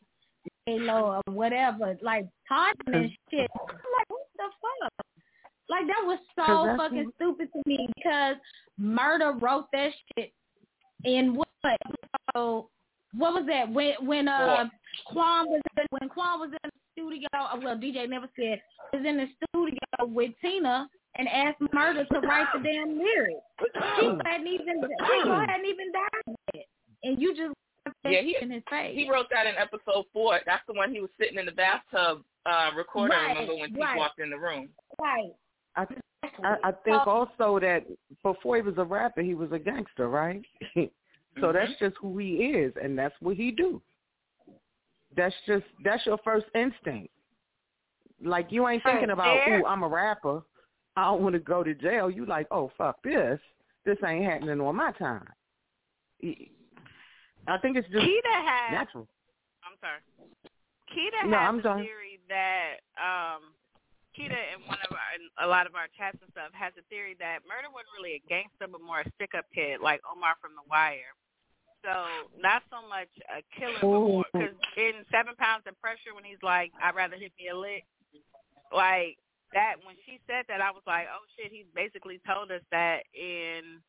Halo 0.66 1.22
or 1.26 1.34
whatever, 1.34 1.98
like 2.02 2.28
talking 2.48 2.94
and 2.94 3.12
shit. 3.32 3.50
I'm 3.56 3.68
like, 3.68 4.10
what 4.10 4.28
the 4.36 4.44
fuck? 4.62 5.08
Like 5.70 5.88
that 5.88 6.04
was 6.06 6.20
so 6.36 6.78
fucking 6.78 7.12
stupid 7.16 7.50
to 7.54 7.62
me 7.66 7.88
because 7.96 8.36
Murda 8.80 9.42
wrote 9.42 9.68
that 9.74 9.92
shit 10.16 10.32
in 11.04 11.36
what? 11.36 11.48
So 12.34 12.70
what 13.16 13.34
was 13.34 13.46
that? 13.48 13.72
When 13.72 13.94
when 14.06 14.28
uh 14.28 14.66
Quan 15.08 15.48
was 15.48 15.62
in, 15.78 15.86
when 15.92 16.10
Quan 16.10 16.40
was 16.40 16.50
in 16.52 16.58
the 16.70 16.72
studio. 16.94 17.28
uh, 17.34 17.58
Well, 17.64 17.78
DJ 17.78 18.10
never 18.10 18.28
said 18.36 18.62
was 18.94 19.06
in 19.06 19.18
the 19.18 19.28
studio 19.50 19.80
with 20.14 20.32
Tina 20.42 20.88
and 21.18 21.28
asked 21.28 21.60
Murda 21.74 22.08
to 22.08 22.20
write 22.22 22.48
the 22.54 22.60
damn 22.60 22.98
lyrics. 22.98 23.42
She 24.00 24.06
hadn't 24.26 24.48
even 24.48 24.82
Pico 25.00 25.40
hadn't 25.40 25.66
even 25.66 25.92
died 25.92 26.36
yet, 26.54 26.66
and 27.04 27.22
you 27.22 27.36
just 27.36 27.54
Yeah, 28.06 28.22
he- 28.22 28.38
in 28.42 28.52
his 28.52 28.64
face. 28.70 28.96
He 28.96 29.10
wrote 29.10 29.28
that 29.32 29.46
in 29.48 29.56
episode 29.56 30.06
four. 30.14 30.40
That's 30.46 30.64
the 30.68 30.74
one 30.74 30.92
he 30.94 31.02
was 31.02 31.10
sitting 31.20 31.38
in 31.38 31.46
the 31.46 31.52
bathtub 31.52 32.24
uh 32.46 32.72
recording. 32.76 33.18
Right, 33.18 33.30
remember 33.30 33.56
when 33.56 33.72
he 33.74 33.80
walked 33.80 34.20
in 34.20 34.30
the 34.30 34.38
room? 34.38 34.70
right. 35.02 35.32
I, 35.76 35.86
I 36.44 36.56
I 36.64 36.72
think 36.84 37.06
also 37.06 37.60
that 37.60 37.86
before 38.24 38.56
he 38.56 38.62
was 38.64 38.76
a 38.78 38.84
rapper, 38.84 39.22
he 39.22 39.36
was 39.36 39.52
a 39.52 39.60
gangster, 39.60 40.10
right? 40.10 40.42
so 41.42 41.52
that's 41.52 41.72
just 41.80 41.96
who 42.02 42.18
he 42.18 42.36
is, 42.36 42.74
and 42.82 42.98
that's 42.98 43.16
what 43.20 43.36
he 43.36 43.52
do. 43.52 43.82
That's 45.16 45.36
just 45.46 45.66
that's 45.84 46.06
your 46.06 46.18
first 46.24 46.46
instinct. 46.54 47.10
Like 48.24 48.52
you 48.52 48.68
ain't 48.68 48.84
thinking 48.84 49.12
about, 49.12 49.38
ooh, 49.48 49.66
I'm 49.66 49.84
a 49.84 49.88
rapper. 49.88 50.42
I 50.96 51.04
don't 51.06 51.22
want 51.22 51.34
to 51.34 51.40
go 51.40 51.64
to 51.64 51.74
jail. 51.76 52.10
You 52.10 52.26
like, 52.26 52.48
oh 52.52 52.72
fuck 52.78 53.02
this. 53.04 53.40
This 53.86 53.98
ain't 54.06 54.26
happening 54.26 54.60
on 54.60 54.76
my 54.76 54.92
time. 54.94 55.28
I 57.48 57.58
think 57.62 57.78
it's 57.78 57.88
just 57.88 58.04
Keita 58.04 58.36
has 58.44 58.72
natural. 58.74 59.08
I'm 59.64 59.78
sorry. 59.80 60.02
Keita 60.92 61.30
No, 61.30 61.38
has 61.38 61.48
I'm 61.48 61.60
a 61.60 61.64
sorry. 61.64 61.84
theory 61.84 62.20
that 62.28 62.82
um 62.98 63.54
Keita 64.18 64.34
in 64.34 64.66
one 64.66 64.82
of 64.82 64.92
our 64.92 65.10
in 65.16 65.30
a 65.46 65.48
lot 65.48 65.68
of 65.68 65.76
our 65.76 65.88
chats 65.94 66.18
and 66.22 66.32
stuff 66.32 66.50
has 66.58 66.74
a 66.76 66.84
theory 66.90 67.16
that 67.22 67.46
Murda 67.46 67.70
wasn't 67.70 67.94
really 67.96 68.18
a 68.18 68.24
gangster 68.28 68.66
but 68.66 68.82
more 68.82 69.02
a 69.06 69.12
stick 69.16 69.38
up 69.38 69.46
kid 69.54 69.80
like 69.80 70.02
Omar 70.10 70.36
from 70.42 70.58
The 70.58 70.66
Wire. 70.68 71.14
So 71.88 71.96
not 72.36 72.64
so 72.68 72.84
much 72.92 73.08
a 73.32 73.40
killer, 73.56 73.80
but 73.80 73.88
more 73.88 74.26
because 74.34 74.52
in 74.76 75.08
Seven 75.08 75.36
Pounds 75.40 75.64
of 75.72 75.80
Pressure 75.80 76.12
when 76.14 76.26
he's 76.28 76.42
like, 76.44 76.72
I'd 76.84 76.96
rather 77.00 77.16
hit 77.16 77.32
me 77.40 77.48
a 77.48 77.56
lick, 77.56 77.86
like 78.76 79.16
that. 79.56 79.76
When 79.88 79.96
she 80.06 80.20
said 80.28 80.44
that, 80.52 80.60
I 80.60 80.72
was 80.72 80.84
like, 80.86 81.08
oh 81.08 81.24
shit, 81.40 81.50
he 81.50 81.64
basically 81.74 82.20
told 82.28 82.52
us 82.52 82.60
that 82.76 83.08
in 83.16 83.80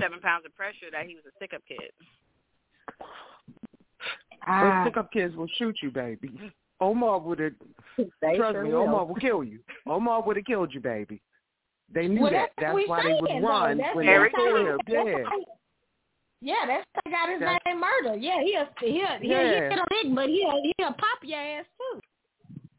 Seven 0.00 0.20
Pounds 0.20 0.46
of 0.46 0.54
Pressure 0.54 0.94
that 0.94 1.06
he 1.10 1.16
was 1.16 1.24
a 1.26 1.34
stick 1.42 1.50
up 1.52 1.62
kid. 1.66 1.90
Those 3.00 4.46
Ah, 4.46 4.84
stick 4.86 4.96
up 4.96 5.12
kids 5.12 5.34
will 5.34 5.50
shoot 5.58 5.76
you, 5.82 5.90
baby. 5.90 6.30
Omar 6.80 7.18
would 7.18 7.40
have 7.40 7.52
They 8.22 8.36
Trust 8.36 8.54
sure 8.54 8.62
me, 8.64 8.70
will. 8.72 8.82
Omar 8.82 9.04
will 9.06 9.16
kill 9.16 9.42
you. 9.42 9.58
Omar 9.88 10.22
would 10.22 10.36
have 10.36 10.46
killed 10.46 10.72
you, 10.72 10.80
baby. 10.80 11.20
They 11.92 12.06
knew 12.06 12.22
well, 12.22 12.30
that. 12.30 12.50
that's, 12.58 12.76
That's 12.76 12.88
why 12.88 13.02
we 13.04 13.10
they 13.12 13.18
would 13.20 13.30
though. 13.42 13.48
run 13.48 13.78
That's, 13.78 13.96
when 13.96 14.06
that's 14.06 14.32
they 14.36 14.38
how 14.38 14.56
he- 14.56 15.10
Yeah. 15.10 15.24
How 16.40 16.46
he- 16.46 16.48
Yeah, 16.48 16.66
that's 16.66 16.86
how 16.94 17.00
I 17.06 17.10
got 17.10 17.28
his 17.30 17.40
That's- 17.40 17.60
name 17.66 17.82
Murda. 17.82 18.16
Yeah, 18.20 18.40
he'll 18.42 18.66
he'll 18.80 19.18
he'll 19.18 19.30
Yeah. 19.30 19.68
hit 19.70 19.78
a 19.78 19.86
lick, 19.94 20.14
but 20.14 20.28
he'll 20.28 20.62
he'll 20.78 20.92
pop 20.94 21.18
your 21.22 21.38
ass 21.40 21.66
too. 21.78 22.00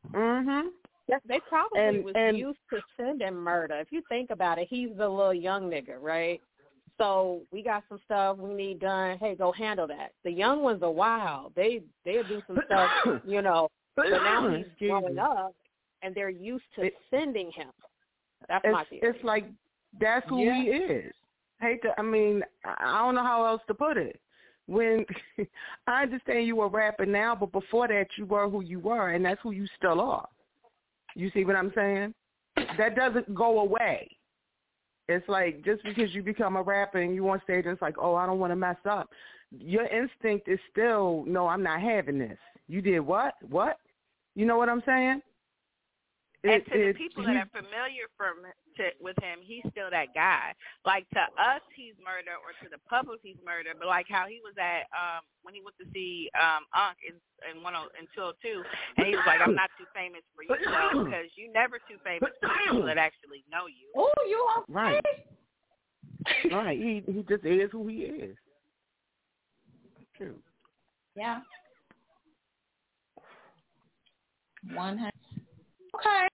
Mhm. 0.09 0.69
Yes, 1.07 1.21
they 1.25 1.39
probably 1.41 1.79
And- 1.79 2.03
was 2.05 2.13
and- 2.15 2.37
used 2.37 2.59
to 2.69 2.81
sending 2.97 3.33
Murda. 3.33 3.81
If 3.81 3.91
you 3.91 4.01
think 4.09 4.29
about 4.29 4.59
it, 4.59 4.67
he's 4.69 4.95
the 4.95 5.07
little 5.09 5.33
young 5.33 5.69
nigga, 5.69 5.97
right? 6.01 6.41
So 6.97 7.41
we 7.51 7.63
got 7.63 7.83
some 7.89 7.99
stuff 8.05 8.37
we 8.37 8.53
need 8.53 8.79
done. 8.79 9.17
Hey, 9.17 9.35
go 9.35 9.51
handle 9.51 9.87
that. 9.87 10.11
The 10.23 10.31
young 10.31 10.61
ones 10.61 10.83
are 10.83 10.91
wild. 10.91 11.53
They 11.55 11.83
they'll 12.05 12.23
do 12.23 12.41
some 12.47 12.59
stuff, 12.65 12.91
you 13.25 13.41
know. 13.41 13.69
But 13.95 14.09
now 14.09 14.47
he's 14.49 14.65
Excuse 14.67 14.89
growing 14.91 15.19
up, 15.19 15.53
and 16.01 16.15
they're 16.15 16.29
used 16.29 16.63
to 16.75 16.83
It- 16.85 16.97
sending 17.09 17.51
him. 17.51 17.71
That's 18.47 18.65
my 18.65 18.81
It's 18.81 18.89
theory. 18.89 19.09
it's 19.15 19.23
like 19.23 19.45
that's 19.99 20.27
who 20.29 20.39
Yeah. 20.43 20.53
he 20.55 20.69
is. 20.69 21.13
Hate 21.61 21.81
to. 21.83 21.93
I 21.97 22.01
mean, 22.01 22.43
I 22.65 22.99
don't 22.99 23.15
know 23.15 23.23
how 23.23 23.45
else 23.45 23.61
to 23.67 23.73
put 23.73 23.97
it. 23.97 24.19
When 24.67 25.05
I 25.87 26.03
understand 26.03 26.47
you 26.47 26.55
were 26.55 26.69
rapping 26.69 27.11
now, 27.11 27.35
but 27.35 27.51
before 27.51 27.87
that 27.87 28.07
you 28.17 28.25
were 28.25 28.49
who 28.49 28.61
you 28.61 28.79
were, 28.79 29.11
and 29.11 29.23
that's 29.23 29.41
who 29.41 29.51
you 29.51 29.67
still 29.77 30.01
are. 30.01 30.27
You 31.15 31.29
see 31.33 31.45
what 31.45 31.55
I'm 31.55 31.71
saying? 31.75 32.13
That 32.77 32.95
doesn't 32.95 33.33
go 33.33 33.59
away. 33.59 34.09
It's 35.07 35.27
like 35.27 35.63
just 35.65 35.83
because 35.83 36.13
you 36.13 36.23
become 36.23 36.55
a 36.55 36.61
rapper 36.61 36.99
and 36.99 37.13
you 37.13 37.27
on 37.29 37.41
stage, 37.43 37.65
and 37.65 37.73
it's 37.73 37.81
like, 37.81 37.95
oh, 37.99 38.15
I 38.15 38.25
don't 38.25 38.39
want 38.39 38.51
to 38.51 38.55
mess 38.55 38.77
up. 38.89 39.09
Your 39.51 39.85
instinct 39.87 40.47
is 40.47 40.59
still, 40.71 41.25
no, 41.27 41.47
I'm 41.47 41.63
not 41.63 41.81
having 41.81 42.17
this. 42.17 42.37
You 42.67 42.81
did 42.81 43.01
what? 43.01 43.33
What? 43.49 43.77
You 44.35 44.45
know 44.45 44.57
what 44.57 44.69
I'm 44.69 44.83
saying? 44.85 45.21
and 46.43 46.51
It- 46.53 46.65
to 46.71 46.85
the 46.87 46.93
people 46.93 47.23
that 47.23 47.35
are 47.35 47.45
familiar 47.47 48.07
from 48.17 48.45
to, 48.81 48.89
with 48.97 49.17
him, 49.21 49.39
he's 49.45 49.61
still 49.69 49.93
that 49.93 50.17
guy. 50.17 50.57
Like 50.85 51.05
to 51.13 51.21
us, 51.37 51.61
he's 51.77 51.93
Murda, 52.01 52.33
or 52.41 52.57
to 52.65 52.67
the 52.73 52.81
public, 52.89 53.21
he's 53.21 53.37
Murda. 53.45 53.77
But 53.77 53.87
like 53.87 54.09
how 54.09 54.25
he 54.25 54.41
was 54.41 54.57
at 54.57 54.89
um 54.89 55.21
when 55.45 55.53
he 55.53 55.61
went 55.61 55.77
to 55.77 55.87
see 55.93 56.33
um 56.33 56.65
Unc 56.73 56.97
in 57.05 57.15
in 57.45 57.61
one 57.61 57.77
in 57.77 58.09
two 58.17 58.33
oh 58.33 58.33
two, 58.41 58.65
and 58.97 59.05
he 59.05 59.13
was 59.13 59.25
like, 59.29 59.41
"I'm 59.41 59.53
not 59.53 59.69
too 59.77 59.85
famous 59.93 60.25
for 60.33 60.41
you, 60.41 60.57
because 61.05 61.29
you 61.37 61.53
never 61.53 61.77
too 61.85 62.01
famous 62.01 62.33
for 62.41 62.49
people 62.65 62.85
that 62.89 62.97
actually 62.97 63.45
know 63.53 63.69
you." 63.69 63.93
Oh, 63.93 64.09
you 64.25 64.39
okay? 64.57 64.73
Right. 64.73 65.05
right. 66.51 66.77
He 66.77 67.05
he 67.05 67.21
just 67.29 67.45
is 67.45 67.69
who 67.71 67.87
he 67.87 68.09
is. 68.09 68.35
True. 70.17 70.35
Yeah. 71.15 71.39
One 74.73 74.97
hundred. 74.97 75.13
Okay. 75.95 76.27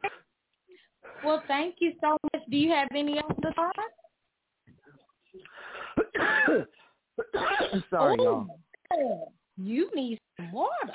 Well, 1.24 1.44
thank 1.48 1.76
you 1.80 1.94
so 2.02 2.18
much. 2.34 2.44
Do 2.50 2.58
you 2.58 2.72
have 2.72 2.88
any 2.96 3.20
other 3.20 3.54
thoughts? 3.56 3.80
Sorry, 7.90 8.16
Ooh, 8.20 8.48
y'all. 8.92 9.34
You 9.58 9.90
need 9.96 10.20
some 10.38 10.52
water. 10.52 10.94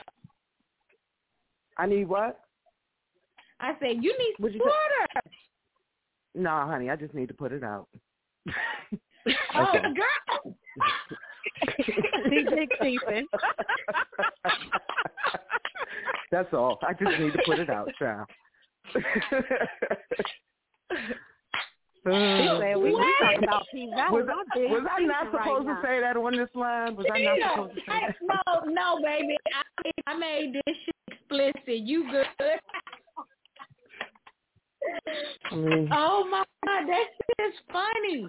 I 1.78 1.86
need 1.86 2.08
what? 2.08 2.40
I 3.60 3.72
said 3.80 4.02
you 4.02 4.16
need 4.18 4.34
What'd 4.38 4.58
some 4.58 4.66
you 4.66 4.72
water. 4.72 5.06
No, 6.34 6.50
honey, 6.70 6.90
I 6.90 6.96
just 6.96 7.14
need 7.14 7.28
to 7.28 7.34
put 7.34 7.52
it 7.52 7.62
out. 7.64 7.88
Oh, 9.54 9.72
girl. 9.72 10.56
He 11.76 12.42
big 12.50 12.68
thiefing. 12.82 13.22
That's 16.32 16.52
all. 16.52 16.78
I 16.82 16.92
just 16.92 17.20
need 17.20 17.32
to 17.32 17.42
put 17.46 17.60
it 17.60 17.70
out, 17.70 17.88
child. 17.98 18.28
He 22.04 22.10
mm. 22.10 22.58
said 22.58 22.76
we, 22.78 22.90
we 22.94 23.14
talking 23.20 23.44
about 23.44 23.62
P 23.72 23.88
Valley. 23.94 24.22
was, 24.22 24.28
I'm 24.28 24.40
I, 24.40 24.58
big 24.58 24.70
was 24.72 24.82
I 24.90 25.02
not 25.04 25.26
thiefing 25.26 25.32
right 25.34 25.44
supposed 25.44 25.66
to 25.68 25.78
say 25.84 26.00
that 26.00 26.16
on 26.16 26.36
this 26.36 26.48
line? 26.54 26.96
Was 26.96 27.06
I 27.12 27.18
not 27.22 27.38
Yeah, 27.38 27.50
supposed 27.54 27.74
to 27.74 27.80
say 27.80 27.86
that? 27.86 28.16
no, 28.22 28.72
no, 28.72 29.02
baby. 29.04 29.36
I, 29.54 29.90
I 30.10 30.18
made 30.18 30.52
this 30.52 30.76
shit 30.84 30.94
explicit. 31.12 31.86
You 31.86 32.10
good? 32.10 32.26
I 32.40 32.58
Oh 35.92 36.26
my 36.28 36.44
god, 36.66 36.88
that 36.88 37.04
shit 37.16 37.46
is 37.46 37.54
funny. 37.72 38.26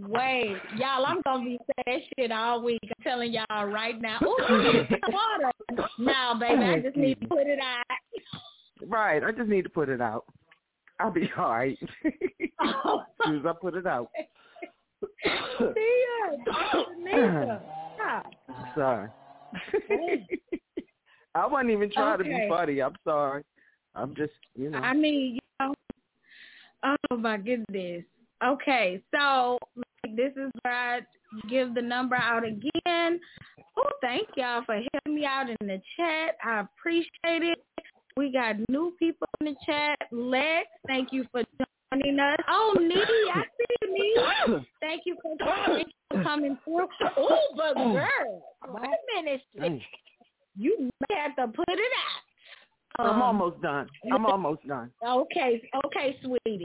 Wait, 0.00 0.56
y'all, 0.76 1.04
I'm 1.06 1.20
gonna 1.24 1.44
be 1.44 1.58
saying 1.86 2.02
shit 2.16 2.30
all 2.30 2.62
week. 2.62 2.78
I'm 2.84 3.02
telling 3.02 3.32
y'all 3.32 3.64
right 3.64 4.00
now. 4.00 4.20
Ooh, 4.22 4.36
you 4.48 4.72
need 4.74 4.88
some 4.90 5.12
water. 5.12 5.50
No, 5.98 6.38
baby, 6.38 6.62
I 6.62 6.76
oh, 6.78 6.80
just 6.82 6.96
need 6.96 7.20
to 7.20 7.26
put 7.26 7.46
it 7.46 7.58
out. 7.58 7.84
Right. 8.86 9.22
I 9.22 9.32
just 9.32 9.48
need 9.48 9.62
to 9.62 9.70
put 9.70 9.88
it 9.88 10.00
out. 10.00 10.24
I'll 11.00 11.10
be 11.10 11.30
all 11.36 11.50
right. 11.50 11.78
as 12.04 12.74
soon 13.24 13.40
as 13.40 13.46
I 13.46 13.52
put 13.60 13.74
it 13.74 13.86
out. 13.86 14.10
Nika, 16.98 17.62
stop. 17.94 18.26
sorry. 18.74 19.08
I 21.34 21.46
wasn't 21.46 21.70
even 21.70 21.90
trying 21.92 22.18
to 22.18 22.24
be 22.24 22.46
funny. 22.48 22.80
I'm 22.82 22.96
sorry. 23.04 23.44
I'm 23.94 24.14
just, 24.14 24.32
you 24.56 24.70
know. 24.70 24.78
I 24.78 24.92
mean, 24.94 25.34
you 25.34 25.40
know, 25.60 25.74
oh 26.84 27.16
my 27.16 27.36
goodness. 27.36 28.04
Okay, 28.44 29.00
so 29.14 29.58
like, 29.76 30.16
this 30.16 30.32
is 30.36 30.50
where 30.62 30.74
I 30.74 31.00
give 31.48 31.74
the 31.74 31.82
number 31.82 32.16
out 32.16 32.44
again. 32.44 33.20
Oh, 33.76 33.90
thank 34.00 34.28
y'all 34.36 34.62
for 34.64 34.80
helping 34.92 35.14
me 35.14 35.24
out 35.24 35.48
in 35.48 35.66
the 35.66 35.80
chat. 35.96 36.36
I 36.44 36.60
appreciate 36.60 37.42
it. 37.42 37.58
We 38.18 38.32
got 38.32 38.56
new 38.68 38.94
people 38.98 39.28
in 39.40 39.46
the 39.46 39.54
chat. 39.64 39.96
Lex, 40.10 40.66
thank 40.88 41.12
you 41.12 41.24
for 41.30 41.44
joining 41.92 42.18
us. 42.18 42.36
Oh, 42.48 42.74
Nee, 42.80 42.96
I 43.32 43.42
see 43.56 43.64
you, 43.82 43.94
Nee. 43.94 44.64
Thank 44.80 45.02
you 45.06 45.16
for, 45.22 45.36
you 45.78 45.84
for 46.10 46.22
coming 46.24 46.58
through. 46.64 46.88
Oh, 47.16 47.38
but 47.56 47.74
girl, 47.76 48.42
wait 48.70 48.90
a 48.90 49.22
minute. 49.22 49.82
You 50.56 50.90
may 51.08 51.16
have 51.16 51.36
to 51.36 51.46
put 51.46 51.68
it 51.68 51.78
out. 52.98 53.06
I'm 53.06 53.14
Um, 53.14 53.22
almost 53.22 53.62
done. 53.62 53.86
I'm 54.12 54.26
almost 54.26 54.66
done. 54.66 54.90
Okay, 55.06 55.62
okay, 55.86 56.16
sweetie, 56.24 56.64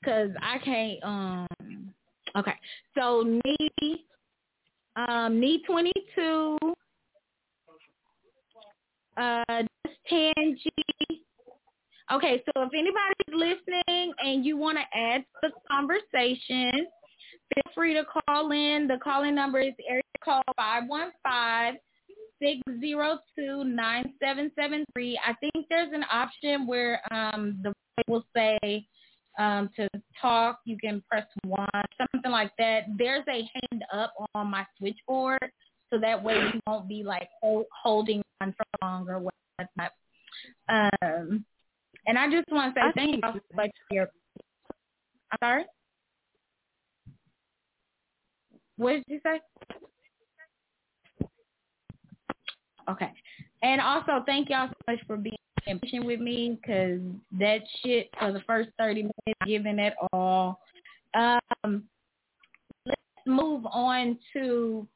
because 0.00 0.30
I 0.40 0.56
can't. 0.64 1.04
Um, 1.04 1.46
okay, 2.34 2.54
so 2.96 3.22
knee, 3.44 4.06
um, 4.96 5.38
knee 5.38 5.62
twenty 5.66 5.92
two, 6.14 6.56
uh, 9.18 9.62
ten 10.08 10.34
Okay, 12.12 12.42
so 12.44 12.62
if 12.62 12.70
anybody's 12.74 13.32
listening 13.32 14.12
and 14.18 14.44
you 14.44 14.58
want 14.58 14.76
to 14.76 14.98
add 14.98 15.22
to 15.42 15.48
the 15.48 15.50
conversation, 15.70 16.86
feel 17.54 17.72
free 17.74 17.94
to 17.94 18.04
call 18.04 18.50
in. 18.52 18.86
The 18.86 18.98
calling 19.02 19.34
number 19.34 19.60
is 19.60 19.72
area 19.88 20.02
code 20.22 20.42
five 20.56 20.82
one 20.86 21.12
five 21.22 21.74
six 22.42 22.60
zero 22.78 23.18
two 23.36 23.64
nine 23.64 24.12
seven 24.22 24.50
seven 24.58 24.84
three. 24.92 25.18
I 25.26 25.32
think 25.34 25.66
there's 25.70 25.92
an 25.94 26.04
option 26.12 26.66
where 26.66 27.00
um 27.10 27.58
the 27.62 27.70
voice 27.70 28.04
will 28.06 28.26
say 28.36 28.86
um 29.38 29.70
to 29.76 29.88
talk 30.20 30.60
you 30.66 30.76
can 30.76 31.02
press 31.10 31.26
one, 31.44 31.66
something 32.12 32.30
like 32.30 32.52
that. 32.58 32.84
There's 32.98 33.24
a 33.28 33.48
hand 33.70 33.84
up 33.92 34.12
on 34.34 34.50
my 34.50 34.66
switchboard 34.78 35.50
so 35.90 35.98
that 36.00 36.22
way 36.22 36.34
you 36.34 36.60
won't 36.66 36.88
be 36.88 37.02
like 37.02 37.28
hold, 37.40 37.66
holding 37.82 38.22
on 38.42 38.54
for 38.56 38.64
longer. 38.82 39.20
Whatnot. 39.56 39.92
Um 40.68 41.44
and 42.06 42.18
I 42.18 42.30
just 42.30 42.48
want 42.50 42.74
to 42.74 42.80
say 42.80 42.86
I 42.86 42.92
thank 42.92 43.16
you 43.16 43.20
so 43.22 43.40
much 43.54 43.70
for 43.88 43.94
your 43.94 44.08
I'm 45.32 45.38
sorry? 45.42 45.64
What 48.76 48.92
did 48.92 49.04
you 49.06 49.20
say? 49.24 49.40
Okay. 52.88 53.10
And 53.62 53.80
also, 53.80 54.22
thank 54.26 54.50
y'all 54.50 54.68
so 54.68 54.92
much 54.92 55.00
for 55.06 55.16
being 55.16 55.36
patient 55.64 56.04
with 56.04 56.20
me 56.20 56.58
because 56.60 57.00
that 57.38 57.60
shit 57.82 58.10
for 58.18 58.32
the 58.32 58.40
first 58.46 58.70
30 58.78 59.02
minutes, 59.02 59.40
giving 59.46 59.78
it 59.78 59.94
all. 60.12 60.60
Um, 61.14 61.84
let's 62.84 63.00
move 63.26 63.64
on 63.66 64.18
to 64.34 64.86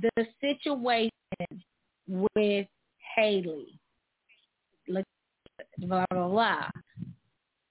the 0.00 0.26
situation 0.40 1.10
with 2.06 2.66
Haley. 3.16 3.78
Look, 4.88 5.04
Blah, 5.78 6.04
blah, 6.10 6.28
blah. 6.28 6.68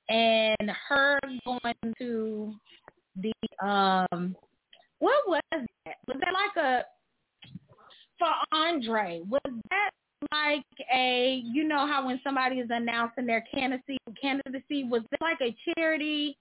And 0.10 0.72
her 0.90 1.20
going 1.46 1.94
to 2.00 2.54
the, 3.16 3.34
um, 3.66 4.36
what 5.00 5.28
was 5.28 5.42
that? 5.52 5.96
Was 6.08 6.18
that 6.20 6.34
like 6.34 6.66
a, 6.66 6.84
for 8.20 8.28
Andre, 8.52 9.22
was 9.28 9.42
that 9.70 9.92
like 10.32 10.64
a 10.94 11.42
you 11.46 11.68
know 11.68 11.86
how 11.86 12.06
when 12.06 12.20
somebody 12.24 12.58
is 12.58 12.70
announcing 12.72 13.26
their 13.26 13.44
candidacy 13.54 13.98
candidacy, 14.22 14.84
was 14.84 15.02
it 15.12 15.20
like 15.22 15.40
a 15.42 15.56
charity 15.76 16.38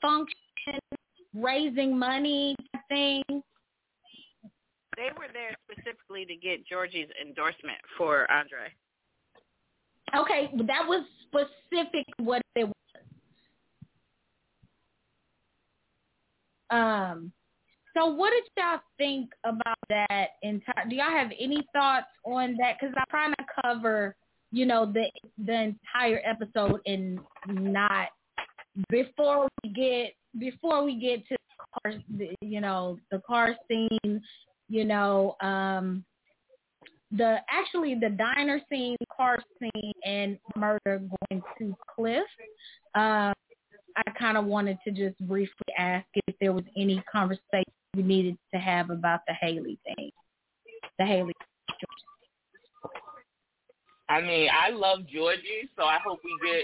function 0.00 0.78
raising 1.34 1.98
money 1.98 2.56
thing? 2.88 3.22
They 4.96 5.10
were 5.16 5.28
there 5.32 5.54
specifically 5.70 6.24
to 6.24 6.36
get 6.36 6.66
Georgie's 6.66 7.08
endorsement 7.20 7.78
for 7.98 8.30
Andre. 8.30 8.72
Okay, 10.16 10.50
that 10.66 10.86
was 10.86 11.04
specific 11.26 12.06
what 12.18 12.42
it 12.54 12.64
was. 12.64 12.74
Um 16.70 17.32
So 17.96 18.06
what 18.06 18.30
did 18.30 18.44
y'all 18.56 18.80
think 18.98 19.30
about 19.44 19.78
that 19.88 20.28
entire? 20.42 20.86
Do 20.88 20.96
y'all 20.96 21.10
have 21.10 21.32
any 21.38 21.66
thoughts 21.72 22.06
on 22.24 22.56
that? 22.58 22.76
Because 22.78 22.94
I'm 22.96 23.04
trying 23.10 23.32
to 23.32 23.44
cover, 23.62 24.14
you 24.52 24.66
know, 24.66 24.86
the 24.86 25.10
the 25.38 25.74
entire 25.74 26.20
episode 26.24 26.80
and 26.86 27.18
not 27.48 28.08
before 28.90 29.48
we 29.62 29.70
get 29.70 30.14
before 30.38 30.84
we 30.84 31.00
get 31.00 31.26
to 31.28 31.36
the 31.36 31.90
car, 31.90 32.28
you 32.42 32.60
know, 32.60 32.98
the 33.10 33.20
car 33.26 33.56
scene, 33.68 34.20
you 34.68 34.84
know, 34.84 35.36
um, 35.40 36.04
the 37.12 37.38
actually 37.50 37.94
the 37.94 38.10
diner 38.10 38.60
scene, 38.70 38.96
car 39.16 39.38
scene, 39.58 39.92
and 40.04 40.38
Murda 40.56 41.08
going 41.30 41.42
to 41.58 41.76
Cliff. 41.94 42.24
Um, 42.94 43.32
I 43.96 44.10
kind 44.18 44.36
of 44.36 44.44
wanted 44.44 44.78
to 44.84 44.90
just 44.90 45.18
briefly 45.26 45.72
ask 45.78 46.06
if 46.26 46.34
there 46.40 46.52
was 46.52 46.64
any 46.76 47.02
conversation 47.10 47.64
we 47.96 48.02
needed 48.02 48.36
to 48.52 48.60
have 48.60 48.90
about 48.90 49.20
the 49.26 49.34
Haley 49.34 49.78
thing, 49.84 50.10
the 50.98 51.06
Haley. 51.06 51.32
I 54.08 54.20
mean, 54.20 54.48
I 54.52 54.70
love 54.70 55.00
Georgie, 55.12 55.68
so 55.76 55.84
I 55.84 55.98
hope 56.04 56.20
we 56.22 56.38
get 56.46 56.62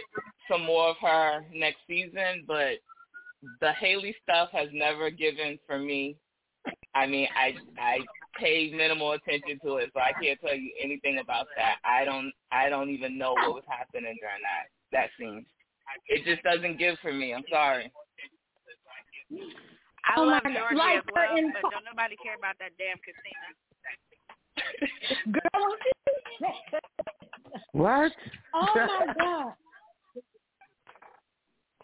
some 0.51 0.65
more 0.65 0.91
of 0.91 0.97
her 1.01 1.45
next 1.53 1.79
season. 1.89 2.45
But 2.47 2.75
the 3.61 3.73
Haley 3.73 4.15
stuff 4.23 4.51
has 4.53 4.69
never 4.73 5.11
given 5.11 5.59
for 5.67 5.79
me. 5.79 6.17
I 6.95 7.07
mean, 7.07 7.27
I 7.37 7.55
I 7.81 7.99
pay 8.39 8.71
minimal 8.75 9.13
attention 9.13 9.59
to 9.65 9.77
it, 9.77 9.91
so 9.95 10.01
I 10.01 10.13
can't 10.23 10.41
tell 10.41 10.55
you 10.55 10.73
anything 10.83 11.19
about 11.19 11.47
that. 11.57 11.77
I 11.85 12.05
don't 12.05 12.33
I 12.51 12.69
don't 12.69 12.91
even 12.91 13.19
know 13.19 13.33
what 13.33 13.55
was 13.55 13.65
happening 13.69 14.17
during 14.21 14.43
that 14.43 14.69
that 14.93 15.11
scene. 15.19 15.45
It 16.09 16.25
just 16.25 16.43
doesn't 16.43 16.79
give 16.79 16.99
for 17.03 17.13
me. 17.13 17.35
I'm 17.35 17.45
sorry. 17.51 17.91
I 20.05 20.15
Oh 20.19 20.25
love 20.25 20.43
my 20.45 20.53
God. 20.53 20.75
Like 20.77 20.99
as 20.99 21.05
well, 21.15 21.37
in- 21.37 21.53
but 21.53 21.71
don't 21.71 21.85
nobody 21.85 22.17
care 22.23 22.35
about 22.37 22.57
that 22.59 22.73
damn 22.79 22.99
casino. 22.99 23.49
Girl, 25.33 25.77
What? 27.73 28.13
oh 28.55 28.75
my 28.75 29.07
god. 29.19 29.53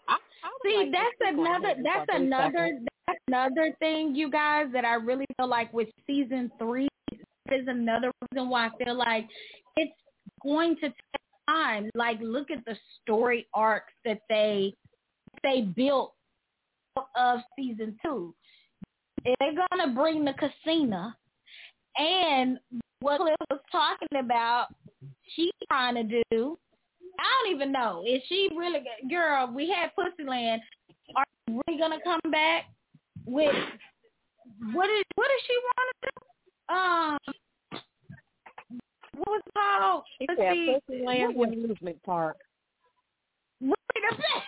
I, 0.07 0.17
I 0.43 0.49
See, 0.63 0.77
like 0.77 0.91
that's 0.91 1.31
another 1.33 1.73
that's 1.83 2.09
another 2.13 2.51
seconds. 2.53 2.85
that's 2.85 2.98
another 3.27 3.75
thing, 3.79 4.15
you 4.15 4.29
guys, 4.29 4.67
that 4.73 4.85
I 4.85 4.95
really 4.95 5.25
feel 5.37 5.47
like 5.47 5.71
with 5.73 5.87
season 6.07 6.51
three 6.59 6.87
is 7.51 7.67
another 7.67 8.11
reason 8.31 8.49
why 8.49 8.67
I 8.67 8.83
feel 8.83 8.95
like 8.95 9.27
it's 9.75 9.91
going 10.43 10.75
to 10.77 10.81
take 10.81 11.21
time. 11.47 11.89
Like 11.95 12.19
look 12.21 12.51
at 12.51 12.63
the 12.65 12.75
story 13.01 13.47
arcs 13.53 13.93
that 14.05 14.21
they 14.29 14.73
they 15.43 15.61
built 15.75 16.13
of 17.15 17.39
season 17.55 17.97
two. 18.03 18.33
They're 19.23 19.55
gonna 19.71 19.93
bring 19.93 20.25
the 20.25 20.33
casino 20.33 21.13
and 21.97 22.59
what 23.01 23.19
Cliff 23.19 23.35
was 23.49 23.59
talking 23.71 24.19
about, 24.19 24.67
she's 25.35 25.51
trying 25.67 25.95
to 25.95 26.03
do. 26.03 26.57
I 27.19 27.43
don't 27.43 27.55
even 27.55 27.71
know. 27.71 28.03
Is 28.07 28.21
she 28.27 28.49
really 28.55 28.79
girl, 29.09 29.51
we 29.53 29.69
had 29.69 29.91
Pussyland. 29.97 30.59
Are 31.15 31.25
you 31.47 31.61
really 31.67 31.79
gonna 31.79 31.99
come 32.03 32.31
back 32.31 32.65
with 33.25 33.55
what 34.73 34.89
is 34.89 35.03
what 35.15 35.27
does 35.27 35.41
she 35.47 35.57
want 35.63 35.89
to 35.89 35.95
do? 36.09 36.13
Um 36.73 37.17
what 39.15 39.29
was 39.29 39.41
it 39.45 39.53
called? 39.53 40.03
She 40.19 40.25
Let's 40.27 40.39
said 40.39 40.53
see. 40.53 40.77
Pussyland 40.87 41.35
What 41.35 41.49
Amusement 41.49 42.03
Park. 42.03 42.37
Wait 43.61 43.73
a 43.95 43.99
minute. 44.15 44.43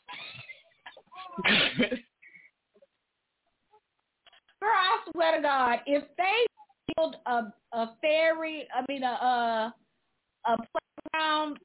Girl, 4.62 4.70
I 4.70 4.98
swear 5.12 5.36
to 5.38 5.42
God, 5.42 5.80
if 5.86 6.04
they 6.18 6.46
build 6.96 7.16
a 7.26 7.54
a 7.74 7.96
ferry, 8.02 8.68
I 8.74 8.86
mean 8.88 9.04
a 9.04 9.08
a, 9.08 9.76
a 10.46 10.58
playground, 10.58 11.60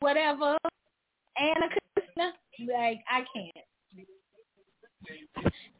whatever, 0.00 0.56
and 1.36 1.64
a 1.64 1.68
casino, 2.00 2.32
like 2.72 3.00
I 3.10 3.24
can't. 3.34 3.66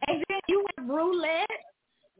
And 0.06 0.24
then 0.28 0.40
you 0.48 0.64
have 0.76 0.88
roulette, 0.88 1.46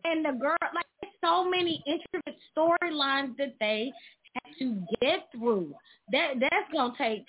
and 0.04 0.24
the 0.24 0.32
girl, 0.32 0.56
like 0.74 1.10
so 1.22 1.48
many 1.48 1.82
intricate 1.86 2.40
storylines 2.56 3.36
that 3.36 3.54
they 3.60 3.92
have 4.34 4.58
to 4.58 4.82
get 5.00 5.28
through. 5.32 5.74
That 6.12 6.34
that's 6.40 6.72
gonna 6.72 6.94
take 6.98 7.24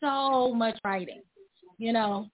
so 0.00 0.54
much 0.54 0.78
writing, 0.84 1.22
you 1.78 1.92
know. 1.92 2.28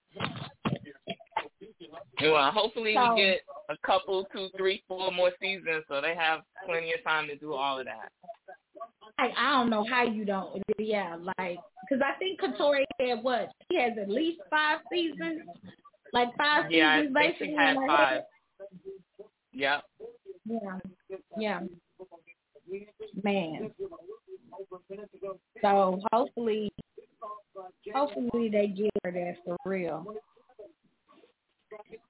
Well, 2.21 2.51
hopefully 2.51 2.93
So- 2.93 3.15
we 3.15 3.21
get 3.21 3.41
a 3.69 3.77
couple, 3.85 4.25
two, 4.25 4.49
three, 4.57 4.83
four 4.87 5.11
more 5.11 5.31
seasons, 5.39 5.85
so 5.87 6.01
they 6.01 6.15
have 6.15 6.41
plenty 6.65 6.93
of 6.93 7.03
time 7.03 7.27
to 7.27 7.35
do 7.35 7.53
all 7.53 7.79
of 7.79 7.85
that. 7.85 8.11
I 9.17 9.33
I 9.37 9.51
don't 9.51 9.69
know 9.69 9.83
how 9.83 10.03
you 10.03 10.25
don't. 10.25 10.63
Yeah, 10.77 11.17
like 11.37 11.59
because 11.81 12.01
I 12.03 12.17
think 12.17 12.39
Katori 12.39 12.85
had 12.99 13.23
what 13.23 13.49
he 13.69 13.79
has 13.79 13.97
at 13.97 14.09
least 14.09 14.41
five 14.49 14.79
seasons, 14.91 15.41
like 16.13 16.29
five 16.37 16.71
Yeah, 16.71 16.89
I 16.93 16.99
seasons 17.01 17.15
think 17.15 17.31
basically. 17.33 17.47
she 17.47 17.53
had 17.55 17.75
in 17.75 17.87
five. 17.87 18.09
head. 18.09 18.23
Yep. 19.53 19.83
Yeah, 20.45 20.79
yeah, 21.37 21.59
man. 23.23 23.71
So 25.61 26.01
hopefully, 26.11 26.71
hopefully 27.93 28.49
they 28.49 28.67
get 28.67 28.89
her 29.03 29.11
that 29.11 29.35
for 29.45 29.57
real. 29.69 30.05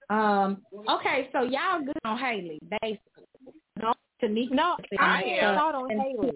Um. 0.10 0.62
Okay, 0.90 1.30
so 1.32 1.44
y'all 1.44 1.82
good 1.86 1.96
on 2.06 2.18
Haley, 2.18 2.60
basically. 2.82 3.26
No, 3.82 3.94
Tanika. 4.22 4.52
No, 4.52 4.76
I 5.00 5.04
I 5.06 5.22
am. 5.24 5.54
a 5.54 5.58
thought 5.58 5.76
on 5.76 5.90
Haley. 5.90 6.32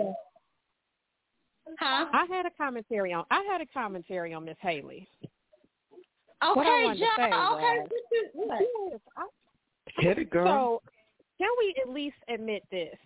Huh? 1.79 2.05
I 2.13 2.25
had 2.29 2.45
a 2.45 2.51
commentary 2.51 3.11
on. 3.13 3.25
I 3.31 3.43
had 3.51 3.61
a 3.61 3.65
commentary 3.67 4.33
on 4.33 4.45
Miss 4.45 4.57
Haley. 4.61 5.07
What 6.53 6.67
I 6.67 6.69
Okay, 6.71 6.83
wanted 6.85 6.99
John. 6.99 7.09
say 7.17 7.23
Okay, 7.23 7.79
was- 7.79 7.89
what 7.89 8.01
you- 8.11 8.29
what? 8.33 8.61
Yes, 8.91 8.99
I- 9.17 10.01
Hit 10.01 10.19
it, 10.19 10.29
girl. 10.29 10.45
So, 10.45 10.81
can 11.37 11.49
we 11.59 11.75
at 11.81 11.89
least 11.89 12.17
admit 12.27 12.63
this? 12.69 12.97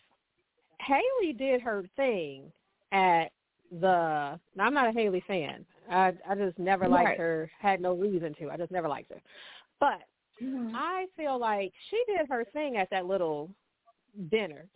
Haley 0.82 1.34
did 1.34 1.62
her 1.62 1.84
thing 1.96 2.52
at 2.92 3.32
the. 3.72 4.40
Now, 4.56 4.66
I'm 4.66 4.74
not 4.74 4.88
a 4.88 4.92
Haley 4.92 5.22
fan. 5.22 5.66
I 5.90 6.14
I 6.28 6.36
just 6.36 6.58
never 6.58 6.88
liked 6.88 7.06
Right. 7.10 7.18
her. 7.20 7.52
Had 7.60 7.82
no 7.82 7.94
reason 7.94 8.34
to. 8.36 8.50
I 8.50 8.58
just 8.58 8.72
never 8.72 8.88
liked 8.88 9.12
her. 9.12 9.22
But 9.80 10.02
Mhm. 10.42 10.72
I 10.74 11.08
feel 11.16 11.38
like 11.38 11.74
she 11.90 12.04
did 12.06 12.28
her 12.30 12.44
thing 12.46 12.78
at 12.78 12.90
that 12.92 13.06
little 13.06 13.50
dinner. 14.30 14.68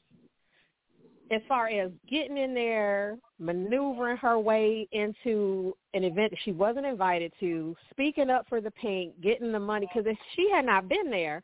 As 1.32 1.42
far 1.48 1.68
as 1.68 1.92
getting 2.10 2.38
in 2.38 2.54
there, 2.54 3.18
maneuvering 3.40 4.18
her 4.18 4.40
way 4.40 4.88
into 4.92 5.76
an 5.94 6.04
event 6.04 6.32
that 6.32 6.40
she 6.44 6.52
wasn't 6.52 6.86
invited 6.86 7.34
to, 7.40 7.76
speaking 7.90 8.30
up 8.30 8.46
for 8.48 8.62
the 8.62 8.72
Pynk, 8.72 9.14
getting 9.22 9.52
the 9.52 9.60
money, 9.60 9.88
because 9.92 10.10
if 10.10 10.18
she 10.36 10.50
had 10.52 10.66
not 10.66 10.88
been 10.90 11.10
there, 11.10 11.42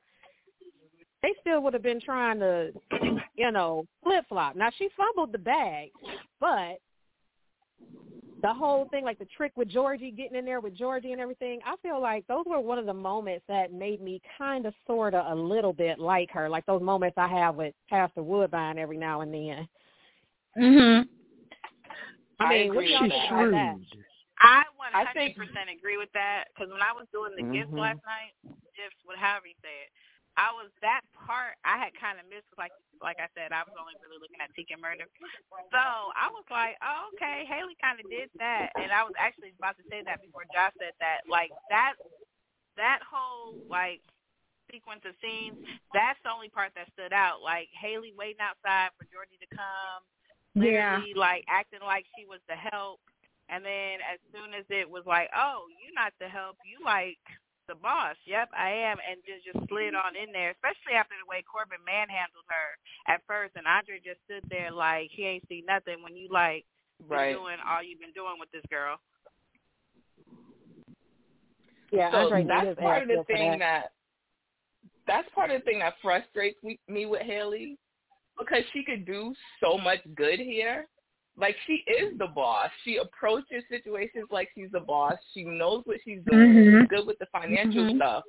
they 1.22 1.34
still 1.42 1.62
would 1.64 1.74
have 1.74 1.84
been 1.84 2.02
trying 2.02 2.40
to, 2.40 2.72
you 3.36 3.52
know, 3.52 3.86
flip 4.04 4.26
flop. 4.30 4.56
Now 4.56 4.70
she 4.78 4.90
fumbled 4.96 5.32
the 5.32 5.38
bag, 5.38 5.90
but 6.40 6.80
the 8.42 8.54
whole 8.54 8.88
thing, 8.90 9.04
like 9.04 9.20
the 9.20 9.26
trick 9.36 9.52
with 9.56 9.68
Georgie 9.70 10.12
getting 10.12 10.38
in 10.38 10.46
there 10.46 10.62
with 10.62 10.76
Georgie 10.76 11.12
and 11.12 11.20
everything, 11.22 11.60
I 11.66 11.76
feel 11.82 12.02
like 12.02 12.26
those 12.28 12.46
were 12.46 12.60
one 12.60 12.78
of 12.78 12.86
the 12.86 12.94
moments 12.94 13.44
that 13.48 13.74
made 13.74 14.02
me 14.02 14.22
kind 14.38 14.66
of, 14.66 14.74
sort 14.88 15.14
of, 15.14 15.26
a 15.32 15.36
little 15.42 15.74
bit 15.74 16.00
like 16.00 16.30
her, 16.32 16.48
like 16.50 16.66
those 16.66 16.82
moments 16.82 17.18
I 17.18 17.28
have 17.28 17.56
with 17.56 17.74
Pastor 17.90 18.24
Woodbine 18.24 18.78
every 18.78 18.98
now 18.98 19.22
and 19.22 19.34
then. 19.34 19.68
Mhm. 20.58 21.08
I 22.40 22.46
I 22.46 22.50
mean, 22.50 22.68
what 22.70 22.74
do 22.74 22.80
agree 22.80 22.92
y'all 22.94 23.02
with 23.04 23.12
think 23.12 23.30
that. 23.30 23.36
about 23.36 23.52
that? 23.52 23.78
I 24.40 24.64
I 24.94 25.04
100% 25.06 25.14
think- 25.14 25.78
agree 25.78 25.98
with 25.98 26.12
that 26.14 26.46
because 26.56 26.72
when 26.72 26.82
I 26.82 26.94
was 26.94 27.06
doing 27.12 27.36
the 27.36 27.44
gifts 27.54 27.72
Mhm. 27.72 27.80
last 27.80 28.00
night, 28.06 28.34
gifts, 28.76 28.96
whatever 29.04 29.46
you 29.46 29.54
said, 29.62 29.90
I 30.40 30.56
was 30.56 30.72
that 30.80 31.04
part 31.20 31.60
I 31.68 31.76
had 31.76 31.92
kind 32.00 32.16
of 32.16 32.24
missed. 32.32 32.48
Like 32.56 32.72
like 33.04 33.20
I 33.20 33.28
said, 33.36 33.52
I 33.52 33.68
was 33.68 33.76
only 33.76 33.96
really 34.00 34.20
looking 34.24 34.40
at 34.40 34.52
Tika 34.56 34.80
Murda, 34.80 35.04
so 35.72 35.84
I 36.16 36.32
was 36.32 36.48
like, 36.48 36.80
oh 36.80 37.12
okay, 37.16 37.44
Haley 37.44 37.76
kind 37.84 38.00
of 38.00 38.08
did 38.08 38.32
that, 38.40 38.72
and 38.80 38.92
I 38.96 39.04
was 39.04 39.16
actually 39.20 39.52
about 39.60 39.76
to 39.80 39.86
say 39.92 40.00
that 40.08 40.24
before 40.24 40.48
Josh 40.56 40.72
said 40.80 40.96
that. 41.04 41.28
Like 41.28 41.52
that 41.68 42.00
that 42.80 43.04
whole 43.04 43.60
like 43.68 44.00
sequence 44.72 45.04
of 45.04 45.18
scenes, 45.20 45.60
that's 45.92 46.20
the 46.24 46.32
only 46.32 46.48
part 46.48 46.72
that 46.80 46.88
stood 46.96 47.12
out. 47.12 47.44
Like 47.44 47.68
Haley 47.76 48.16
waiting 48.16 48.40
outside 48.40 48.96
for 48.96 49.04
Georgie 49.12 49.40
to 49.44 49.50
come, 49.52 50.02
Yeah. 50.56 50.96
literally 51.04 51.18
like 51.20 51.44
acting 51.52 51.84
like 51.84 52.06
she 52.16 52.24
was 52.24 52.40
the 52.48 52.56
help. 52.56 53.04
And 53.50 53.66
then 53.66 53.98
as 54.06 54.22
soon 54.32 54.54
as 54.54 54.64
it 54.70 54.86
was 54.86 55.04
like, 55.10 55.28
oh, 55.34 55.66
you're 55.82 55.96
not 55.98 56.14
the 56.22 56.30
help, 56.30 56.56
you 56.62 56.78
like 56.86 57.18
the 57.70 57.78
boss. 57.78 58.18
Yep, 58.26 58.50
I 58.58 58.74
am. 58.74 58.98
And 59.06 59.22
just 59.22 59.46
just 59.46 59.62
slid 59.70 59.94
on 59.94 60.18
in 60.18 60.34
there, 60.34 60.52
especially 60.58 60.98
after 60.98 61.14
the 61.16 61.30
way 61.30 61.46
Corbin 61.46 61.80
manhandled 61.86 62.50
her 62.50 62.70
at 63.06 63.22
first. 63.30 63.54
And 63.54 63.70
Andre 63.70 64.02
just 64.02 64.20
stood 64.26 64.44
there 64.50 64.74
like 64.74 65.14
he 65.14 65.30
ain't 65.30 65.46
see 65.48 65.64
nothing 65.64 66.02
when 66.02 66.18
you 66.18 66.28
like 66.34 66.66
been 67.08 67.16
Right. 67.16 67.34
doing 67.34 67.56
all 67.64 67.86
you've 67.86 68.02
been 68.02 68.12
doing 68.18 68.36
with 68.42 68.52
this 68.52 68.66
girl. 68.70 68.98
Yeah, 71.92 72.12
so 72.12 72.18
Andre 72.18 72.44
that's 72.44 72.80
part 72.80 73.04
of 73.04 73.08
the 73.08 73.24
thing 73.24 73.60
that. 73.60 73.60
that 73.60 73.92
that's 75.08 75.30
part 75.34 75.50
of 75.50 75.62
the 75.62 75.66
thing 75.66 75.80
that 75.80 75.96
frustrates 76.02 76.62
me, 76.62 76.78
me 76.88 77.06
with 77.06 77.22
Haley 77.22 77.78
because 78.38 78.64
she 78.74 78.84
could 78.84 79.06
do 79.06 79.34
so 79.62 79.78
much 79.78 80.00
good 80.16 80.40
here. 80.40 80.88
Like 81.40 81.56
she 81.66 81.84
is 81.88 82.18
the 82.18 82.28
boss. 82.28 82.70
She 82.84 82.98
approaches 82.98 83.64
situations 83.70 84.26
like 84.30 84.50
she's 84.56 84.72
the 84.72 84.82
boss. 84.82 85.16
She 85.34 85.44
knows 85.44 85.84
what 85.86 85.98
she's 86.04 86.20
doing. 86.30 86.54
Mhm. 86.54 86.82
She's 86.82 86.90
good 86.90 87.08
with 87.08 87.18
the 87.20 87.28
financial 87.28 87.84
Mhm. 87.86 87.96
stuff. 87.96 88.24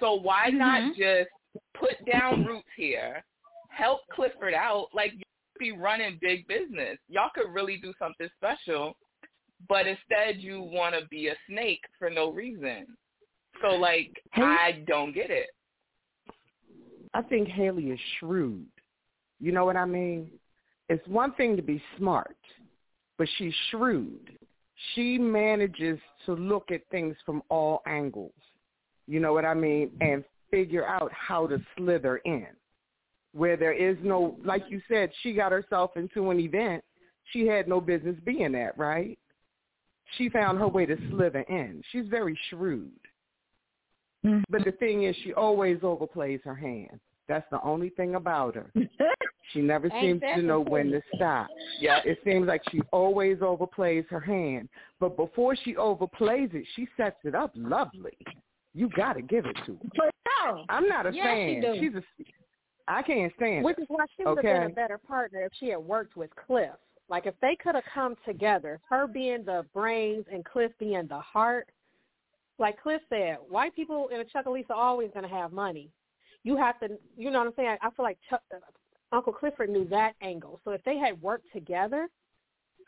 So 0.00 0.14
why 0.14 0.50
Mhm. 0.50 0.58
not 0.58 0.96
just 0.96 1.30
put 1.74 2.02
down 2.06 2.44
roots 2.44 2.68
here, 2.74 3.22
help 3.68 4.06
Clifford 4.08 4.54
out? 4.54 4.88
Like 4.94 5.12
you 5.12 5.18
could 5.52 5.58
be 5.58 5.72
running 5.72 6.16
big 6.16 6.46
business. 6.46 6.98
Y'all 7.08 7.30
could 7.30 7.52
really 7.52 7.76
do 7.76 7.92
something 7.98 8.28
special, 8.36 8.96
but 9.68 9.86
instead 9.86 10.38
you 10.38 10.62
want 10.62 10.94
to 10.94 11.06
be 11.08 11.28
a 11.28 11.36
snake 11.46 11.84
for 11.98 12.08
no 12.08 12.30
reason. 12.30 12.96
So 13.60 13.76
like 13.76 14.10
I 14.32 14.82
don't 14.86 15.12
get 15.12 15.30
it. 15.30 15.50
I 17.12 17.22
think 17.22 17.46
Haley 17.48 17.90
is 17.90 18.00
shrewd. 18.18 18.66
You 19.38 19.52
know 19.52 19.64
what 19.64 19.76
I 19.76 19.84
mean? 19.84 20.40
It's 20.88 21.06
one 21.08 21.32
thing 21.34 21.56
to 21.56 21.62
be 21.62 21.82
smart, 21.96 22.36
but 23.18 23.28
she's 23.38 23.54
shrewd. 23.70 24.38
She 24.94 25.18
manages 25.18 25.98
to 26.26 26.34
look 26.34 26.70
at 26.70 26.82
things 26.90 27.16
from 27.24 27.42
all 27.48 27.82
angles. 27.86 28.32
You 29.06 29.20
know 29.20 29.32
what 29.32 29.44
I 29.44 29.54
mean? 29.54 29.90
And 30.00 30.24
figure 30.50 30.86
out 30.86 31.10
how 31.12 31.46
to 31.46 31.58
slither 31.76 32.18
in. 32.18 32.46
Where 33.32 33.56
there 33.56 33.72
is 33.72 33.96
no, 34.02 34.36
like 34.44 34.64
you 34.68 34.80
said, 34.88 35.10
she 35.22 35.32
got 35.32 35.52
herself 35.52 35.96
into 35.96 36.30
an 36.30 36.38
event 36.38 36.84
she 37.32 37.46
had 37.46 37.68
no 37.68 37.80
business 37.80 38.16
being 38.24 38.54
at, 38.54 38.76
right? 38.78 39.18
She 40.16 40.28
found 40.28 40.58
her 40.58 40.68
way 40.68 40.86
to 40.86 40.96
slither 41.10 41.40
in. 41.48 41.82
She's 41.90 42.06
very 42.08 42.38
shrewd. 42.50 42.90
But 44.22 44.30
mm-hmm. 44.30 44.62
the 44.64 44.72
thing 44.72 45.04
is, 45.04 45.16
she 45.22 45.32
always 45.32 45.78
overplays 45.78 46.42
her 46.44 46.54
hand. 46.54 47.00
That's 47.28 47.46
the 47.50 47.62
only 47.62 47.90
thing 47.90 48.14
about 48.14 48.54
her. 48.54 48.70
She 49.52 49.60
never 49.60 49.90
seems 50.00 50.20
that 50.20 50.36
to 50.36 50.42
know 50.42 50.60
when 50.60 50.90
to 50.90 51.00
stop. 51.14 51.48
Yeah. 51.80 52.00
It 52.04 52.18
seems 52.24 52.46
like 52.46 52.62
she 52.70 52.80
always 52.92 53.38
overplays 53.38 54.08
her 54.08 54.20
hand. 54.20 54.68
But 55.00 55.16
before 55.16 55.54
she 55.56 55.74
overplays 55.74 56.54
it, 56.54 56.66
she 56.74 56.88
sets 56.96 57.18
it 57.24 57.34
up 57.34 57.52
lovely. 57.54 58.16
You 58.74 58.88
got 58.96 59.14
to 59.14 59.22
give 59.22 59.46
it 59.46 59.56
to 59.66 59.74
her. 59.74 60.10
Sure. 60.42 60.64
I'm 60.68 60.88
not 60.88 61.06
a 61.06 61.12
Yes, 61.12 61.24
fan. 61.24 61.60
do. 61.60 61.74
She's 61.80 61.94
a. 61.94 62.02
I 62.86 63.02
can't 63.02 63.32
stand 63.36 63.64
Which 63.64 63.78
is 63.78 63.86
why 63.88 64.04
she 64.16 64.24
would 64.24 64.44
have 64.44 64.60
been 64.60 64.70
a 64.70 64.74
better 64.74 64.98
partner 64.98 65.42
if 65.42 65.52
she 65.58 65.68
had 65.68 65.78
worked 65.78 66.16
with 66.16 66.30
Cliff. 66.36 66.74
Like 67.08 67.26
if 67.26 67.34
they 67.40 67.56
could 67.56 67.74
have 67.74 67.84
come 67.92 68.16
together, 68.26 68.80
her 68.88 69.06
being 69.06 69.44
the 69.44 69.64
brains 69.72 70.24
and 70.32 70.44
Cliff 70.44 70.72
being 70.78 71.06
the 71.06 71.20
heart. 71.20 71.68
Like 72.58 72.80
Cliff 72.80 73.00
said, 73.08 73.38
white 73.48 73.74
people 73.74 74.08
in 74.08 74.20
a 74.20 74.24
Chucalissa 74.24 74.70
are 74.70 74.76
always 74.76 75.10
going 75.12 75.28
to 75.28 75.34
have 75.34 75.52
money. 75.52 75.90
You 76.44 76.56
have 76.56 76.78
to, 76.80 76.88
you 77.16 77.30
know 77.30 77.38
what 77.38 77.48
I'm 77.48 77.52
saying? 77.56 77.76
I 77.82 77.90
feel 77.90 78.04
like 78.04 78.18
Chuck, 78.28 78.42
Uncle 79.14 79.32
Clifford 79.32 79.70
knew 79.70 79.86
that 79.88 80.14
angle. 80.20 80.60
So 80.64 80.72
if 80.72 80.82
they 80.82 80.98
had 80.98 81.20
worked 81.22 81.46
together, 81.52 82.08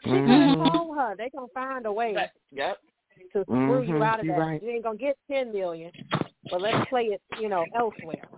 she 0.02 0.10
could 0.10 0.28
have 0.28 0.58
told 0.58 0.96
her 0.96 1.14
they're 1.16 1.30
going 1.30 1.48
to 1.48 1.54
find 1.54 1.86
a 1.86 1.92
way 1.92 2.14
But, 2.14 2.32
yep. 2.50 2.78
to 3.32 3.44
screw 3.44 3.82
you 3.82 3.94
Mhm, 3.94 4.04
out 4.04 4.18
of 4.20 4.26
you 4.26 4.32
that. 4.32 4.38
right. 4.38 4.62
You 4.62 4.70
ain't 4.70 4.82
going 4.82 4.98
to 4.98 5.04
get 5.04 5.16
ten 5.30 5.52
million, 5.52 5.92
but 6.50 6.60
let's 6.60 6.84
play 6.88 7.04
it, 7.04 7.22
you 7.40 7.48
know, 7.48 7.64
elsewhere. 7.74 8.28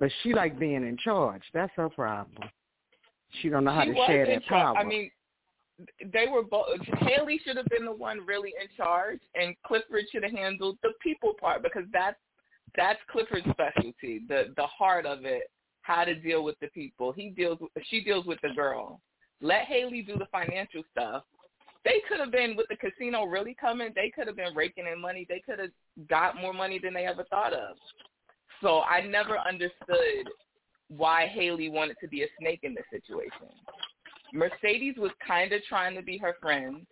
But 0.00 0.10
she 0.22 0.32
like 0.32 0.58
being 0.58 0.86
in 0.86 0.96
charge. 0.96 1.42
That's 1.52 1.72
her 1.76 1.90
problem. 1.90 2.48
She 3.40 3.48
don't 3.50 3.64
know 3.64 3.72
how 3.72 3.84
she 3.84 3.90
to 3.90 4.06
share 4.06 4.26
that 4.26 4.44
charge. 4.44 4.74
power. 4.74 4.78
I 4.78 4.84
mean, 4.84 5.10
they 6.12 6.26
were 6.26 6.42
both. 6.42 6.66
Haley 6.98 7.38
should 7.44 7.56
have 7.56 7.66
been 7.66 7.84
the 7.84 7.92
one 7.92 8.26
really 8.26 8.52
in 8.60 8.68
charge, 8.76 9.20
and 9.34 9.54
Clifford 9.64 10.04
should 10.10 10.22
have 10.22 10.32
handled 10.32 10.78
the 10.82 10.92
people 11.02 11.34
part 11.38 11.62
because 11.62 11.84
that's 11.92 12.18
that's 12.76 12.98
Clifford's 13.10 13.46
specialty, 13.50 14.22
the 14.28 14.52
the 14.56 14.66
heart 14.66 15.06
of 15.06 15.24
it, 15.24 15.44
how 15.82 16.04
to 16.04 16.14
deal 16.14 16.42
with 16.42 16.58
the 16.60 16.68
people. 16.68 17.12
He 17.12 17.30
deals 17.30 17.58
with 17.60 17.70
she 17.88 18.02
deals 18.02 18.24
with 18.24 18.38
the 18.42 18.50
girl. 18.54 19.00
Let 19.40 19.64
Haley 19.64 20.02
do 20.02 20.16
the 20.16 20.26
financial 20.30 20.82
stuff. 20.90 21.24
They 21.84 22.00
could 22.08 22.20
have 22.20 22.30
been 22.30 22.56
with 22.56 22.66
the 22.68 22.76
casino 22.76 23.24
really 23.24 23.56
coming. 23.60 23.92
They 23.94 24.10
could 24.14 24.28
have 24.28 24.36
been 24.36 24.54
raking 24.54 24.86
in 24.86 25.00
money. 25.00 25.26
They 25.28 25.42
could 25.44 25.58
have 25.58 25.70
got 26.08 26.40
more 26.40 26.52
money 26.52 26.78
than 26.78 26.94
they 26.94 27.06
ever 27.06 27.24
thought 27.24 27.52
of. 27.52 27.76
So 28.60 28.82
I 28.82 29.00
never 29.00 29.36
understood 29.36 30.28
why 30.88 31.26
Haley 31.26 31.68
wanted 31.68 31.96
to 32.00 32.08
be 32.08 32.22
a 32.22 32.26
snake 32.38 32.60
in 32.62 32.74
this 32.74 32.84
situation. 32.90 33.48
Mercedes 34.32 34.94
was 34.96 35.10
kind 35.26 35.52
of 35.52 35.60
trying 35.68 35.96
to 35.96 36.02
be 36.02 36.18
her 36.18 36.36
friend. 36.40 36.86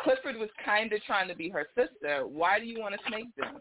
Clifford 0.00 0.36
was 0.36 0.48
kind 0.64 0.92
of 0.92 1.02
trying 1.02 1.28
to 1.28 1.34
be 1.34 1.48
her 1.48 1.66
sister. 1.76 2.26
Why 2.26 2.58
do 2.58 2.66
you 2.66 2.80
want 2.80 2.94
to 2.94 3.00
snake 3.08 3.34
them? 3.36 3.60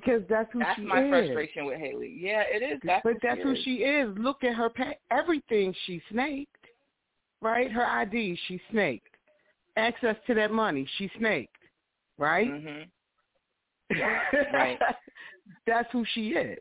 Because 0.00 0.22
that's 0.28 0.50
who 0.52 0.60
That's 0.60 0.76
she 0.76 0.82
is. 0.82 0.88
That's 0.92 1.02
my 1.02 1.08
frustration 1.10 1.64
with 1.66 1.78
Haley. 1.78 2.16
Yeah, 2.18 2.42
it 2.46 2.62
is. 2.62 2.80
That's 2.84 3.02
but 3.04 3.14
who 3.14 3.18
that's 3.22 3.38
she 3.38 3.42
who 3.42 3.52
is. 3.52 3.58
she 3.64 3.74
is. 3.76 4.18
Look 4.18 4.44
at 4.44 4.54
her 4.54 4.68
pa- 4.70 4.94
everything 5.10 5.74
she 5.86 6.00
snaked. 6.10 6.56
Right? 7.42 7.70
Her 7.70 7.86
ID, 7.86 8.38
she 8.48 8.60
snaked. 8.70 9.08
Access 9.76 10.16
to 10.26 10.34
that 10.34 10.50
money, 10.50 10.86
she 10.98 11.10
snaked. 11.18 11.56
Right? 12.18 12.48
Mhm. 12.50 12.86
Right. 14.52 14.78
that's 15.66 15.88
who 15.90 16.04
she 16.14 16.28
is. 16.30 16.58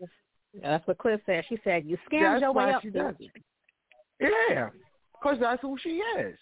Yeah, 0.54 0.72
that's 0.72 0.88
what 0.88 0.98
Cliff 0.98 1.22
said. 1.26 1.44
She 1.48 1.60
said, 1.64 1.86
"You 1.86 1.98
scammed 2.12 2.34
That's 2.34 2.42
your 2.42 2.54
way 2.54 2.72
up." 2.72 2.82
she 2.82 2.90
there." 2.90 3.12
does. 3.12 3.28
Yeah, 4.20 4.70
because 5.14 5.38
that's 5.40 5.62
who 5.62 5.78
she 5.82 6.02
is. 6.18 6.38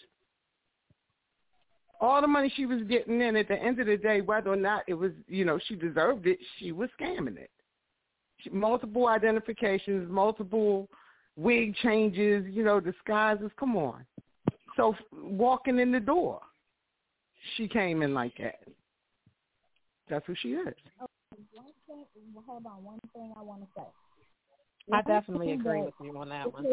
All 1.99 2.21
the 2.21 2.27
money 2.27 2.51
she 2.55 2.65
was 2.65 2.81
getting 2.83 3.21
in 3.21 3.35
at 3.35 3.47
the 3.47 3.55
end 3.55 3.79
of 3.79 3.87
the 3.87 3.97
day, 3.97 4.21
whether 4.21 4.51
or 4.51 4.55
not 4.55 4.83
it 4.87 4.93
was, 4.93 5.11
you 5.27 5.45
know, 5.45 5.59
she 5.67 5.75
deserved 5.75 6.27
it, 6.27 6.37
she 6.57 6.71
was 6.71 6.89
scamming 6.99 7.37
it. 7.37 7.49
She, 8.37 8.51
multiple 8.51 9.07
identifications, 9.07 10.09
multiple 10.11 10.87
wig 11.35 11.75
changes, 11.77 12.45
you 12.49 12.63
know, 12.63 12.79
disguises. 12.79 13.49
Come 13.59 13.75
on. 13.75 14.05
So 14.75 14.95
walking 15.11 15.79
in 15.79 15.91
the 15.91 15.99
door, 15.99 16.39
she 17.55 17.67
came 17.67 18.03
in 18.03 18.13
like 18.13 18.33
that. 18.37 18.59
That's 20.09 20.25
who 20.27 20.35
she 20.39 20.49
is. 20.49 20.73
One 20.99 21.65
thing, 21.87 22.05
hold 22.45 22.65
on. 22.65 22.83
One 22.83 22.99
thing 23.13 23.33
I 23.35 23.41
want 23.41 23.61
to 23.61 23.67
say. 23.75 23.87
I 24.93 25.01
definitely 25.01 25.51
agree 25.53 25.81
that- 25.81 25.85
with 25.85 25.95
you 26.01 26.17
on 26.17 26.29
that 26.29 26.53
one. 26.53 26.63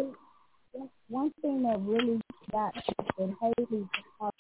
One- 0.72 0.91
One 1.09 1.31
thing 1.41 1.62
that 1.62 1.79
really 1.81 2.20
got 2.51 2.75
in 3.18 3.37
Haley 3.41 3.89
was 4.18 4.33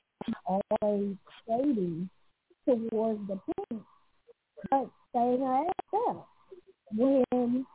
always 0.46 1.16
shady 1.46 2.08
towards 2.66 3.20
the 3.28 3.38
Pynk, 3.46 3.82
but 4.70 4.90
stayed 5.10 5.40
her 5.40 5.64
ass 5.66 6.08
up. 6.08 6.28
When 6.96 7.66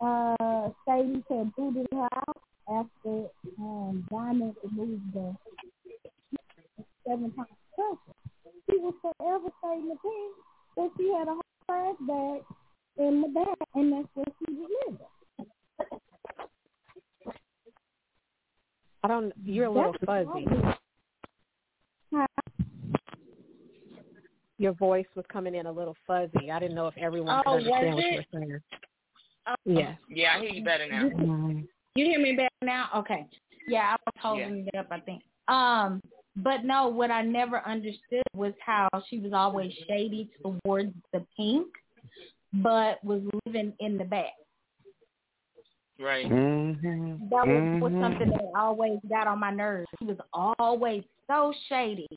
uh, 0.00 0.70
Sadie 0.86 1.24
had 1.28 1.54
booted 1.56 1.86
her 1.92 2.08
out 2.14 2.36
after 2.68 3.26
um, 3.58 4.06
Diamond 4.10 4.54
removed 4.64 5.12
the 5.12 5.34
seven 7.06 7.32
times 7.32 7.48
pressure, 7.74 8.16
she 8.70 8.78
was 8.78 8.94
forever 9.02 9.48
staying 9.58 9.88
the 9.88 9.94
Pynk, 9.94 10.32
but 10.76 10.90
she 10.96 11.12
had 11.12 11.28
a 11.28 11.32
whole 11.32 11.42
flashback 11.68 12.40
in 12.98 13.22
the 13.22 13.28
back, 13.28 13.68
and 13.74 13.92
that's 13.92 14.08
where 14.14 14.26
she 14.38 14.54
was 14.54 14.70
living. 14.86 15.00
I 19.02 19.08
don't. 19.08 19.32
You're 19.44 19.66
a 19.66 19.70
little 19.70 19.92
That's 19.92 20.04
fuzzy. 20.04 20.46
Probably- 22.10 22.26
Your 24.58 24.72
voice 24.72 25.06
was 25.14 25.24
coming 25.32 25.54
in 25.54 25.66
a 25.66 25.72
little 25.72 25.96
fuzzy. 26.06 26.50
I 26.50 26.58
didn't 26.58 26.74
know 26.74 26.86
if 26.86 26.96
everyone 26.98 27.40
Oh, 27.46 27.56
could 27.58 27.66
understand 27.72 27.94
was 27.94 28.04
what 28.04 28.04
you 28.12 28.16
were 28.16 28.24
saying. 28.40 28.60
Oh, 29.46 29.54
Yeah. 29.64 29.94
Yeah, 30.08 30.34
I 30.36 30.40
hear 30.40 30.50
you 30.50 30.64
better 30.64 30.86
now. 30.88 31.04
You 31.94 32.04
hear 32.04 32.20
me 32.20 32.34
better 32.36 32.48
now? 32.62 32.88
Okay. 32.96 33.26
Yeah, 33.66 33.94
I 33.94 33.96
was 34.06 34.14
holding 34.20 34.66
it 34.66 34.74
up, 34.76 34.88
I 34.90 35.00
think. 35.00 35.22
Um, 35.48 36.02
but 36.36 36.64
no, 36.64 36.88
what 36.88 37.10
I 37.10 37.22
never 37.22 37.66
understood 37.66 38.22
was 38.34 38.52
how 38.64 38.88
she 39.08 39.18
was 39.18 39.32
always 39.32 39.72
shady 39.88 40.30
towards 40.42 40.92
the 41.12 41.24
Pynk, 41.38 41.66
but 42.52 43.02
was 43.02 43.22
living 43.46 43.72
in 43.80 43.96
the 43.98 44.04
back. 44.04 44.32
Right. 45.98 46.26
Mm-hmm. 46.26 47.28
That 47.28 47.46
was, 47.46 47.82
was 47.82 47.92
Mhm. 47.92 48.00
something 48.02 48.30
that 48.30 48.44
always 48.54 48.98
got 49.08 49.26
on 49.26 49.38
my 49.38 49.50
nerves. 49.50 49.86
She 49.98 50.06
was 50.06 50.18
always 50.32 51.04
so 51.30 51.52
shady. 51.68 52.08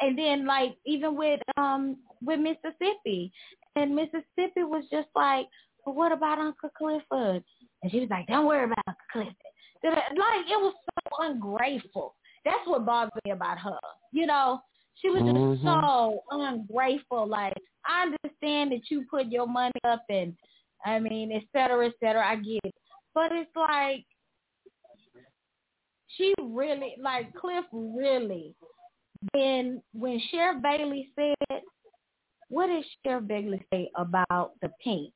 And 0.00 0.18
then 0.18 0.46
like 0.46 0.76
even 0.86 1.16
with 1.16 1.40
um 1.56 1.96
with 2.22 2.40
Mississippi. 2.40 3.32
And 3.76 3.94
Mississippi 3.94 4.64
was 4.64 4.84
just 4.90 5.08
like, 5.14 5.46
Well 5.84 5.94
what 5.94 6.12
about 6.12 6.38
Uncle 6.38 6.70
Clifford? 6.76 7.44
And 7.82 7.92
she 7.92 8.00
was 8.00 8.08
like, 8.10 8.26
Don't 8.26 8.46
worry 8.46 8.64
about 8.64 8.78
Uncle 8.86 9.04
Clifford. 9.12 9.34
Like 9.84 10.46
it 10.48 10.60
was 10.60 10.74
so 10.74 11.24
ungrateful. 11.24 12.14
That's 12.44 12.66
what 12.66 12.86
bothered 12.86 13.12
me 13.24 13.32
about 13.32 13.58
her. 13.58 13.78
You 14.12 14.26
know, 14.26 14.60
she 15.00 15.10
was 15.10 15.22
just 15.22 15.62
Mhm. 15.62 15.62
so 15.64 16.24
ungrateful. 16.30 17.26
Like, 17.26 17.54
I 17.86 18.02
understand 18.04 18.72
that 18.72 18.90
you 18.90 19.04
put 19.10 19.26
your 19.26 19.46
money 19.46 19.80
up 19.84 20.04
and 20.08 20.34
I 20.84 20.98
mean, 21.00 21.32
et 21.32 21.44
cetera, 21.52 21.86
et 21.86 21.94
cetera, 22.00 22.26
I 22.26 22.36
get 22.36 22.60
it. 22.64 22.74
But 23.14 23.32
it's 23.32 23.54
like 23.56 24.04
she 26.18 26.34
really 26.42 26.96
like 27.00 27.32
Cliff 27.34 27.64
really 27.72 28.54
when 29.32 29.82
when 29.94 30.20
Sheriff 30.30 30.62
Bailey 30.62 31.10
said 31.16 31.62
what 32.50 32.66
did 32.66 32.84
Sheriff 33.04 33.26
Bailey 33.26 33.64
say 33.72 33.90
about 33.96 34.52
the 34.62 34.70
Pynk? 34.84 35.12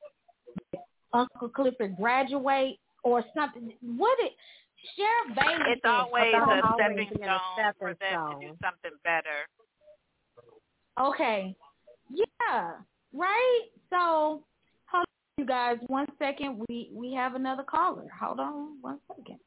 Uncle 1.13 1.49
Clifford 1.49 1.95
graduate 1.97 2.79
or 3.03 3.23
something? 3.35 3.71
What 3.81 4.17
it? 4.19 4.33
Sheriff 4.97 5.37
Bailey. 5.37 5.71
It's 5.71 5.81
said 5.83 5.89
always 5.89 6.33
about 6.35 6.57
a 6.57 6.61
how- 6.61 6.75
stepping 6.75 6.95
being 6.97 7.09
a 7.09 7.15
stone 7.15 7.73
for 7.79 7.95
stepping 7.95 8.17
them 8.17 8.39
to 8.41 8.47
do 8.47 8.57
something 8.63 8.97
better. 9.03 9.47
Okay. 10.99 11.55
Yeah. 12.13 12.71
Right. 13.13 13.61
So, 13.89 14.43
hold 14.91 15.01
on, 15.01 15.05
you 15.37 15.45
guys. 15.45 15.77
One 15.87 16.07
second. 16.19 16.63
We 16.67 16.89
we 16.93 17.13
have 17.13 17.35
another 17.35 17.63
caller. 17.63 18.07
Hold 18.19 18.39
on. 18.39 18.77
One 18.81 18.99
second. 19.07 19.39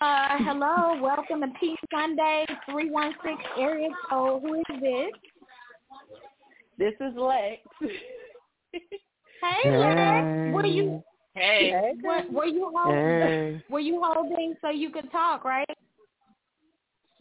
Uh, 0.00 0.36
hello. 0.40 1.00
Welcome 1.00 1.40
to 1.40 1.48
Peace 1.58 1.78
Sunday. 1.90 2.44
Three 2.70 2.90
one 2.90 3.14
six 3.24 3.36
area 3.58 3.88
code. 4.10 4.42
Who 4.42 4.54
is 4.56 4.80
this? 4.80 5.10
This 6.78 6.92
is 7.00 7.16
Lex. 7.16 7.62
Hey, 8.72 9.70
Lex. 9.70 10.54
What 10.54 10.64
are 10.64 10.68
you 10.68 11.02
Hey, 11.34 11.92
What, 12.02 12.32
were 12.32 12.46
you 12.46 12.70
holding? 12.74 12.98
Hey. 12.98 13.62
Were 13.70 13.80
you 13.80 14.02
holding 14.02 14.54
so 14.62 14.70
you 14.70 14.90
could 14.90 15.10
talk? 15.12 15.44
Right. 15.44 15.68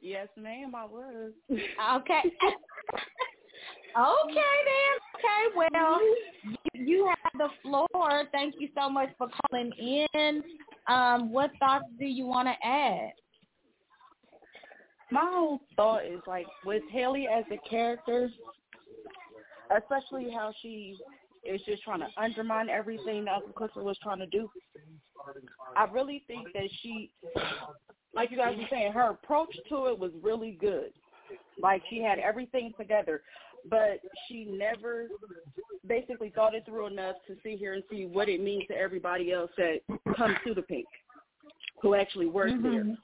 yes, 0.02 0.28
ma'am, 0.38 0.74
I 0.74 0.86
was. 0.86 1.32
Okay. 1.52 2.22
okay 3.98 4.58
then. 4.66 4.96
Okay. 5.16 5.56
Well, 5.56 6.00
you, 6.74 7.08
have 7.08 7.34
the 7.38 7.50
floor. 7.62 8.24
Thank 8.32 8.56
you 8.60 8.70
so 8.78 8.90
much 8.90 9.10
for 9.18 9.28
calling 9.42 9.72
in. 9.80 10.44
Um, 10.88 11.32
what 11.32 11.52
thoughts 11.60 11.86
do 12.00 12.06
you 12.06 12.26
want 12.26 12.48
to 12.48 12.68
add? 12.68 13.12
My 15.12 15.30
whole 15.32 15.60
thought 15.76 16.06
is 16.06 16.20
like 16.28 16.48
with 16.66 16.84
Haley 16.92 17.28
as 17.32 17.44
a 17.52 17.70
character, 17.70 18.30
especially 19.76 20.32
how 20.32 20.52
she 20.62 20.98
is 21.46 21.62
just 21.66 21.84
trying 21.84 22.00
to 22.00 22.08
undermine 22.18 22.70
everything 22.70 23.26
that 23.26 23.36
Uncle 23.36 23.54
Clifford 23.54 23.84
was 23.84 23.98
trying 24.02 24.20
to 24.20 24.28
do. 24.28 24.50
I 25.76 25.86
really 25.86 26.24
think 26.28 26.48
that 26.54 26.70
she, 26.82 27.12
like 28.14 28.32
you 28.32 28.38
guys 28.38 28.58
were 28.58 28.66
saying, 28.70 28.94
her 28.94 29.12
approach 29.12 29.56
to 29.70 29.88
it 29.88 29.98
was 29.98 30.12
really 30.22 30.58
good. 30.60 30.92
Like 31.62 31.82
she 31.90 32.02
had 32.02 32.20
everything 32.20 32.74
together, 32.78 33.22
but 33.70 34.00
she 34.28 34.46
never 34.46 35.08
basically 35.88 36.30
thought 36.30 36.56
it 36.56 36.66
through 36.66 36.88
enough 36.88 37.16
to 37.28 37.36
see 37.44 37.56
here 37.56 37.74
and 37.74 37.84
see 37.90 38.06
what 38.06 38.30
it 38.30 38.42
means 38.42 38.64
to 38.68 38.76
everybody 38.76 39.32
else 39.32 39.52
that 39.58 39.80
comes 40.18 40.36
to 40.46 40.54
the 40.54 40.62
Pynk, 40.62 40.86
who 41.82 41.96
actually 41.96 42.28
works 42.28 42.52
mm-hmm. 42.52 42.72
there 42.72 42.98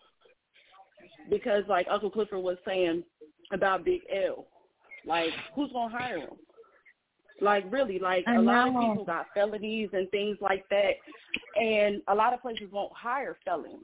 because 1.29 1.63
like 1.67 1.87
Uncle 1.89 2.09
Clifford 2.09 2.41
was 2.41 2.57
saying 2.65 3.03
about 3.51 3.85
Big 3.85 4.01
L, 4.13 4.45
like 5.05 5.29
who's 5.55 5.71
gonna 5.71 5.95
hire 5.95 6.19
him? 6.19 6.29
Like 7.39 7.65
really, 7.71 7.99
like 7.99 8.23
I 8.27 8.35
a 8.35 8.41
lot 8.41 8.67
of 8.67 8.73
people 8.73 9.05
got 9.05 9.27
felonies 9.33 9.89
and 9.93 10.09
things 10.11 10.37
like 10.41 10.63
that, 10.69 10.91
and 11.59 12.01
a 12.07 12.15
lot 12.15 12.33
of 12.33 12.41
places 12.41 12.69
won't 12.71 12.93
hire 12.93 13.37
felons. 13.43 13.83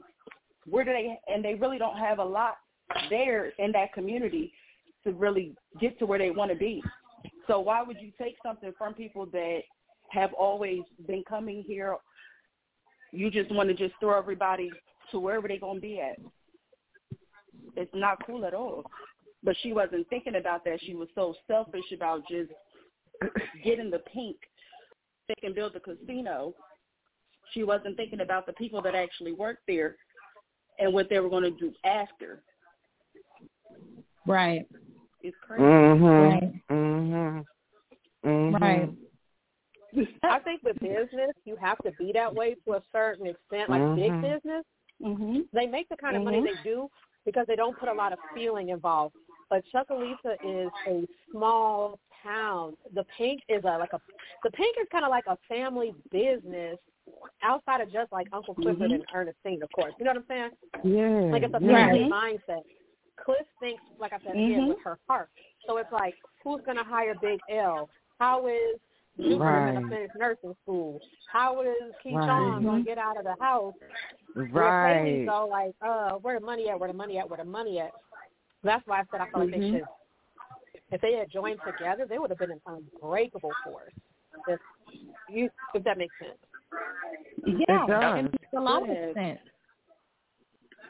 Where 0.68 0.84
do 0.84 0.92
they? 0.92 1.18
And 1.32 1.44
they 1.44 1.54
really 1.54 1.78
don't 1.78 1.98
have 1.98 2.18
a 2.18 2.24
lot 2.24 2.56
there 3.10 3.52
in 3.58 3.72
that 3.72 3.92
community 3.92 4.52
to 5.08 5.18
really 5.18 5.54
get 5.80 5.98
to 5.98 6.06
where 6.06 6.18
they 6.18 6.30
want 6.30 6.50
to 6.50 6.56
be. 6.56 6.82
So 7.46 7.60
why 7.60 7.82
would 7.82 7.96
you 8.00 8.12
take 8.20 8.36
something 8.44 8.72
from 8.76 8.94
people 8.94 9.26
that 9.26 9.60
have 10.10 10.32
always 10.34 10.80
been 11.06 11.24
coming 11.28 11.64
here? 11.66 11.96
You 13.12 13.30
just 13.30 13.50
want 13.52 13.68
to 13.70 13.74
just 13.74 13.94
throw 14.00 14.18
everybody 14.18 14.70
to 15.10 15.18
wherever 15.18 15.48
they're 15.48 15.58
gonna 15.58 15.80
be 15.80 16.00
at 16.00 16.18
it's 17.78 17.94
not 17.94 18.24
cool 18.26 18.44
at 18.44 18.54
all. 18.54 18.84
But 19.42 19.56
she 19.62 19.72
wasn't 19.72 20.08
thinking 20.08 20.36
about 20.36 20.64
that. 20.64 20.80
She 20.82 20.94
was 20.94 21.08
so 21.14 21.34
selfish 21.46 21.92
about 21.94 22.22
just 22.28 22.50
getting 23.64 23.90
the 23.90 24.02
Pynk. 24.14 24.36
They 25.28 25.34
can 25.40 25.54
build 25.54 25.74
the 25.74 25.80
casino. 25.80 26.54
She 27.52 27.62
wasn't 27.62 27.96
thinking 27.96 28.20
about 28.20 28.46
the 28.46 28.52
people 28.54 28.82
that 28.82 28.94
actually 28.94 29.32
worked 29.32 29.62
there 29.68 29.96
and 30.78 30.92
what 30.92 31.08
they 31.08 31.20
were 31.20 31.28
going 31.28 31.44
to 31.44 31.50
do 31.50 31.72
after. 31.84 32.42
Right. 34.26 34.66
It's 35.22 35.36
crazy. 35.40 35.62
Mhm. 35.62 36.62
Mhm. 36.70 37.44
Mhm. 38.24 38.60
Right. 38.60 38.90
I 40.22 40.38
think 40.40 40.62
with 40.62 40.78
business, 40.80 41.32
you 41.44 41.56
have 41.56 41.78
to 41.78 41.92
be 41.92 42.12
that 42.12 42.34
way 42.34 42.54
to 42.66 42.74
a 42.74 42.82
certain 42.92 43.26
extent. 43.26 43.70
Like 43.70 43.82
big 43.96 44.12
Mhm. 44.12 44.22
business, 44.22 44.64
Mhm. 45.00 45.48
they 45.52 45.66
make 45.66 45.88
the 45.88 45.96
kind 45.96 46.16
of 46.16 46.22
money 46.22 46.40
Mhm. 46.40 46.44
they 46.44 46.62
do 46.62 46.90
because 47.24 47.46
they 47.46 47.56
don't 47.56 47.76
put 47.78 47.88
a 47.88 47.92
lot 47.92 48.12
of 48.12 48.18
feeling 48.34 48.68
involved. 48.68 49.16
But 49.48 49.64
Chucalissa 49.66 50.36
is 50.42 50.70
a 50.86 51.06
small 51.30 51.98
town. 52.22 52.76
The 52.92 53.04
Pynk 53.04 53.40
is 53.48 53.64
a 53.64 53.78
like 53.78 53.92
a 53.92 54.00
the 54.42 54.50
Pynk 54.50 54.76
is 54.80 54.88
kind 54.90 55.04
of 55.04 55.10
like 55.10 55.26
a 55.26 55.36
family 55.48 55.94
business 56.10 56.78
outside 57.42 57.80
of 57.80 57.90
just 57.90 58.12
like 58.12 58.28
Uncle 58.32 58.54
Clifford 58.54 58.90
Mhm. 58.90 58.96
and 58.96 59.06
Ernestine, 59.14 59.62
of 59.62 59.70
course. 59.72 59.94
You 59.98 60.04
know 60.04 60.12
what 60.12 60.18
I'm 60.18 60.26
saying? 60.26 60.50
Yeah. 60.84 61.32
Like 61.32 61.42
it's 61.42 61.54
a 61.54 61.60
yeah. 61.60 61.86
family 61.86 62.10
mindset. 62.10 62.62
Cliff 63.24 63.46
thinks, 63.60 63.82
like 63.98 64.12
I 64.12 64.18
said 64.20 64.32
again, 64.32 64.60
Mhm. 64.62 64.68
with 64.68 64.80
her 64.82 64.98
heart. 65.08 65.30
So 65.66 65.76
it's 65.78 65.90
like, 65.92 66.14
who's 66.42 66.62
going 66.62 66.76
to 66.76 66.84
hire 66.84 67.14
Big 67.14 67.40
L? 67.48 67.90
How 68.18 68.46
is 68.46 68.80
Newton 69.16 69.38
going 69.38 69.74
to 69.74 69.88
finish 69.88 70.14
nursing 70.14 70.56
school? 70.62 71.00
How 71.30 71.60
is 71.62 71.94
Keyshawn 72.04 72.54
Right. 72.54 72.62
going 72.62 72.84
to 72.84 72.86
get 72.88 72.98
out 72.98 73.16
of 73.16 73.24
the 73.24 73.36
house? 73.40 73.74
Where 74.34 74.44
Right. 74.46 74.96
Haley's 74.96 75.28
all 75.28 75.48
like, 75.48 75.74
uh, 75.82 76.12
where 76.18 76.38
the 76.38 76.44
money 76.44 76.68
at? 76.70 76.78
Where 76.78 76.88
the 76.88 76.94
money 76.94 77.18
at? 77.18 77.28
Where 77.28 77.38
the 77.38 77.44
money 77.44 77.80
at? 77.80 77.92
That's 78.62 78.86
why 78.86 79.00
I 79.00 79.04
said 79.10 79.20
I 79.20 79.30
felt 79.30 79.44
like 79.44 79.50
they 79.50 79.60
Mhm. 79.60 79.70
should. 79.72 79.88
If 80.90 81.00
they 81.00 81.14
had 81.14 81.28
joined 81.30 81.60
together, 81.64 82.06
they 82.06 82.18
would 82.18 82.30
have 82.30 82.38
been 82.38 82.52
an 82.52 82.62
unbreakable 82.66 83.52
force. 83.64 83.92
If 84.46 84.60
you, 85.28 85.50
if 85.74 85.82
that 85.84 85.98
makes 85.98 86.16
sense. 86.18 86.38
Yeah. 87.44 87.84
It 87.84 87.86
does. 87.86 88.18
It 88.18 88.22
makes 88.22 88.52
a 88.54 88.60
lot 88.60 88.88
of 88.88 89.14
sense. 89.14 89.40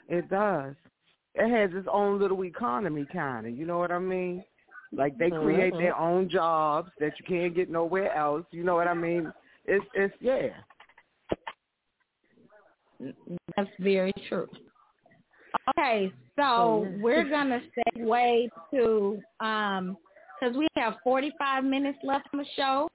It 0.09 0.28
does. 0.28 0.76
It 1.39 1.51
has 1.51 1.70
its 1.78 1.89
own 1.90 2.19
little 2.19 2.44
economy, 2.44 3.06
kind 3.12 3.47
of. 3.47 3.56
You 3.56 3.65
know 3.65 3.78
what 3.78 3.93
I 3.93 3.98
mean? 3.98 4.44
Like 4.93 5.16
they 5.19 5.31
create 5.31 5.73
Mhm. 5.74 5.78
their 5.78 5.97
own 5.97 6.28
jobs 6.28 6.90
that 6.98 7.19
you 7.19 7.24
can't 7.27 7.55
get 7.55 7.70
nowhere 7.70 8.12
else. 8.12 8.44
You 8.51 8.65
know 8.65 8.74
what 8.74 8.89
I 8.89 8.94
mean? 8.94 9.32
It's 9.66 9.85
it's 9.94 10.15
yeah. 10.20 10.48
That's 13.56 13.70
very 13.78 14.12
true. 14.28 14.48
Okay, 15.70 16.12
so 16.36 16.89
we're 17.01 17.28
gonna 17.28 17.60
segue 17.97 18.51
to 18.73 19.23
um 19.40 19.97
because 20.40 20.56
we 20.56 20.66
have 20.77 20.97
45 21.05 21.65
minutes 21.65 21.98
left 22.02 22.28
on 22.32 22.39
the 22.39 22.47
show, 22.56 22.89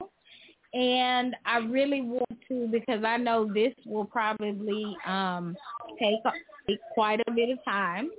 and 0.74 1.36
I 1.46 1.58
really 1.58 2.02
want 2.02 2.42
to 2.48 2.68
because 2.72 3.04
I 3.04 3.18
know 3.18 3.52
this 3.54 3.74
will 3.86 4.06
probably 4.06 4.98
um 5.06 5.56
take, 6.00 6.20
take 6.68 6.80
quite 6.94 7.22
a 7.28 7.32
bit 7.32 7.50
of 7.50 7.64
time. 7.64 8.10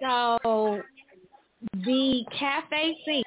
So 0.00 0.82
the 1.84 2.24
cafe 2.38 2.96
scene, 3.04 3.22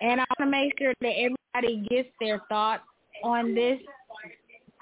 and 0.00 0.20
I 0.20 0.24
want 0.38 0.40
to 0.40 0.46
make 0.46 0.72
sure 0.78 0.94
that 1.00 1.14
everybody 1.16 1.86
gets 1.88 2.08
their 2.20 2.40
thoughts 2.48 2.82
on 3.24 3.54
this 3.54 3.80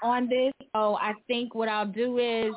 on 0.03 0.29
this. 0.29 0.53
So 0.75 0.95
I 0.95 1.13
think 1.27 1.55
what 1.55 1.69
I'll 1.69 1.87
do 1.87 2.19
is 2.19 2.53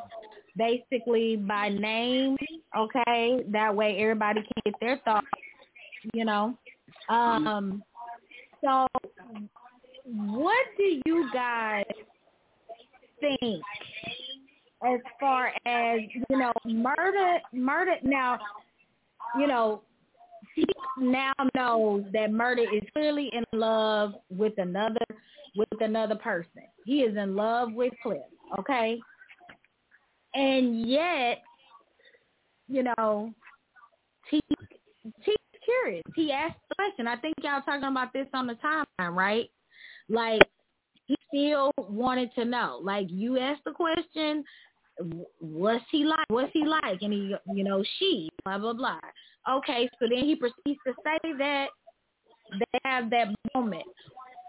basically 0.57 1.37
by 1.37 1.71
name, 1.71 2.37
okay? 2.77 3.41
That 3.49 3.75
way 3.75 3.97
everybody 3.99 4.43
can 4.43 4.63
get 4.65 4.75
their 4.81 4.99
thoughts, 5.05 5.27
you 6.13 6.25
know. 6.25 6.55
Um 7.09 7.83
so 8.63 8.87
what 10.05 10.67
do 10.77 11.01
you 11.07 11.31
guys 11.33 11.85
think 13.21 13.63
as 14.87 15.01
far 15.19 15.53
as, 15.67 16.01
you 16.13 16.39
know, 16.39 16.53
Murda 16.67 17.39
Murda 17.55 18.03
now, 18.03 18.39
you 19.39 19.47
know, 19.47 19.83
he 20.55 20.65
now 20.99 21.33
knows 21.55 22.05
that 22.13 22.31
Murda 22.31 22.63
is 22.63 22.83
clearly 22.93 23.31
in 23.33 23.45
love 23.53 24.15
with 24.31 24.55
another 24.59 25.05
with 25.57 25.81
another 25.81 26.17
person. 26.17 26.63
He 26.85 27.01
is 27.01 27.17
in 27.17 27.37
love 27.37 27.73
with 27.73 27.93
Cliff, 28.03 28.23
okay? 28.59 28.99
And 30.35 30.89
yet, 30.89 31.43
you 32.69 32.85
know, 32.85 33.35
he 34.31 34.41
he's 35.23 35.37
curious. 35.65 36.05
He 36.15 36.33
asked 36.33 36.59
the 36.69 36.75
question. 36.75 37.07
I 37.07 37.17
think 37.17 37.35
y'all 37.43 37.63
talking 37.63 37.85
about 37.85 38.13
this 38.13 38.29
on 38.33 38.47
the 38.47 38.55
timeline, 38.55 39.15
right? 39.15 39.51
Like 40.09 40.43
he 41.07 41.17
still 41.29 41.73
wanted 41.77 42.31
to 42.37 42.45
know. 42.45 42.81
Like 42.83 43.07
you 43.11 43.39
asked 43.39 43.65
the 43.65 43.73
question, 43.73 44.45
what's 45.41 45.85
he 45.91 46.05
like? 46.05 46.27
What's 46.29 46.53
he 46.53 46.65
like? 46.65 47.03
And 47.03 47.13
he, 47.13 47.35
you 47.55 47.65
know, 47.65 47.83
she, 47.99 48.29
blah 48.45 48.59
blah 48.59 48.73
blah. 48.73 49.01
Okay, 49.49 49.89
so 49.99 50.07
then 50.09 50.25
he 50.25 50.37
proceeds 50.37 50.81
to 50.87 50.93
say 51.05 51.33
that 51.39 51.69
they 52.53 52.79
have 52.85 53.11
that 53.11 53.29
moment. 53.55 53.85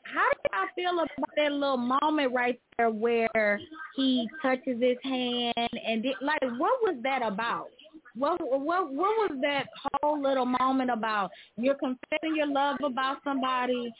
How 0.03 0.27
do 0.29 0.49
y'all 0.51 0.67
feel 0.75 0.99
about 0.99 1.29
that 1.37 1.51
little 1.51 1.77
moment 1.77 2.33
right 2.33 2.59
there 2.77 2.89
where 2.89 3.59
he 3.95 4.27
touches 4.41 4.81
his 4.81 4.97
hand 5.03 5.53
and 5.57 6.05
it, 6.05 6.15
like 6.21 6.41
what 6.41 6.81
was 6.81 6.97
that 7.03 7.21
about? 7.23 7.67
What 8.15 8.41
what 8.41 8.91
what 8.91 9.31
was 9.31 9.37
that 9.41 9.67
whole 10.01 10.21
little 10.21 10.45
moment 10.45 10.89
about? 10.89 11.31
You're 11.55 11.75
confessing 11.75 12.35
your 12.35 12.47
love 12.47 12.77
about 12.83 13.17
somebody, 13.23 13.91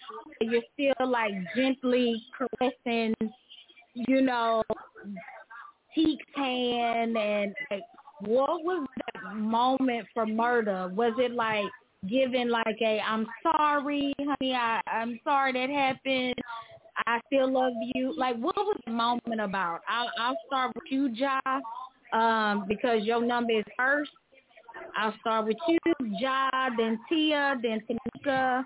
you're 0.41 0.61
still 0.73 1.07
like 1.07 1.31
gently 1.55 2.21
caressing, 2.37 3.13
you 3.93 4.21
know, 4.21 4.63
Teek's 5.95 6.25
hand, 6.35 7.17
and 7.17 7.53
like, 7.69 7.81
what 8.21 8.63
was 8.63 8.87
that 9.15 9.35
moment 9.35 10.07
for 10.13 10.25
Murda? 10.25 10.93
Was 10.93 11.13
it 11.17 11.31
like 11.31 11.65
giving 12.09 12.49
like 12.49 12.77
a 12.81 12.99
I'm 12.99 13.27
sorry, 13.43 14.13
honey, 14.19 14.53
I 14.53 14.81
I'm 14.87 15.19
sorry 15.23 15.53
that 15.53 15.69
happened. 15.69 16.35
I 17.07 17.19
still 17.27 17.51
love 17.51 17.73
you. 17.95 18.13
Like, 18.17 18.37
what 18.37 18.55
was 18.55 18.77
the 18.85 18.91
moment 18.91 19.41
about? 19.41 19.81
I'll 19.87 20.11
I'll 20.19 20.37
start 20.47 20.73
with 20.75 20.83
you, 20.89 21.09
Ja, 21.13 21.39
um, 22.13 22.65
because 22.67 23.03
your 23.03 23.25
number 23.25 23.59
is 23.59 23.65
first. 23.77 24.11
I'll 24.97 25.13
start 25.19 25.47
with 25.47 25.57
you, 25.67 25.79
Ja, 26.19 26.49
then 26.77 26.99
Tia, 27.09 27.55
then 27.61 27.81
Tanika, 27.89 28.63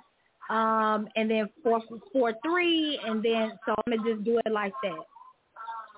um, 0.49 1.07
and 1.15 1.29
then 1.29 1.49
four 1.63 1.81
four 2.11 2.33
three, 2.43 2.99
and 3.05 3.23
then 3.23 3.57
so 3.65 3.75
I'm 3.85 3.97
gonna 3.97 4.13
just 4.13 4.23
do 4.23 4.39
it 4.45 4.51
like 4.51 4.73
that. 4.83 5.03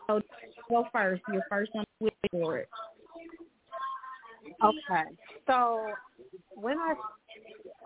So 0.07 0.21
go 0.69 0.87
first. 0.91 1.21
Your 1.31 1.43
first 1.49 1.71
with 1.99 2.13
for 2.31 2.57
it. 2.59 2.69
Okay. 4.63 5.03
So 5.45 5.85
when 6.55 6.77
I 6.79 6.93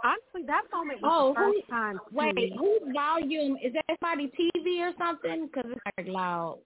honestly 0.03 0.43
that 0.47 0.63
moment 0.73 1.01
was 1.01 1.11
Oh, 1.13 1.29
the 1.29 1.35
first 1.35 1.65
who- 1.65 1.71
time. 1.73 1.99
Wait, 2.11 2.33
to- 2.35 2.57
whose 2.57 2.93
volume 2.93 3.57
is 3.57 3.73
that? 3.73 3.85
Somebody 3.99 4.29
TV 4.29 4.81
or 4.81 4.93
something? 4.97 5.47
Because 5.47 5.71
it's 5.71 5.81
like 5.97 6.07
loud. 6.07 6.59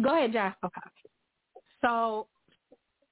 Go 0.00 0.16
ahead, 0.16 0.32
Josh. 0.32 0.54
Okay. 0.64 0.80
So 1.82 2.26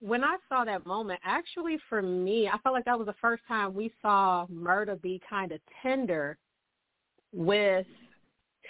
when 0.00 0.22
I 0.24 0.36
saw 0.48 0.64
that 0.64 0.86
moment, 0.86 1.20
actually 1.24 1.78
for 1.88 2.00
me, 2.00 2.48
I 2.48 2.56
felt 2.58 2.74
like 2.74 2.84
that 2.86 2.98
was 2.98 3.06
the 3.06 3.14
first 3.20 3.42
time 3.46 3.74
we 3.74 3.92
saw 4.00 4.46
Murda 4.46 5.00
be 5.00 5.20
kind 5.28 5.52
of 5.52 5.60
tender 5.82 6.38
with 7.32 7.86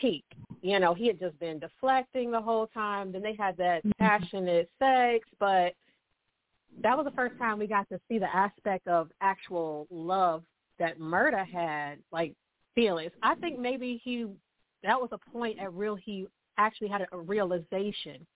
Teak. 0.01 0.25
You 0.63 0.81
know, 0.81 0.95
he 0.95 1.07
had 1.07 1.21
just 1.21 1.39
been 1.39 1.59
deflecting 1.59 2.31
the 2.31 2.41
whole 2.41 2.67
time. 2.69 3.13
Then 3.13 3.23
they 3.23 3.35
had 3.35 3.57
that 3.59 3.85
mm-hmm. 3.85 3.91
passionate 3.99 4.69
sex, 4.79 5.29
but 5.39 5.75
that 6.83 6.97
was 6.97 7.05
the 7.05 7.13
first 7.13 7.39
time 7.39 7.59
we 7.59 7.67
got 7.67 7.89
to 7.91 8.01
see 8.09 8.19
the 8.19 8.35
aspect 8.35 8.87
of 8.89 9.11
actual 9.21 9.87
love 9.91 10.43
that 10.79 10.99
Murda 10.99 11.47
had, 11.47 11.99
like 12.13 12.35
feelings. 12.75 13.13
I 13.23 13.35
think 13.37 13.59
maybe 13.59 14.01
he 14.05 14.27
that 14.85 15.01
was 15.01 15.11
a 15.13 15.31
point 15.31 15.59
at 15.59 15.75
real 15.75 15.97
he 15.97 16.27
actually 16.57 16.89
had 16.89 17.07
a, 17.11 17.19
realization 17.19 18.27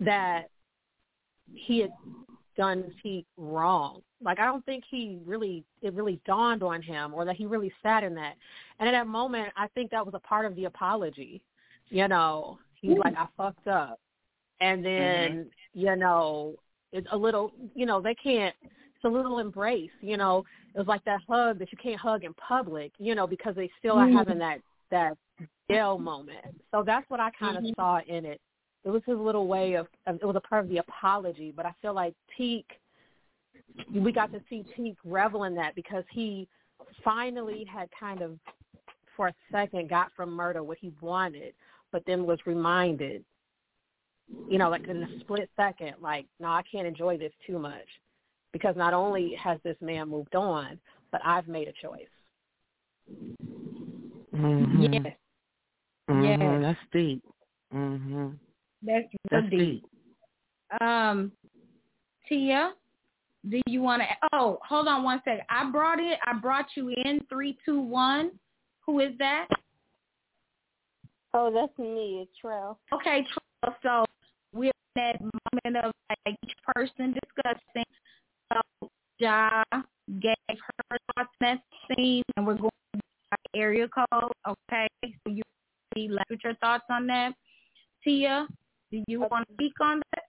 that 0.00 0.44
he 1.52 1.80
had 1.80 1.92
done 2.56 2.92
Teak 3.02 3.26
wrong. 3.36 4.02
Like 4.24 4.38
I 4.40 4.46
don't 4.46 4.64
think 4.64 4.84
he 4.90 5.18
really 5.26 5.64
it 5.82 5.92
really 5.94 6.20
dawned 6.26 6.62
on 6.62 6.82
him 6.82 7.12
or 7.14 7.24
that 7.24 7.36
he 7.36 7.46
really 7.46 7.72
sat 7.82 8.02
in 8.02 8.14
that. 8.14 8.34
And 8.78 8.88
at 8.88 8.92
that 8.92 9.06
moment 9.06 9.52
I 9.56 9.68
think 9.68 9.90
that 9.90 10.04
was 10.04 10.14
a 10.14 10.20
part 10.20 10.46
of 10.46 10.56
the 10.56 10.64
apology. 10.64 11.42
You 11.90 12.08
know, 12.08 12.58
he's 12.80 12.96
like, 12.98 13.14
I 13.16 13.26
fucked 13.36 13.68
up. 13.68 14.00
And 14.60 14.84
then, 14.84 15.50
you 15.74 15.94
know, 15.96 16.54
it's 16.92 17.06
a 17.12 17.16
little 17.16 17.52
you 17.74 17.86
know, 17.86 18.00
they 18.00 18.14
can't 18.14 18.54
it's 18.62 19.04
a 19.04 19.08
little 19.08 19.38
embrace, 19.38 19.90
you 20.00 20.16
know. 20.16 20.44
It 20.74 20.78
was 20.78 20.88
like 20.88 21.04
that 21.04 21.20
hug 21.28 21.58
that 21.58 21.70
you 21.70 21.78
can't 21.78 22.00
hug 22.00 22.24
in 22.24 22.34
public, 22.34 22.92
you 22.98 23.14
know, 23.14 23.26
because 23.26 23.54
they 23.54 23.70
still 23.78 23.96
are 23.96 24.08
having 24.08 24.38
that 24.38 24.60
that 24.90 25.16
jail 25.70 25.98
moment. 25.98 26.44
So 26.70 26.82
that's 26.82 27.08
what 27.10 27.20
I 27.20 27.30
kind 27.30 27.56
of 27.56 27.64
Mhm. 27.64 27.74
saw 27.76 28.00
in 28.06 28.24
it. 28.24 28.40
It 28.84 28.90
was 28.90 29.02
his 29.04 29.16
little 29.16 29.46
way 29.46 29.74
of, 29.74 29.88
of 30.06 30.16
it 30.16 30.24
was 30.24 30.36
a 30.36 30.40
part 30.40 30.64
of 30.64 30.70
the 30.70 30.78
apology, 30.78 31.52
but 31.52 31.64
I 31.64 31.72
feel 31.80 31.94
like 31.94 32.14
Teak 32.36 32.80
we 33.92 34.12
got 34.12 34.32
to 34.32 34.40
see 34.48 34.64
Teak 34.76 34.96
revel 35.04 35.44
in 35.44 35.54
that 35.56 35.74
because 35.74 36.04
he 36.10 36.48
finally 37.02 37.64
had 37.72 37.88
kind 37.98 38.22
of 38.22 38.38
for 39.16 39.28
a 39.28 39.34
second 39.52 39.88
got 39.88 40.10
from 40.16 40.30
Murda 40.30 40.64
what 40.64 40.78
he 40.80 40.92
wanted, 41.00 41.54
but 41.92 42.02
then 42.06 42.26
was 42.26 42.38
reminded, 42.46 43.24
you 44.48 44.58
know, 44.58 44.68
like 44.68 44.88
in 44.88 45.02
a 45.02 45.08
split 45.20 45.48
second, 45.56 45.94
like, 46.00 46.26
no, 46.40 46.48
I 46.48 46.62
can't 46.70 46.86
enjoy 46.86 47.16
this 47.18 47.32
too 47.46 47.58
much 47.58 47.86
because 48.52 48.76
not 48.76 48.94
only 48.94 49.34
has 49.34 49.58
this 49.64 49.76
man 49.80 50.08
moved 50.08 50.34
on, 50.34 50.78
but 51.12 51.20
I've 51.24 51.48
made 51.48 51.68
a 51.68 51.72
choice. 51.86 52.06
Mm-hmm. 54.34 54.82
Yes, 54.82 55.16
Mm-hmm. 56.10 56.42
Yes. 56.42 56.62
That's 56.62 56.78
deep. 56.92 57.22
Mm-hmm. 57.74 58.28
that's 58.82 59.06
That's 59.30 59.50
deep. 59.50 59.82
deep. 59.82 59.84
Um, 60.80 61.32
Tia, 62.28 62.72
do 63.50 63.60
you 63.66 63.82
want 63.82 64.02
to? 64.02 64.28
Oh, 64.32 64.58
hold 64.66 64.88
on 64.88 65.02
one 65.02 65.20
second. 65.24 65.42
I 65.50 65.70
brought 65.70 65.98
it. 65.98 66.18
I 66.26 66.32
brought 66.38 66.66
you 66.76 66.88
in 66.88 67.20
three, 67.28 67.58
two, 67.64 67.80
one. 67.80 68.32
Who 68.86 69.00
is 69.00 69.12
that? 69.18 69.48
Oh, 71.32 71.52
that's 71.52 71.76
me. 71.78 72.22
It's 72.22 72.30
Trell. 72.42 72.76
Okay, 72.92 73.26
Trell, 73.64 73.74
so 73.82 74.04
we're 74.52 74.66
in 74.66 74.72
that 74.96 75.20
moment 75.20 75.84
of 75.84 75.92
like 76.26 76.36
each 76.44 76.54
person 76.74 77.14
discussing. 77.24 77.84
So 78.52 78.88
Ja 79.18 79.62
gave 80.20 80.34
her 80.48 80.98
thoughts 81.16 81.30
on 81.40 81.40
that 81.40 81.58
scene, 81.88 82.22
and 82.36 82.46
we're 82.46 82.54
going 82.54 82.70
to 82.94 83.00
do 83.00 83.60
area 83.60 83.88
code. 83.88 84.32
Okay, 84.46 84.86
so 85.02 85.32
you 85.32 85.42
be 85.94 86.08
left 86.08 86.30
with 86.30 86.40
your 86.44 86.54
thoughts 86.56 86.84
on 86.90 87.06
that. 87.06 87.32
Tia, 88.02 88.46
do 88.90 89.02
you 89.06 89.20
want 89.20 89.48
to 89.48 89.54
speak 89.54 89.72
on 89.80 90.00
that? 90.12 90.22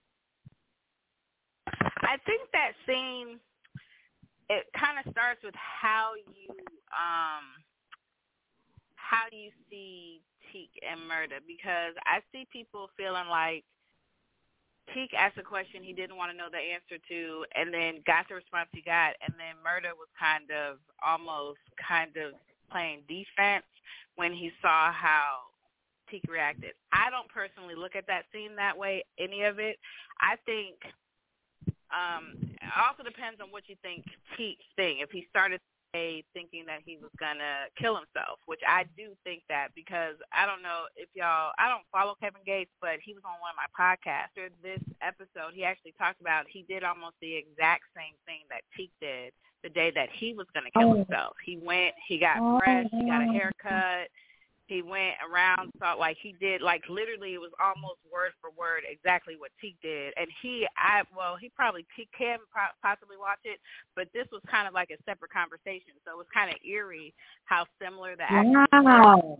I 2.05 2.17
think 2.25 2.41
that 2.53 2.71
scene 2.85 3.39
it 4.49 4.65
kind 4.77 5.01
of 5.01 5.11
starts 5.11 5.41
with 5.43 5.55
how 5.55 6.13
you 6.15 6.53
um 6.93 7.45
how 8.95 9.25
you 9.31 9.49
see 9.69 10.21
Teak 10.51 10.69
and 10.85 11.01
Murda 11.09 11.41
because 11.45 11.93
I 12.05 12.21
see 12.31 12.47
people 12.53 12.89
feeling 12.97 13.27
like 13.29 13.65
Teak 14.93 15.17
asked 15.17 15.37
a 15.37 15.43
question 15.43 15.81
he 15.81 15.93
didn't 15.93 16.15
want 16.17 16.31
to 16.31 16.37
know 16.37 16.49
the 16.51 16.61
answer 16.61 17.01
to 17.09 17.45
and 17.57 17.73
then 17.73 18.05
got 18.05 18.29
the 18.29 18.35
response 18.35 18.69
he 18.71 18.81
got 18.81 19.17
and 19.25 19.33
then 19.41 19.57
Murda 19.65 19.97
was 19.97 20.09
kind 20.13 20.49
of 20.53 20.77
almost 21.01 21.61
kind 21.81 22.13
of 22.17 22.37
playing 22.69 23.01
defense 23.09 23.65
when 24.15 24.31
he 24.31 24.51
saw 24.61 24.93
how 24.93 25.49
Teak 26.09 26.21
reacted. 26.29 26.77
I 26.93 27.09
don't 27.09 27.29
personally 27.29 27.73
look 27.73 27.95
at 27.95 28.05
that 28.07 28.29
scene 28.31 28.55
that 28.57 28.77
way, 28.77 29.03
any 29.17 29.41
of 29.41 29.57
it. 29.57 29.77
I 30.21 30.37
think 30.45 30.77
um 31.93 32.33
it 32.41 32.71
also 32.73 33.03
depends 33.03 33.39
on 33.41 33.49
what 33.53 33.63
you 33.69 33.75
think 33.81 34.05
Teak's 34.37 34.65
thing. 34.75 34.99
If 34.99 35.11
he 35.11 35.27
started 35.29 35.61
a 35.95 36.25
thinking 36.33 36.65
that 36.67 36.81
he 36.83 36.97
was 36.99 37.11
gonna 37.19 37.71
kill 37.79 37.95
himself, 37.95 38.39
which 38.47 38.59
I 38.67 38.83
do 38.97 39.15
think 39.23 39.43
that 39.47 39.69
because 39.75 40.15
I 40.33 40.45
don't 40.45 40.61
know 40.61 40.91
if 40.97 41.07
y'all 41.15 41.51
I 41.57 41.69
don't 41.69 41.87
follow 41.91 42.15
Kevin 42.19 42.41
Gates, 42.45 42.71
but 42.81 42.99
he 43.03 43.13
was 43.13 43.23
on 43.23 43.39
one 43.39 43.53
of 43.55 43.59
my 43.61 43.69
podcasts. 43.71 44.35
After 44.35 44.49
this 44.61 44.81
episode 45.01 45.53
he 45.53 45.63
actually 45.63 45.93
talked 45.97 46.19
about 46.19 46.45
he 46.49 46.65
did 46.67 46.83
almost 46.83 47.15
the 47.21 47.35
exact 47.35 47.83
same 47.95 48.17
thing 48.25 48.43
that 48.49 48.61
Teak 48.75 48.91
did 48.99 49.31
the 49.63 49.69
day 49.69 49.89
that 49.95 50.09
he 50.11 50.33
was 50.33 50.47
gonna 50.53 50.69
kill 50.77 50.91
Oh. 50.91 50.95
himself. 50.95 51.37
He 51.45 51.57
went, 51.57 51.95
he 52.07 52.17
got 52.19 52.37
Oh, 52.41 52.59
dressed, 52.59 52.89
he 52.91 53.05
got 53.05 53.21
a 53.21 53.31
haircut, 53.31 54.09
he 54.67 54.81
went 54.81 55.15
around 55.21 55.69
thought 55.79 55.99
like 55.99 56.17
he 56.21 56.33
did 56.39 56.61
like 56.61 56.81
literally 56.89 57.33
it 57.33 57.41
was 57.41 57.53
almost 57.61 57.99
word 58.11 58.31
for 58.41 58.49
word 58.57 58.81
exactly 58.89 59.35
what 59.37 59.51
Teak 59.61 59.75
did 59.81 60.13
and 60.17 60.27
he 60.41 60.67
I 60.77 61.03
well 61.15 61.35
he 61.35 61.49
probably 61.49 61.85
Teak 61.95 62.09
can 62.17 62.39
possibly 62.81 63.17
watch 63.19 63.39
it 63.43 63.59
but 63.95 64.07
this 64.13 64.27
was 64.31 64.41
kind 64.49 64.67
of 64.67 64.73
like 64.73 64.89
a 64.89 64.97
separate 65.05 65.31
conversation 65.31 65.93
so 66.03 66.11
it 66.11 66.17
was 66.17 66.27
kind 66.33 66.49
of 66.49 66.57
eerie 66.65 67.13
how 67.45 67.65
similar 67.81 68.15
the 68.15 68.25
Wow. 68.73 69.39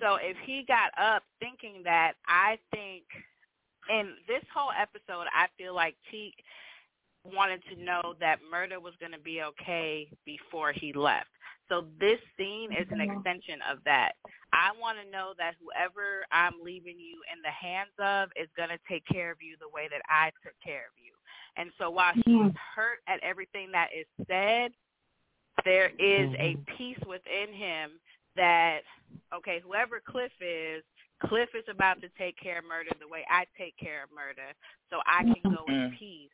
so 0.00 0.16
if 0.20 0.36
he 0.44 0.64
got 0.66 0.90
up 0.98 1.22
thinking 1.40 1.82
that, 1.84 2.14
I 2.26 2.58
think 2.72 3.04
in 3.90 4.14
this 4.26 4.42
whole 4.54 4.70
episode, 4.78 5.26
I 5.34 5.46
feel 5.56 5.74
like 5.74 5.96
Teak 6.10 6.34
wanted 7.24 7.62
to 7.70 7.82
know 7.82 8.14
that 8.20 8.38
Murda 8.52 8.80
was 8.80 8.94
going 9.00 9.12
to 9.12 9.18
be 9.18 9.42
okay 9.42 10.08
before 10.24 10.72
he 10.72 10.92
left. 10.92 11.28
So 11.68 11.86
this 12.00 12.18
scene 12.36 12.72
is 12.72 12.86
an 12.90 13.00
extension 13.00 13.60
of 13.70 13.78
that. 13.84 14.12
I 14.52 14.70
want 14.80 14.98
to 14.98 15.10
know 15.10 15.34
that 15.38 15.54
whoever 15.60 16.24
I'm 16.32 16.54
leaving 16.62 16.98
you 16.98 17.20
in 17.32 17.42
the 17.42 17.50
hands 17.50 17.92
of 17.98 18.30
is 18.40 18.48
going 18.56 18.70
to 18.70 18.78
take 18.88 19.04
care 19.06 19.30
of 19.30 19.38
you 19.40 19.56
the 19.60 19.68
way 19.68 19.88
that 19.90 20.00
I 20.08 20.30
took 20.42 20.54
care 20.64 20.88
of 20.88 20.96
you. 20.96 21.12
And 21.56 21.70
so 21.78 21.90
while 21.90 22.14
he's 22.14 22.54
hurt 22.74 23.00
at 23.06 23.20
everything 23.22 23.70
that 23.72 23.88
is 23.92 24.06
said, 24.26 24.72
there 25.64 25.90
is 25.98 26.30
a 26.38 26.56
peace 26.76 27.00
within 27.06 27.52
him 27.52 28.00
that 28.36 28.80
okay, 29.34 29.60
whoever 29.60 30.00
Cliff 30.00 30.32
is, 30.40 30.82
Cliff 31.26 31.50
is 31.54 31.64
about 31.68 32.00
to 32.00 32.08
take 32.16 32.38
care 32.40 32.58
of 32.58 32.64
Murda 32.64 32.96
the 32.98 33.08
way 33.08 33.24
I 33.28 33.44
take 33.58 33.76
care 33.76 34.02
of 34.02 34.10
Murda, 34.10 34.54
so 34.88 35.00
I 35.04 35.24
can 35.24 35.42
go 35.42 35.66
in 35.68 35.90
Mhm. 35.90 35.98
peace. 35.98 36.30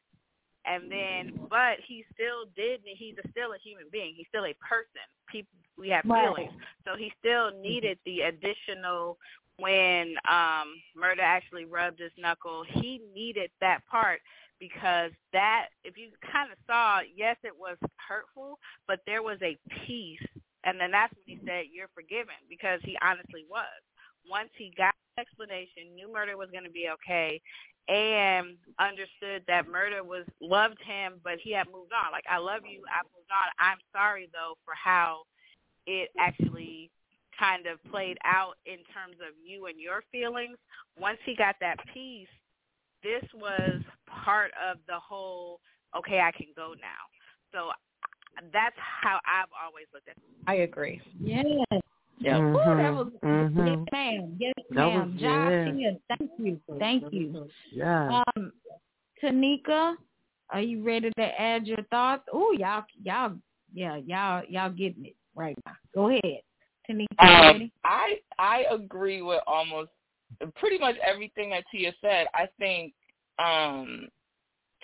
And 0.67 0.91
then, 0.91 1.33
but 1.51 1.77
he 1.87 2.05
still 2.15 2.47
did. 2.57 2.81
He's 2.85 3.17
a, 3.23 3.29
still 3.31 3.53
a 3.53 3.59
human 3.63 3.87
being. 3.93 4.15
He's 4.17 4.27
still 4.29 4.47
a 4.47 4.55
person. 4.67 5.05
People, 5.31 5.53
we 5.77 5.89
have 5.91 6.05
Right. 6.07 6.25
feelings, 6.25 6.53
so 6.87 6.97
he 6.97 7.13
still 7.19 7.51
needed 7.61 7.99
the 8.07 8.23
additional 8.23 9.19
when 9.59 10.15
um 10.29 10.75
Murda 10.97 11.23
actually 11.23 11.65
rubbed 11.65 12.01
his 12.01 12.13
knuckle, 12.19 12.65
he 12.67 13.01
needed 13.15 13.51
that 13.61 13.81
part 13.91 14.21
because 14.59 15.11
that 15.33 15.67
if 15.85 15.97
you 15.97 16.11
kind 16.33 16.51
of 16.51 16.59
saw, 16.67 17.01
yes, 17.15 17.37
it 17.43 17.55
was 17.57 17.77
hurtful, 17.97 18.59
but 18.87 19.01
there 19.07 19.23
was 19.23 19.39
a 19.43 19.59
peace, 19.87 20.27
and 20.65 20.79
then 20.81 20.91
that's 20.91 21.13
when 21.15 21.39
he 21.39 21.45
said 21.47 21.65
you're 21.73 21.91
forgiven 21.95 22.35
because 22.49 22.81
he 22.83 22.97
honestly 23.03 23.45
was. 23.49 23.67
Once 24.29 24.51
he 24.57 24.73
got 24.77 24.94
explanation, 25.19 25.95
knew 25.95 26.09
Murda 26.09 26.37
was 26.37 26.49
going 26.51 26.65
to 26.65 26.71
be 26.71 26.89
okay, 26.95 27.41
and 27.89 28.57
understood 28.79 29.45
that 29.47 29.67
Murda 29.67 30.05
was 30.05 30.25
loved 30.41 30.81
him, 30.85 31.21
but 31.23 31.35
he 31.43 31.53
had 31.53 31.67
moved 31.67 31.93
on. 31.93 32.13
Like 32.13 32.25
I 32.31 32.39
love 32.39 32.63
you, 32.65 32.83
I 32.89 33.03
moved 33.05 33.31
on. 33.31 33.49
I'm 33.59 33.79
sorry 33.93 34.29
though 34.33 34.55
for 34.65 34.75
how 34.75 35.23
it 35.87 36.11
actually 36.19 36.91
kind 37.39 37.67
of 37.67 37.83
played 37.91 38.17
out 38.25 38.55
in 38.65 38.79
terms 38.95 39.17
of 39.21 39.35
you 39.45 39.67
and 39.67 39.79
your 39.81 40.03
feelings. 40.11 40.57
Once 40.99 41.19
he 41.27 41.35
got 41.35 41.57
that 41.61 41.77
peace, 41.93 42.29
this 43.03 43.25
was 43.35 43.83
part 44.07 44.51
of 44.71 44.79
the 44.87 44.99
whole, 44.99 45.61
okay, 45.97 46.21
I 46.21 46.33
can 46.33 46.47
go 46.57 46.75
now. 46.81 47.05
So 47.53 47.71
that's 48.53 48.77
how 48.79 49.21
I've 49.27 49.53
always 49.63 49.87
looked 49.93 50.09
at 50.09 50.17
it. 50.17 50.23
I 50.47 50.63
agree. 50.63 51.01
Yes. 51.21 51.45
Yeah. 52.19 52.39
Ooh, 52.39 52.53
that 52.55 52.95
was 52.95 53.13
mhm. 53.23 53.57
yes, 53.67 53.89
ma'am. 53.93 54.37
Yes, 54.39 54.55
That 54.71 54.75
ma'am. 54.77 55.13
was- 55.13 55.21
Josh, 55.21 55.51
yeah. 55.51 55.73
here. 55.75 55.97
Thank 56.09 56.31
you. 56.39 56.61
Thank 56.79 57.13
you. 57.13 57.49
Yeah. 57.73 58.23
Um, 58.37 58.53
Tanika, 59.23 59.95
are 60.51 60.61
you 60.61 60.83
ready 60.83 61.11
to 61.11 61.41
add 61.41 61.67
your 61.67 61.83
thoughts? 61.91 62.23
Oh, 62.33 62.53
y'all, 62.53 62.85
y'all, 63.03 63.33
yeah, 63.73 63.97
y'all, 63.97 64.43
y'all 64.49 64.71
getting 64.71 65.07
it 65.07 65.17
right 65.35 65.57
now. 65.67 65.73
Go 65.95 66.09
ahead, 66.11 66.41
Tanika. 66.89 67.07
Um, 67.19 67.47
ready? 67.47 67.73
I 67.85 68.19
I 68.39 68.65
agree 68.71 69.23
with 69.23 69.41
almost 69.47 69.91
pretty 70.57 70.79
much 70.79 70.97
everything 71.05 71.51
that 71.51 71.65
Tia 71.71 71.93
said. 72.01 72.27
I 72.35 72.47
think 72.59 72.93
um 73.39 74.09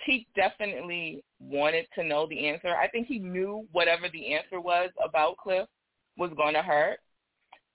Teak 0.05 0.27
definitely 0.35 1.23
wanted 1.39 1.85
to 1.95 2.03
know 2.03 2.27
the 2.27 2.47
answer. 2.47 2.75
I 2.75 2.87
think 2.87 3.07
he 3.07 3.19
knew 3.19 3.67
whatever 3.71 4.09
the 4.11 4.33
answer 4.33 4.59
was 4.59 4.89
about 5.03 5.37
Cliff 5.37 5.67
was 6.17 6.31
going 6.35 6.55
to 6.55 6.61
hurt, 6.63 6.99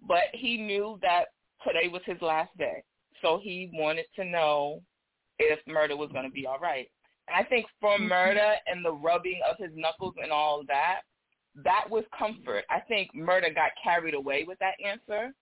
but 0.06 0.24
he 0.32 0.56
knew 0.56 0.98
that 1.02 1.26
today 1.66 1.88
was 1.88 2.02
his 2.04 2.20
last 2.20 2.56
day. 2.58 2.82
So 3.22 3.40
he 3.42 3.70
wanted 3.72 4.06
to 4.16 4.24
know 4.24 4.82
if 5.38 5.58
Murda 5.66 5.96
was 5.96 6.10
going 6.12 6.24
to 6.24 6.30
be 6.30 6.46
all 6.46 6.58
right. 6.58 6.88
And 7.28 7.36
I 7.36 7.48
think 7.48 7.66
for 7.80 7.98
Murda 7.98 8.56
and 8.66 8.84
the 8.84 8.92
rubbing 8.92 9.40
of 9.48 9.56
his 9.58 9.70
knuckles 9.74 10.14
and 10.22 10.30
all 10.30 10.62
that, 10.68 11.00
that 11.64 11.86
was 11.88 12.04
comfort. 12.16 12.64
I 12.70 12.80
think 12.80 13.10
Murda 13.14 13.54
got 13.54 13.70
carried 13.82 14.14
away 14.14 14.44
with 14.44 14.58
that 14.58 14.74
answer. 14.84 15.32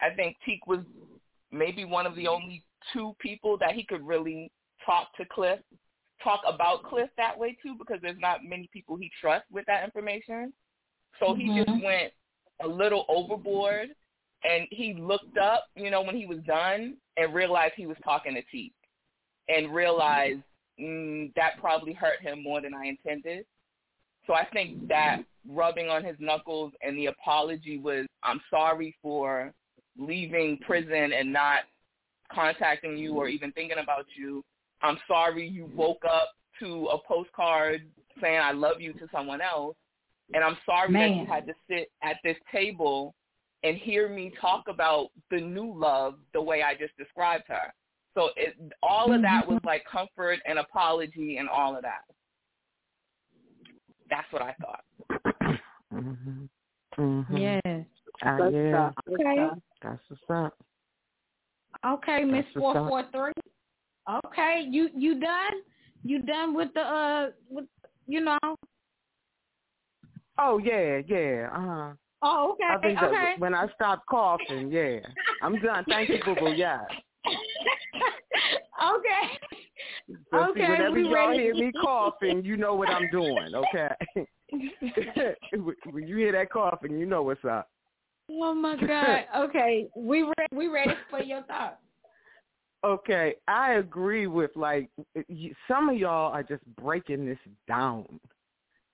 I 0.00 0.10
think 0.14 0.36
Teak 0.44 0.66
was 0.66 0.80
maybe 1.50 1.84
one 1.84 2.06
of 2.06 2.14
the 2.14 2.28
only 2.28 2.64
two 2.92 3.16
people 3.18 3.58
that 3.58 3.72
he 3.72 3.84
could 3.84 4.06
really 4.06 4.50
talk 4.86 5.08
to 5.16 5.24
Cliff, 5.24 5.58
talk 6.22 6.40
about 6.46 6.84
Cliff 6.84 7.10
that 7.16 7.36
way 7.36 7.56
too, 7.62 7.74
because 7.76 7.98
there's 8.00 8.20
not 8.20 8.44
many 8.44 8.68
people 8.72 8.96
he 8.96 9.10
trusts 9.20 9.48
with 9.50 9.66
that 9.66 9.84
information. 9.84 10.52
So 11.18 11.34
he 11.34 11.48
just 11.48 11.68
Mhm. 11.70 11.82
went 11.82 12.12
a 12.62 12.66
little 12.66 13.04
overboard 13.08 13.90
and 14.44 14.66
he 14.70 14.94
looked 14.94 15.36
up, 15.36 15.64
you 15.74 15.90
know, 15.90 16.02
when 16.02 16.16
he 16.16 16.26
was 16.26 16.38
done 16.46 16.96
and 17.16 17.34
realized 17.34 17.74
he 17.76 17.86
was 17.86 17.96
talking 18.04 18.34
to 18.34 18.42
Teak 18.52 18.72
and 19.48 19.74
realized 19.74 20.42
mm, 20.80 21.32
that 21.34 21.58
probably 21.60 21.92
hurt 21.92 22.20
him 22.20 22.42
more 22.42 22.60
than 22.60 22.74
I 22.74 22.86
intended. 22.86 23.44
So 24.26 24.34
I 24.34 24.44
think 24.52 24.88
that 24.88 25.22
rubbing 25.48 25.88
on 25.88 26.04
his 26.04 26.16
knuckles 26.20 26.72
and 26.82 26.96
the 26.96 27.06
apology 27.06 27.78
was, 27.78 28.06
I'm 28.22 28.40
sorry 28.50 28.94
for 29.02 29.52
leaving 29.98 30.58
prison 30.58 31.12
and 31.12 31.32
not 31.32 31.60
contacting 32.32 32.96
you 32.96 33.14
or 33.14 33.28
even 33.28 33.50
thinking 33.52 33.78
about 33.82 34.06
you. 34.16 34.44
I'm 34.82 34.98
sorry 35.08 35.48
you 35.48 35.70
woke 35.74 36.02
up 36.04 36.28
to 36.60 36.88
a 36.92 36.98
postcard 37.06 37.82
saying 38.20 38.38
I 38.38 38.52
love 38.52 38.80
you 38.80 38.92
to 38.94 39.08
someone 39.12 39.40
else. 39.40 39.76
And 40.34 40.44
I'm 40.44 40.58
sorry 40.66 40.92
that 40.92 41.10
you 41.14 41.26
had 41.26 41.46
to 41.46 41.54
sit 41.68 41.90
at 42.02 42.16
this 42.22 42.36
table 42.52 43.14
and 43.64 43.76
hear 43.76 44.08
me 44.08 44.32
talk 44.40 44.64
about 44.68 45.08
the 45.30 45.40
new 45.40 45.72
love 45.76 46.16
the 46.32 46.42
way 46.42 46.62
I 46.62 46.74
just 46.74 46.96
described 46.96 47.44
her. 47.48 47.72
So 48.14 48.30
it, 48.36 48.54
all 48.82 49.12
of 49.12 49.22
that 49.22 49.46
was 49.46 49.60
like 49.64 49.84
comfort 49.90 50.38
and 50.46 50.58
apology 50.58 51.38
and 51.38 51.48
all 51.48 51.76
of 51.76 51.82
that. 51.82 52.02
That's 54.10 54.30
what 54.30 54.42
I 54.42 54.54
thought. 54.60 54.84
Mhm. 55.92 56.48
Mhm. 56.98 57.60
Yes. 57.64 57.86
Uh, 58.22 58.36
Good 58.36 58.54
yeah. 58.54 58.90
Okay. 59.08 59.36
stuff. 59.36 59.58
That's 59.82 60.02
what's 60.08 60.30
up. 60.30 60.58
Okay, 61.86 62.24
Miss 62.24 62.44
That's 62.44 62.54
Four 62.56 62.74
what's 62.74 62.76
up. 62.76 63.12
Four 63.12 63.32
Three. 63.32 64.22
Okay, 64.26 64.66
you 64.68 64.90
you 64.94 65.18
done? 65.18 65.62
You 66.02 66.22
done 66.22 66.54
with 66.54 66.74
the 66.74 66.80
uh 66.80 67.30
with 67.48 67.64
you 68.06 68.20
know? 68.20 68.38
Oh 70.38 70.58
yeah, 70.58 71.00
yeah. 71.06 71.48
Uh 71.52 71.60
huh. 71.60 71.92
Oh, 72.22 72.52
okay, 72.52 72.64
I 72.64 72.78
think 72.78 73.02
okay. 73.02 73.34
when 73.38 73.54
I 73.54 73.66
stop 73.74 74.04
coughing, 74.10 74.70
yeah, 74.70 74.98
I'm 75.42 75.60
done. 75.60 75.84
Thank 75.88 76.08
you, 76.08 76.18
Boo 76.24 76.34
Boo. 76.34 76.54
Yeah. 76.56 76.80
okay. 78.82 79.38
So 80.30 80.46
see, 80.54 80.60
Okay, 80.60 80.68
whenever 80.68 80.94
we 80.94 81.02
y'all 81.02 81.28
ready. 81.28 81.42
hear 81.42 81.54
me 81.54 81.70
coughing, 81.80 82.44
you 82.44 82.56
know 82.56 82.74
what 82.74 82.88
I'm 82.88 83.08
doing. 83.10 83.54
Okay. 83.54 83.88
when 85.84 86.08
you 86.08 86.16
hear 86.16 86.32
that 86.32 86.50
coughing, 86.50 86.98
you 86.98 87.06
know 87.06 87.22
what's 87.22 87.44
up. 87.44 87.68
Oh 88.30 88.54
my 88.54 88.76
God. 88.76 89.24
Okay, 89.48 89.86
we 89.96 90.22
re- 90.22 90.46
we 90.52 90.68
ready 90.68 90.94
for 91.10 91.22
your 91.22 91.42
thoughts. 91.42 91.76
Okay, 92.84 93.34
I 93.48 93.74
agree 93.74 94.26
with 94.26 94.50
like 94.54 94.88
some 95.66 95.88
of 95.88 95.96
y'all 95.96 96.32
are 96.32 96.42
just 96.42 96.64
breaking 96.76 97.26
this 97.26 97.38
down, 97.66 98.04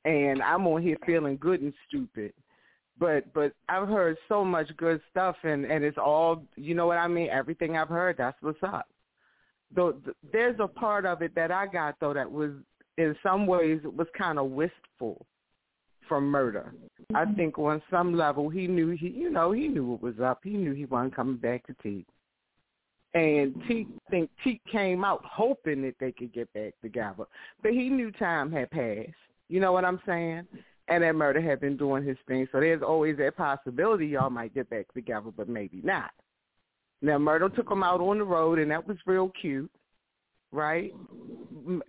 and 0.04 0.42
I'm 0.42 0.66
on 0.66 0.82
here 0.82 0.96
feeling 1.06 1.36
good 1.38 1.60
and 1.60 1.72
stupid. 1.88 2.32
But 2.98 3.32
but 3.34 3.52
I've 3.68 3.88
heard 3.88 4.16
so 4.28 4.44
much 4.44 4.74
good 4.76 5.00
stuff, 5.10 5.36
and 5.42 5.64
and 5.64 5.84
it's 5.84 5.98
all 5.98 6.44
you 6.56 6.74
know 6.74 6.86
what 6.86 6.98
I 6.98 7.08
mean. 7.08 7.28
Everything 7.28 7.76
I've 7.76 7.88
heard, 7.88 8.16
that's 8.16 8.40
what's 8.40 8.62
up. 8.62 8.86
Though 9.74 9.92
th- 9.92 10.16
there's 10.32 10.56
a 10.60 10.68
part 10.68 11.04
of 11.04 11.20
it 11.22 11.34
that 11.34 11.50
I 11.50 11.66
got 11.66 11.96
though 12.00 12.14
that 12.14 12.30
was 12.30 12.50
in 12.96 13.16
some 13.22 13.46
ways 13.46 13.80
it 13.82 13.94
was 13.94 14.06
kind 14.16 14.38
of 14.38 14.50
wistful 14.50 15.26
from 16.08 16.30
Murda. 16.30 16.70
I 17.14 17.24
mm-hmm. 17.24 17.34
think 17.34 17.58
on 17.58 17.82
some 17.90 18.16
level 18.16 18.48
he 18.48 18.68
knew 18.68 18.90
he 18.90 19.08
you 19.08 19.30
know 19.30 19.50
he 19.50 19.66
knew 19.66 19.86
what 19.86 20.02
was 20.02 20.20
up. 20.20 20.40
He 20.44 20.50
knew 20.50 20.72
he 20.72 20.84
wasn't 20.84 21.16
coming 21.16 21.36
back 21.36 21.66
to 21.66 21.74
T. 21.82 22.06
And 23.14 23.54
T 23.66 23.88
think 24.10 24.30
T 24.42 24.60
came 24.70 25.04
out 25.04 25.24
hoping 25.24 25.82
that 25.82 25.94
they 25.98 26.12
could 26.12 26.32
get 26.32 26.52
back 26.52 26.74
together, 26.82 27.24
but 27.62 27.72
he 27.72 27.88
knew 27.88 28.12
time 28.12 28.52
had 28.52 28.70
passed. 28.70 29.10
You 29.48 29.60
know 29.60 29.72
what 29.72 29.84
I'm 29.84 30.00
saying? 30.06 30.46
And 30.88 31.02
that 31.02 31.14
Murda 31.14 31.42
had 31.42 31.60
been 31.60 31.76
doing 31.76 32.04
his 32.04 32.18
thing, 32.28 32.46
so 32.52 32.60
there's 32.60 32.82
always 32.82 33.16
that 33.18 33.36
possibility 33.36 34.06
y'all 34.06 34.28
might 34.30 34.54
get 34.54 34.68
back 34.68 34.92
together, 34.92 35.30
but 35.34 35.48
maybe 35.48 35.80
not. 35.82 36.10
Now 37.00 37.18
Murda 37.18 37.54
took 37.54 37.70
him 37.70 37.82
out 37.82 38.00
on 38.00 38.18
the 38.18 38.24
road, 38.24 38.58
and 38.58 38.70
that 38.70 38.86
was 38.86 38.98
real 39.06 39.30
cute, 39.40 39.70
right? 40.52 40.92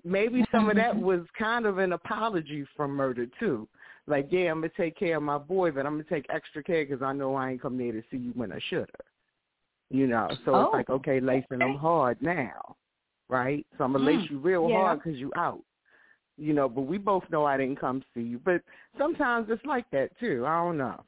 Maybe 0.03 0.45
some 0.51 0.69
of 0.69 0.75
that 0.77 0.97
was 0.97 1.21
kind 1.37 1.65
of 1.65 1.77
an 1.77 1.93
apology 1.93 2.65
from 2.75 2.95
Murda 2.97 3.29
too. 3.39 3.67
Like, 4.07 4.27
yeah, 4.29 4.51
I'm 4.51 4.61
gonna 4.61 4.71
take 4.77 4.95
care 4.97 5.17
of 5.17 5.23
my 5.23 5.37
boy, 5.37 5.71
but 5.71 5.85
I'm 5.85 5.93
gonna 5.93 6.03
take 6.09 6.25
extra 6.29 6.63
care 6.63 6.85
because 6.85 7.01
I 7.01 7.11
know 7.11 7.35
I 7.35 7.51
ain't 7.51 7.61
come 7.61 7.77
there 7.77 7.91
to 7.91 8.03
see 8.11 8.17
you 8.17 8.31
when 8.35 8.51
I 8.51 8.59
should 8.69 8.79
have. 8.79 9.07
You 9.89 10.07
know, 10.07 10.29
so 10.45 10.55
Oh. 10.55 10.61
it's 10.65 10.73
like, 10.73 10.89
okay, 10.89 11.19
lacing 11.19 11.59
them 11.59 11.75
hard 11.75 12.21
now, 12.21 12.75
right? 13.29 13.65
So 13.77 13.83
I'm 13.83 13.93
gonna 13.93 14.05
lace 14.05 14.21
Mm, 14.21 14.29
you 14.29 14.39
real 14.39 14.69
yeah. 14.69 14.77
hard 14.77 14.99
because 15.03 15.19
you 15.19 15.31
out. 15.35 15.61
You 16.37 16.53
know, 16.53 16.67
but 16.67 16.81
we 16.81 16.97
both 16.97 17.23
know 17.31 17.45
I 17.45 17.57
didn't 17.57 17.79
come 17.79 18.03
see 18.13 18.21
you. 18.21 18.39
But 18.43 18.61
sometimes 18.97 19.47
it's 19.49 19.65
like 19.65 19.89
that 19.91 20.09
too. 20.19 20.45
I 20.45 20.63
don't 20.63 20.77
know. 20.77 21.03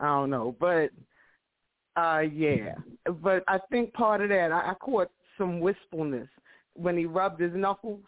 I 0.00 0.06
don't 0.06 0.30
know, 0.30 0.56
but 0.58 0.90
uh 1.96 2.20
yeah. 2.20 2.74
But 3.22 3.44
I 3.48 3.58
think 3.70 3.92
part 3.92 4.20
of 4.20 4.28
that, 4.30 4.52
I, 4.52 4.72
I 4.72 4.74
caught 4.74 5.10
some 5.38 5.60
wistfulness 5.60 6.28
when 6.74 6.96
he 6.96 7.06
rubbed 7.06 7.40
his 7.40 7.52
knuckles 7.54 8.02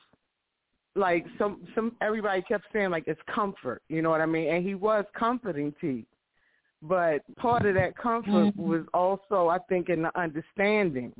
like 0.98 1.24
some 1.38 1.66
some 1.74 1.96
everybody 2.00 2.42
kept 2.42 2.64
saying 2.72 2.90
like 2.90 3.04
it's 3.06 3.20
comfort, 3.32 3.82
you 3.88 4.02
know 4.02 4.10
what 4.10 4.20
I 4.20 4.26
mean? 4.26 4.48
And 4.48 4.66
he 4.66 4.74
was 4.74 5.04
comforting 5.16 5.72
T. 5.80 6.04
But 6.82 7.22
part 7.36 7.66
of 7.66 7.74
that 7.74 7.96
comfort 7.96 8.54
was 8.56 8.84
also 8.94 9.48
I 9.48 9.58
think 9.68 9.88
in 9.88 10.02
the 10.02 10.18
understanding. 10.18 11.12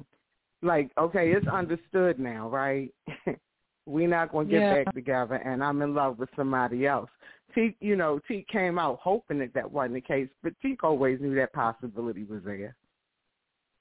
Like, 0.61 0.91
okay, 0.99 1.31
it's 1.31 1.47
understood 1.47 2.19
now, 2.19 2.49
right? 2.49 2.93
We're 3.89 4.09
not 4.09 4.33
gonna 4.33 4.49
get 4.49 4.61
Yeah. 4.61 4.85
back 4.85 4.95
together 4.95 5.37
and 5.37 5.65
I'm 5.65 5.81
in 5.81 5.95
love 5.95 6.19
with 6.19 6.29
somebody 6.37 6.87
else. 6.87 7.11
T 7.55 7.75
you 7.81 7.97
know, 7.97 8.19
T 8.29 8.45
came 8.51 8.79
out 8.79 8.99
hoping 9.01 9.39
that 9.39 9.55
that 9.55 9.71
wasn't 9.71 9.95
the 9.95 10.01
case, 10.03 10.29
but 10.43 10.53
T 10.61 10.77
always 10.83 11.21
knew 11.21 11.35
that 11.37 11.53
possibility 11.53 12.25
was 12.25 12.43
there. 12.45 12.77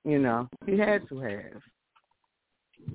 You 0.05 0.19
know, 0.19 0.47
he 0.65 0.77
had 0.77 1.07
to 1.09 1.19
have 1.19 1.63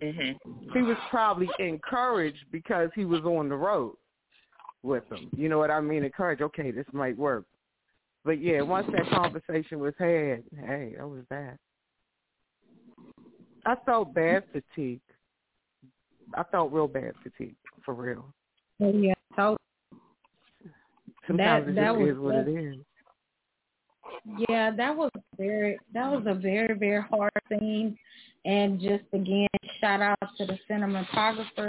Mhm. 0.01 0.39
he 0.73 0.83
was 0.83 0.97
probably 1.11 1.51
encouraged 1.59 2.51
because 2.51 2.91
he 2.95 3.05
was 3.05 3.23
on 3.25 3.49
the 3.49 3.57
road 3.57 3.97
with 4.83 5.07
them. 5.11 5.29
You 5.37 5.49
know 5.49 5.59
what 5.59 5.71
I 5.71 5.81
mean? 5.81 6.03
Encouraged, 6.03 6.43
okay, 6.43 6.71
this 6.71 6.91
might 6.93 7.17
work. 7.17 7.47
But 8.25 8.39
yeah, 8.39 8.63
once 8.63 8.87
that 8.93 9.07
conversation 9.11 9.81
was 9.81 9.95
had, 9.99 10.45
hey, 10.57 10.95
that 10.97 11.07
was 11.07 11.27
that. 11.29 11.59
I 13.67 13.77
felt 13.85 14.15
bad 14.15 14.45
for 14.51 14.61
Teak. 14.75 15.03
I 16.37 16.43
felt 16.45 16.73
real 16.73 16.89
bad 16.89 17.13
for 17.23 17.31
Teak, 17.31 17.55
for 17.85 17.95
real. 17.95 18.25
Oh, 18.81 18.93
yeah, 18.93 19.15
so 19.37 19.57
Sometimes 21.27 21.67
That- 21.67 21.71
it 21.71 21.75
that 21.77 21.97
was- 21.97 22.09
is 22.09 22.19
what 22.19 22.35
it 22.35 22.49
is. 22.49 22.77
Yeah, 24.49 24.71
that 24.73 24.97
was 24.97 25.11
very 25.37 25.79
that 25.93 26.11
was 26.11 26.27
a 26.27 26.35
very 26.35 26.75
very 26.75 27.03
hard 27.03 27.33
scene, 27.49 27.99
and 28.45 28.81
just 28.81 29.05
again 29.13 29.49
shout 29.81 30.01
out 30.01 30.37
to 30.37 30.47
the 30.47 30.59
cinematographer 30.69 31.69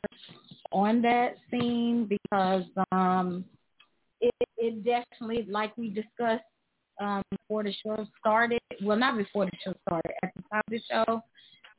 on 0.72 1.02
that 1.04 1.38
scene 1.50 2.06
because 2.06 2.66
um 2.92 3.46
it 4.22 4.34
it 4.58 4.84
definitely 4.84 5.46
like 5.50 5.76
we 5.78 5.90
discussed 5.90 6.44
um 7.00 7.22
before 7.32 7.64
the 7.64 7.74
show 7.74 8.06
started 8.20 8.60
well 8.84 8.98
not 8.98 9.18
before 9.18 9.46
the 9.46 9.58
show 9.64 9.74
started 9.88 10.14
at 10.24 10.32
the 10.36 10.42
top 10.52 10.64
of 10.68 10.72
the 10.72 10.82
show 10.90 11.24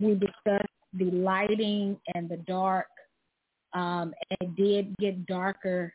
we 0.01 0.15
discussed 0.15 0.73
the 0.99 1.11
lighting 1.11 1.99
and 2.15 2.29
the 2.29 2.37
dark 2.39 2.87
um 3.73 4.15
it 4.41 4.57
did 4.57 4.97
get 4.99 5.27
darker 5.27 5.93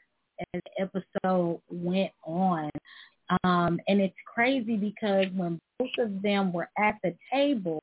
as 0.53 0.61
the 0.63 0.81
episode 0.83 1.59
went 1.69 2.11
on 2.25 2.69
um, 3.43 3.79
and 3.87 4.01
it's 4.01 4.15
crazy 4.25 4.75
because 4.75 5.27
when 5.35 5.59
both 5.77 5.89
of 5.99 6.21
them 6.21 6.51
were 6.51 6.69
at 6.77 6.95
the 7.03 7.15
table, 7.31 7.79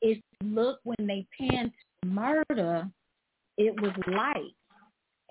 if 0.00 0.18
you 0.40 0.48
look 0.48 0.78
when 0.84 1.06
they 1.06 1.26
panned 1.38 1.72
to 2.02 2.08
Murda, 2.08 2.90
it 3.56 3.78
was 3.80 3.92
light. 4.06 4.54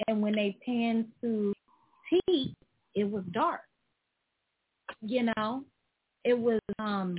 And 0.07 0.21
when 0.21 0.33
they 0.33 0.57
panned 0.65 1.05
to 1.21 1.53
T, 2.09 2.53
it 2.95 3.09
was 3.09 3.23
dark. 3.31 3.61
You 5.01 5.31
know? 5.35 5.63
It 6.25 6.37
was 6.37 6.59
um 6.79 7.17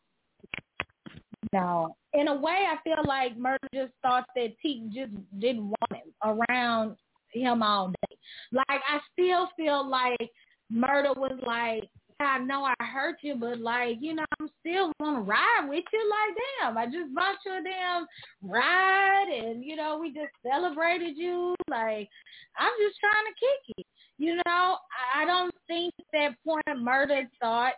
No, 1.51 1.95
in 2.13 2.27
a 2.27 2.35
way, 2.35 2.65
I 2.67 2.77
feel 2.83 3.03
like 3.05 3.37
Murda 3.37 3.67
just 3.73 3.93
thought 4.01 4.25
that 4.35 4.55
Teak 4.61 4.91
just 4.91 5.11
didn't 5.39 5.67
want 5.69 5.93
him 5.93 6.13
around 6.49 6.95
him 7.31 7.61
all 7.61 7.89
day. 7.89 8.17
Like 8.51 8.67
I 8.69 8.99
still 9.11 9.49
feel 9.55 9.87
like 9.87 10.31
Murda 10.71 11.15
was 11.15 11.39
like, 11.45 11.89
I 12.19 12.39
know 12.39 12.63
I 12.63 12.83
hurt 12.83 13.17
you, 13.21 13.35
but 13.35 13.59
like, 13.59 13.97
you 13.99 14.15
know, 14.15 14.25
I'm 14.39 14.49
still 14.59 14.91
gonna 14.99 15.21
ride 15.21 15.67
with 15.67 15.83
you. 15.91 16.09
Like, 16.09 16.37
damn, 16.61 16.77
I 16.77 16.85
just 16.85 17.13
bought 17.13 17.35
you 17.45 17.51
a 17.53 17.63
damn 17.63 18.07
ride, 18.41 19.27
and 19.29 19.63
you 19.63 19.75
know, 19.75 19.97
we 19.99 20.09
just 20.09 20.31
celebrated 20.41 21.17
you. 21.17 21.55
Like, 21.69 22.09
I'm 22.57 22.71
just 22.85 22.99
trying 22.99 23.25
to 23.25 23.39
kick 23.39 23.75
it. 23.77 23.85
You 24.17 24.35
know, 24.45 24.77
I 25.15 25.25
don't 25.25 25.53
think 25.67 25.93
at 25.99 26.05
that 26.13 26.35
point 26.45 26.85
Murda 26.85 27.27
thought 27.41 27.73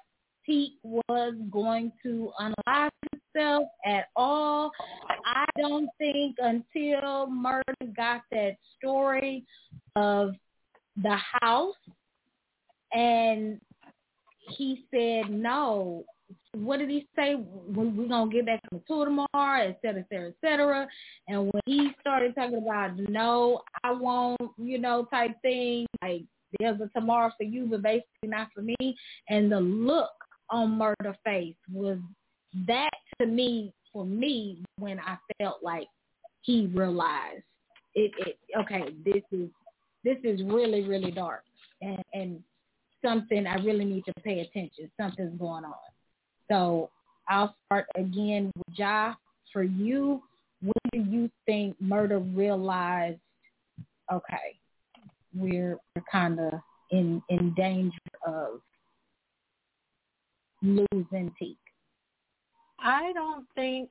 Teak 0.46 0.74
was 0.84 1.34
going 1.50 1.92
to 2.04 2.32
unalive 2.40 2.90
himself 3.12 3.68
at 3.86 4.08
all. 4.16 4.72
I 5.26 5.46
don't 5.58 5.90
think 5.98 6.36
until 6.40 7.28
Murda 7.28 7.96
got 7.96 8.22
that 8.32 8.58
story 8.78 9.46
of 9.96 10.36
the 11.02 11.18
house 11.42 11.76
and 12.96 13.62
he 14.58 14.86
said 14.90 15.30
no. 15.30 16.04
What 16.54 16.80
did 16.80 16.90
he 16.90 17.08
say? 17.16 17.36
We, 17.36 17.88
we're 17.88 18.08
going 18.08 18.30
to 18.30 18.36
get 18.36 18.46
back 18.46 18.62
on 18.72 18.80
the 18.80 18.84
tour 18.88 19.06
tomorrow, 19.06 19.68
et 19.68 19.78
cetera, 19.82 20.02
et 20.02 20.08
cetera, 20.10 20.30
et 20.30 20.36
cetera. 20.42 20.88
And 21.28 21.52
when 21.52 21.62
he 21.66 21.90
started 22.00 22.34
talking 22.34 22.58
about 22.58 22.98
no, 23.10 23.62
I 23.84 23.92
won't, 23.92 24.40
you 24.58 24.80
know, 24.80 25.06
type 25.12 25.32
thing, 25.42 25.86
like 26.02 26.24
there's 26.60 26.80
a 26.80 26.90
tomorrow 26.98 27.32
for 27.38 27.44
you, 27.44 27.68
but 27.70 27.84
basically 27.84 28.30
not 28.30 28.48
for 28.56 28.62
me. 28.62 28.96
And 29.30 29.52
the 29.52 29.60
look 29.60 30.10
on 30.50 30.80
Murda 30.80 31.16
Face 31.24 31.56
was 31.72 31.98
that 32.66 32.90
to 33.20 33.28
me, 33.28 33.74
for 33.92 34.06
me, 34.06 34.64
when 34.80 35.00
I 35.00 35.18
felt 35.38 35.62
like 35.62 35.88
he 36.42 36.68
realized 36.68 37.44
it, 37.96 38.12
it 38.20 38.40
okay, 38.58 38.94
this 39.04 39.24
is 39.32 39.50
this 40.04 40.18
is 40.24 40.44
really, 40.44 40.84
really 40.84 41.12
dark. 41.12 41.44
And, 41.82 42.04
and 42.14 42.44
something 43.06 43.46
I 43.46 43.56
really 43.56 43.86
need 43.86 44.06
to 44.06 44.14
pay 44.24 44.40
attention. 44.40 44.92
Something's 45.00 45.38
going 45.40 45.66
on. 45.66 45.74
So 46.50 46.90
I'll 47.30 47.56
start 47.66 47.86
again 47.96 48.52
with 48.56 48.78
Ja. 48.78 49.14
For 49.54 49.64
you, 49.64 50.22
when 50.62 50.74
do 50.92 51.00
you 51.10 51.30
think 51.46 51.78
Murda 51.82 52.20
realized, 52.36 53.20
okay, 54.12 54.60
we're, 55.34 55.78
we're 55.96 56.04
kind 56.12 56.40
of 56.40 56.54
in, 56.92 57.22
in 57.30 57.54
danger 57.54 57.98
of 58.28 58.60
losing 60.62 61.34
Teak? 61.40 61.58
I 62.80 63.14
don't 63.14 63.46
think 63.56 63.90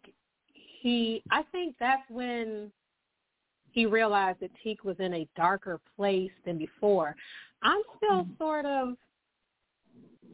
he. 0.53 1.23
I 1.31 1.43
think 1.51 1.77
that's 1.81 2.09
when 2.11 2.70
he 3.74 3.86
realized 3.86 4.38
that 4.40 4.52
Teak 4.62 4.84
was 4.84 4.96
in 5.01 5.12
a 5.14 5.28
darker 5.36 5.80
place 5.96 6.30
than 6.46 6.56
before. 6.56 7.16
I'm 7.62 7.82
still 7.96 8.26
sort 8.38 8.64
of 8.64 8.94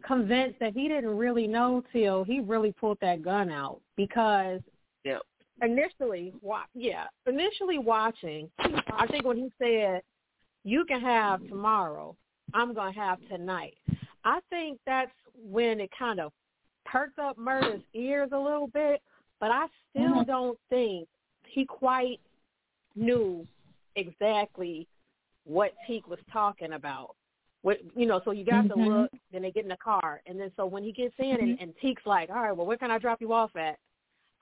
convinced 0.07 0.59
that 0.61 0.75
he 0.75 0.89
didn't 0.89 1.17
really 1.17 1.47
know 1.47 1.83
till 1.93 2.23
he 2.23 2.41
really 2.41 2.73
pulled 2.73 2.99
that 3.01 3.23
gun 3.23 3.51
out 3.51 3.81
because 3.97 4.61
Yep. 5.05 5.23
initially, 5.63 6.35
wa- 6.43 6.67
yeah, 6.75 7.07
initially 7.27 7.79
watching, 7.79 8.51
I 8.59 9.07
think 9.07 9.25
when 9.25 9.39
he 9.39 9.51
said, 9.59 10.03
"You 10.65 10.85
can 10.85 11.01
have 11.01 11.47
tomorrow, 11.49 12.17
I'm 12.53 12.75
gonna 12.75 12.93
have 12.93 13.27
tonight," 13.29 13.79
I 14.25 14.41
think 14.51 14.79
that's 14.85 15.13
when 15.35 15.81
it 15.81 15.91
kind 15.93 16.21
of 16.21 16.33
perked 16.85 17.19
up 17.19 17.39
Murda's 17.39 17.83
ears 17.95 18.33
a 18.33 18.39
little 18.39 18.67
bit. 18.67 19.03
But 19.39 19.51
I 19.51 19.67
still 19.89 20.17
Mhm. 20.17 20.27
don't 20.27 20.61
think 20.69 21.09
he 21.47 21.65
quite 21.65 22.21
knew 22.95 23.47
exactly 23.97 24.87
what 25.45 25.73
Teak 25.87 26.07
was 26.09 26.19
talking 26.33 26.75
about. 26.75 27.17
What 27.63 27.79
you 27.95 28.07
know, 28.07 28.21
so 28.25 28.31
you 28.31 28.45
got 28.45 28.69
the 28.69 28.75
Mhm. 28.77 29.03
look, 29.03 29.11
then 29.33 29.43
they 29.43 29.51
get 29.51 29.65
in 29.65 29.69
the 29.69 29.77
car, 29.77 30.23
and 30.27 30.41
then 30.41 30.51
so 30.57 30.65
when 30.65 30.83
he 30.83 30.93
gets 30.93 31.15
in 31.19 31.41
and, 31.41 31.61
and 31.61 31.75
Teak's 31.79 32.07
like, 32.07 32.31
"All 32.31 32.43
right, 32.43 32.53
well, 32.57 32.67
where 32.67 32.79
can 32.79 32.91
I 32.91 32.99
drop 32.99 33.21
you 33.21 33.33
off 33.33 33.55
at?" 33.57 33.79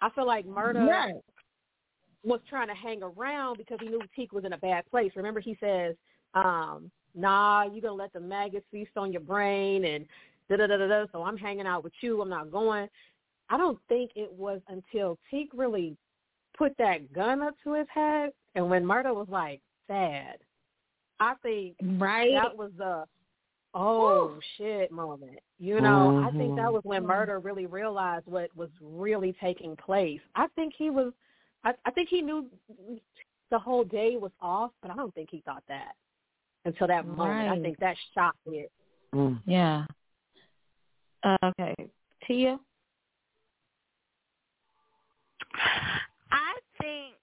I 0.01 0.11
feel 0.11 0.27
like 0.27 0.47
Murda 0.47 0.89
Right. 0.89 1.25
was 2.25 2.41
trying 2.49 2.69
to 2.69 2.75
hang 2.75 3.03
around 3.03 3.59
because 3.59 3.79
he 3.81 3.89
knew 3.89 4.01
Teak 4.15 4.33
was 4.33 4.45
in 4.45 4.53
a 4.53 4.59
bad 4.59 4.85
place. 4.91 5.13
Remember, 5.17 5.41
he 5.41 5.57
says, 5.61 5.97
um, 6.35 6.93
"Nah, 7.15 7.65
you're 7.65 7.81
gonna 7.81 7.95
let 7.95 8.13
the 8.13 8.21
maggots 8.21 8.67
feast 8.71 8.97
on 8.97 9.11
your 9.11 9.23
brain," 9.23 9.85
and 9.85 10.07
da 10.49 10.57
da 10.57 10.67
da 10.69 10.77
da 10.77 10.87
da. 10.87 11.07
So 11.11 11.23
I'm 11.25 11.37
hanging 11.37 11.67
out 11.67 11.83
with 11.83 11.95
you. 12.03 12.21
I'm 12.23 12.29
not 12.29 12.53
going. 12.53 12.89
I 13.51 13.57
don't 13.57 13.81
think 13.89 14.13
it 14.15 14.33
was 14.33 14.61
until 14.69 15.19
Teak 15.31 15.51
really 15.55 15.97
put 16.59 16.77
that 16.79 17.13
gun 17.13 17.41
up 17.41 17.55
to 17.65 17.75
his 17.75 17.87
head, 17.95 18.33
and 18.55 18.69
when 18.69 18.85
Murda 18.85 19.15
was 19.15 19.29
like, 19.31 19.63
"Sad," 19.87 20.39
I 21.21 21.35
think 21.37 21.77
Right. 21.81 22.33
that 22.35 22.57
was 22.57 22.73
the 22.77 23.07
oh 23.75 24.27
Woo. 24.27 24.41
shit 24.57 24.91
moment. 24.91 25.39
You 25.59 25.81
know, 25.81 26.23
I 26.25 26.31
think 26.33 26.57
that 26.57 26.73
was 26.73 26.83
when 26.85 27.05
Murda 27.05 27.43
really 27.43 27.67
realized 27.67 28.27
what 28.27 28.55
was 28.57 28.71
really 28.81 29.33
taking 29.35 29.77
place. 29.77 30.21
I 30.35 30.49
think 30.57 30.75
he 30.77 30.91
was 30.91 31.13
I, 31.65 31.75
I 31.85 31.91
think 31.91 32.09
he 32.09 32.23
knew 32.23 32.47
the 33.51 33.59
whole 33.59 33.85
day 33.85 34.17
was 34.17 34.33
off, 34.41 34.73
but 34.83 34.91
I 34.91 34.95
don't 34.95 35.15
think 35.15 35.29
he 35.31 35.41
thought 35.41 35.65
that 35.69 35.95
until 36.65 36.87
that 36.87 37.07
moment. 37.07 37.51
I 37.51 37.61
think 37.61 37.79
that 37.79 37.97
shocked 38.15 38.39
it. 38.47 38.71
Mm. 39.15 39.41
Yeah. 39.47 39.85
Uh, 41.23 41.37
okay. 41.45 41.75
Tia? 42.27 42.59
I 46.31 46.55
think 46.81 47.15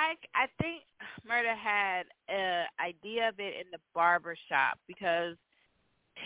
I 0.00 0.14
I 0.34 0.46
think 0.60 0.82
Murda 1.28 1.54
had 1.56 2.04
an 2.28 2.66
idea 2.80 3.28
of 3.28 3.38
it 3.38 3.54
in 3.60 3.70
the 3.70 3.78
barber 3.94 4.34
shop 4.48 4.78
because 4.86 5.36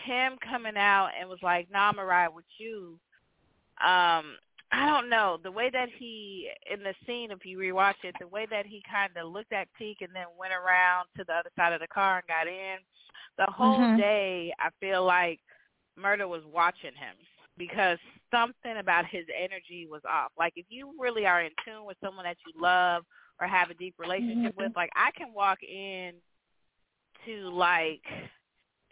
him 0.06 0.38
coming 0.48 0.76
out 0.76 1.10
and 1.18 1.28
was 1.28 1.42
like, 1.42 1.70
"Nah, 1.70 1.88
I'm 1.88 1.96
gonna 1.96 2.06
ride 2.06 2.28
with 2.28 2.44
you." 2.58 2.98
Um, 3.80 4.38
I 4.70 4.86
don't 4.86 5.08
know 5.08 5.38
the 5.42 5.50
way 5.50 5.70
that 5.70 5.88
he 5.98 6.50
in 6.70 6.82
the 6.82 6.94
scene. 7.06 7.30
If 7.30 7.44
you 7.44 7.58
rewatch 7.58 8.02
it, 8.04 8.14
the 8.20 8.28
way 8.28 8.46
that 8.46 8.66
he 8.66 8.82
kind 8.90 9.16
of 9.16 9.32
looked 9.32 9.52
at 9.52 9.68
Teak 9.78 9.98
and 10.02 10.14
then 10.14 10.26
went 10.38 10.52
around 10.52 11.08
to 11.16 11.24
the 11.24 11.34
other 11.34 11.50
side 11.56 11.72
of 11.72 11.80
the 11.80 11.88
car 11.88 12.18
and 12.18 12.26
got 12.26 12.46
in. 12.46 12.78
The 13.36 13.50
whole 13.50 13.80
Mhm. 13.80 13.96
day, 13.96 14.54
I 14.60 14.70
feel 14.80 15.04
like 15.04 15.40
Murda 15.98 16.28
was 16.28 16.44
watching 16.44 16.94
him 16.94 17.16
because 17.56 17.98
something 18.30 18.76
about 18.78 19.06
his 19.06 19.26
energy 19.36 19.86
was 19.86 20.04
off. 20.04 20.32
Like 20.38 20.52
if 20.56 20.66
you 20.70 20.94
really 20.98 21.26
are 21.26 21.42
in 21.42 21.52
tune 21.64 21.84
with 21.84 21.98
someone 22.00 22.24
that 22.24 22.38
you 22.46 22.52
love 22.60 23.04
or 23.44 23.48
have 23.48 23.70
a 23.70 23.74
deep 23.74 23.94
relationship 23.98 24.56
with, 24.56 24.68
mm-hmm. 24.68 24.78
like 24.78 24.90
I 24.96 25.10
can 25.16 25.34
walk 25.34 25.58
in 25.62 26.12
to 27.26 27.48
like 27.50 28.02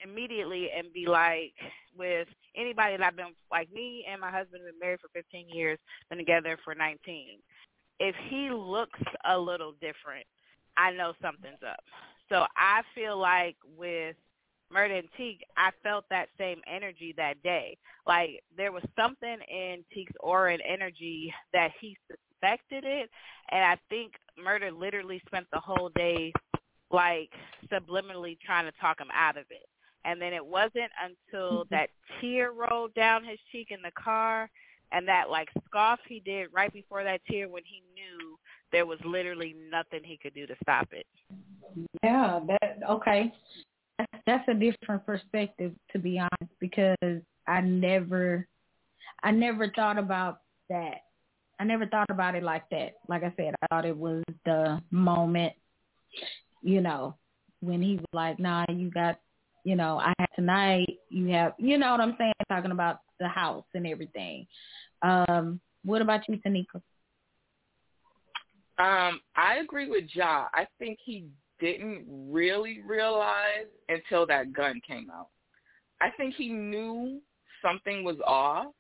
immediately 0.04 0.68
and 0.76 0.92
be 0.92 1.06
like 1.06 1.54
with 1.96 2.28
anybody 2.56 2.96
that 2.96 3.06
I've 3.06 3.16
been 3.16 3.34
like 3.50 3.72
me 3.72 4.04
and 4.10 4.20
my 4.20 4.30
husband 4.30 4.62
have 4.64 4.72
been 4.72 4.80
married 4.80 5.00
for 5.00 5.08
15 5.14 5.48
years, 5.48 5.78
been 6.08 6.18
together 6.18 6.58
for 6.64 6.74
19. 6.74 7.38
If 7.98 8.14
he 8.28 8.50
looks 8.50 9.00
a 9.24 9.38
little 9.38 9.72
different, 9.72 10.26
I 10.76 10.90
know 10.92 11.12
something's 11.22 11.62
up. 11.66 11.80
So 12.28 12.44
I 12.56 12.82
feel 12.94 13.18
like 13.18 13.56
with 13.76 14.16
Murda 14.74 14.98
and 14.98 15.08
Teak, 15.16 15.42
I 15.56 15.70
felt 15.82 16.04
that 16.10 16.28
same 16.38 16.60
energy 16.66 17.14
that 17.16 17.42
day. 17.42 17.76
Like 18.06 18.42
there 18.56 18.72
was 18.72 18.82
something 18.98 19.36
in 19.50 19.84
Teak's 19.94 20.12
aura 20.20 20.54
and 20.54 20.62
energy 20.66 21.32
that 21.52 21.70
he 21.80 21.96
suspected 22.10 22.84
it, 22.84 23.10
and 23.50 23.62
I 23.62 23.76
think 23.88 24.12
Murda 24.38 24.76
literally 24.76 25.20
spent 25.26 25.46
the 25.52 25.60
whole 25.60 25.90
day 25.94 26.32
like 26.90 27.30
subliminally 27.72 28.38
trying 28.44 28.66
to 28.66 28.72
talk 28.80 29.00
him 29.00 29.08
out 29.14 29.36
of 29.36 29.44
it. 29.50 29.66
And 30.04 30.20
then 30.20 30.32
it 30.32 30.44
wasn't 30.44 30.90
until 31.02 31.64
mm-hmm. 31.64 31.74
that 31.74 31.90
tear 32.20 32.52
rolled 32.52 32.94
down 32.94 33.24
his 33.24 33.38
cheek 33.50 33.68
in 33.70 33.80
the 33.82 33.92
car 33.92 34.50
and 34.92 35.08
that 35.08 35.30
like 35.30 35.48
scoff 35.66 36.00
he 36.06 36.20
did 36.20 36.48
right 36.52 36.72
before 36.72 37.04
that 37.04 37.20
tear 37.30 37.48
when 37.48 37.62
he 37.64 37.82
knew 37.94 38.36
there 38.72 38.86
was 38.86 38.98
literally 39.04 39.54
nothing 39.70 40.00
he 40.04 40.18
could 40.18 40.34
do 40.34 40.46
to 40.46 40.54
stop 40.62 40.88
it. 40.92 41.06
Yeah, 42.02 42.40
that 42.48 42.78
okay. 42.88 43.32
That's, 43.98 44.22
that's 44.26 44.48
a 44.48 44.54
different 44.54 45.04
perspective 45.06 45.72
to 45.92 45.98
be 45.98 46.18
honest 46.18 46.52
because 46.60 47.22
I 47.46 47.60
never 47.60 48.46
I 49.22 49.30
never 49.30 49.70
thought 49.74 49.98
about 49.98 50.40
that. 50.68 51.02
I 51.62 51.64
never 51.64 51.86
thought 51.86 52.10
about 52.10 52.34
it 52.34 52.42
like 52.42 52.68
that. 52.70 52.94
Like 53.06 53.22
I 53.22 53.32
said, 53.36 53.54
I 53.62 53.66
thought 53.68 53.84
it 53.84 53.96
was 53.96 54.24
the 54.44 54.82
moment, 54.90 55.52
you 56.60 56.80
know, 56.80 57.14
when 57.60 57.80
he 57.80 57.94
was 57.94 58.04
like, 58.12 58.40
"Nah, 58.40 58.64
you 58.68 58.90
got, 58.90 59.20
you 59.62 59.76
know, 59.76 60.00
I 60.00 60.12
have 60.18 60.32
tonight. 60.34 60.98
You 61.08 61.28
have, 61.28 61.52
you 61.58 61.78
know 61.78 61.92
what 61.92 62.00
I'm 62.00 62.16
saying? 62.18 62.32
Talking 62.48 62.72
about 62.72 62.98
the 63.20 63.28
house 63.28 63.64
and 63.74 63.86
everything." 63.86 64.44
Um, 65.02 65.60
what 65.84 66.02
about 66.02 66.28
you, 66.28 66.36
Tanika? 66.44 66.82
Um, 68.78 69.20
I 69.36 69.58
agree 69.62 69.88
with 69.88 70.06
Ja. 70.12 70.46
I 70.52 70.66
think 70.80 70.98
he 71.04 71.28
didn't 71.60 72.04
really 72.08 72.80
realize 72.84 73.68
until 73.88 74.26
that 74.26 74.52
gun 74.52 74.80
came 74.84 75.10
out. 75.10 75.28
I 76.00 76.10
think 76.16 76.34
he 76.34 76.48
knew 76.48 77.20
something 77.62 78.02
was 78.02 78.18
off. 78.26 78.74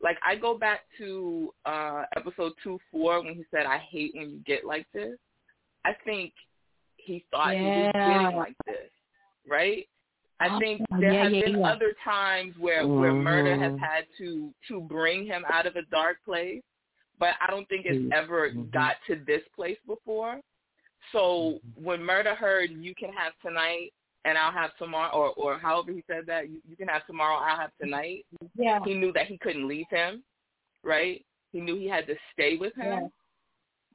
Like 0.00 0.18
I 0.24 0.36
go 0.36 0.56
back 0.56 0.80
to 0.98 1.52
uh 1.64 2.04
episode 2.16 2.52
two 2.62 2.78
four 2.90 3.22
when 3.22 3.34
he 3.34 3.44
said, 3.50 3.66
I 3.66 3.78
hate 3.78 4.12
when 4.14 4.30
you 4.30 4.38
get 4.46 4.64
like 4.64 4.86
this. 4.92 5.16
I 5.84 5.92
think 6.04 6.32
he 6.96 7.24
thought 7.30 7.54
he 7.54 7.66
was 7.66 7.90
Yeah. 7.94 8.06
getting 8.22 8.36
like 8.36 8.56
this. 8.66 8.90
Right? 9.46 9.88
I 10.40 10.58
think 10.60 10.82
there 11.00 11.12
Yeah, 11.12 11.24
have 11.24 11.32
yeah, 11.32 11.46
been 11.46 11.58
yeah. 11.58 11.66
other 11.66 11.94
times 12.04 12.54
where 12.58 12.86
where 12.86 13.12
Murda 13.12 13.58
has 13.58 13.72
Mhm. 13.72 13.80
had 13.80 14.06
to 14.18 14.54
to 14.68 14.80
bring 14.82 15.26
him 15.26 15.44
out 15.48 15.66
of 15.66 15.74
a 15.74 15.82
dark 15.82 16.22
place, 16.24 16.62
but 17.18 17.34
I 17.40 17.48
don't 17.48 17.68
think 17.68 17.86
it's 17.86 17.98
Mhm. 17.98 18.12
ever 18.12 18.50
Mhm. 18.50 18.70
got 18.70 19.02
to 19.06 19.16
this 19.16 19.42
place 19.48 19.78
before. 19.86 20.40
So 21.10 21.60
when 21.74 22.00
Murda 22.00 22.36
heard 22.36 22.70
you 22.70 22.94
can 22.94 23.12
have 23.14 23.36
tonight 23.40 23.92
and 24.24 24.36
I'll 24.36 24.52
have 24.52 24.76
tomorrow, 24.78 25.10
or 25.12 25.30
or 25.30 25.58
however 25.58 25.92
he 25.92 26.02
said 26.06 26.24
that 26.26 26.48
you, 26.48 26.60
you 26.68 26.76
can 26.76 26.88
have 26.88 27.06
tomorrow, 27.06 27.36
I'll 27.36 27.56
have 27.56 27.70
tonight. 27.80 28.26
Yeah. 28.56 28.80
He 28.84 28.94
knew 28.94 29.12
that 29.12 29.26
he 29.26 29.38
couldn't 29.38 29.68
leave 29.68 29.86
him, 29.90 30.22
right? 30.82 31.24
He 31.52 31.60
knew 31.60 31.76
he 31.76 31.88
had 31.88 32.06
to 32.06 32.14
stay 32.32 32.56
with 32.56 32.74
him, 32.74 32.84
Yeah. 32.86 33.08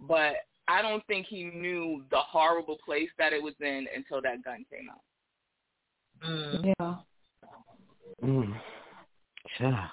but 0.07 0.35
I 0.67 0.81
don't 0.81 1.05
think 1.07 1.27
he 1.27 1.43
knew 1.43 2.03
the 2.09 2.19
horrible 2.19 2.77
place 2.83 3.09
that 3.17 3.33
it 3.33 3.43
was 3.43 3.53
in 3.59 3.87
until 3.95 4.21
that 4.21 4.43
gun 4.43 4.65
came 4.71 4.89
out. 4.89 5.01
Yeah. 6.79 6.95
Mm. 8.23 8.59
Yeah. 9.59 9.87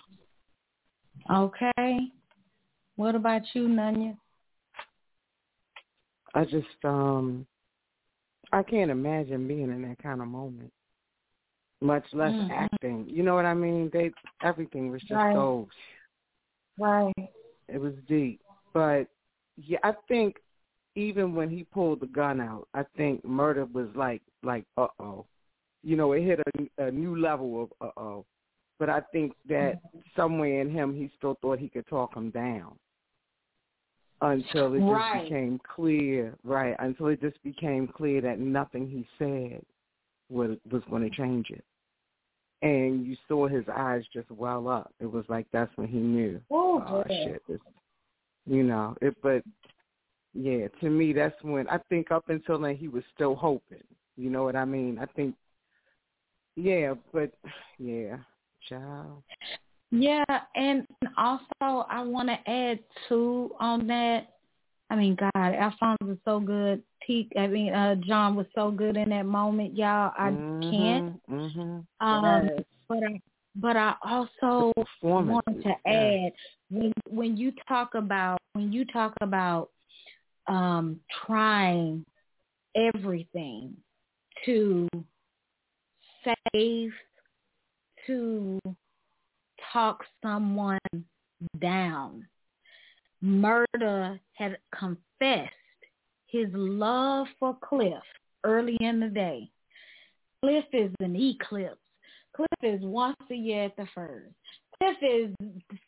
Okay. 1.35 1.99
What 2.97 3.15
about 3.15 3.43
you, 3.53 3.67
Nanya? 3.67 4.17
I 6.35 6.45
just 6.45 6.67
um 6.85 7.47
I 8.53 8.63
can't 8.63 8.91
imagine 8.91 9.47
being 9.47 9.71
in 9.71 9.83
that 9.83 9.99
kind 10.03 10.21
of 10.21 10.29
moment. 10.29 10.73
Much 11.81 12.05
less 12.13 12.35
Mhm. 12.35 12.51
acting. 12.51 13.09
You 13.09 13.23
know 13.23 13.35
what 13.35 13.47
I 13.47 13.55
mean? 13.55 13.89
They 13.91 14.13
everything 14.43 14.91
was 14.91 15.01
just 15.03 15.13
Right. 15.13 15.35
so 15.35 15.69
Right. 16.79 17.15
it 17.69 17.79
was 17.79 17.95
deep. 18.07 18.41
But 18.73 19.09
yeah, 19.57 19.79
I 19.83 19.93
think 20.09 20.41
even 20.97 21.35
when 21.35 21.49
he 21.49 21.65
pulled 21.65 22.01
the 22.01 22.07
gun 22.07 22.41
out, 22.41 22.69
I 22.75 22.83
think 22.97 23.23
Murda 23.25 23.71
was 23.73 23.95
like 23.95 24.23
like 24.43 24.65
uh 24.77 24.89
oh. 24.99 25.27
You 25.83 25.97
know, 25.97 26.13
it 26.13 26.23
hit 26.23 26.41
a, 26.41 26.85
a 26.87 26.91
new 26.91 27.17
level 27.17 27.63
of 27.63 27.73
uh 27.81 28.01
oh. 28.01 28.27
But 28.79 28.91
I 28.91 29.01
think 29.13 29.35
that 29.47 29.81
somewhere 30.17 30.61
in 30.61 30.71
him 30.71 30.95
he 30.95 31.09
still 31.17 31.37
thought 31.41 31.59
he 31.59 31.69
could 31.69 31.87
talk 31.87 32.15
him 32.15 32.31
down. 32.31 32.79
Until 34.23 34.75
it 34.75 34.81
just 34.81 35.25
became 35.25 35.61
clear, 35.75 36.35
right? 36.45 36.77
Until 36.79 37.07
it 37.07 37.23
just 37.23 37.43
became 37.43 37.89
clear 37.89 38.21
that 38.21 38.39
nothing 38.39 38.89
he 38.89 39.07
said 39.19 39.63
was 40.29 40.59
was 40.71 40.83
going 40.91 41.09
to 41.09 41.17
change 41.17 41.49
it, 41.51 41.65
and 42.63 43.07
you 43.07 43.17
saw 43.27 43.49
his 43.49 43.65
eyes 43.75 44.05
just 44.13 44.31
well 44.31 44.69
up. 44.69 44.93
It 45.01 45.11
was 45.11 45.25
like 45.29 45.47
that's 45.53 45.75
when 45.77 45.89
he 45.89 45.99
knew 45.99 46.41
Oh, 46.51 46.83
oh 46.87 47.05
shit 47.09 47.43
this 47.49 47.61
you 48.47 48.63
know. 48.63 48.95
It 49.01 49.17
but 49.23 49.43
yeah 50.33 50.69
to 50.81 50.89
me 50.89 51.13
that's 51.13 51.35
when 51.43 51.67
i 51.69 51.77
think 51.89 52.13
up 52.13 52.29
until 52.29 52.57
then 52.61 52.77
he 52.77 52.89
was 52.89 53.03
still 53.15 53.35
hoping. 53.35 53.83
You 54.17 54.31
know 54.31 54.45
what 54.45 54.57
i 54.57 54.65
mean? 54.65 54.99
I 55.01 55.07
think 55.07 55.35
yeah 56.57 56.95
but 57.13 57.33
yeah 57.79 58.17
child 58.69 59.23
Yeah, 59.91 60.25
and 60.55 60.87
also 61.19 61.87
I 61.89 62.03
want 62.03 62.29
to 62.29 62.51
add 62.51 62.79
too 63.09 63.55
on 63.59 63.87
that. 63.89 64.29
I 64.89 64.97
mean, 64.97 65.17
God, 65.17 65.31
Alphonse 65.55 65.99
was 66.03 66.19
so 66.25 66.41
good. 66.41 66.83
Teak, 67.07 67.33
I 67.39 67.47
mean, 67.47 67.73
uh, 67.73 67.97
John 68.07 68.35
was 68.37 68.47
so 68.55 68.71
good 68.71 68.97
in 68.97 69.11
that 69.11 69.25
moment, 69.27 69.77
y'all. 69.77 70.13
I 70.17 70.31
can't. 70.71 71.21
mhm 71.29 71.87
Um, 72.01 72.45
Yes. 72.45 72.65
but 72.89 72.99
I, 73.05 73.21
but 73.57 73.77
I 73.77 73.95
also 74.05 74.73
want 75.13 75.45
to 75.63 75.75
add 75.87 76.33
when 76.71 76.93
when 77.09 77.37
you 77.37 77.53
talk 77.69 77.95
about 77.95 78.39
when 78.53 78.73
you 78.73 78.85
talk 78.85 79.15
about 79.21 79.71
um 80.47 81.01
trying 81.27 82.05
everything 82.75 83.77
to 84.45 84.89
save 86.53 86.93
to 88.07 88.59
talk 89.73 90.05
someone 90.23 90.79
down. 91.61 92.27
Murda 93.23 94.19
had 94.33 94.59
confessed 94.79 95.53
his 96.27 96.47
love 96.53 97.27
for 97.39 97.57
Cliff 97.63 98.03
early 98.45 98.77
in 98.81 99.01
the 99.01 99.09
day. 99.09 99.51
Cliff 100.43 100.65
is 100.73 100.91
an 101.01 101.15
eclipse. 101.17 101.77
Cliff 102.35 102.49
is 102.63 102.81
once 102.83 103.17
a 103.31 103.35
year 103.35 103.65
at 103.65 103.77
the 103.77 103.87
first. 103.95 104.33
Cliff 104.79 104.97
is 105.03 105.35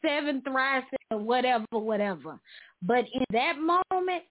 seventh 0.04 0.44
rising 0.46 0.88
or 1.10 1.18
whatever, 1.18 1.64
whatever. 1.70 2.38
But 2.82 3.06
in 3.14 3.24
that 3.32 3.59
moment, 3.59 4.24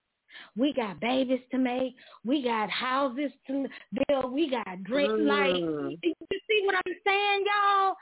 We 0.55 0.73
got 0.73 0.99
babies 0.99 1.39
to 1.51 1.57
make. 1.57 1.95
We 2.25 2.43
got 2.43 2.69
houses 2.69 3.31
to 3.47 3.67
build. 4.07 4.31
We 4.31 4.49
got 4.49 4.83
drink. 4.83 5.11
Mm. 5.11 5.27
Like, 5.27 5.99
you 6.03 6.13
see 6.29 6.61
what 6.65 6.75
I'm 6.75 6.93
saying, 7.05 7.45
y'all? 7.45 7.95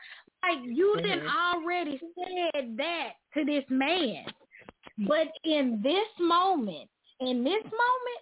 Like, 0.44 0.60
you 0.64 0.96
Mhm. 0.98 1.04
didn't 1.04 1.28
already 1.28 2.00
said 2.16 2.78
that 2.78 3.14
to 3.34 3.46
this 3.46 3.66
man. 3.70 4.26
But 5.08 5.28
in 5.44 5.82
this 5.82 6.08
moment, 6.20 6.90
in 7.20 7.44
this 7.44 7.64
moment, 7.64 8.22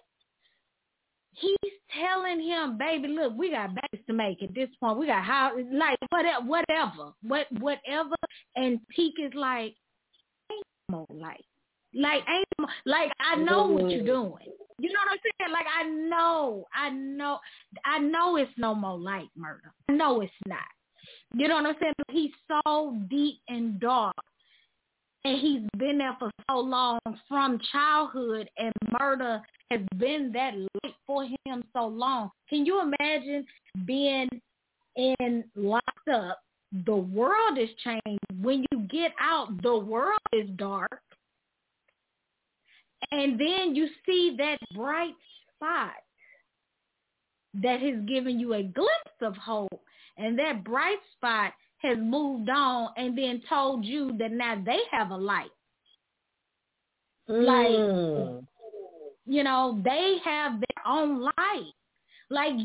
he's 1.32 1.72
telling 1.90 2.40
him, 2.40 2.76
baby, 2.76 3.08
look, 3.08 3.32
we 3.36 3.50
got 3.50 3.74
babies 3.74 4.04
to 4.06 4.12
make 4.12 4.42
at 4.42 4.54
this 4.54 4.68
point. 4.76 4.98
We 4.98 5.06
got 5.06 5.22
how, 5.24 5.56
like, 5.72 5.98
whatever, 6.10 6.44
whatever, 6.44 7.12
what, 7.22 7.50
whatever. 7.52 8.16
And 8.56 8.80
Teak 8.94 9.14
is 9.18 9.32
like, 9.34 9.76
ain't 10.50 10.64
no 10.88 11.06
more 11.08 11.20
light. 11.20 11.44
Like, 11.94 12.28
ain't 12.28 12.46
more- 12.58 12.68
like, 12.84 13.12
I 13.20 13.36
know 13.36 13.66
what 13.66 13.90
you're 13.90 14.04
doing. 14.04 14.52
You 14.80 14.92
know 14.92 15.00
what 15.00 15.12
I'm 15.12 15.18
saying? 15.40 15.52
Like, 15.52 15.66
I 15.66 15.84
know, 15.84 16.66
I 16.74 16.90
know, 16.90 17.40
I 17.84 17.98
know 17.98 18.36
it's 18.36 18.52
no 18.58 18.74
more 18.74 18.98
light 18.98 19.28
Murda. 19.36 19.70
I 19.88 19.92
know 19.92 20.20
it's 20.20 20.32
not. 20.46 20.60
You 21.34 21.48
know 21.48 21.56
what 21.56 21.66
I'm 21.66 21.74
saying? 21.80 21.94
He's 22.10 22.32
so 22.48 22.96
deep 23.10 23.40
and 23.48 23.78
dark. 23.80 24.14
And 25.24 25.38
he's 25.38 25.62
been 25.76 25.98
there 25.98 26.16
for 26.18 26.30
so 26.48 26.58
long 26.58 27.00
from 27.28 27.60
childhood 27.72 28.48
and 28.56 28.72
Murda 28.92 29.42
has 29.70 29.80
been 29.98 30.32
that 30.32 30.54
light 30.56 30.94
for 31.06 31.24
him 31.24 31.64
so 31.74 31.86
long. 31.86 32.30
Can 32.48 32.64
you 32.64 32.80
imagine 32.80 33.44
being 33.84 34.28
in 34.96 35.44
locked 35.54 36.08
up? 36.12 36.40
The 36.86 36.96
world 36.96 37.58
is 37.58 37.68
changed. 37.82 38.20
When 38.40 38.64
you 38.70 38.80
get 38.90 39.12
out, 39.20 39.62
the 39.62 39.76
world 39.76 40.20
is 40.32 40.48
dark. 40.56 41.00
And 43.10 43.38
then 43.40 43.74
you 43.74 43.88
see 44.04 44.34
that 44.38 44.58
bright 44.74 45.14
spot 45.54 45.92
that 47.54 47.80
has 47.80 47.94
given 48.06 48.38
you 48.38 48.54
a 48.54 48.62
glimpse 48.62 49.18
of 49.22 49.34
hope. 49.36 49.80
And 50.18 50.38
that 50.38 50.64
bright 50.64 50.98
spot 51.16 51.52
has 51.78 51.96
moved 51.96 52.50
on 52.50 52.90
and 52.96 53.16
then 53.16 53.40
told 53.48 53.84
you 53.84 54.16
that 54.18 54.32
now 54.32 54.60
they 54.64 54.80
have 54.90 55.10
a 55.10 55.16
light. 55.16 55.50
Like, 57.28 57.68
Mm. 57.68 58.46
you 59.26 59.44
know, 59.44 59.80
they 59.84 60.18
have 60.24 60.60
their 60.60 60.86
own 60.86 61.20
light. 61.20 61.72
Like 62.30 62.56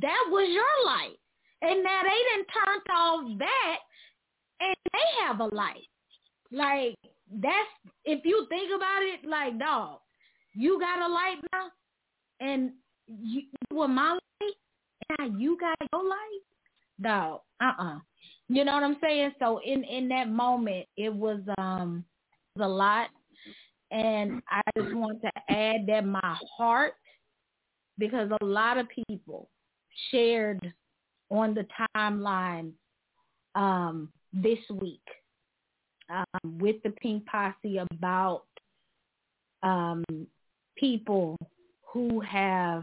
that 0.00 0.24
was 0.30 0.48
your 0.50 0.84
light. 0.86 1.18
And 1.62 1.82
now 1.82 2.02
they 2.02 2.22
didn't 2.30 2.48
turn 2.48 2.96
off 2.96 3.38
that 3.38 3.78
and 4.60 4.76
they 4.92 5.24
have 5.24 5.40
a 5.40 5.54
light. 5.54 5.88
Like 6.50 6.96
that's 7.30 7.68
if 8.04 8.24
you 8.24 8.46
think 8.48 8.70
about 8.74 9.02
it, 9.02 9.24
like 9.28 9.58
dog, 9.58 10.00
you 10.54 10.78
got 10.80 10.98
a 11.00 11.08
light 11.08 11.38
now 11.52 11.70
and 12.40 12.72
you, 13.06 13.42
you 13.42 13.76
were 13.76 13.88
my 13.88 14.12
light 14.12 14.54
and 15.08 15.18
now 15.18 15.38
you 15.38 15.56
got 15.58 15.76
your 15.92 16.04
light? 16.04 16.40
Dog, 17.00 17.40
uh 17.60 17.72
uh 17.78 17.98
You 18.48 18.64
know 18.64 18.74
what 18.74 18.82
I'm 18.82 18.96
saying? 19.02 19.32
So 19.38 19.60
in 19.64 19.84
in 19.84 20.08
that 20.08 20.28
moment 20.28 20.86
it 20.96 21.12
was 21.14 21.40
um 21.58 22.04
it 22.54 22.60
was 22.60 22.66
a 22.66 22.68
lot. 22.68 23.08
And 23.92 24.42
I 24.50 24.62
just 24.76 24.94
want 24.94 25.20
to 25.22 25.30
add 25.48 25.86
that 25.86 26.04
my 26.04 26.36
heart, 26.56 26.94
because 27.98 28.28
a 28.40 28.44
lot 28.44 28.78
of 28.78 28.86
people 29.08 29.48
shared 30.10 30.72
on 31.30 31.54
the 31.54 31.66
timeline 31.96 32.72
um, 33.54 34.12
this 34.32 34.58
week 34.80 35.04
um, 36.10 36.58
with 36.58 36.76
the 36.82 36.92
Pynk 37.02 37.26
Posse 37.26 37.78
about 37.78 38.42
um, 39.62 40.04
people 40.76 41.36
who 41.92 42.20
have 42.20 42.82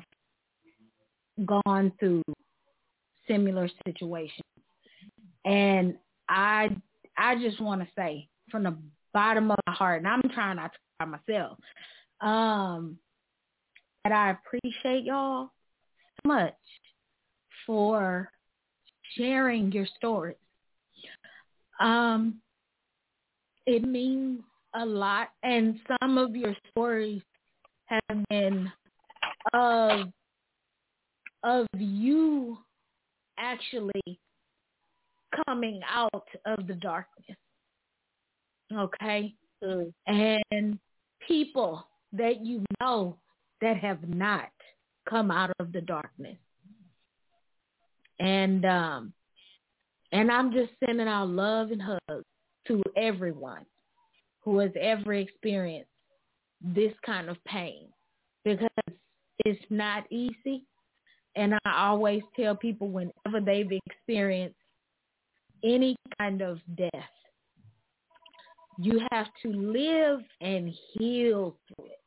gone 1.45 1.91
through 1.99 2.23
similar 3.27 3.69
situations. 3.85 4.41
And 5.45 5.97
I 6.29 6.69
I 7.17 7.35
just 7.35 7.61
want 7.61 7.81
to 7.81 7.87
say 7.95 8.27
from 8.49 8.63
the 8.63 8.75
bottom 9.13 9.51
of 9.51 9.57
my 9.67 9.73
heart, 9.73 9.99
and 9.99 10.07
I'm 10.07 10.21
trying 10.33 10.57
not 10.57 10.71
to 10.73 10.79
cry 10.97 11.07
myself, 11.07 11.57
um, 12.21 12.97
that 14.03 14.11
I 14.13 14.31
appreciate 14.31 15.03
y'all 15.03 15.51
so 16.23 16.27
much 16.27 16.55
for 17.65 18.29
sharing 19.17 19.71
your 19.71 19.87
stories. 19.97 20.37
Um, 21.79 22.35
it 23.65 23.83
means 23.83 24.41
a 24.75 24.85
lot, 24.85 25.29
and 25.43 25.79
some 26.01 26.17
of 26.17 26.35
your 26.35 26.55
stories 26.71 27.21
have 27.85 28.23
been 28.29 28.71
of 29.53 30.07
of 31.43 31.67
you 31.73 32.57
actually 33.37 34.19
coming 35.45 35.81
out 35.89 36.27
of 36.45 36.67
the 36.67 36.75
darkness. 36.75 37.37
Okay? 38.73 39.33
And 40.51 40.79
people 41.27 41.87
that 42.11 42.45
you 42.45 42.63
know 42.79 43.17
that 43.61 43.77
have 43.77 44.07
not 44.07 44.49
come 45.09 45.31
out 45.31 45.51
of 45.59 45.71
the 45.71 45.81
darkness. 45.81 46.37
And 48.19 48.65
um 48.65 49.13
and 50.11 50.31
I'm 50.31 50.51
just 50.51 50.71
sending 50.85 51.07
out 51.07 51.29
love 51.29 51.71
and 51.71 51.81
hugs 51.81 52.25
to 52.67 52.81
everyone 52.95 53.65
who 54.41 54.59
has 54.59 54.71
ever 54.79 55.13
experienced 55.13 55.89
this 56.61 56.93
kind 57.05 57.29
of 57.29 57.43
pain 57.45 57.87
because 58.45 58.69
it's 59.45 59.65
not 59.69 60.03
easy. 60.11 60.65
And 61.35 61.55
I 61.65 61.87
always 61.87 62.21
tell 62.35 62.55
people 62.55 62.89
whenever 62.89 63.41
they've 63.43 63.71
experienced 63.87 64.55
any 65.63 65.95
kind 66.19 66.41
of 66.41 66.59
death, 66.75 66.91
you 68.79 69.01
have 69.11 69.27
to 69.43 69.49
live 69.49 70.21
and 70.41 70.73
heal 70.93 71.57
through 71.67 71.85
it 71.85 71.99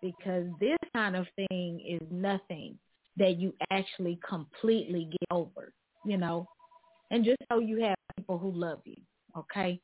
because 0.00 0.46
this 0.60 0.76
kind 0.94 1.16
of 1.16 1.26
thing 1.36 1.80
is 1.86 2.00
nothing 2.10 2.78
that 3.16 3.36
you 3.36 3.54
actually 3.70 4.18
completely 4.28 5.08
get 5.10 5.26
over, 5.30 5.72
you 6.04 6.16
know. 6.16 6.46
And 7.10 7.24
just 7.24 7.38
so 7.50 7.58
you 7.58 7.82
have 7.82 7.96
people 8.16 8.38
who 8.38 8.50
love 8.50 8.80
you, 8.84 8.96
okay? 9.36 9.80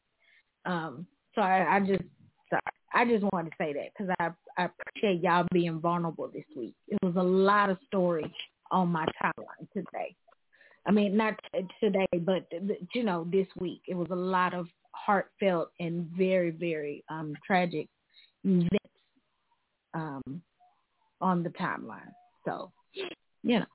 Um, 0.65 1.07
so 1.35 1.43
I, 1.43 1.77
I 1.77 1.81
just, 1.81 2.03
sorry, 2.51 2.63
I 2.95 3.05
just 3.05 3.25
wanted 3.33 3.51
to 3.51 3.57
say 3.59 3.73
that 3.75 3.91
because 3.97 4.15
I, 4.19 4.31
I 4.63 4.67
appreciate 4.67 5.23
y'all 5.23 5.47
being 5.53 5.79
vulnerable 5.81 6.29
this 6.33 6.45
week. 6.57 6.75
It 6.89 6.99
was 7.03 7.15
a 7.17 7.23
lot 7.23 7.71
of 7.71 7.79
stories 7.87 8.31
on 8.71 8.89
my 8.89 9.07
timeline 9.23 9.71
today. 9.73 10.15
I 10.87 10.91
mean, 10.91 11.17
not 11.17 11.35
t- 11.53 11.67
today, 11.81 12.07
but 12.21 12.47
you 12.95 13.05
know, 13.05 13.27
this 13.31 13.47
week 13.61 13.83
it 13.87 13.95
was 13.95 14.09
a 14.11 14.17
lot 14.17 14.55
of 14.55 14.69
heartfelt 14.93 15.71
and 15.81 16.07
very, 16.17 16.51
very 16.51 17.05
um, 17.09 17.35
tragic 17.47 17.89
events 18.45 18.77
um, 19.95 20.43
on 21.21 21.43
the 21.43 21.51
timeline. 21.51 22.13
So, 22.45 22.73
you 23.43 23.61
know, 23.61 23.67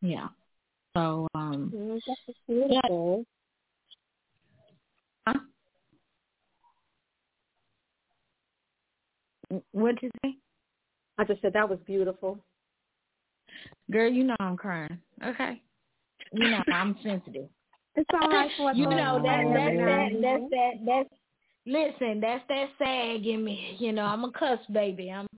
yeah. 0.00 0.28
So, 0.96 1.28
um, 1.34 1.72
Mm, 1.74 2.00
That's 2.06 2.38
beautiful. 2.48 3.24
huh? 5.26 5.34
What'd 9.72 10.02
you 10.02 10.10
say? 10.22 10.36
I 11.18 11.24
just 11.24 11.42
said 11.42 11.52
that 11.52 11.68
was 11.68 11.78
beautiful. 11.86 12.38
Girl, 13.90 14.10
you 14.10 14.24
know 14.24 14.36
I'm 14.40 14.56
crying. 14.56 14.98
Okay. 15.24 15.62
You 16.32 16.50
know 16.50 16.62
I'm 16.72 16.96
sensitive. 17.02 17.48
It's 17.96 18.10
all 18.12 18.28
right 18.28 18.50
for 18.56 18.72
you 18.72 18.88
know 18.88 19.22
that 19.22 19.44
cry 19.44 19.54
that 19.54 19.76
that 19.76 20.20
that's 20.20 20.42
that 20.50 20.72
that's 20.84 21.08
listen, 21.64 22.20
that's 22.20 22.42
that 22.48 22.68
sag 22.76 23.24
in 23.24 23.44
me. 23.44 23.76
You 23.78 23.92
know, 23.92 24.02
I'm 24.02 24.24
a 24.24 24.32
cuss 24.32 24.58
baby. 24.72 25.12
I'm 25.12 25.28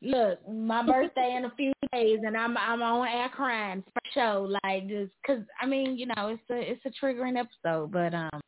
look, 0.00 0.38
my 0.48 0.82
birthday 0.82 1.34
in 1.36 1.44
a 1.44 1.50
few 1.56 1.74
days 1.92 2.20
and 2.24 2.38
I'm 2.38 2.56
I'm 2.56 2.80
on 2.82 3.06
air 3.06 3.28
crying 3.28 3.84
for 3.92 4.00
sure. 4.14 4.58
Like 4.64 4.88
just 4.88 5.12
cause 5.26 5.42
I 5.60 5.66
mean, 5.66 5.98
you 5.98 6.06
know, 6.06 6.28
it's 6.28 6.42
a 6.50 6.72
it's 6.72 6.80
a 6.86 7.04
triggering 7.04 7.38
episode. 7.38 7.92
But 7.92 8.14
um 8.14 8.40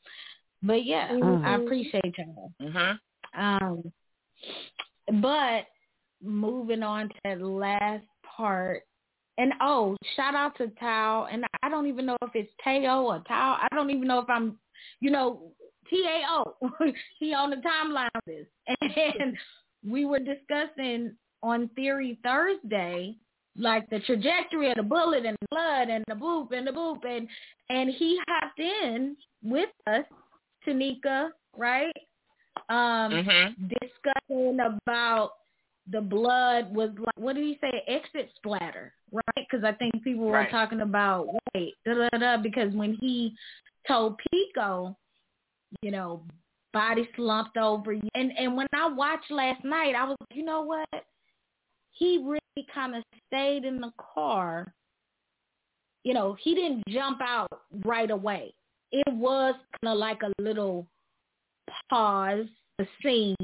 but 0.63 0.85
yeah, 0.87 1.09
I 1.11 1.15
Mhm. 1.15 1.65
appreciate 1.65 2.17
y'all. 2.17 2.53
Mhm. 2.61 2.99
Um, 3.35 3.93
but 5.21 5.67
moving 6.23 6.83
on 6.83 7.09
to 7.09 7.15
that 7.25 7.43
last 7.43 8.05
part, 8.25 8.83
and 9.39 9.53
oh, 9.61 9.97
shout 10.17 10.35
out 10.35 10.57
to 10.59 10.69
Tao, 10.79 11.27
and 11.31 11.45
I 11.63 11.69
don't 11.69 11.87
even 11.87 12.07
know 12.07 12.19
if 12.23 12.31
it's 12.35 12.53
Tao 12.63 13.05
or 13.05 13.23
Tao. 13.27 13.59
I 13.61 13.75
don't 13.75 13.91
even 13.91 14.07
know 14.07 14.19
if 14.19 14.29
I'm, 14.29 14.59
you 15.01 15.11
know, 15.11 15.53
T 15.89 16.07
A 16.07 16.23
O. 16.29 16.55
he 17.19 17.35
on 17.35 17.51
the 17.51 17.57
timeline 17.57 18.09
this, 18.27 18.47
and 19.21 19.37
we 19.87 20.05
were 20.05 20.19
discussing 20.19 21.15
on 21.43 21.69
Theory 21.75 22.19
Thursday, 22.23 23.17
like 23.57 23.89
the 23.91 24.01
trajectory 24.01 24.71
of 24.71 24.77
the 24.77 24.83
bullet 24.83 25.25
and 25.27 25.37
the 25.41 25.49
blood 25.51 25.89
and 25.89 26.05
the 26.09 26.15
boop 26.15 26.53
and 26.53 26.67
the 26.67 26.71
boop, 26.71 27.05
and 27.05 27.27
and 27.69 27.91
he 27.91 28.19
hopped 28.29 28.61
in 28.61 29.17
with 29.43 29.71
us, 29.87 30.05
Tanika, 30.67 31.31
right? 31.57 31.93
Um, 32.69 33.13
Mhm. 33.13 33.57
discussing 33.69 34.59
about 34.61 35.33
the 35.91 36.01
blood 36.01 36.73
was 36.75 36.91
like 36.99 37.17
what 37.19 37.35
did 37.35 37.45
he 37.45 37.59
say? 37.61 37.83
Exit 37.89 38.31
splatter 38.37 38.95
right? 39.11 39.23
Because 39.51 39.65
i 39.65 39.73
think 39.73 40.03
people 40.05 40.25
were 40.25 40.33
Right. 40.33 40.51
talking 40.51 40.81
about 40.81 41.29
wait 41.55 41.75
da, 41.85 41.95
da, 41.95 42.19
da, 42.19 42.37
because 42.37 42.73
when 42.73 42.95
he 43.01 43.35
told 43.87 44.19
pico 44.31 44.97
you 45.81 45.91
know 45.91 46.25
body 46.73 47.09
slumped 47.17 47.57
over 47.57 47.93
you, 47.93 48.09
and 48.15 48.33
and 48.39 48.57
when 48.57 48.67
i 48.75 48.87
watched 48.89 49.31
last 49.31 49.65
night 49.65 49.95
i 49.95 50.05
was 50.05 50.17
you 50.33 50.45
know 50.45 50.63
what? 50.63 50.89
He 51.91 52.19
really 52.25 52.67
kind 52.75 52.97
of 52.97 53.03
stayed 53.27 53.65
in 53.65 53.81
the 53.81 53.93
car. 54.15 54.75
You 56.05 56.15
know 56.15 56.37
he 56.41 56.55
didn't 56.55 56.85
jump 56.89 57.21
out 57.21 57.49
right 57.85 58.11
away. 58.11 58.55
It 58.93 59.13
was 59.13 59.55
kind 59.83 59.93
of 59.93 59.99
like 59.99 60.21
a 60.23 60.33
little 60.43 60.87
pause 61.91 62.47
a 62.79 62.85
scene 63.03 63.37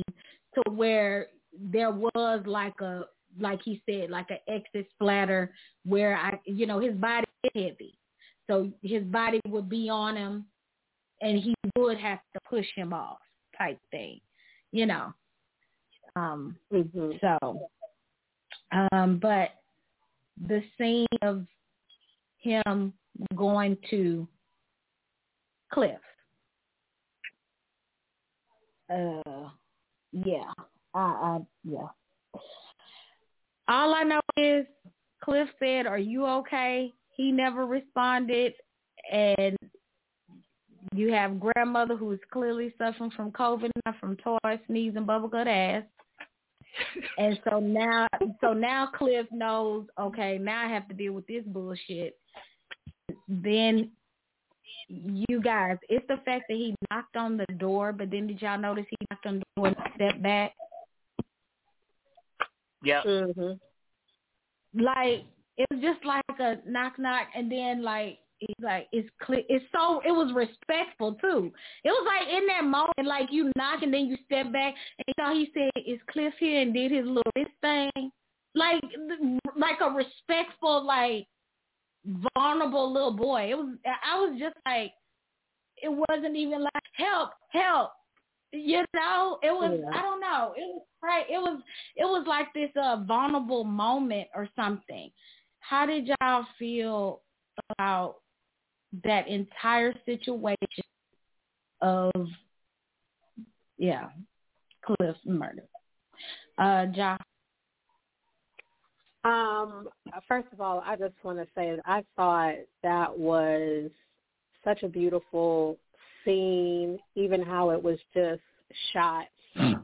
to 0.55 0.71
where 0.71 1.27
there 1.59 1.91
was 1.91 2.43
like 2.47 2.81
a 2.81 3.05
like 3.39 3.61
he 3.65 3.83
said 3.89 4.11
like 4.11 4.31
an 4.31 4.39
exit 4.49 4.87
splatter 4.95 5.53
where 5.85 6.17
I 6.17 6.39
you 6.45 6.67
know 6.67 6.81
his 6.81 6.95
body 6.95 7.27
is 7.45 7.51
heavy. 7.55 7.99
So 8.47 8.73
his 8.83 9.05
body 9.05 9.41
would 9.47 9.69
be 9.69 9.89
on 9.91 10.17
him 10.17 10.47
and 11.21 11.39
he 11.39 11.55
would 11.77 11.99
have 11.99 12.21
to 12.33 12.41
push 12.49 12.67
him 12.75 12.93
off 12.93 13.19
type 13.57 13.79
thing 13.91 14.21
you 14.73 14.87
know. 14.87 15.13
Um 16.17 16.57
hmm 16.71 17.11
so 17.21 17.69
um 18.93 19.19
but 19.21 19.51
the 20.47 20.63
scene 20.77 21.07
of 21.23 21.47
him 22.39 22.93
going 23.35 23.77
to 23.91 24.27
Cliff 25.73 25.99
uh 28.91 29.49
yeah 30.13 30.53
I, 30.95 31.01
I 31.01 31.39
yeah 31.65 31.89
all 33.69 33.95
I 33.95 34.03
know 34.03 34.21
is 34.37 34.67
Cliff 35.23 35.49
said, 35.59 35.87
"Are 35.87 35.99
you 35.99 36.27
okay?" 36.27 36.93
He 37.15 37.31
never 37.31 37.67
responded, 37.67 38.55
and 39.13 39.57
you 40.95 41.13
have 41.13 41.41
grandmother 41.41 41.97
who 41.97 42.13
is 42.13 42.21
clearly 42.33 42.73
suffering 42.79 43.11
from 43.11 43.31
COVID, 43.33 43.71
not 43.85 43.99
from 44.01 44.17
toy, 44.17 44.39
sneeze, 44.67 44.95
and 44.97 45.07
bubblegut 45.07 45.47
ass. 45.47 45.85
And 47.19 47.39
so 47.45 47.59
now, 47.59 48.07
so 48.41 48.53
now 48.53 48.89
Cliff 48.97 49.27
knows. 49.33 49.87
Okay, 50.01 50.39
now 50.39 50.65
I 50.65 50.69
have 50.69 50.89
to 50.89 50.95
deal 50.95 51.13
with 51.13 51.27
this 51.27 51.45
bullshit. 51.45 52.17
Then 53.29 53.91
you 54.89 55.41
guys, 55.43 55.77
it's 55.89 56.07
the 56.09 56.17
fact 56.25 56.45
that 56.49 56.57
he 56.57 56.75
knocked 56.91 57.17
on 57.17 57.37
the 57.37 57.47
door, 57.59 57.93
but 57.93 58.11
then 58.11 58.27
did 58.27 58.41
y'all 58.41 58.59
notice 58.59 58.87
he 58.89 58.97
knocked 59.11 59.27
on 59.27 59.39
the 59.39 59.45
door 59.57 59.67
and 59.69 59.77
stepped 59.95 60.23
back? 60.23 60.55
Yep. 62.83 63.05
hmm 63.05 63.53
like 64.75 65.25
it 65.57 65.67
was 65.71 65.81
just 65.81 66.05
like 66.05 66.23
a 66.39 66.57
knock 66.67 66.99
knock 66.99 67.29
and 67.35 67.51
then 67.51 67.83
like 67.83 68.19
he's 68.39 68.55
like 68.63 68.87
it's 68.93 69.09
clear 69.23 69.43
it's 69.49 69.65
so 69.73 70.01
it 70.07 70.13
was 70.13 70.33
respectful 70.35 71.15
too 71.15 71.51
it 71.85 71.89
was 71.89 72.07
like 72.07 72.29
in 72.33 72.47
that 72.47 72.65
moment 72.65 73.05
like 73.05 73.29
you 73.31 73.51
knock 73.57 73.83
and 73.83 73.93
then 73.93 74.07
you 74.07 74.17
step 74.25 74.53
back 74.53 74.75
and 74.99 75.05
you 75.07 75.15
know 75.19 75.35
he 75.35 75.51
said 75.55 75.71
is 75.87 75.99
cliff 76.11 76.35
here 76.39 76.61
and 76.61 76.75
did 76.75 76.93
his 76.93 77.07
little 77.07 77.23
wrist 77.35 77.51
thing 77.61 78.11
like 78.55 78.81
like 79.57 79.81
a 79.81 79.91
respectful 79.91 80.85
like 80.85 81.27
vulnerable 82.35 82.93
little 82.93 83.13
boy. 83.15 83.49
It 83.51 83.57
was 83.57 83.77
i 83.85 84.19
was 84.19 84.39
just 84.39 84.57
like 84.67 84.93
it 85.81 85.89
wasn't 85.89 86.37
even 86.37 86.63
like 86.63 86.83
help 86.95 87.31
help. 87.51 87.91
You 88.53 88.85
know 88.95 89.39
it 89.43 89.53
was 89.53 89.79
Yeah. 89.81 89.99
i 89.99 90.03
don't 90.03 90.21
know. 90.21 90.55
It 90.57 90.63
was 90.63 90.83
right 91.03 91.27
it 91.29 91.39
was 91.39 91.61
it 91.97 92.05
was 92.05 92.25
like 92.27 92.53
this 92.55 92.71
uh 92.81 93.03
vulnerable 93.07 93.65
moment 93.65 94.29
or 94.35 94.49
something. 94.57 95.11
How 95.61 95.85
did 95.87 96.09
y'all 96.21 96.47
feel 96.59 97.23
about 97.71 98.17
that 99.05 99.29
entire 99.29 99.93
situation 100.07 100.57
of 101.83 102.13
yeah 103.77 104.09
cliff's 104.83 105.19
Murda? 105.27 105.63
Uh 106.57 106.87
Josh. 106.87 107.21
Um, 109.29 109.89
first 110.27 110.49
of 110.53 110.61
all, 110.61 110.83
I 110.87 110.97
just 110.97 111.15
want 111.23 111.39
to 111.39 111.47
say 111.55 111.77
that 111.77 111.83
I 111.85 112.03
thought 112.17 112.55
that 112.83 113.19
was 113.19 113.91
such 114.65 114.83
a 114.83 114.89
beautiful 114.89 115.77
scene, 116.25 116.99
even 117.15 117.43
how 117.43 117.71
it 117.71 117.83
was 117.83 117.99
just 118.15 118.41
shot. 118.93 119.27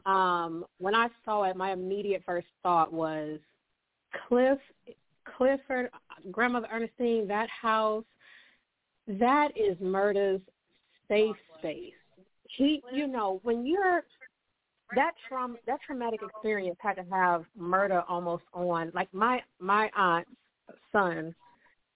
Um, 0.05 0.65
when 0.77 0.95
I 0.95 1.09
saw 1.25 1.43
it, 1.43 1.57
my 1.57 1.73
immediate 1.73 2.23
first 2.25 2.47
thought 2.63 2.93
was 2.93 3.39
Cliff, 4.27 4.59
Clifford, 5.37 5.89
Grandmother 6.31 6.67
Ernestine, 6.71 7.27
that 7.27 7.49
house, 7.49 8.05
that 9.07 9.49
is 9.57 9.77
Murda's 9.79 10.41
safe 11.07 11.35
space. 11.57 11.93
He, 12.47 12.81
you 12.93 13.07
know, 13.07 13.41
when 13.43 13.65
you're 13.65 14.03
that 14.93 15.13
traum 15.27 15.57
that 15.65 15.79
traumatic 15.81 16.21
experience 16.21 16.77
had 16.79 16.93
to 16.95 17.05
have 17.11 17.45
Murda 17.59 18.03
almost 18.07 18.43
on 18.53 18.91
like 18.93 19.11
my 19.13 19.41
my 19.59 19.89
aunt's 19.95 20.29
son 20.91 21.33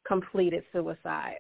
completed 0.07 0.64
suicide. 0.72 1.40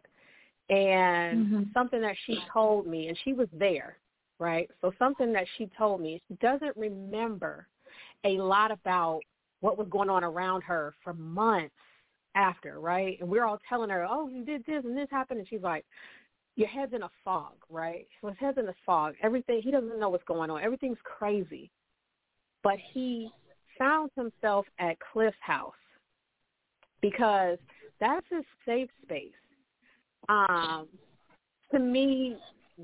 And 0.69 1.51
Mhm. 1.51 1.73
something 1.73 2.01
that 2.01 2.15
she 2.25 2.39
told 2.53 2.85
me 2.85 3.07
and 3.07 3.17
she 3.23 3.33
was 3.33 3.49
there 3.51 3.97
right? 4.39 4.69
So 4.79 4.93
something 4.97 5.33
that 5.33 5.45
she 5.57 5.69
told 5.77 5.99
me 6.01 6.21
she 6.27 6.35
doesn't 6.35 6.75
remember 6.77 7.67
a 8.23 8.37
lot 8.37 8.71
about 8.71 9.19
what 9.59 9.77
was 9.77 9.87
going 9.89 10.09
on 10.09 10.23
around 10.23 10.61
her 10.61 10.95
for 11.03 11.13
months 11.13 11.75
after 12.35 12.79
right? 12.79 13.19
And 13.19 13.29
we're 13.29 13.45
all 13.45 13.59
telling 13.67 13.89
her 13.89 14.05
oh 14.09 14.27
you 14.29 14.45
did 14.45 14.65
this 14.65 14.85
and 14.85 14.97
this 14.97 15.09
happened 15.09 15.39
and 15.39 15.47
she's 15.49 15.61
like 15.61 15.85
your 16.59 16.67
head's 16.67 16.93
in 16.93 17.03
a 17.03 17.09
fog, 17.23 17.53
right? 17.69 18.05
So 18.19 18.27
his 18.27 18.37
head's 18.37 18.57
in 18.57 18.67
a 18.67 18.75
fog. 18.85 19.15
Everything 19.23 19.61
he 19.61 19.71
doesn't 19.71 19.97
know 19.97 20.09
what's 20.09 20.25
going 20.25 20.49
on. 20.49 20.61
Everything's 20.61 20.97
crazy. 21.05 21.71
But 22.63 22.75
he 22.93 23.29
found 23.77 24.11
himself 24.15 24.65
at 24.77 24.97
Cliff's 24.99 25.37
house 25.39 25.71
because 27.01 27.57
that's 28.01 28.25
his 28.29 28.43
safe 28.65 28.89
space. 29.03 29.31
Um, 30.27 30.89
to 31.71 31.79
me, 31.79 32.35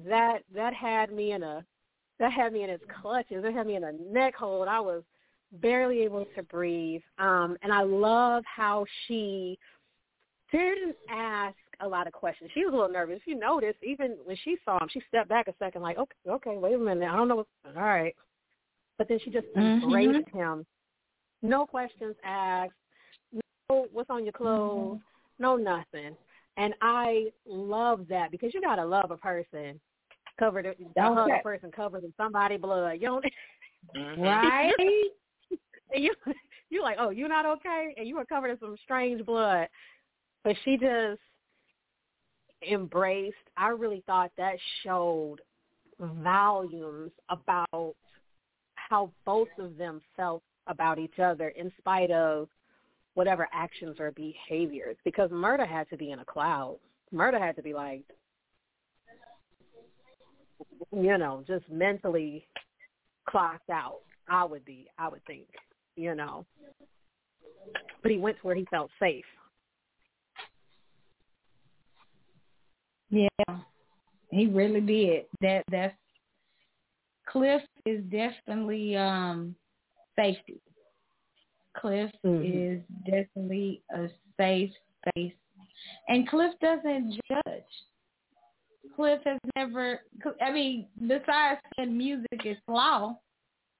that 0.07 0.39
that 0.53 0.73
had 0.73 1.11
me 1.11 1.33
in 1.33 1.43
a 1.43 1.65
that 2.17 2.31
had 2.31 2.53
me 2.53 2.63
in 2.63 2.69
its 2.69 2.83
clutches. 3.01 3.43
It 3.43 3.53
had 3.53 3.67
me 3.67 3.75
in 3.75 3.83
a 3.83 3.91
neck 3.91 4.35
hold. 4.35 4.69
I 4.69 4.79
was 4.79 5.03
barely 5.51 5.99
able 5.99 6.25
to 6.37 6.43
breathe. 6.43 7.01
Um, 7.19 7.57
and 7.61 7.73
I 7.73 7.81
love 7.81 8.43
how 8.45 8.85
she 9.05 9.59
didn't 10.49 10.95
ask 11.09 11.57
a 11.81 11.87
lot 11.87 12.07
of 12.07 12.13
questions. 12.13 12.49
She 12.53 12.65
was 12.65 12.73
a 12.73 12.75
little 12.75 12.91
nervous. 12.91 13.19
You 13.25 13.35
noticed, 13.35 13.79
even 13.83 14.17
when 14.23 14.37
she 14.43 14.57
saw 14.65 14.81
him, 14.81 14.89
she 14.89 15.01
stepped 15.07 15.29
back 15.29 15.47
a 15.47 15.53
second, 15.59 15.81
like, 15.81 15.97
okay, 15.97 16.15
okay, 16.29 16.57
wait 16.57 16.75
a 16.75 16.77
minute, 16.77 17.09
I 17.09 17.15
don't 17.15 17.27
know 17.27 17.37
what's 17.37 17.49
all 17.65 17.73
right. 17.73 18.15
But 18.97 19.07
then 19.07 19.19
she 19.19 19.29
just 19.29 19.47
Mhm. 19.55 19.83
embraced 19.83 20.29
him. 20.29 20.65
No 21.41 21.65
questions 21.65 22.15
asked. 22.23 22.73
No, 23.69 23.87
what's 23.91 24.09
on 24.09 24.23
your 24.23 24.33
clothes? 24.33 24.99
No, 25.39 25.55
nothing. 25.55 26.15
And 26.57 26.73
I 26.81 27.31
love 27.45 28.07
that 28.07 28.31
because 28.31 28.53
you 28.53 28.61
gotta 28.61 28.85
love 28.85 29.11
a 29.11 29.17
person 29.17 29.79
covered, 30.39 30.65
a 30.65 30.75
hug 31.13 31.29
a 31.31 31.39
person 31.39 31.71
covered 31.71 32.03
in 32.03 32.13
somebody 32.15 32.57
blood. 32.57 32.93
You 32.93 33.07
don't. 33.07 33.25
Right 34.17 34.73
and 35.93 36.03
you 36.03 36.13
you 36.69 36.81
like, 36.81 36.97
oh, 36.99 37.09
you're 37.09 37.29
not 37.29 37.45
okay, 37.45 37.93
and 37.97 38.07
you 38.07 38.15
were 38.15 38.25
covered 38.25 38.49
in 38.49 38.59
some 38.59 38.75
strange 38.83 39.25
blood. 39.25 39.67
But 40.43 40.55
she 40.63 40.77
just 40.77 41.19
embraced. 42.61 43.35
I 43.57 43.69
really 43.69 44.03
thought 44.05 44.31
that 44.37 44.55
showed 44.83 45.37
volumes 45.99 47.11
about 47.29 47.95
how 48.75 49.11
both 49.25 49.47
of 49.59 49.77
them 49.77 50.01
felt 50.15 50.43
about 50.67 50.99
each 50.99 51.19
other, 51.19 51.49
in 51.49 51.71
spite 51.77 52.11
of 52.11 52.47
whatever 53.13 53.47
actions 53.53 53.97
or 53.99 54.11
behaviors. 54.11 54.97
Because 55.03 55.29
Murda 55.29 55.67
had 55.67 55.89
to 55.89 55.97
be 55.97 56.11
in 56.11 56.19
a 56.19 56.25
cloud. 56.25 56.77
Murda 57.13 57.39
had 57.39 57.55
to 57.55 57.61
be 57.61 57.73
like, 57.73 58.03
you 60.91 61.17
know, 61.17 61.43
just 61.47 61.69
mentally 61.69 62.45
clocked 63.29 63.69
out. 63.69 63.99
I 64.27 64.43
would 64.43 64.65
be, 64.65 64.87
I 64.97 65.07
would 65.07 65.23
think, 65.25 65.47
you 65.95 66.15
know. 66.15 66.45
But 68.01 68.11
he 68.11 68.17
went 68.17 68.37
to 68.37 68.47
where 68.47 68.55
he 68.55 68.65
felt 68.69 68.91
safe. 68.99 69.25
Yeah, 73.15 73.57
he 74.29 74.47
really 74.47 74.81
did. 74.81 75.25
That 75.39 75.63
that's 75.71 75.95
Cliff 77.27 77.61
is 77.85 78.03
definitely 78.11 78.97
um 78.97 79.55
safety. 80.17 80.59
Cliff 81.77 82.11
Mhm. 82.25 82.43
is 82.43 82.81
definitely 83.05 83.81
a 83.93 84.09
safe 84.37 84.71
space, 85.07 85.33
and 86.09 86.27
Cliff 86.27 86.53
doesn't 86.59 87.19
judge. 87.29 87.63
Cliff 88.95 89.21
has 89.25 89.39
never. 89.55 90.01
I 90.41 90.51
mean, 90.51 90.87
besides 90.99 91.61
saying 91.77 91.97
music 91.97 92.45
is 92.45 92.57
law, 92.67 93.17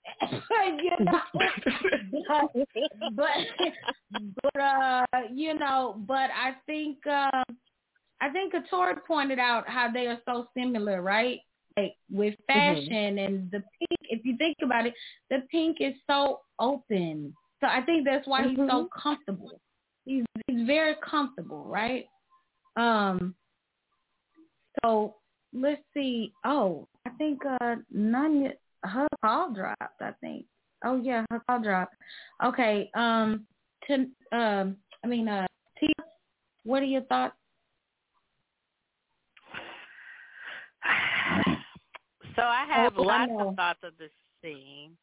you 0.32 0.92
know, 1.06 1.22
but, 2.28 2.52
but 3.16 3.32
but 4.44 4.62
uh, 4.62 5.06
you 5.34 5.54
know, 5.54 6.02
but 6.08 6.30
I 6.32 6.56
think 6.66 6.98
uh, 7.06 7.44
I 8.22 8.30
think 8.30 8.54
Katori 8.54 8.96
pointed 9.08 9.40
out 9.40 9.68
how 9.70 9.92
they 9.92 10.08
are 10.08 10.20
so 10.26 10.48
similar, 10.58 11.02
right? 11.02 11.40
Like 11.78 11.96
with 12.10 12.36
Mm-hmm. 12.50 12.88
fashion 12.88 13.20
and 13.20 13.52
the 13.52 13.60
pink. 13.60 14.00
If 14.04 14.26
you 14.26 14.38
think 14.38 14.56
about 14.64 14.86
it, 14.86 14.94
the 15.30 15.44
pink 15.52 15.78
is 15.82 15.94
so 16.08 16.42
open. 16.60 17.34
So 17.62 17.68
I 17.68 17.82
think 17.82 18.06
that's 18.06 18.28
why 18.28 18.48
he's 18.48 18.58
so 18.58 18.88
comfortable. 18.96 19.60
He's 20.06 20.24
he's 20.48 20.66
very 20.66 20.96
comfortable, 21.08 21.66
right? 21.66 22.06
Um. 22.78 23.36
So 24.84 25.16
let's 25.54 25.82
see. 25.94 26.32
Oh, 26.46 26.88
I 27.06 27.10
think 27.12 27.42
uh 27.46 27.76
Nanya 27.96 28.54
her 28.84 29.08
call 29.24 29.52
dropped. 29.54 30.02
I 30.02 30.12
think. 30.22 30.46
Oh 30.86 30.96
yeah, 31.02 31.26
her 31.32 31.42
call 31.50 31.62
dropped. 31.62 31.96
Okay. 32.44 32.90
Um. 32.96 33.46
To 33.88 34.06
um. 34.32 34.78
I 35.04 35.08
mean, 35.08 35.28
uh, 35.28 35.46
Tia, 35.80 35.90
what 36.64 36.82
are 36.82 36.86
your 36.86 37.02
thoughts? 37.04 37.36
So 42.36 42.42
I 42.44 42.66
have 42.68 42.96
Oh, 42.98 43.04
lots 43.04 43.32
know. 43.32 43.50
of 43.50 43.56
thoughts 43.56 43.80
of 43.84 43.94
this 43.98 44.12
scene. 44.42 44.98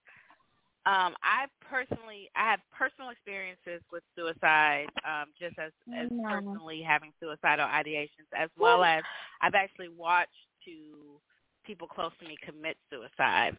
Um, 0.85 1.15
I 1.23 1.47
personally, 1.61 2.29
I 2.35 2.51
have 2.51 2.61
personal 2.77 3.11
experiences 3.11 3.83
with 3.93 4.03
suicide, 4.17 4.87
um, 5.07 5.27
just 5.39 5.57
as, 5.59 5.71
as 5.97 6.11
personally 6.29 6.83
having 6.83 7.13
suicidal 7.21 7.67
ideations, 7.67 8.27
as 8.37 8.51
well 8.59 8.83
as 8.83 9.05
I've 9.41 9.55
actually 9.55 9.91
watched 9.91 10.31
two 10.65 11.21
people 11.65 11.87
close 11.87 12.11
to 12.21 12.27
me 12.27 12.37
commit 12.45 12.77
suicide. 12.91 13.57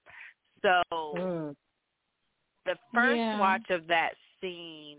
So 0.62 0.82
Mm. 0.94 1.56
the 2.66 2.76
first 2.94 3.20
Yeah. 3.20 3.40
watch 3.40 3.70
of 3.70 3.88
that 3.88 4.16
scene 4.42 4.98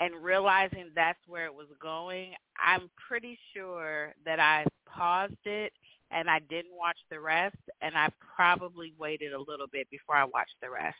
and 0.00 0.24
realizing 0.24 0.90
that's 0.94 1.18
where 1.26 1.44
it 1.44 1.54
was 1.54 1.68
going, 1.80 2.32
I'm 2.58 2.90
pretty 3.06 3.38
sure 3.54 4.14
that 4.24 4.40
I 4.40 4.64
paused 4.86 5.34
it 5.44 5.72
and 6.14 6.30
I 6.30 6.38
didn't 6.38 6.76
watch 6.76 6.98
the 7.10 7.20
rest 7.20 7.56
and 7.82 7.96
I 7.96 8.08
probably 8.36 8.94
waited 8.98 9.32
a 9.32 9.38
little 9.38 9.66
bit 9.70 9.90
before 9.90 10.16
I 10.16 10.24
watched 10.24 10.56
the 10.62 10.70
rest 10.70 10.96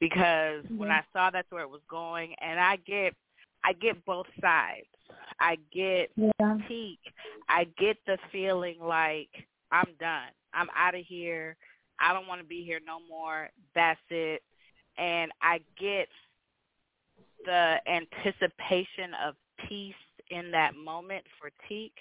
because 0.00 0.64
when 0.68 0.88
mm-hmm. 0.88 0.92
I 0.92 1.02
saw 1.12 1.30
that's 1.30 1.50
where 1.50 1.62
it 1.62 1.70
was 1.70 1.82
going 1.88 2.34
and 2.40 2.58
I 2.58 2.76
get 2.86 3.14
I 3.64 3.72
get 3.72 4.04
both 4.04 4.26
sides. 4.40 4.86
I 5.40 5.56
get 5.72 6.10
Yeah. 6.16 6.58
Teak. 6.68 7.00
I 7.48 7.64
get 7.78 7.96
the 8.06 8.18
feeling 8.32 8.78
like 8.80 9.30
I'm 9.70 9.92
done. 9.98 10.30
I'm 10.54 10.68
out 10.76 10.94
of 10.94 11.04
here. 11.04 11.56
I 12.00 12.12
don't 12.12 12.26
want 12.26 12.40
to 12.40 12.46
be 12.46 12.64
here 12.64 12.80
no 12.86 12.98
more. 13.08 13.50
That's 13.74 14.00
it. 14.10 14.42
And 14.98 15.32
I 15.42 15.60
get 15.78 16.08
the 17.44 17.76
anticipation 17.86 19.14
of 19.26 19.34
peace 19.68 19.94
in 20.30 20.50
that 20.52 20.74
moment 20.74 21.24
for 21.40 21.50
Teak. 21.68 21.92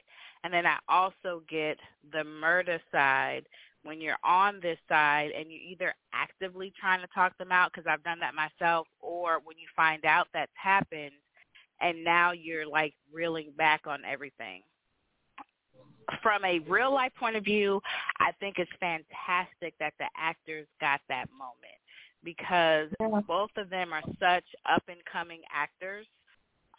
And 0.45 0.53
then 0.53 0.67
I 0.67 0.77
also 0.87 1.41
get 1.49 1.79
the 2.11 2.19
Murda 2.19 2.79
side 2.91 3.47
when 3.81 3.99
you're 3.99 4.19
on 4.23 4.59
this 4.61 4.77
side 4.87 5.31
and 5.35 5.51
you're 5.51 5.59
either 5.59 5.95
actively 6.13 6.71
trying 6.79 7.01
to 7.01 7.07
talk 7.15 7.35
them 7.39 7.51
out 7.51 7.71
because 7.73 7.87
I've 7.89 8.03
done 8.03 8.19
that 8.19 8.35
myself 8.35 8.85
or 8.99 9.39
when 9.43 9.57
you 9.57 9.65
find 9.75 10.05
out 10.05 10.27
that's 10.35 10.51
happened 10.53 11.13
and 11.81 12.03
now 12.03 12.31
you're 12.31 12.67
like 12.67 12.93
reeling 13.11 13.53
back 13.57 13.87
on 13.87 14.03
everything. 14.05 14.61
From 16.21 16.45
a 16.45 16.59
real 16.59 16.93
life 16.93 17.13
point 17.19 17.35
of 17.35 17.43
view, 17.43 17.81
I 18.19 18.31
think 18.39 18.59
it's 18.59 18.69
fantastic 18.79 19.73
that 19.79 19.95
the 19.97 20.05
actors 20.15 20.67
got 20.79 21.01
that 21.09 21.25
moment 21.35 21.79
because 22.23 22.89
both 23.25 23.49
of 23.57 23.71
them 23.71 23.93
are 23.93 24.03
such 24.19 24.45
up 24.69 24.83
and 24.89 24.99
coming 25.11 25.41
actors. 25.51 26.05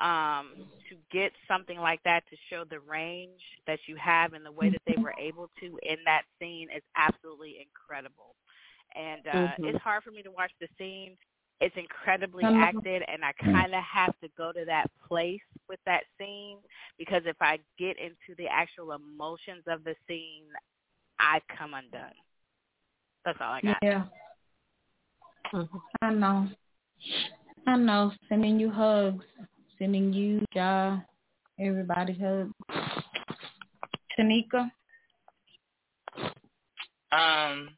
Um, 0.01 0.55
to 0.89 0.97
get 1.10 1.32
something 1.48 1.78
like 1.78 2.02
that 2.05 2.23
to 2.31 2.36
show 2.51 2.64
the 2.64 2.81
range 2.81 3.40
that 3.66 3.78
you 3.86 3.97
have 3.97 4.35
and 4.35 4.44
the 4.44 4.52
way 4.52 4.70
that 4.70 4.82
they 4.86 4.97
were 5.02 5.14
able 5.18 5.51
to 5.60 5.78
in 5.82 5.97
that 6.05 6.23
scene 6.39 6.68
is 6.74 6.82
absolutely 6.97 7.59
incredible. 7.60 8.36
And 8.94 9.27
uh 9.27 9.31
Mhm. 9.59 9.68
it's 9.68 9.82
hard 9.82 10.05
for 10.05 10.10
me 10.10 10.23
to 10.23 10.31
watch 10.31 10.52
the 10.60 10.68
scene. 10.78 11.16
It's 11.60 11.77
incredibly 11.77 12.44
acted 12.44 13.02
and 13.09 13.24
I 13.24 13.32
kind 13.35 13.74
of 13.74 13.82
have 13.85 14.18
to 14.20 14.28
go 14.36 14.52
to 14.52 14.64
that 14.66 14.90
place 15.09 15.40
with 15.68 15.81
that 15.86 16.05
scene 16.18 16.59
because 16.98 17.23
if 17.27 17.36
I 17.40 17.59
get 17.78 17.98
into 17.98 18.35
the 18.36 18.48
actual 18.48 18.93
emotions 18.93 19.64
of 19.66 19.82
the 19.85 19.97
scene, 20.06 20.47
I 21.18 21.40
come 21.59 21.74
undone. 21.74 22.14
That's 23.24 23.39
all 23.40 23.52
I 23.52 23.62
got. 23.62 23.78
Yeah. 23.82 24.05
Mhm. 25.52 25.82
I 26.02 26.10
know. 26.14 26.48
I 27.66 27.77
know. 27.77 28.12
Sending 28.28 28.60
you 28.60 28.70
hugs. 28.70 29.24
Sending 29.78 30.12
you, 30.12 30.42
Ja, 30.54 30.98
everybody 31.58 32.14
hugs. 32.14 32.52
Tanika? 34.18 34.70
Um, 37.12 37.70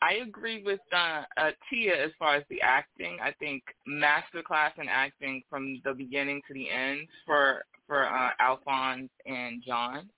I 0.00 0.14
agree 0.22 0.62
with 0.62 0.80
uh, 0.92 1.22
uh, 1.36 1.50
Tia 1.68 2.04
as 2.04 2.12
far 2.18 2.36
as 2.36 2.44
the 2.48 2.60
acting. 2.60 3.18
I 3.22 3.32
think 3.40 3.62
masterclass 3.88 4.78
in 4.78 4.88
acting 4.88 5.42
from 5.50 5.80
the 5.84 5.94
beginning 5.94 6.42
to 6.46 6.54
the 6.54 6.70
end 6.70 7.08
for 7.26 7.64
for 7.86 8.06
uh, 8.06 8.30
Alphonse 8.38 9.10
and 9.26 9.62
John. 9.66 10.08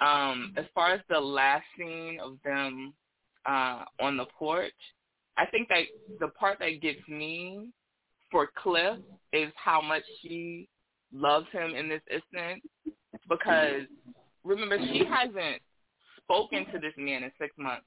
Um, 0.00 0.54
as 0.56 0.64
far 0.74 0.92
as 0.92 1.00
the 1.08 1.20
last 1.20 1.64
scene 1.76 2.18
of 2.22 2.38
them 2.44 2.94
uh, 3.44 3.84
on 4.00 4.16
the 4.16 4.26
porch, 4.38 4.72
I 5.36 5.46
think 5.46 5.68
that 5.68 5.84
the 6.20 6.28
part 6.28 6.58
that 6.60 6.80
gets 6.80 7.06
me 7.08 7.68
for 8.30 8.48
Cliff 8.56 8.98
is 9.32 9.52
how 9.56 9.80
much 9.80 10.02
she 10.22 10.68
loves 11.12 11.46
him 11.52 11.74
in 11.74 11.88
this 11.88 12.02
instance 12.10 12.62
because 13.28 13.82
remember 14.44 14.78
she 14.78 15.04
hasn't 15.04 15.60
spoken 16.22 16.66
to 16.72 16.78
this 16.78 16.94
man 16.96 17.24
in 17.24 17.32
six 17.38 17.56
months. 17.58 17.86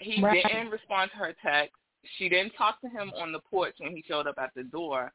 He 0.00 0.22
Right. 0.22 0.42
didn't 0.42 0.70
respond 0.70 1.10
to 1.12 1.16
her 1.18 1.34
text. 1.42 1.76
She 2.16 2.28
didn't 2.28 2.52
talk 2.54 2.80
to 2.80 2.88
him 2.88 3.12
on 3.14 3.32
the 3.32 3.40
porch 3.40 3.74
when 3.78 3.94
he 3.94 4.02
showed 4.02 4.26
up 4.26 4.38
at 4.38 4.52
the 4.54 4.64
door. 4.64 5.12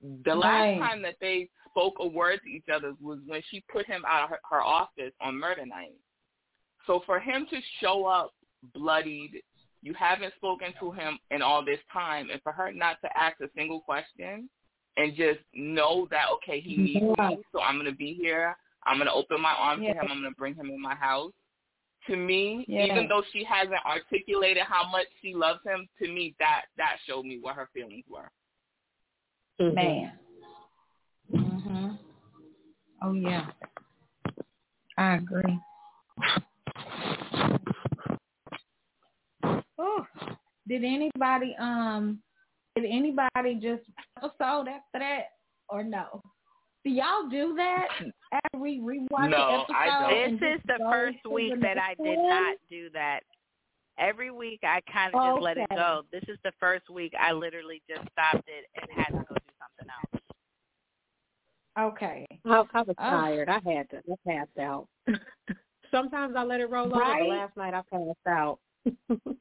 The 0.00 0.34
last 0.34 0.78
time 0.78 1.02
that 1.02 1.16
they 1.20 1.48
spoke 1.68 1.94
a 1.98 2.06
word 2.06 2.40
to 2.42 2.48
each 2.48 2.68
other 2.72 2.94
was 3.00 3.18
when 3.26 3.42
she 3.50 3.62
put 3.70 3.86
him 3.86 4.04
out 4.06 4.24
of 4.24 4.30
her, 4.30 4.40
her 4.50 4.62
office 4.62 5.12
on 5.20 5.36
murder 5.36 5.66
night. 5.66 5.94
So 6.86 7.00
for 7.00 7.20
him 7.20 7.46
to 7.50 7.60
show 7.80 8.06
up 8.06 8.34
bloodied, 8.74 9.42
you 9.82 9.94
haven't 9.94 10.34
spoken 10.36 10.74
to 10.78 10.90
him 10.90 11.18
in 11.30 11.42
all 11.42 11.64
this 11.64 11.78
time, 11.92 12.30
and 12.30 12.42
for 12.42 12.52
her 12.52 12.72
not 12.72 13.00
to 13.02 13.18
ask 13.18 13.40
a 13.40 13.48
single 13.56 13.80
question 13.80 14.48
and 14.96 15.16
just 15.16 15.40
know 15.54 16.06
that 16.10 16.26
okay, 16.34 16.60
he 16.60 16.76
needs 16.76 17.06
Yeah. 17.18 17.28
me, 17.30 17.38
so 17.52 17.60
I'm 17.60 17.78
gonna 17.78 17.92
be 17.92 18.12
here. 18.12 18.56
I'm 18.84 18.98
gonna 18.98 19.12
open 19.12 19.40
my 19.40 19.54
arms 19.54 19.82
Yeah. 19.82 19.94
to 19.94 20.00
him. 20.00 20.08
I'm 20.10 20.22
gonna 20.22 20.32
bring 20.32 20.54
him 20.54 20.70
in 20.70 20.80
my 20.80 20.94
house. 20.94 21.32
To 22.06 22.16
me, 22.16 22.64
Yeah. 22.66 22.84
even 22.84 23.08
though 23.08 23.22
she 23.32 23.44
hasn't 23.44 23.84
articulated 23.84 24.64
how 24.64 24.88
much 24.88 25.06
she 25.20 25.34
loves 25.34 25.62
him, 25.64 25.88
to 25.98 26.08
me 26.08 26.34
that 26.38 26.66
that 26.76 26.98
showed 27.06 27.24
me 27.24 27.38
what 27.38 27.56
her 27.56 27.68
feelings 27.72 28.06
were. 28.08 28.30
Mhm. 29.60 29.74
Man. 29.74 30.18
Mhm. 31.30 31.98
Oh 33.02 33.12
yeah. 33.12 33.50
I 34.96 35.14
agree. 35.14 35.60
Oh, 39.78 40.06
did 40.70 40.84
anybody 40.84 41.54
um 41.60 42.20
did 42.76 42.84
anybody 42.88 43.56
just 43.60 43.82
episode 44.16 44.68
after 44.68 45.00
that 45.00 45.22
or 45.68 45.82
no? 45.82 46.22
Do 46.84 46.90
y'all 46.90 47.28
do 47.28 47.54
that 47.56 47.88
after 48.32 48.58
we 48.58 48.78
rewatch 48.80 49.28
No, 49.30 49.64
the 49.68 49.74
I 49.74 49.86
episode? 49.86 50.08
don't. 50.08 50.40
This 50.40 50.54
is 50.54 50.60
the 50.66 50.78
first 50.90 51.18
week 51.30 51.60
that 51.60 51.76
I 51.76 51.94
did 52.02 52.18
not 52.18 52.56
do 52.70 52.88
that. 52.94 53.20
Every 53.98 54.30
week 54.30 54.60
I 54.62 54.80
kind 54.90 55.14
of 55.14 55.20
just 55.34 55.42
let 55.42 55.58
it 55.58 55.68
go. 55.70 56.02
This 56.10 56.22
is 56.28 56.38
the 56.44 56.52
first 56.58 56.88
week 56.88 57.12
I 57.20 57.32
literally 57.32 57.82
just 57.88 58.02
stopped 58.12 58.48
it 58.48 58.64
and 58.80 58.86
had 58.96 59.08
to 59.10 59.24
go 59.28 59.34
do 59.34 59.52
something 59.58 59.92
else. 60.14 60.22
Okay. 61.92 62.26
I, 62.46 62.64
I 62.72 62.82
was 62.82 62.96
Oh. 62.98 63.10
tired. 63.10 63.48
I 63.48 63.54
had 63.54 63.90
to. 63.90 63.98
I 63.98 64.14
passed 64.26 64.58
out. 64.58 64.86
Sometimes 65.90 66.34
I 66.36 66.44
let 66.44 66.60
it 66.60 66.70
roll 66.70 66.86
over, 66.86 66.96
Right. 67.00 67.20
but 67.22 67.28
last 67.28 67.56
night 67.56 67.74
I 67.74 67.82
passed 67.92 68.26
out. 68.28 68.58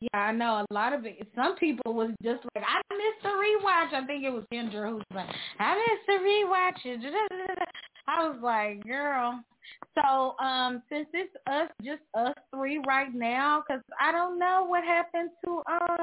Yeah, 0.00 0.08
I 0.18 0.32
know 0.32 0.64
a 0.68 0.72
lot 0.72 0.92
of 0.94 1.04
it. 1.04 1.26
Some 1.34 1.56
people 1.56 1.92
was 1.92 2.10
just 2.22 2.42
like, 2.54 2.64
I 2.66 2.80
missed 2.94 3.22
the 3.22 3.28
rewatch. 3.28 3.92
I 3.92 4.06
think 4.06 4.24
it 4.24 4.30
was 4.30 4.44
Kendra 4.52 4.88
who 4.88 4.96
was 4.96 5.04
like, 5.14 5.28
I 5.58 5.74
missed 5.74 6.06
the 6.06 6.12
rewatch. 6.24 7.14
I 8.06 8.28
was 8.28 8.38
like, 8.42 8.82
girl. 8.84 9.44
So, 9.94 10.36
um, 10.44 10.82
since 10.88 11.06
it's 11.12 11.34
us, 11.46 11.68
just 11.82 12.02
us 12.14 12.34
three 12.54 12.80
right 12.86 13.14
now, 13.14 13.62
because 13.66 13.82
I 14.00 14.12
don't 14.12 14.38
know 14.38 14.64
what 14.66 14.84
happened 14.84 15.30
to 15.44 15.62
um. 15.70 15.98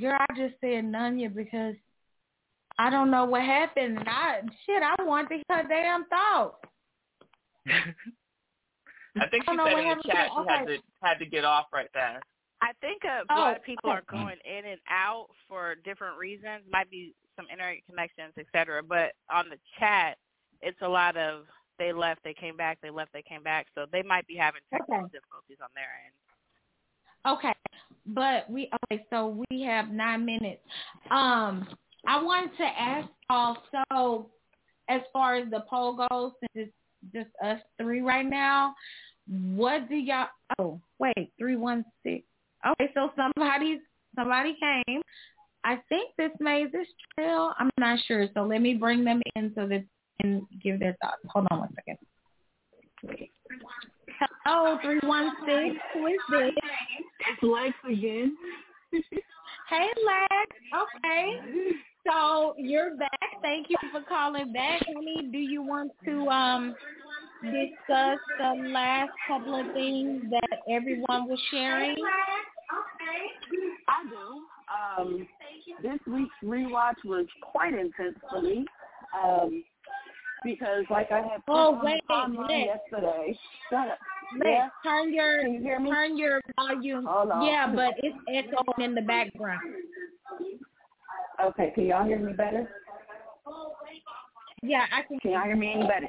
Girl, 0.00 0.18
I 0.18 0.34
just 0.36 0.54
said 0.60 0.84
Nunya 0.84 1.32
because 1.32 1.76
I 2.78 2.90
don't 2.90 3.10
know 3.10 3.24
what 3.24 3.42
happened. 3.42 3.98
And 3.98 4.08
I 4.08 4.40
shit, 4.66 4.82
I 4.82 5.02
want 5.04 5.28
to 5.28 5.34
hear 5.34 5.44
her 5.62 5.68
damn 5.68 6.06
thoughts. 6.06 6.56
I 9.18 9.26
think 9.28 9.44
I 9.46 9.52
she 9.52 9.56
know 9.56 9.64
said 9.64 9.72
what 9.72 9.82
in 9.82 9.98
the 9.98 10.02
chat 10.12 10.30
she 10.30 10.48
had 10.48 10.62
Okay. 10.62 10.76
to 10.76 10.82
had 11.06 11.18
to 11.18 11.26
get 11.26 11.44
off 11.44 11.66
right 11.72 11.88
fast. 11.92 12.24
I 12.62 12.72
think 12.80 13.04
a 13.04 13.22
Oh, 13.30 13.38
lot 13.38 13.56
of 13.56 13.62
people 13.62 13.90
okay. 13.90 13.98
are 13.98 14.04
going 14.10 14.36
in 14.44 14.70
and 14.70 14.80
out 14.88 15.28
for 15.46 15.74
different 15.84 16.18
reasons. 16.18 16.62
Might 16.70 16.90
be 16.90 17.12
some 17.36 17.46
internet 17.52 17.84
connections, 17.88 18.32
et 18.38 18.46
cetera. 18.52 18.82
But 18.82 19.12
on 19.30 19.48
the 19.50 19.58
chat, 19.78 20.16
it's 20.62 20.80
a 20.82 20.88
lot 20.88 21.16
of 21.16 21.44
they 21.78 21.92
left, 21.92 22.24
they 22.24 22.32
came 22.32 22.56
back, 22.56 22.78
they 22.82 22.90
left, 22.90 23.12
they 23.12 23.22
came 23.22 23.42
back. 23.42 23.66
So 23.74 23.84
they 23.92 24.02
might 24.02 24.26
be 24.26 24.36
having 24.36 24.62
technical 24.72 25.04
Okay. 25.04 25.12
difficulties 25.12 25.58
on 25.62 25.68
their 25.74 25.84
end. 26.06 26.14
Okay, 27.26 27.54
but 28.06 28.48
we 28.48 28.70
okay. 28.84 29.04
So 29.10 29.44
we 29.50 29.62
have 29.62 29.88
nine 29.88 30.24
minutes. 30.24 30.62
Um, 31.10 31.66
I 32.06 32.22
wanted 32.22 32.56
to 32.56 32.64
ask 32.64 33.08
also, 33.28 34.30
as 34.88 35.00
far 35.12 35.34
as 35.34 35.50
the 35.50 35.64
poll 35.68 36.06
goes, 36.08 36.32
since 36.40 36.52
it's 36.54 36.72
just 37.12 37.30
us 37.44 37.60
three 37.78 38.00
right 38.00 38.24
now, 38.24 38.74
what 39.28 39.88
do 39.88 39.96
y'all? 39.96 40.28
Oh, 40.58 40.80
wait, 40.98 41.32
three 41.38 41.56
one 41.56 41.84
six. 42.02 42.24
Okay, 42.66 42.90
so 42.94 43.10
somebody 43.16 43.80
somebody 44.14 44.56
came. 44.60 45.02
I 45.64 45.80
think 45.88 46.10
this 46.16 46.30
made 46.38 46.70
this 46.72 46.86
trail. 47.14 47.52
I'm 47.58 47.70
not 47.78 47.98
sure. 48.06 48.28
So 48.34 48.42
let 48.42 48.60
me 48.60 48.74
bring 48.74 49.04
them 49.04 49.20
in 49.34 49.52
so 49.54 49.62
that 49.62 49.68
they 49.68 49.84
can 50.20 50.46
give 50.62 50.78
their 50.78 50.96
thoughts. 51.02 51.18
Hold 51.28 51.46
on 51.50 51.58
one 51.60 51.74
second. 51.74 51.98
Hello, 54.44 54.78
three 54.82 55.00
one 55.02 55.32
six. 55.44 55.76
Who 55.94 56.06
is 56.06 56.18
this? 56.30 56.52
It's 57.30 57.42
Lex 57.42 57.74
again. 57.88 58.36
Hey, 59.68 59.88
Lex. 60.06 60.86
Okay. 61.04 61.40
So 62.06 62.54
you're 62.56 62.96
back. 62.96 63.10
Thank 63.42 63.66
you 63.68 63.76
for 63.90 64.00
calling 64.00 64.52
back, 64.52 64.80
honey. 64.86 65.28
Do 65.32 65.38
you 65.38 65.60
want 65.60 65.90
to 66.04 66.28
um 66.28 66.74
discuss 67.42 68.18
the 68.38 68.68
last 68.70 69.10
couple 69.28 69.58
of 69.58 69.72
things 69.74 70.24
that 70.30 70.58
everyone 70.68 71.28
was 71.28 71.38
sharing? 71.50 71.96
I 73.88 74.04
do. 74.08 75.02
Um, 75.02 75.26
this 75.82 75.98
week's 76.06 76.34
rewatch 76.44 76.96
was 77.04 77.26
quite 77.40 77.74
intense 77.74 78.16
for 78.30 78.42
me. 78.42 78.64
Um, 79.22 79.62
because 80.44 80.84
like 80.90 81.10
I 81.10 81.18
had 81.18 81.42
Oh, 81.48 81.80
wait, 81.82 82.02
yesterday. 82.08 83.38
Shut 83.70 83.88
up. 83.88 83.98
Yeah. 84.44 84.68
turn 84.84 85.14
your 85.14 85.42
Can 85.42 85.54
you 85.54 85.60
hear 85.60 85.78
me? 85.80 85.90
turn 85.90 86.16
your 86.16 86.40
volume. 86.56 87.04
Hold 87.06 87.30
on. 87.30 87.46
Yeah, 87.46 87.72
but 87.74 87.94
it's 87.98 88.16
echoing 88.28 88.84
in 88.84 88.94
the 88.94 89.02
background. 89.02 89.60
Okay, 91.42 91.72
can 91.74 91.86
y'all 91.86 92.04
hear 92.06 92.18
me 92.18 92.32
better? 92.32 92.68
Yeah, 94.62 94.86
I 94.92 95.02
can. 95.02 95.18
Can 95.20 95.32
y'all 95.32 95.44
hear 95.44 95.56
me 95.56 95.72
any 95.74 95.86
better? 95.86 96.08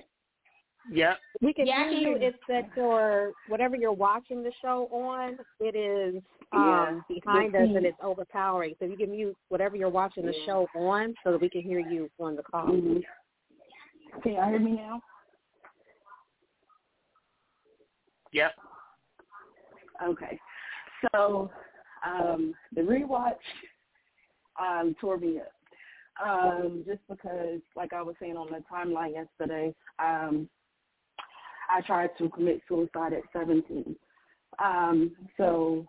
Yep. 0.92 1.18
We 1.42 1.54
can 1.54 1.68
Yeah, 1.68 1.86
I 1.86 1.90
hear 1.90 1.92
you. 1.92 2.00
hear 2.00 2.18
you. 2.18 2.28
It's 2.28 2.38
that 2.48 2.70
your 2.76 3.34
whatever 3.48 3.76
you're 3.76 3.92
watching 3.92 4.42
the 4.44 4.52
show 4.62 4.88
on, 4.92 5.38
it 5.60 5.76
is 5.76 6.22
Yeah, 6.54 6.88
um 6.88 7.06
behind 7.08 7.56
us 7.56 7.68
and 7.76 7.86
it's 7.86 7.98
overpowering. 8.02 8.76
So 8.80 8.86
you 8.86 8.98
can 8.98 9.12
mute 9.12 9.36
whatever 9.50 9.76
you're 9.76 9.90
watching 9.90 10.26
the 10.26 10.34
show 10.46 10.68
on 10.76 11.14
so 11.24 11.32
that 11.32 11.42
we 11.42 11.50
can 11.50 11.62
hear 11.62 11.80
you 11.80 12.10
on 12.20 12.36
the 12.36 12.44
call. 12.44 12.68
hmm 12.68 13.00
Can 14.24 14.34
y'all 14.34 14.50
hear 14.50 14.60
me 14.60 14.72
now? 14.72 15.02
Yep. 18.32 18.52
Okay. 20.08 20.40
So 21.14 21.52
um 22.06 22.54
the 22.74 22.82
rewatch 22.82 23.36
um 24.60 24.96
tore 25.00 25.18
me 25.18 25.40
up. 25.40 25.52
Um, 26.26 26.84
just 26.88 27.02
because 27.08 27.60
like 27.76 27.94
I 27.94 28.02
was 28.02 28.16
saying 28.20 28.38
on 28.38 28.48
the 28.50 28.64
timeline 28.72 29.14
yesterday, 29.14 29.76
um 30.00 30.50
I 31.70 31.82
tried 31.82 32.12
to 32.18 32.30
commit 32.30 32.62
suicide 32.68 33.14
at 33.14 33.24
seventeen. 33.34 33.96
Um, 34.64 35.16
so 35.38 35.86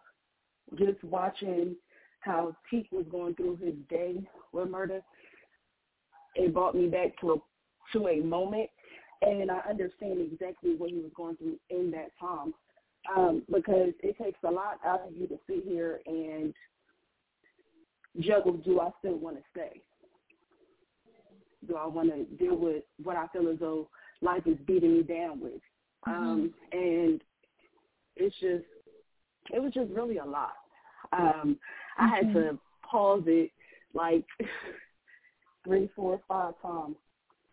just 0.77 1.03
watching 1.05 1.77
how 2.21 2.55
Teak 2.71 2.89
was 2.93 3.07
going 3.11 3.35
through 3.35 3.57
his 3.57 3.75
day 3.89 4.29
with 4.53 4.69
Murda, 4.69 5.01
it 6.35 6.53
brought 6.53 6.75
me 6.75 6.89
back 6.89 7.19
to 7.21 7.33
a 7.33 7.37
to 7.93 8.09
a 8.09 8.21
moment 8.21 8.69
and 9.23 9.51
I 9.51 9.59
understand 9.69 10.21
exactly 10.21 10.75
what 10.77 10.91
he 10.91 10.97
was 10.97 11.11
going 11.17 11.37
through 11.37 11.59
in 11.71 11.91
that 11.93 12.11
time. 12.21 12.55
Um, 13.17 13.43
because 13.51 13.93
it 14.03 14.17
takes 14.23 14.39
a 14.45 14.51
lot 14.51 14.79
out 14.85 15.07
of 15.07 15.17
you 15.17 15.27
to 15.29 15.39
sit 15.47 15.65
here 15.65 16.01
and 16.07 16.53
juggle 18.21 18.55
do 18.55 18.81
I 18.81 18.91
still 18.99 19.17
want 19.17 19.37
to 19.37 19.43
stay? 19.51 19.81
Do 21.67 21.77
I 21.77 21.87
want 21.87 22.11
to 22.11 22.25
deal 22.37 22.57
with 22.57 22.83
what 23.03 23.17
I 23.17 23.27
feel 23.29 23.49
as 23.49 23.59
though 23.61 23.89
life 24.21 24.43
is 24.47 24.59
beating 24.67 24.99
me 24.99 25.03
down 25.03 25.41
with? 25.41 25.61
Um, 26.07 26.55
and 26.73 27.21
it's 28.17 28.35
just, 28.41 28.65
it 29.53 29.63
was 29.63 29.73
just 29.73 29.91
really 29.91 30.19
a 30.19 30.25
lot. 30.25 30.53
Um, 31.13 31.59
I 31.99 32.09
had 32.09 32.33
to 32.35 32.59
pause 32.89 33.23
it 33.27 33.51
like 33.95 34.25
three, 35.65 35.89
four, 35.97 36.21
five 36.29 36.55
times 36.63 36.97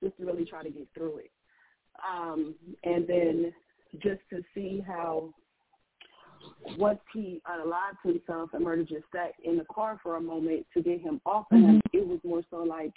just 0.04 0.18
to 0.18 0.26
really 0.26 0.46
try 0.46 0.64
to 0.64 0.70
get 0.70 0.88
through 0.94 1.18
it. 1.20 1.32
Um, 2.10 2.56
and 2.84 3.08
then 3.08 3.54
just 4.02 4.22
to 4.30 4.44
see 4.54 4.84
how 4.86 5.34
once 6.78 7.00
he 7.14 7.42
unalived 7.50 8.02
himself 8.04 8.50
and 8.54 8.66
Murda 8.66 8.88
just 8.88 9.06
sat 9.14 9.34
in 9.44 9.58
the 9.58 9.66
car 9.74 10.00
for 10.04 10.18
a 10.18 10.22
moment 10.22 10.66
to 10.74 10.82
get 10.82 11.02
him 11.02 11.22
off 11.26 11.46
of 11.52 11.60
him, 11.60 11.82
it 11.94 12.06
was 12.06 12.20
more 12.24 12.42
so 12.50 12.58
like 12.58 12.92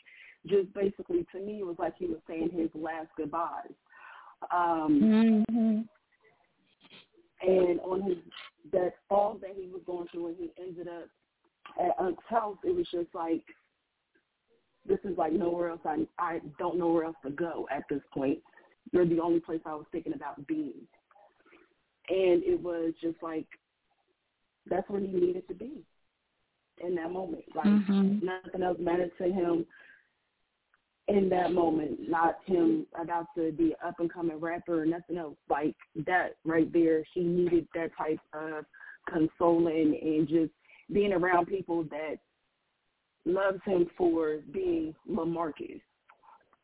just 0.46 0.72
basically 0.74 1.26
to 1.32 1.40
me 1.40 1.60
it 1.60 1.66
was 1.66 1.76
like 1.78 1.94
he 1.98 2.06
was 2.06 2.18
saying 2.28 2.50
his 2.52 2.70
last 2.74 3.08
goodbyes. 3.16 3.72
Um 4.54 5.44
Mm-hmm. 5.50 5.80
and 7.40 7.80
on 7.80 8.02
his 8.02 8.18
that 8.72 8.94
all 9.10 9.38
that 9.40 9.54
he 9.56 9.68
was 9.68 9.82
going 9.86 10.08
through 10.08 10.28
and 10.28 10.36
he 10.36 10.50
ended 10.60 10.88
up 10.88 11.08
at 11.80 12.04
Unc's 12.04 12.22
house, 12.28 12.56
it 12.64 12.74
was 12.74 12.86
just 12.90 13.14
like 13.14 13.44
this 14.86 14.98
is 15.04 15.16
like 15.18 15.32
nowhere 15.32 15.70
else 15.70 15.80
I 15.84 16.06
I 16.18 16.40
don't 16.58 16.78
know 16.78 16.92
where 16.92 17.04
else 17.04 17.16
to 17.24 17.30
go 17.30 17.68
at 17.70 17.84
this 17.88 18.02
point. 18.12 18.38
You're 18.92 19.06
the 19.06 19.20
only 19.20 19.40
place 19.40 19.60
I 19.66 19.74
was 19.74 19.86
thinking 19.92 20.14
about 20.14 20.46
being. 20.46 20.86
And 22.08 22.42
it 22.42 22.60
was 22.60 22.94
just 23.00 23.22
like 23.22 23.46
that's 24.68 24.88
where 24.88 25.00
he 25.00 25.06
needed 25.06 25.46
to 25.48 25.54
be 25.54 25.84
in 26.78 26.94
that 26.96 27.10
moment. 27.12 27.44
Like 27.54 27.66
Mhm. 27.66 28.22
nothing 28.22 28.62
else 28.62 28.78
mattered 28.80 29.12
to 29.18 29.24
him 29.24 29.66
in 31.08 31.28
that 31.30 31.52
moment, 31.52 32.08
not 32.08 32.36
him 32.44 32.86
about 33.00 33.26
to 33.34 33.50
be 33.52 33.74
an 33.82 33.88
up 33.88 33.98
and 33.98 34.12
coming 34.12 34.38
rapper 34.38 34.82
or 34.82 34.86
nothing 34.86 35.16
else. 35.16 35.36
Like 35.48 35.74
that 36.06 36.36
right 36.44 36.70
there, 36.72 37.02
she 37.14 37.20
needed 37.20 37.66
that 37.74 37.90
type 37.96 38.20
of 38.34 38.64
consoling 39.10 39.98
and 40.00 40.28
just 40.28 40.52
being 40.92 41.12
around 41.14 41.46
people 41.46 41.84
that 41.84 42.16
loves 43.24 43.60
him 43.64 43.86
for 43.96 44.38
being 44.52 44.94
Lamarcus 45.10 45.80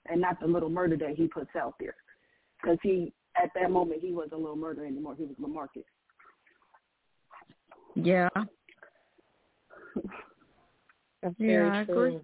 and 0.06 0.20
not 0.20 0.38
the 0.40 0.46
little 0.46 0.70
Murda 0.70 0.98
that 1.00 1.16
he 1.16 1.26
puts 1.26 1.56
out 1.56 1.74
there. 1.80 1.96
Because 2.60 2.78
he, 2.82 3.12
at 3.42 3.50
that 3.54 3.70
moment, 3.70 4.00
he 4.02 4.12
wasn't 4.12 4.34
a 4.34 4.36
little 4.36 4.56
Murda 4.56 4.86
anymore. 4.86 5.14
He 5.16 5.24
was 5.24 5.36
Lamarcus. 5.40 5.84
Yeah. 7.94 8.28
That's 11.22 11.34
Yeah, 11.38 11.46
very 11.46 11.70
I 11.70 11.84
true. 11.84 12.06
agree. 12.06 12.20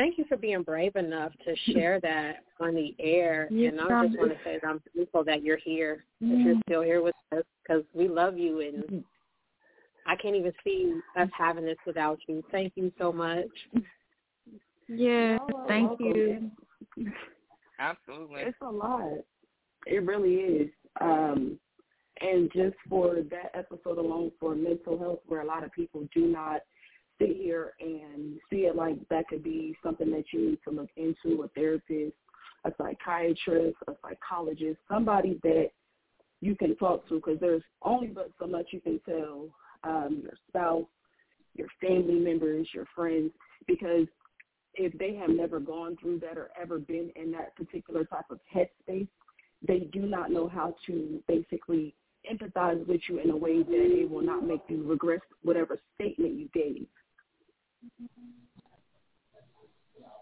Thank 0.00 0.16
you 0.16 0.24
for 0.30 0.38
being 0.38 0.62
brave 0.62 0.96
enough 0.96 1.30
to 1.44 1.54
share 1.74 2.00
that 2.00 2.36
on 2.58 2.74
the 2.74 2.94
air. 2.98 3.48
Yes, 3.50 3.72
and 3.72 3.80
I 3.82 4.06
just 4.06 4.18
want 4.18 4.30
to 4.30 4.38
say 4.42 4.58
that 4.62 4.66
I'm 4.66 4.82
thankful 4.96 5.24
that 5.24 5.42
you're 5.42 5.58
here, 5.58 6.06
that 6.22 6.26
Mhm. 6.26 6.44
you're 6.44 6.60
still 6.62 6.80
here 6.80 7.02
with 7.02 7.14
us, 7.32 7.44
because 7.62 7.84
we 7.92 8.08
love 8.08 8.38
you, 8.38 8.60
and 8.60 8.84
Mhm. 8.84 9.04
I 10.06 10.16
can't 10.16 10.34
even 10.34 10.54
see 10.64 10.98
us 11.16 11.28
having 11.36 11.66
this 11.66 11.76
without 11.84 12.18
you. 12.26 12.42
Thank 12.50 12.78
you 12.78 12.90
so 12.96 13.12
much. 13.12 13.50
Yeah, 14.88 15.36
Y'all 15.36 15.68
thank 15.68 16.00
welcome. 16.00 16.56
you. 16.96 17.12
Absolutely. 17.78 18.40
It's 18.40 18.60
a 18.62 18.70
lot. 18.70 19.22
It 19.86 20.02
really 20.02 20.36
is. 20.40 20.72
Um, 21.02 21.60
and 22.22 22.50
just 22.52 22.76
for 22.88 23.20
that 23.20 23.50
episode 23.54 23.98
alone 23.98 24.32
for 24.40 24.54
mental 24.54 24.98
health, 24.98 25.20
where 25.26 25.42
a 25.42 25.44
lot 25.44 25.62
of 25.62 25.70
people 25.72 26.08
do 26.14 26.26
not 26.26 26.62
sit 27.20 27.36
here 27.36 27.74
and 27.80 28.38
see 28.48 28.60
it 28.60 28.74
like 28.74 28.96
that 29.10 29.28
could 29.28 29.44
be 29.44 29.76
something 29.84 30.10
that 30.10 30.24
you 30.32 30.50
need 30.50 30.58
to 30.66 30.74
look 30.74 30.88
into, 30.96 31.42
a 31.42 31.48
therapist, 31.48 32.16
a 32.64 32.72
psychiatrist, 32.78 33.76
a 33.86 33.92
psychologist, 34.02 34.78
somebody 34.88 35.38
that 35.42 35.70
you 36.40 36.56
can 36.56 36.74
talk 36.76 37.06
to 37.08 37.16
because 37.16 37.38
there's 37.40 37.62
only 37.82 38.08
but 38.08 38.30
so 38.38 38.46
much 38.46 38.66
you 38.70 38.80
can 38.80 39.00
tell 39.06 39.48
um, 39.84 40.20
your 40.22 40.32
spouse, 40.48 40.86
your 41.54 41.68
family 41.80 42.18
members, 42.18 42.66
your 42.72 42.86
friends, 42.94 43.30
because 43.66 44.06
if 44.74 44.96
they 44.98 45.14
have 45.14 45.30
never 45.30 45.60
gone 45.60 45.96
through 46.00 46.20
that 46.20 46.38
or 46.38 46.50
ever 46.60 46.78
been 46.78 47.10
in 47.16 47.32
that 47.32 47.54
particular 47.56 48.04
type 48.04 48.24
of 48.30 48.38
headspace, 48.54 49.08
they 49.66 49.80
do 49.92 50.00
not 50.00 50.30
know 50.30 50.48
how 50.48 50.74
to 50.86 51.22
basically 51.28 51.94
empathize 52.30 52.86
with 52.86 53.00
you 53.08 53.18
in 53.18 53.30
a 53.30 53.36
way 53.36 53.62
that 53.62 53.72
it 53.72 54.10
will 54.10 54.22
not 54.22 54.46
make 54.46 54.60
you 54.68 54.82
regress 54.82 55.20
whatever 55.42 55.78
statement 55.94 56.34
you 56.34 56.48
gave. 56.54 56.86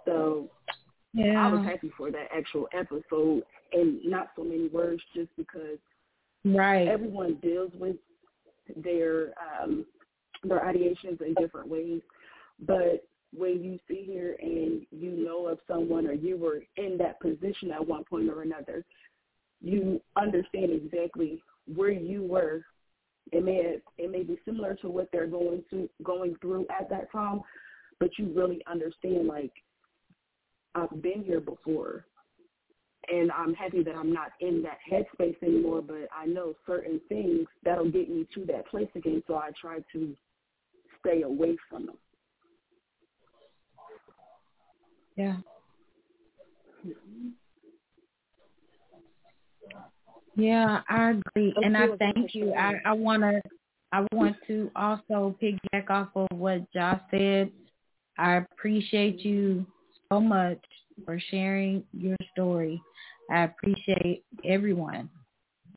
So 0.04 0.48
Yeah. 1.14 1.46
I 1.46 1.52
was 1.52 1.64
happy 1.64 1.90
for 1.96 2.10
that 2.10 2.28
actual 2.34 2.68
episode 2.72 3.42
and 3.72 4.04
not 4.04 4.28
so 4.36 4.44
many 4.44 4.68
words 4.68 5.02
just 5.14 5.34
because 5.36 5.78
right. 6.44 6.88
everyone 6.88 7.34
deals 7.36 7.72
with 7.74 7.96
their 8.76 9.34
um 9.38 9.84
their 10.44 10.60
ideations 10.60 11.20
in 11.20 11.34
different 11.34 11.68
ways. 11.68 12.00
But 12.60 13.06
when 13.36 13.62
you 13.62 13.78
sit 13.88 14.04
here 14.04 14.36
and 14.40 14.86
you 14.90 15.10
know 15.10 15.46
of 15.46 15.58
someone 15.66 16.06
or 16.06 16.12
you 16.12 16.36
were 16.36 16.62
in 16.76 16.96
that 16.98 17.20
position 17.20 17.70
at 17.72 17.86
one 17.86 18.04
point 18.04 18.30
or 18.30 18.42
another, 18.42 18.84
you 19.60 20.00
understand 20.16 20.70
exactly 20.72 21.42
where 21.74 21.90
you 21.90 22.22
were. 22.22 22.62
It 23.32 23.44
may 23.44 23.76
it 23.98 24.10
may 24.10 24.22
be 24.22 24.38
similar 24.44 24.74
to 24.76 24.88
what 24.88 25.08
they're 25.12 25.26
going 25.26 25.62
to 25.70 25.88
going 26.02 26.36
through 26.40 26.66
at 26.78 26.88
that 26.90 27.10
time, 27.12 27.40
but 28.00 28.10
you 28.18 28.32
really 28.34 28.62
understand 28.70 29.26
like 29.26 29.52
I've 30.74 31.02
been 31.02 31.22
here 31.24 31.40
before 31.40 32.04
and 33.10 33.30
I'm 33.32 33.54
happy 33.54 33.82
that 33.82 33.94
I'm 33.94 34.12
not 34.12 34.32
in 34.40 34.62
that 34.62 34.78
headspace 34.90 35.42
anymore, 35.42 35.82
but 35.82 36.08
I 36.16 36.26
know 36.26 36.54
certain 36.66 37.00
things 37.08 37.46
that'll 37.64 37.90
get 37.90 38.10
me 38.10 38.26
to 38.34 38.44
that 38.46 38.66
place 38.68 38.88
again, 38.94 39.22
so 39.26 39.36
I 39.36 39.50
try 39.60 39.78
to 39.92 40.14
stay 41.00 41.22
away 41.22 41.56
from 41.70 41.86
them. 41.86 41.96
Yeah. 45.16 45.36
Mm-hmm. 46.86 47.28
Yeah, 50.38 50.82
I 50.88 51.10
agree, 51.10 51.52
and 51.64 51.76
I 51.76 51.88
thank 51.98 52.32
you. 52.32 52.54
I 52.54 52.74
I 52.84 52.92
want 52.92 53.22
to 53.22 53.42
I 53.90 54.06
want 54.12 54.36
to 54.46 54.70
also 54.76 55.34
piggyback 55.42 55.90
off 55.90 56.10
of 56.14 56.28
what 56.30 56.72
Josh 56.72 57.00
said. 57.10 57.50
I 58.18 58.36
appreciate 58.36 59.24
you 59.24 59.66
so 60.12 60.20
much 60.20 60.60
for 61.04 61.20
sharing 61.32 61.82
your 61.92 62.16
story. 62.32 62.80
I 63.28 63.42
appreciate 63.42 64.22
everyone 64.44 65.10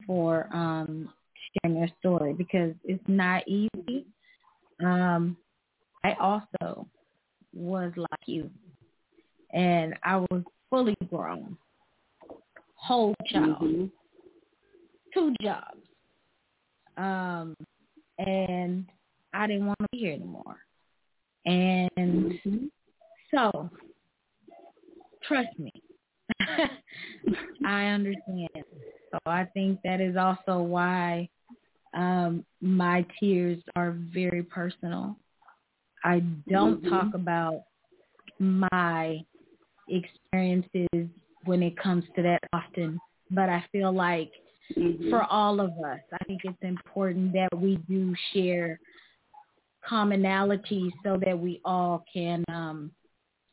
for 0.05 0.47
um, 0.53 1.09
sharing 1.63 1.79
their 1.79 1.91
story 1.99 2.33
because 2.33 2.75
it's 2.83 3.03
not 3.07 3.47
easy. 3.47 4.05
Um, 4.83 5.37
I 6.03 6.13
also 6.19 6.85
was 7.51 7.93
like 7.97 8.27
you, 8.27 8.47
and 9.53 9.95
I 10.03 10.17
was 10.17 10.43
fully 10.69 10.95
grown, 11.09 11.57
whole 12.75 13.15
child, 13.25 13.57
mm-hmm. 13.63 13.85
Two 15.13 15.33
jobs, 15.41 15.81
um, 16.97 17.55
and 18.17 18.85
I 19.33 19.47
didn't 19.47 19.67
want 19.67 19.79
to 19.79 19.87
be 19.91 19.99
here 19.99 20.13
anymore. 20.13 20.57
And 21.45 21.89
mm-hmm. 21.97 22.65
so, 23.33 23.69
trust 25.27 25.57
me, 25.57 25.71
I 27.65 27.85
understand. 27.85 28.49
So 29.11 29.19
I 29.25 29.45
think 29.53 29.79
that 29.83 30.01
is 30.01 30.15
also 30.15 30.61
why 30.61 31.29
um, 31.93 32.45
my 32.61 33.05
tears 33.19 33.61
are 33.75 33.97
very 34.13 34.43
personal. 34.43 35.17
I 36.03 36.21
don't 36.49 36.81
mm-hmm. 36.81 36.89
talk 36.89 37.13
about 37.13 37.63
my 38.39 39.23
experiences 39.87 41.09
when 41.45 41.63
it 41.63 41.77
comes 41.77 42.03
to 42.15 42.21
that 42.21 42.39
often, 42.53 42.99
but 43.29 43.49
I 43.49 43.63
feel 43.71 43.91
like 43.91 44.31
mm-hmm. 44.77 45.09
for 45.09 45.23
all 45.23 45.59
of 45.59 45.71
us, 45.71 45.99
I 46.13 46.23
think 46.25 46.41
it's 46.43 46.57
important 46.61 47.33
that 47.33 47.49
we 47.55 47.77
do 47.89 48.13
share 48.33 48.79
commonalities 49.89 50.91
so 51.03 51.19
that 51.25 51.37
we 51.37 51.59
all 51.65 52.03
can 52.13 52.43
um, 52.49 52.91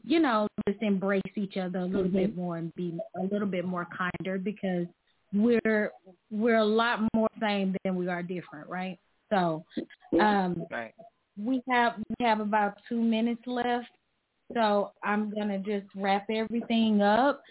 you 0.04 0.20
know, 0.20 0.48
just 0.66 0.82
embrace 0.82 1.22
each 1.36 1.56
other 1.56 1.80
a 1.80 1.84
little 1.84 2.04
mm-hmm. 2.04 2.16
bit 2.16 2.36
more 2.36 2.56
and 2.56 2.74
be 2.74 2.98
a 3.16 3.22
little 3.22 3.46
bit 3.46 3.64
more 3.64 3.86
kinder 3.96 4.38
because 4.38 4.86
we're 5.34 5.92
we're 6.30 6.56
a 6.56 6.64
lot 6.64 7.00
more 7.14 7.28
same 7.40 7.76
than 7.84 7.94
we 7.94 8.08
are 8.08 8.22
different, 8.22 8.68
right? 8.68 8.98
So 9.30 9.64
um 10.18 10.64
right. 10.70 10.94
we 11.36 11.62
have 11.68 11.94
we 11.98 12.24
have 12.24 12.40
about 12.40 12.78
two 12.88 13.00
minutes 13.02 13.42
left. 13.46 13.88
So 14.54 14.92
I'm 15.04 15.30
gonna 15.30 15.58
just 15.58 15.86
wrap 15.94 16.26
everything 16.30 17.02
up. 17.02 17.42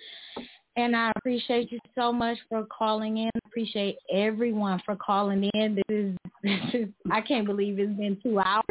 And 0.78 0.96
I 0.96 1.12
appreciate 1.18 1.72
you 1.72 1.80
so 1.96 2.14
much 2.14 2.38
for 2.48 2.66
calling 2.66 3.18
in. 3.18 3.32
Appreciate 3.46 3.98
everyone 4.14 4.80
for 4.86 4.96
calling 4.96 5.50
in. 5.56 5.76
This 5.76 5.84
is, 5.90 6.18
this 6.44 6.74
is 6.74 6.88
I 7.12 7.20
can't 7.22 7.48
believe 7.48 7.80
it's 7.80 7.92
been 7.98 8.18
two 8.24 8.40
hours. 8.40 8.64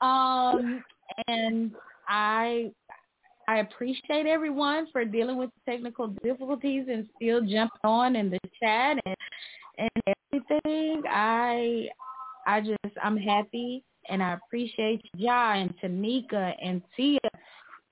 Um 0.00 0.82
and 1.28 1.72
I 2.08 2.72
I 3.46 3.58
appreciate 3.58 4.26
everyone 4.26 4.88
for 4.92 5.04
dealing 5.04 5.36
with 5.36 5.50
technical 5.68 6.08
difficulties 6.22 6.86
and 6.90 7.08
still 7.16 7.40
jumping 7.40 7.80
on 7.84 8.16
in 8.16 8.30
the 8.30 8.38
chat 8.60 8.98
and 9.06 9.16
and 9.78 10.16
everything. 10.32 11.02
I 11.08 11.88
I 12.46 12.60
just 12.60 12.96
I'm 13.02 13.16
happy 13.16 13.84
and 14.08 14.22
I 14.22 14.34
appreciate 14.34 15.02
Ja 15.16 15.52
and 15.52 15.72
Tanika 15.78 16.54
and 16.62 16.82
Tia 16.96 17.20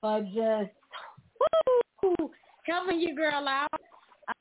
for 0.01 0.21
just 0.21 0.71
woo, 2.03 2.31
helping 2.69 2.99
your 2.99 3.15
girl 3.15 3.47
out. 3.47 3.81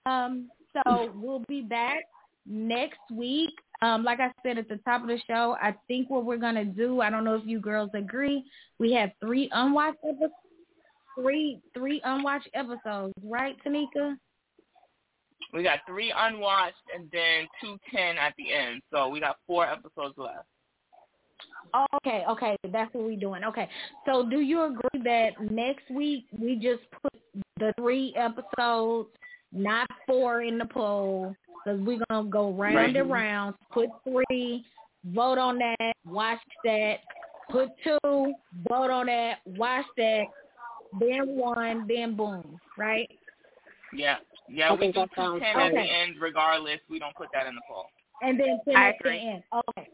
Um, 0.06 0.48
so 0.72 1.10
we'll 1.14 1.44
be 1.48 1.62
back 1.62 2.00
next 2.46 3.00
week. 3.12 3.50
Um, 3.80 4.04
like 4.04 4.20
I 4.20 4.30
said 4.42 4.58
at 4.58 4.68
the 4.68 4.78
top 4.84 5.02
of 5.02 5.08
the 5.08 5.20
show, 5.26 5.56
I 5.62 5.74
think 5.86 6.10
what 6.10 6.24
we're 6.24 6.36
gonna 6.36 6.64
do, 6.64 7.00
I 7.00 7.10
don't 7.10 7.24
know 7.24 7.36
if 7.36 7.46
you 7.46 7.60
girls 7.60 7.90
agree, 7.94 8.44
we 8.78 8.92
have 8.92 9.10
three 9.20 9.48
unwatched 9.52 9.98
episodes 10.04 10.34
three 11.20 11.60
three 11.74 12.00
unwatched 12.04 12.48
episodes, 12.54 13.12
right, 13.22 13.56
Tanika? 13.64 14.16
We 15.52 15.62
got 15.62 15.80
three 15.86 16.12
unwatched 16.16 16.74
and 16.94 17.08
then 17.12 17.46
two 17.60 17.78
ten 17.94 18.18
at 18.18 18.34
the 18.36 18.52
end. 18.52 18.82
So 18.92 19.08
we 19.08 19.20
got 19.20 19.36
four 19.46 19.66
episodes 19.66 20.14
left. 20.16 20.46
Okay, 21.96 22.24
okay, 22.28 22.56
that's 22.72 22.92
what 22.94 23.04
we're 23.04 23.18
doing. 23.18 23.44
Okay, 23.44 23.68
so 24.06 24.28
do 24.28 24.40
you 24.40 24.64
agree 24.64 25.02
that 25.04 25.30
next 25.50 25.90
week 25.90 26.24
we 26.32 26.56
just 26.56 26.82
put 27.02 27.12
the 27.58 27.72
three 27.76 28.14
episodes, 28.16 29.08
not 29.52 29.88
four, 30.06 30.42
in 30.42 30.58
the 30.58 30.64
poll? 30.66 31.34
Because 31.64 31.80
we're 31.80 32.00
gonna 32.08 32.28
go 32.28 32.52
round 32.52 32.76
right. 32.76 32.96
and 32.96 33.10
round, 33.10 33.54
put 33.72 33.88
three, 34.04 34.64
vote 35.06 35.38
on 35.38 35.58
that, 35.58 35.92
watch 36.06 36.38
that, 36.64 36.96
put 37.50 37.70
two, 37.82 37.98
vote 38.68 38.90
on 38.90 39.06
that, 39.06 39.38
watch 39.46 39.84
that, 39.96 40.24
then 41.00 41.36
one, 41.36 41.86
then 41.88 42.16
boom, 42.16 42.58
right? 42.76 43.10
Yeah, 43.92 44.16
yeah. 44.48 44.68
I 44.68 44.72
we 44.72 44.78
think 44.78 44.94
do 44.94 45.00
that 45.00 45.10
two 45.14 45.20
sounds 45.20 45.42
ten 45.42 45.54
great. 45.54 45.66
at 45.66 45.72
the 45.72 45.80
end, 45.80 46.16
regardless. 46.20 46.80
We 46.88 46.98
don't 46.98 47.14
put 47.14 47.28
that 47.32 47.46
in 47.46 47.54
the 47.54 47.60
poll. 47.68 47.86
And 48.22 48.38
then 48.38 48.60
ten 48.64 48.76
I 48.76 48.88
at 48.90 48.94
the 49.02 49.10
end. 49.10 49.42
Okay. 49.54 49.88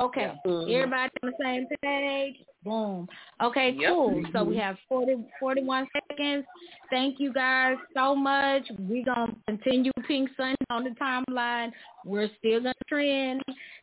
Okay. 0.00 0.20
Yeah. 0.22 0.34
Mhm. 0.50 0.74
Everybody 0.74 1.10
on 1.22 1.30
the 1.30 1.44
same 1.44 1.66
page. 1.82 2.36
Boom. 2.62 3.08
Okay, 3.42 3.70
Yep. 3.72 3.90
cool. 3.90 4.22
So 4.32 4.42
we 4.44 4.56
have 4.56 4.78
40, 4.88 5.16
41 5.38 5.86
seconds. 6.08 6.46
Thank 6.90 7.20
you 7.20 7.32
guys 7.32 7.76
so 7.94 8.14
much. 8.14 8.62
We're 8.78 9.04
going 9.04 9.28
to 9.28 9.36
continue 9.46 9.92
Pynk 10.08 10.28
Sunday 10.36 10.56
on 10.70 10.84
the 10.84 10.90
timeline. 10.90 11.72
We're 12.06 12.30
still 12.38 12.60
going 12.62 12.74
to 12.74 12.84
trend. 12.88 13.42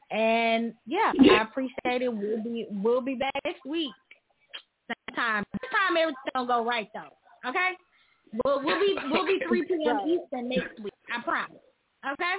And 0.10 0.74
yeah, 0.86 1.14
I 1.20 1.42
appreciate 1.44 2.02
it. 2.02 2.14
We'll 2.14 2.44
be 2.44 2.68
we'll 2.70 3.02
be 3.02 3.16
back 3.16 3.32
next 3.46 3.64
week. 3.66 3.92
Same 4.88 5.16
time. 5.16 5.44
This 5.54 5.72
time 5.72 5.96
everything 5.96 6.18
gonna 6.36 6.48
go 6.48 6.66
right 6.66 6.90
though. 6.94 7.50
Okay? 7.50 7.72
We'll 8.44 8.62
we'll 8.64 8.80
be 8.80 8.98
we'll 9.10 9.26
be 9.26 9.40
three 9.48 9.64
PM 9.64 10.00
Eastern 10.08 10.50
next 10.50 10.80
week. 10.82 10.94
I 11.16 11.22
promise. 11.22 11.62
Okay? 12.12 12.36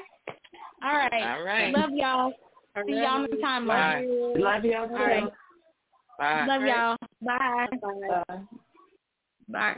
All 0.84 0.92
right. 0.96 1.38
All 1.38 1.42
right. 1.44 1.72
Love 1.72 1.90
y'all. 1.94 2.32
See 2.74 2.94
y'all 2.94 3.06
on 3.06 3.22
the 3.24 3.36
timeline. 3.36 4.40
Love 4.40 4.64
y'all. 4.64 4.88
All 4.88 4.96
right. 4.96 5.24
Bye. 6.18 6.46
Love 6.46 6.62
y'all. 6.62 6.96
Bye. 7.20 7.66
Bye. 8.28 8.40
Bye. 9.48 9.76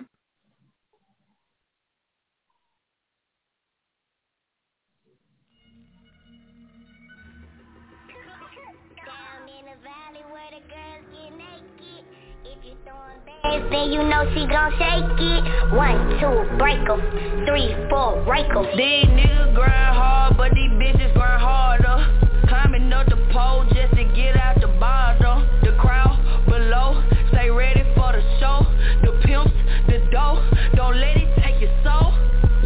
In 9.45 9.65
the 9.67 9.77
valley 9.83 10.25
where 10.31 10.51
the 10.51 10.63
girls 10.69 11.05
get 11.13 11.31
naked. 11.37 12.05
If 12.45 12.65
you 12.65 12.75
throwing 12.85 13.21
bands, 13.27 13.71
then 13.71 13.93
you 13.93 14.03
know 14.03 14.25
she 14.35 14.47
gon' 14.47 14.73
shake 14.79 15.21
it. 15.21 15.73
One, 15.75 16.19
two, 16.21 16.57
break 16.59 16.79
'em. 16.89 17.01
Three, 17.47 17.75
four, 17.91 18.23
break 18.25 18.47
'em. 18.51 18.65
These 18.77 19.07
niggas 19.07 19.55
grind 19.55 19.97
hard, 19.97 20.37
but 20.37 20.53
these 20.55 20.71
bitches 20.71 21.13
grind 21.15 21.43
harder. 21.43 22.24
Climbing 22.49 22.93
up 22.93 23.07
the 23.09 23.17
pole 23.33 23.65
just 23.73 23.95
to 23.97 24.05
get 24.15 24.37
out 24.37 24.61
the 24.61 24.69
bottom. 24.79 25.49
The 25.63 25.73
crowd 25.81 26.19
below, 26.47 27.03
stay 27.33 27.51
ready 27.51 27.83
for 27.95 28.13
the 28.13 28.23
show. 28.41 28.67
The 29.03 29.13
pimps, 29.25 29.53
the 29.89 29.99
dough, 30.11 30.43
don't 30.75 30.97
let 30.97 31.17
it 31.17 31.29
take 31.43 31.61
your 31.61 31.73
soul. 31.83 32.13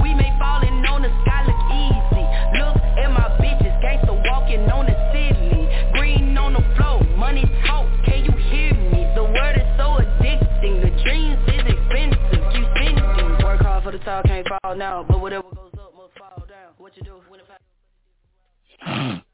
We 0.03 0.15
may 0.15 0.31
falling 0.39 0.85
on 0.87 1.03
the 1.03 1.13
sky 1.23 1.47
look 1.47 1.63
easy. 1.71 2.25
Look 2.59 2.77
at 2.99 3.11
my 3.11 3.29
bitches, 3.39 3.75
gangsta 3.83 4.15
walking 4.31 4.67
on 4.71 4.87
the 4.87 4.97
ceiling. 5.13 5.71
Green 5.95 6.37
on 6.39 6.55
the 6.55 6.65
floor, 6.77 7.03
money 7.17 7.45
talk, 7.67 7.87
can 8.05 8.25
you 8.25 8.33
hear 8.51 8.75
me? 8.75 9.07
The 9.15 9.25
word 9.25 9.57
is 9.57 9.69
so 9.79 9.99
addicting, 10.03 10.83
the 10.83 10.91
dreams 11.03 11.39
is 11.47 11.65
expensive. 11.67 12.43
You 12.55 12.65
send 12.77 12.99
fall 14.63 14.79
down. 14.79 15.07
But 15.09 15.21
whatever 15.21 15.49
goes 15.55 15.73
up 15.79 15.95
must 15.97 16.19
fall 16.19 16.45
down. 16.49 16.75
What 16.79 16.97
you 16.97 17.03
do 17.03 17.21
when 17.29 17.41
it 17.41 17.47